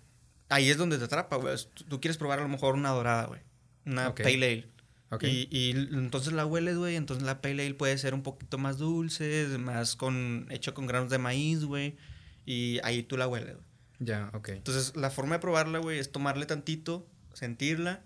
Ahí 0.49 0.69
es 0.69 0.77
donde 0.77 0.97
te 0.97 1.05
atrapa, 1.05 1.37
güey. 1.37 1.55
Tú, 1.89 1.99
quieres 1.99 2.17
probar 2.17 2.39
a 2.39 2.43
lo 2.43 2.49
mejor 2.49 2.75
una 2.75 2.89
dorada, 2.89 3.25
güey. 3.25 3.41
Una 3.85 4.09
Ok. 4.09 4.21
pale 4.21 4.35
ale. 4.35 4.69
Ok. 5.11 5.23
Y, 5.23 5.47
y 5.51 5.71
entonces 5.71 6.33
la 6.33 6.45
hueles, 6.45 6.77
güey. 6.77 6.95
Entonces 6.95 7.25
la 7.25 7.41
pale 7.41 7.65
ale 7.65 7.75
puede 7.75 7.97
ser 7.97 8.13
un 8.13 8.23
poquito 8.23 8.57
más 8.57 8.77
dulce, 8.77 9.47
más 9.59 9.95
con 9.95 10.47
hecho 10.49 10.73
con 10.73 10.87
granos 10.87 11.09
de 11.09 11.17
maíz, 11.17 11.63
güey. 11.63 11.97
Y 12.45 12.79
ahí 12.83 13.03
tú 13.03 13.17
la 13.17 13.27
hueles, 13.27 13.55
güey. 13.55 13.67
Ya, 13.99 14.29
ok. 14.33 14.49
Entonces, 14.49 14.95
la 14.95 15.09
forma 15.09 15.35
de 15.35 15.39
probarla, 15.39 15.79
güey, 15.79 15.99
es 15.99 16.11
tomarle 16.11 16.45
tantito, 16.45 17.07
sentirla 17.33 18.03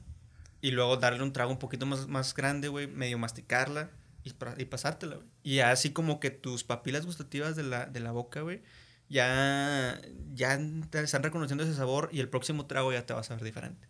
y 0.62 0.72
luego 0.72 0.98
darle 0.98 1.24
un 1.24 1.34
trago 1.34 1.52
un 1.52 1.60
poquito 1.60 1.86
más, 1.86 2.08
más 2.08 2.36
grande, 2.36 2.68
güey, 2.68 2.88
medio 2.88 3.18
masticarla 3.18 3.90
y, 4.24 4.34
y 4.58 4.66
pasártela, 4.66 5.16
güey. 5.16 5.28
Y 5.44 5.60
así 5.60 5.92
como 5.92 6.20
que 6.20 6.30
tus 6.30 6.64
papilas 6.64 7.06
gustativas 7.06 7.56
de 7.56 7.64
la, 7.64 7.86
de 7.86 8.00
la 8.02 8.12
boca, 8.12 8.42
güey, 8.42 8.62
ya, 9.10 9.99
ya 10.34 10.60
te 10.89 11.01
están 11.01 11.24
reconociendo 11.24 11.64
ese 11.64 11.74
sabor 11.76 12.10
y 12.12 12.20
el 12.20 12.30
próximo 12.30 12.66
trago 12.66 12.93
ya 12.93 13.05
te 13.05 13.14
va 13.14 13.20
a 13.22 13.24
saber 13.24 13.43
diferente. 13.43 13.88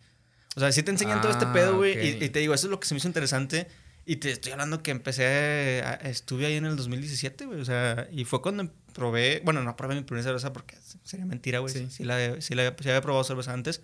O 0.56 0.60
sea, 0.60 0.72
sí 0.72 0.82
te 0.84 0.92
enseñan 0.92 1.22
todo 1.22 1.32
este 1.32 1.46
Ah, 1.46 1.54
pedo, 1.54 1.76
güey, 1.78 1.92
ok. 1.94 2.04
y, 2.22 2.26
y 2.26 2.30
te 2.30 2.40
digo, 2.40 2.54
eso 2.54 2.68
es 2.68 2.72
lo 2.72 2.80
que 2.80 2.88
se 2.88 2.94
me 2.94 2.98
hizo 2.98 3.08
interesante. 3.08 3.68
Y 4.06 4.16
te 4.16 4.32
estoy 4.32 4.52
hablando 4.54 4.82
que 4.82 4.90
empecé, 4.90 5.84
a- 5.86 5.94
estuve 6.10 6.48
ahí 6.48 6.56
en 6.56 6.66
el 6.66 6.76
2017, 6.76 7.46
güey, 7.46 7.62
o 7.62 7.66
sea, 7.66 8.08
y 8.12 8.26
fue 8.26 8.42
cuando 8.42 8.72
probé, 8.94 9.42
bueno, 9.46 9.62
no 9.62 9.76
probé 9.76 9.94
mi 9.94 10.02
primera 10.02 10.24
cerveza 10.24 10.52
porque 10.52 10.76
sería 11.04 11.28
mentira, 11.28 11.60
güey, 11.60 11.72
Sí. 11.74 11.80
sí, 11.86 11.92
sí 11.98 12.04
la, 12.06 12.42
sí 12.42 12.56
la- 12.56 12.76
sí 12.80 12.90
había 12.90 13.02
probado 13.02 13.24
cerveza 13.24 13.54
antes, 13.54 13.82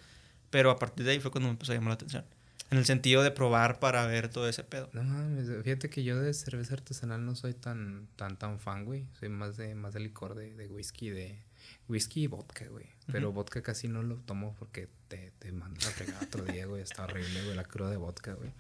pero 0.49 0.71
a 0.71 0.79
partir 0.79 1.05
de 1.05 1.11
ahí 1.11 1.19
fue 1.19 1.29
cuando 1.29 1.49
me 1.49 1.51
empezó 1.51 1.73
a 1.73 1.75
llamar 1.75 1.89
la 1.89 1.93
atención. 1.95 2.25
En 2.71 2.79
el 2.79 2.85
sentido 2.85 3.21
de 3.21 3.31
probar 3.31 3.79
para 3.79 4.05
ver 4.07 4.29
todo 4.29 4.49
ese 4.49 4.63
pedo. 4.63 4.89
No 4.93 5.03
mames, 5.03 5.47
fíjate 5.63 5.89
que 5.89 6.03
yo 6.03 6.19
de 6.19 6.33
cerveza 6.33 6.73
artesanal 6.73 7.23
no 7.23 7.35
soy 7.35 7.53
tan, 7.53 8.07
tan, 8.15 8.37
tan 8.37 8.59
fan, 8.59 8.85
güey. 8.85 9.05
Soy 9.19 9.29
más 9.29 9.55
de, 9.55 9.75
más 9.75 9.93
de 9.93 9.99
licor, 9.99 10.33
de, 10.35 10.55
de 10.55 10.67
whisky, 10.67 11.09
de 11.09 11.43
whisky 11.87 12.23
y 12.23 12.27
vodka, 12.27 12.65
güey. 12.67 12.87
Pero 13.11 13.31
vodka 13.31 13.61
casi 13.61 13.87
no 13.87 14.01
lo 14.01 14.15
tomo 14.15 14.55
porque 14.57 14.89
te, 15.07 15.31
te 15.37 15.51
manda 15.51 15.79
la 15.85 15.91
fregada 15.91 16.19
otro 16.25 16.43
día, 16.43 16.65
güey. 16.65 16.81
Está 16.81 17.03
horrible, 17.03 17.43
güey, 17.43 17.55
la 17.55 17.65
cruda 17.65 17.91
de 17.91 17.97
vodka, 17.97 18.33
güey. 18.33 18.51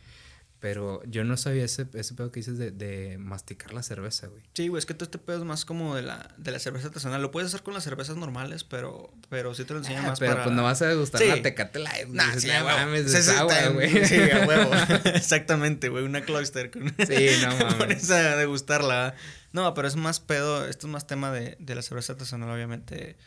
Pero 0.59 1.03
yo 1.05 1.23
no 1.25 1.37
sabía 1.37 1.63
ese, 1.65 1.85
ese 1.93 2.13
pedo 2.15 2.31
que 2.31 2.39
dices 2.39 2.57
de, 2.57 2.71
de 2.71 3.17
masticar 3.19 3.73
la 3.73 3.83
cerveza, 3.83 4.27
güey. 4.27 4.41
Sí, 4.53 4.67
güey, 4.69 4.79
es 4.79 4.85
que 4.87 4.93
todo 4.95 5.03
este 5.03 5.17
pedo 5.19 5.37
es 5.39 5.43
más 5.43 5.63
como 5.65 5.95
de 5.95 6.01
la, 6.01 6.33
de 6.37 6.49
la 6.51 6.57
cerveza 6.59 6.87
artesanal. 6.87 7.21
Lo 7.21 7.29
puedes 7.29 7.49
hacer 7.49 7.61
con 7.61 7.73
las 7.75 7.83
cervezas 7.83 8.15
normales, 8.15 8.63
pero, 8.63 9.13
pero 9.29 9.53
sí 9.53 9.65
te 9.65 9.73
lo 9.73 9.79
enseñan 9.79 10.05
Ah, 10.05 10.09
más 10.09 10.19
pero 10.19 10.31
para... 10.31 10.43
pues 10.45 10.55
no 10.55 10.63
vas 10.63 10.81
a 10.81 10.87
degustar 10.87 11.21
Sí. 11.21 11.27
una 11.27 11.41
Tecate 11.41 11.79
Light. 11.79 12.07
Nah, 12.07 12.25
Dices, 12.27 12.41
sí, 12.43 12.47
"No 12.57 12.63
mames, 12.65 13.13
es 13.13 13.29
agua, 13.29 13.67
güey. 13.73 14.05
Sí, 14.05 14.15
a 14.15 14.47
huevo. 14.47 14.71
Exactamente, 15.13 15.89
güey. 15.89 16.03
Una 16.03 16.21
cloister. 16.21 16.71
Con... 16.71 16.87
Sí, 17.05 17.27
no 17.43 17.49
mames. 17.57 17.73
Pones 17.75 18.09
a 18.09 18.35
degustarla. 18.37 19.13
No, 19.51 19.73
pero 19.75 19.87
es 19.87 19.97
más 19.97 20.19
pedo. 20.19 20.65
Esto 20.67 20.87
es 20.87 20.91
más 20.93 21.05
tema 21.05 21.31
de, 21.31 21.57
de 21.59 21.75
la 21.75 21.81
cerveza 21.83 22.13
artesanal, 22.13 22.49
obviamente. 22.49 23.17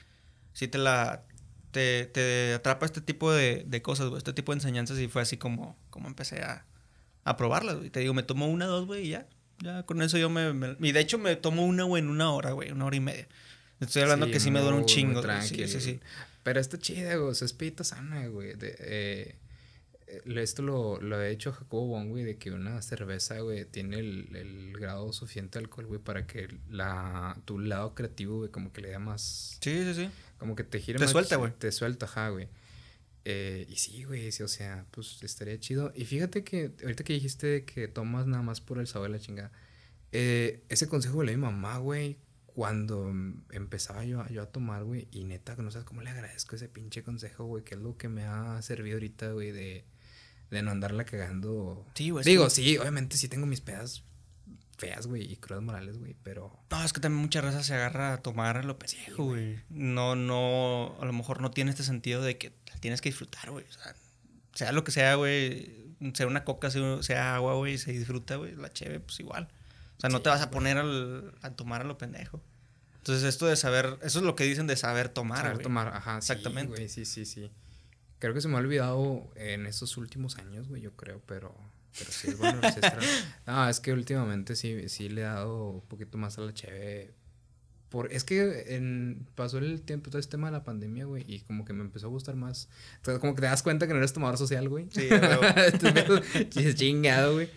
Sí 0.55 0.67
te 0.67 0.79
la... 0.79 1.23
Te, 1.71 2.07
te 2.07 2.55
atrapa 2.55 2.87
este 2.87 3.03
tipo 3.03 3.31
de, 3.31 3.63
de 3.67 3.83
cosas, 3.83 4.09
güey. 4.09 4.19
Este 4.19 4.33
tipo 4.33 4.53
de 4.53 4.57
enseñanzas 4.57 4.99
y 4.99 5.07
fue 5.09 5.21
así 5.23 5.37
como, 5.37 5.79
como 5.91 6.09
empecé 6.09 6.41
a, 6.43 6.65
a 7.31 7.37
probarlas, 7.37 7.77
güey. 7.77 7.91
Te 7.91 8.01
digo, 8.01 8.15
me 8.15 8.23
tomo 8.23 8.49
una, 8.49 8.67
dos, 8.67 8.87
güey, 8.87 9.07
y 9.07 9.09
ya. 9.11 9.27
Ya 9.61 9.83
con 9.85 10.01
eso 10.03 10.19
yo 10.19 10.31
me, 10.31 10.53
me- 10.53 10.77
Y 10.81 10.93
de 10.93 11.01
hecho 11.01 11.19
me 11.19 11.35
tomo 11.37 11.67
una, 11.67 11.83
güey, 11.85 12.03
en 12.03 12.09
una 12.11 12.31
hora, 12.33 12.53
güey. 12.53 12.71
Una 12.71 12.85
hora 12.87 12.97
y 12.97 13.01
media. 13.01 13.27
Estoy 13.81 14.03
hablando 14.03 14.27
que 14.29 14.41
sí 14.41 14.51
me 14.51 14.61
dura 14.61 14.77
un 14.77 14.87
chingo. 14.87 15.23
güey. 15.23 15.43
Sí, 15.43 15.67
sí, 15.69 15.81
sí. 15.81 16.01
Pero 16.43 16.61
está 16.61 16.79
chida, 16.79 17.15
güey. 17.17 17.31
O 17.31 17.35
sea, 17.35 17.47
es 17.47 17.53
pita 17.53 17.85
sana, 17.85 18.27
güey. 18.29 18.55
De, 18.55 18.75
eh, 18.79 19.37
eh, 20.07 20.23
esto 20.37 20.63
lo, 20.63 21.01
lo 21.01 21.17
ha 21.17 21.29
hecho 21.29 21.53
Jacobo 21.53 21.89
Wong, 21.89 22.09
güey, 22.09 22.25
de 22.25 22.37
que 22.39 22.51
una 22.53 22.81
cerveza, 22.83 23.39
güey, 23.41 23.65
tiene 23.67 23.99
el, 23.99 24.35
el 24.35 24.73
grado 24.79 25.13
suficiente 25.13 25.59
de 25.59 25.65
alcohol, 25.65 25.87
güey, 25.87 26.01
para 26.01 26.27
que 26.27 26.49
la, 26.71 27.37
tu 27.45 27.59
lado 27.59 27.95
creativo, 27.95 28.39
güey, 28.39 28.51
como 28.51 28.73
que 28.73 28.81
le 28.81 28.91
da 28.91 28.99
más... 28.99 29.59
Sí, 29.61 29.85
sí, 29.85 29.95
sí. 29.95 30.11
Como 30.39 30.55
que 30.57 30.65
te 30.65 30.81
gira 30.81 30.99
Te 30.99 31.05
más- 31.05 31.13
suelta, 31.13 31.37
güey. 31.37 31.53
Te 31.59 31.71
suelta, 31.73 32.07
ajá, 32.07 32.29
güey. 32.31 32.49
Eh, 33.25 33.67
y 33.69 33.77
sí, 33.77 34.05
güey, 34.05 34.31
sí, 34.33 34.43
o 34.43 34.49
sea, 34.49 34.87
pues 34.91 35.23
estaría 35.23 35.59
chido. 35.61 35.93
Y 35.95 36.05
fíjate 36.07 36.45
que 36.45 36.73
ahorita 36.83 37.05
que 37.05 37.13
dijiste 37.13 37.65
que 37.65 37.89
tomas 37.89 38.27
nada 38.27 38.43
más 38.43 38.61
por 38.61 38.79
el 38.79 38.87
sabor 38.87 39.09
de 39.11 39.19
la 39.19 39.23
chingada, 39.23 39.53
eh, 40.13 40.65
ese 40.69 40.89
consejo 40.89 41.23
le 41.23 41.33
di 41.33 41.35
a 41.35 41.39
mi 41.39 41.45
mamá, 41.45 41.79
güey, 41.79 42.17
cuando 42.47 43.09
empezaba 43.51 44.05
yo, 44.05 44.21
a- 44.21 44.29
yo 44.31 44.43
a 44.43 44.47
tomar, 44.47 44.83
güey, 44.85 45.07
y 45.13 45.25
neta, 45.25 45.55
no 45.57 45.71
sabes 45.71 45.85
cómo 45.87 46.01
le 46.03 46.11
agradezco 46.11 46.57
ese 46.57 46.69
pinche 46.69 47.03
consejo, 47.03 47.45
güey, 47.45 47.63
que 47.65 47.75
es 47.75 47.81
lo 47.81 47.97
que 47.97 48.09
me 48.09 48.25
ha 48.25 48.61
servido 48.63 48.97
ahorita, 48.97 49.31
güey, 49.33 49.53
de, 49.53 49.85
de 50.51 50.63
no 50.63 50.71
andarla 50.71 51.05
cagando. 51.05 51.87
Sí, 51.95 52.11
güey. 52.11 52.25
Digo, 52.25 52.45
que- 52.45 52.51
sí, 52.51 52.79
obviamente 52.79 53.17
sí 53.17 53.29
tengo 53.29 53.47
mis 53.47 53.61
pedas 53.61 54.03
feas, 54.77 55.07
güey, 55.09 55.31
y 55.31 55.37
crudas 55.37 55.63
morales, 55.63 55.99
güey, 55.99 56.15
pero... 56.23 56.57
No, 56.71 56.85
es 56.85 56.93
que 56.93 57.01
también 57.01 57.21
mucha 57.21 57.41
raza 57.41 57.63
se 57.65 57.75
agarra 57.75 58.13
a 58.15 58.23
tomar 58.23 58.57
a 58.57 58.63
lo 58.63 58.79
pendejo, 58.79 59.25
güey. 59.25 59.59
No, 59.71 60.15
no, 60.15 60.97
a 61.01 61.05
lo 61.05 61.13
mejor 61.13 61.41
no 61.41 61.51
tiene 61.51 61.71
este 61.73 61.83
sentido 61.83 62.23
de 62.23 62.39
que 62.39 62.51
tienes 62.79 63.01
que 63.01 63.09
disfrutar, 63.09 63.51
güey. 63.51 63.65
O 63.69 63.73
sea, 63.73 63.95
sea 64.55 64.73
lo 64.73 64.85
que 64.85 64.91
sea, 64.93 65.15
güey, 65.15 65.95
sea 66.15 66.27
una 66.27 66.45
coca, 66.45 66.71
sea, 66.71 67.03
sea 67.03 67.35
agua, 67.37 67.55
güey, 67.55 67.79
se 67.79 67.93
disfruta, 67.93 68.37
güey. 68.37 68.55
La 68.57 68.73
cheve, 68.73 69.01
pues 69.01 69.19
igual. 69.21 69.49
O 69.97 70.01
sea, 70.01 70.11
no 70.11 70.19
Sí, 70.19 70.23
te 70.25 70.29
vas 70.31 70.43
a 70.43 70.51
poner 70.51 70.79
al- 70.79 71.35
a 71.43 71.51
tomar 71.51 71.81
a 71.81 71.85
lo 71.85 71.99
pendejo. 71.99 72.43
Entonces, 72.99 73.25
esto 73.25 73.47
de 73.47 73.57
saber, 73.57 73.99
eso 74.03 74.19
es 74.19 74.25
lo 74.25 74.37
que 74.37 74.45
dicen 74.45 74.67
de 74.67 74.77
saber 74.77 75.09
tomar, 75.09 75.43
Saber 75.43 75.59
tomar, 75.63 75.89
ajá, 75.89 76.21
sí, 76.21 76.33
Exactamente. 76.33 76.89
sí, 76.89 77.05
sí, 77.05 77.25
sí. 77.25 77.51
Creo 78.19 78.35
que 78.35 78.41
se 78.41 78.49
me 78.49 78.57
ha 78.57 78.59
olvidado 78.59 79.31
en 79.37 79.67
estos 79.67 79.97
últimos 79.97 80.37
años, 80.39 80.69
güey, 80.69 80.83
yo 80.83 80.93
creo, 80.97 81.23
pero, 81.27 81.55
pero 81.99 82.11
sí 82.13 82.29
es 82.29 82.37
bueno. 82.39 82.61
No, 83.47 83.69
es 83.69 83.81
que 83.81 83.93
últimamente 83.93 84.57
sí, 84.57 84.89
sí 84.89 85.09
le 85.09 85.23
he 85.23 85.25
dado 85.25 85.71
un 85.71 85.81
poquito 85.83 86.19
más 86.19 86.37
a 86.39 86.43
la 86.43 86.53
cheve. 86.53 87.15
Por, 87.91 88.13
es 88.13 88.23
que 88.25 88.65
en, 88.77 89.27
pasó 89.35 89.59
el 89.59 89.81
tiempo, 89.81 90.11
todo 90.11 90.19
este 90.21 90.33
tema 90.33 90.49
de 90.49 90.53
la 90.53 90.63
pandemia, 90.65 91.07
güey, 91.07 91.25
y 91.27 91.41
como 91.41 91.65
que 91.65 91.73
me 91.73 91.83
empezó 91.83 92.07
a 92.07 92.11
gustar 92.11 92.37
más. 92.37 92.69
Entonces, 92.97 93.19
como 93.21 93.35
que 93.35 93.41
te 93.41 93.47
das 93.47 93.63
cuenta 93.63 93.87
que 93.87 93.93
no 93.95 93.99
eres 93.99 94.13
tomador 94.13 94.37
social, 94.37 94.69
güey. 94.69 94.87
Sí, 94.91 95.09
huevo. 95.11 95.43
Entonces, 96.35 96.75
chingado, 96.75 97.35
güey. 97.35 97.49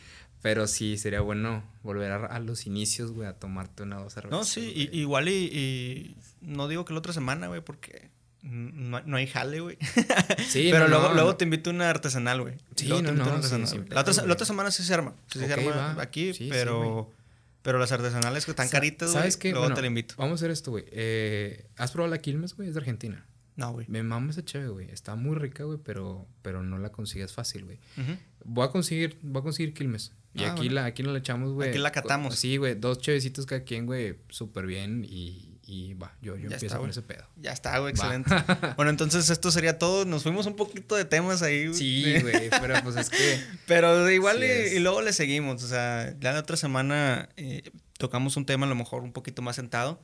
Pero 0.41 0.65
sí, 0.67 0.97
sería 0.97 1.21
bueno 1.21 1.63
volver 1.84 2.11
a, 2.11 2.25
a 2.25 2.39
los 2.39 2.65
inicios, 2.65 3.11
güey, 3.11 3.27
a 3.27 3.34
tomarte 3.34 3.84
una 3.84 3.97
dos 3.97 4.13
cervezas. 4.13 4.38
No, 4.39 4.43
sí, 4.43 4.71
y- 4.75 4.97
igual 4.99 5.27
y, 5.29 5.34
y 5.34 6.17
no 6.41 6.67
digo 6.67 6.84
que 6.86 6.93
la 6.93 6.99
otra 6.99 7.13
semana, 7.13 7.47
güey, 7.47 7.61
porque 7.61 8.09
no, 8.41 9.01
no 9.01 9.17
hay 9.17 9.27
jale, 9.27 9.59
güey. 9.59 9.77
Sí, 10.47 10.69
Pero 10.71 10.86
no, 10.86 10.88
luego, 10.89 11.07
no, 11.09 11.13
luego 11.13 11.36
te 11.36 11.43
invito 11.43 11.69
a 11.69 11.73
una 11.73 11.89
artesanal, 11.91 12.41
güey. 12.41 12.55
Sí, 12.75 12.88
Luego 12.88 13.03
te 13.03 13.11
no, 13.11 13.21
a 13.23 13.25
no, 13.27 13.32
una 13.34 13.41
sí, 13.47 13.53
artesanal, 13.55 13.86
la, 13.89 14.01
otra, 14.01 14.25
la 14.25 14.34
otra 14.34 14.45
semana 14.47 14.71
sí 14.71 14.84
se 14.84 14.93
arma. 14.93 15.13
Sí 15.32 15.39
se 15.39 15.45
Ok, 15.45 15.51
arma 15.51 15.93
va. 15.95 16.01
aquí, 16.01 16.34
Sí, 16.34 16.45
sí, 16.45 16.47
pero, 16.49 16.77
güey. 17.03 17.20
Pero 17.62 17.80
las 17.80 17.91
artesanales 17.91 18.45
que 18.45 18.51
están 18.51 18.68
Sa- 18.68 18.72
caritas, 18.72 19.09
güey, 19.12 19.20
¿Sabes 19.22 19.38
qué? 19.38 19.49
luego 19.51 19.64
Bueno, 19.66 19.76
te 19.76 19.82
la 19.82 19.88
invito. 19.88 20.16
Vamos 20.18 20.34
a 20.34 20.36
hacer 20.36 20.51
esto, 20.51 20.72
güey. 20.72 20.86
Eh, 20.91 21.68
¿Has 21.78 21.91
probado 21.91 22.12
la 22.14 22.22
Quilmes, 22.22 22.55
güey? 22.55 22.68
Es 22.70 22.76
de 22.76 22.80
Argentina. 22.80 23.26
No, 23.55 23.74
güey. 23.74 23.86
Me 23.89 24.01
mama 24.01 24.32
esa 24.32 24.43
chévere, 24.43 24.70
güey. 24.70 24.89
Está 24.91 25.16
muy 25.16 25.36
rica, 25.36 25.64
güey, 25.66 25.78
pero, 25.84 26.28
pero 26.41 26.64
no 26.64 26.78
la 26.80 26.91
consigues 26.91 27.34
fácil, 27.34 27.66
güey. 27.66 27.80
Ujú. 27.97 28.18
Voy 28.45 28.66
a 28.66 28.70
conseguir, 28.70 29.20
voy 29.22 29.41
a 29.41 29.43
conseguir 29.43 29.74
Quilmes. 29.74 30.14
Y 30.34 30.43
Ah, 30.43 30.51
aquí, 30.53 30.59
bueno. 30.62 30.76
la, 30.76 30.86
aquí 30.86 31.03
nos 31.03 31.12
la 31.12 31.20
echamos, 31.20 31.51
güey. 31.51 31.70
Aquí 31.70 31.78
la 31.78 31.91
catamos. 31.91 32.36
Sí, 32.36 32.55
güey. 32.57 32.76
Dos 32.76 32.99
chevecitos 32.99 33.45
cada 33.45 33.64
quien, 33.64 33.86
güey. 33.86 34.16
Súper 34.30 34.66
bien. 34.66 35.05
Y, 35.07 35.51
y 35.72 35.93
va, 35.93 36.13
yo, 36.22 36.36
yo 36.36 36.49
Ya 36.49 36.55
empiezo 36.55 36.65
está, 36.65 36.80
con 36.80 36.89
ese 36.89 37.01
pedo. 37.01 37.24
Ya 37.38 37.53
está, 37.53 37.80
güey, 37.80 37.93
Va. 37.93 38.13
excelente. 38.13 38.36
bueno, 38.76 38.91
entonces 38.91 39.30
esto 39.30 39.51
sería 39.51 39.80
todo. 39.80 40.03
Nos 40.03 40.24
fuimos 40.24 40.45
un 40.45 40.57
poquito 40.57 40.97
de 40.97 41.05
temas 41.05 41.41
ahí. 41.43 41.67
güey. 41.67 41.80
Sí, 41.80 42.19
güey. 42.19 42.49
pero 42.49 42.76
pues 42.84 42.97
es 42.97 43.09
que. 43.09 43.39
Pero 43.67 44.11
igual 44.11 44.43
Sí 44.43 44.76
y, 44.76 44.80
luego 44.80 45.01
le 45.01 45.13
seguimos. 45.13 45.63
O 45.63 45.67
sea, 45.69 46.13
ya 46.19 46.34
la 46.34 46.39
otra 46.41 46.57
semana 46.57 47.30
eh, 47.38 47.72
tocamos 47.97 48.36
un 48.36 48.45
tema 48.45 48.65
a 48.65 48.69
lo 48.69 48.76
mejor 48.76 49.03
un 49.03 49.13
poquito 49.13 49.41
más 49.41 49.55
sentado. 49.55 50.01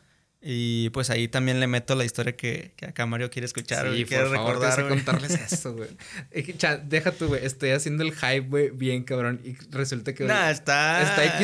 Y 0.49 0.89
pues 0.91 1.09
ahí 1.09 1.27
también 1.27 1.59
le 1.59 1.67
meto 1.67 1.93
la 1.95 2.05
historia 2.05 2.37
que, 2.37 2.71
que 2.77 2.85
acá 2.85 3.05
Mario 3.05 3.29
quiere 3.29 3.45
escuchar, 3.45 3.85
Sí, 3.93 4.05
quiere 4.05 4.23
favor, 4.29 4.37
recordar, 4.37 4.81
güey. 4.83 4.89
contarles 4.95 5.31
eso, 5.51 5.73
güey. 5.73 5.89
Deja 6.85 7.11
tú, 7.11 7.27
güey. 7.27 7.45
Estoy 7.45 7.71
haciendo 7.71 8.03
el 8.03 8.13
hype, 8.13 8.47
güey, 8.47 8.69
bien 8.69 9.03
cabrón. 9.03 9.41
Y 9.43 9.57
resulta 9.71 10.13
que. 10.13 10.23
Nah, 10.23 10.49
está. 10.49 11.01
Está 11.01 11.25
está 11.25 11.35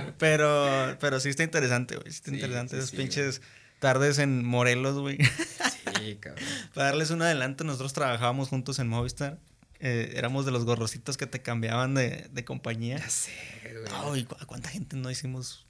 güey. 0.00 0.12
Pero, 0.18 0.96
pero 1.00 1.18
sí 1.18 1.30
está 1.30 1.42
interesante, 1.42 1.96
güey. 1.96 2.08
Sí 2.12 2.16
está 2.18 2.30
Sí, 2.30 2.36
interesante. 2.36 2.76
sí, 2.76 2.78
Esas 2.78 2.90
sí, 2.90 2.96
pinches 2.98 3.42
tardes 3.80 4.18
en 4.20 4.44
Morelos, 4.44 5.00
güey. 5.00 5.18
Sí, 5.98 6.18
cabrón. 6.20 6.44
Para 6.74 6.86
darles 6.88 7.10
un 7.10 7.20
adelanto, 7.22 7.64
nosotros 7.64 7.92
trabajábamos 7.92 8.48
juntos 8.48 8.78
en 8.78 8.86
Movistar. 8.86 9.40
Eh, 9.80 10.12
éramos 10.14 10.46
de 10.46 10.52
los 10.52 10.64
gorrocitos 10.64 11.16
que 11.16 11.26
te 11.26 11.42
cambiaban 11.42 11.94
de, 11.94 12.28
de 12.30 12.44
compañía. 12.44 12.98
Ya 12.98 13.08
sé, 13.10 13.32
güey. 13.72 14.18
Ay, 14.20 14.24
¿cu- 14.24 14.36
¿cuánta 14.46 14.68
gente 14.68 14.96
no 14.96 15.10
hicimos? 15.10 15.66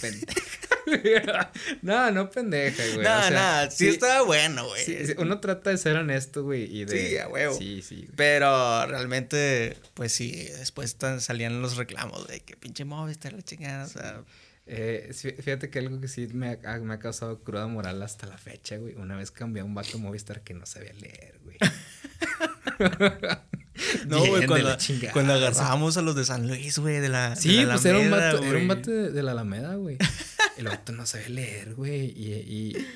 Pendeja. 0.00 0.50
no, 1.82 2.10
no 2.10 2.30
pendeja, 2.30 2.82
güey. 2.94 3.04
Nada, 3.04 3.18
o 3.18 3.22
sea, 3.22 3.30
nada. 3.30 3.70
Sí, 3.70 3.88
estaba 3.88 4.22
bueno, 4.22 4.66
güey. 4.66 4.84
sí, 4.84 4.96
uno 5.18 5.40
trata 5.40 5.70
de 5.70 5.78
ser 5.78 5.96
honesto, 5.96 6.42
güey, 6.42 6.64
y 6.64 6.84
de... 6.84 7.08
Sí, 7.10 7.18
a 7.18 7.28
huevo. 7.28 7.54
Sí, 7.56 7.82
sí, 7.82 7.96
güey. 7.96 8.10
Pero 8.16 8.86
realmente, 8.86 9.76
pues 9.94 10.12
sí, 10.12 10.48
después 10.58 10.96
salían 11.20 11.62
los 11.62 11.76
reclamos 11.76 12.26
de 12.26 12.40
que 12.40 12.56
pinche 12.56 12.84
Movistar, 12.84 13.32
la 13.34 13.42
chingada. 13.42 13.84
O 13.84 13.88
sea, 13.88 14.24
Eh, 14.66 15.10
fí- 15.12 15.36
fíjate 15.36 15.70
que 15.70 15.78
algo 15.80 16.00
que 16.00 16.08
sí 16.08 16.28
me 16.32 16.58
ha, 16.64 16.78
me 16.78 16.94
ha 16.94 16.98
causado 16.98 17.42
cruda 17.42 17.66
moral 17.66 18.02
hasta 18.02 18.26
la 18.26 18.38
fecha, 18.38 18.76
güey. 18.76 18.94
Una 18.94 19.16
vez 19.16 19.30
cambié 19.30 19.62
a 19.62 19.64
un 19.64 19.74
vato 19.74 19.98
Movistar 19.98 20.42
que 20.42 20.54
no 20.54 20.66
sabía 20.66 20.92
leer, 20.92 21.38
güey. 21.42 21.58
no, 24.08 24.18
güey, 24.24 24.46
cuando, 24.46 24.76
cuando 25.12 25.38
a 25.96 26.02
los 26.02 26.14
de 26.16 26.24
San 26.24 26.46
Luis, 26.48 26.78
güey, 26.78 26.98
de 27.00 27.08
la. 27.08 27.30
de 27.30 27.36
Sí, 27.36 27.62
la 27.64 27.74
pues 27.74 27.84
era 27.86 27.98
un 27.98 28.10
vato, 28.10 28.38
era 28.38 28.40
un 28.40 28.48
güey. 28.48 28.66
vato 28.66 28.90
de, 28.90 29.10
de 29.10 29.22
la 29.22 29.32
Alameda, 29.32 29.74
güey. 29.76 29.96
El 30.56 30.66
vato 30.66 30.92
no 30.92 31.06
sabía 31.06 31.28
leer, 31.30 31.74
güey. 31.74 32.06
Y, 32.14 32.32
y 32.34 32.86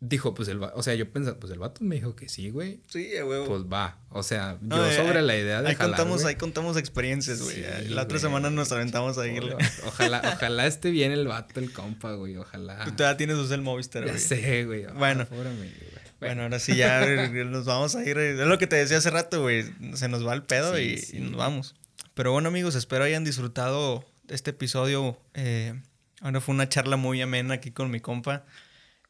dijo, 0.00 0.34
pues 0.34 0.48
el 0.48 0.58
vato, 0.58 0.76
o 0.76 0.82
sea, 0.82 0.94
yo 0.94 1.10
pensaba, 1.10 1.38
pues 1.40 1.50
el 1.52 1.58
vato 1.58 1.82
me 1.82 1.94
dijo 1.94 2.14
que 2.14 2.28
sí, 2.28 2.50
güey. 2.50 2.80
Sí, 2.88 3.16
a 3.16 3.24
huevo. 3.24 3.46
Pues 3.46 3.62
va. 3.62 3.98
O 4.10 4.22
sea, 4.22 4.58
yo 4.60 4.86
eh, 4.86 4.94
sobre 4.94 5.20
ahí- 5.20 5.24
la 5.26 5.36
idea 5.36 5.62
de 5.62 5.68
ahí 5.70 5.74
jalar, 5.74 5.96
contamos, 5.96 6.22
güey. 6.22 6.34
ahí 6.34 6.38
contamos 6.38 6.76
experiencias, 6.76 7.40
güey. 7.40 7.56
Sí, 7.56 7.88
la 7.88 8.02
otra 8.02 8.18
güey. 8.18 8.20
semana 8.20 8.50
nos 8.50 8.70
aventamos 8.72 9.16
ahí. 9.16 9.38
O- 9.38 9.58
Ojalá, 9.86 10.20
ojalá 10.36 10.66
esté 10.66 10.90
bien 10.90 11.10
el 11.12 11.26
vato, 11.26 11.58
el 11.60 11.72
compa, 11.72 12.12
güey. 12.12 12.36
Ojalá. 12.36 12.84
Tú 12.84 12.92
todavía 12.92 13.16
tienes 13.16 13.36
usted 13.36 13.54
el 13.54 13.62
Movistar, 13.62 14.04
Ya 14.04 14.10
güey. 14.12 14.22
sé, 14.22 14.64
güey. 14.66 14.84
Ah, 14.84 14.92
Bueno. 14.94 15.24
pobre 15.26 15.48
amigo, 15.48 15.64
güey. 15.80 15.87
Bueno, 16.20 16.42
ahora 16.42 16.58
sí 16.58 16.74
ya 16.76 17.04
eh, 17.06 17.28
nos 17.44 17.64
vamos 17.64 17.94
a 17.94 18.04
ir. 18.04 18.18
Es 18.18 18.38
lo 18.38 18.58
que 18.58 18.66
te 18.66 18.76
decía 18.76 18.98
hace 18.98 19.10
rato, 19.10 19.42
güey. 19.42 19.64
Se 19.94 20.08
nos 20.08 20.26
va 20.26 20.34
el 20.34 20.42
pedo 20.42 20.76
Sí, 20.76 20.82
y, 20.82 20.98
sí. 20.98 21.16
y 21.16 21.20
nos 21.20 21.36
vamos. 21.36 21.74
Pero 22.14 22.32
bueno, 22.32 22.48
amigos, 22.48 22.74
espero 22.74 23.04
hayan 23.04 23.24
disfrutado 23.24 24.04
este 24.28 24.50
episodio. 24.50 25.20
Eh, 25.34 25.80
ahora 26.20 26.40
fue 26.40 26.54
una 26.54 26.68
charla 26.68 26.96
muy 26.96 27.22
amena 27.22 27.54
aquí 27.54 27.70
con 27.70 27.90
mi 27.90 28.00
compa. 28.00 28.44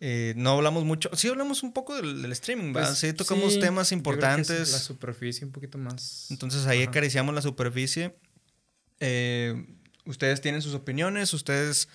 Eh, 0.00 0.34
no 0.36 0.50
hablamos 0.50 0.84
mucho. 0.84 1.10
Sí, 1.14 1.28
hablamos 1.28 1.62
un 1.62 1.72
poco 1.72 1.96
del, 1.96 2.22
del 2.22 2.32
streaming, 2.32 2.72
¿verdad? 2.72 2.90
Pues, 2.90 2.98
sí, 3.00 3.12
tocamos 3.14 3.54
sí, 3.54 3.60
temas 3.60 3.90
importantes. 3.92 4.70
La 4.72 4.78
superficie 4.78 5.44
un 5.46 5.52
poquito 5.52 5.78
más. 5.78 6.26
Entonces 6.30 6.66
ahí 6.66 6.82
Ajá. 6.82 6.90
acariciamos 6.90 7.34
la 7.34 7.42
superficie. 7.42 8.14
Eh, 9.00 9.66
ustedes 10.04 10.40
tienen 10.40 10.62
sus 10.62 10.74
opiniones, 10.74 11.32
ustedes 11.34 11.88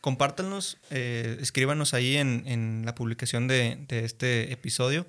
compártanlos, 0.00 0.78
eh, 0.90 1.36
escríbanos 1.40 1.94
ahí 1.94 2.16
en, 2.16 2.44
en 2.46 2.82
la 2.84 2.94
publicación 2.94 3.48
de, 3.48 3.84
de 3.88 4.04
este 4.04 4.52
episodio. 4.52 5.06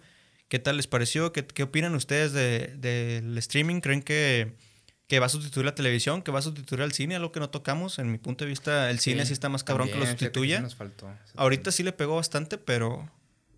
¿Qué 0.49 0.59
tal 0.59 0.77
les 0.77 0.88
pareció? 0.88 1.33
¿Qué, 1.33 1.45
qué 1.45 1.63
opinan 1.63 1.93
ustedes 1.95 2.31
de- 2.33 2.75
del 2.77 3.38
streaming? 3.38 3.81
¿Creen 3.81 4.01
que, 4.01 4.53
que 5.07 5.19
va 5.19 5.25
a 5.25 5.29
sustituir 5.29 5.65
la 5.65 5.75
televisión? 5.75 6.21
¿Que 6.21 6.31
va 6.31 6.39
a 6.39 6.41
sustituir 6.41 6.81
al 6.81 6.93
cine? 6.93 7.15
Algo 7.17 7.31
que 7.33 7.39
no 7.41 7.49
tocamos. 7.49 7.99
En 7.99 8.11
mi 8.11 8.17
punto 8.17 8.45
de 8.45 8.49
vista, 8.49 8.89
el 8.89 8.99
cine 8.99 9.25
sí 9.25 9.33
está 9.33 9.49
más 9.49 9.63
cabrón 9.63 9.89
que 9.89 9.95
lo 9.95 10.05
sustituya. 10.05 10.57
sí 10.57 10.63
nos 10.63 10.75
faltó. 10.75 11.13
Ahorita 11.35 11.71
sí 11.71 11.83
le 11.83 11.91
pegó 11.91 12.15
bastante, 12.15 12.57
pero, 12.57 13.11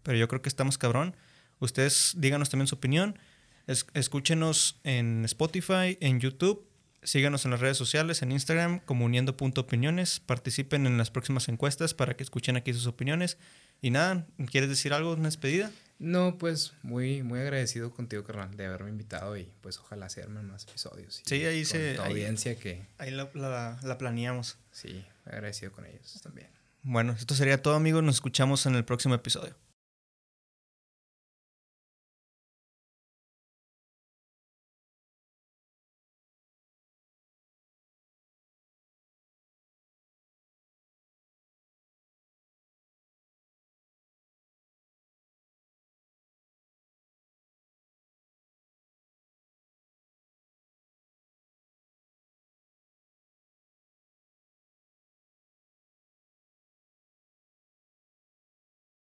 pero 0.03 0.17
yo 0.17 0.27
creo 0.27 0.41
que 0.41 0.49
estamos 0.49 0.77
cabrón. 0.77 1.15
Ustedes 1.59 2.13
díganos 2.17 2.49
también 2.49 2.67
su 2.67 2.75
opinión. 2.75 3.19
Es- 3.67 3.85
escúchenos 3.93 4.79
en 4.83 5.23
Spotify, 5.25 5.95
en 6.01 6.19
YouTube. 6.19 6.65
Síganos 7.03 7.45
en 7.45 7.51
las 7.51 7.59
redes 7.61 7.77
sociales, 7.77 8.21
en 8.21 8.31
Instagram, 8.31 8.79
como 8.81 9.05
uniendo.opiniones. 9.05 10.19
Participen 10.19 10.85
en 10.85 10.97
las 10.97 11.11
próximas 11.11 11.47
encuestas 11.47 11.93
para 11.93 12.15
que 12.15 12.23
escuchen 12.23 12.57
aquí 12.57 12.73
sus 12.73 12.87
opiniones. 12.87 13.37
Y 13.81 13.91
nada, 13.91 14.25
¿quieres 14.51 14.69
decir 14.69 14.93
algo, 14.93 15.13
una 15.13 15.23
despedida? 15.29 15.71
No, 15.99 16.37
pues 16.37 16.73
muy, 16.83 17.23
muy 17.23 17.39
agradecido 17.39 17.91
contigo, 17.91 18.23
carnal, 18.23 18.55
de 18.55 18.65
haberme 18.65 18.89
invitado 18.89 19.37
y 19.37 19.49
pues 19.61 19.77
ojalá 19.79 20.09
se 20.09 20.21
armen 20.21 20.47
más 20.47 20.63
episodios. 20.63 21.21
Sí, 21.25 21.45
ahí 21.45 21.63
se- 21.65 21.95
Tu 21.95 22.01
ahí- 22.01 22.11
audiencia 22.11 22.55
que 22.55 22.85
Ahí 22.97 23.11
la, 23.11 23.29
la- 23.33 23.79
la 23.83 23.97
planeamos. 23.97 24.57
sí, 24.71 25.05
agradecido 25.25 25.71
con 25.71 25.85
ellos 25.85 26.19
también. 26.21 26.47
Bueno, 26.83 27.13
esto 27.17 27.35
sería 27.35 27.61
todo, 27.61 27.75
amigos. 27.75 28.03
Nos 28.03 28.15
escuchamos 28.15 28.65
en 28.65 28.75
el 28.75 28.85
próximo 28.85 29.15
episodio. 29.15 29.55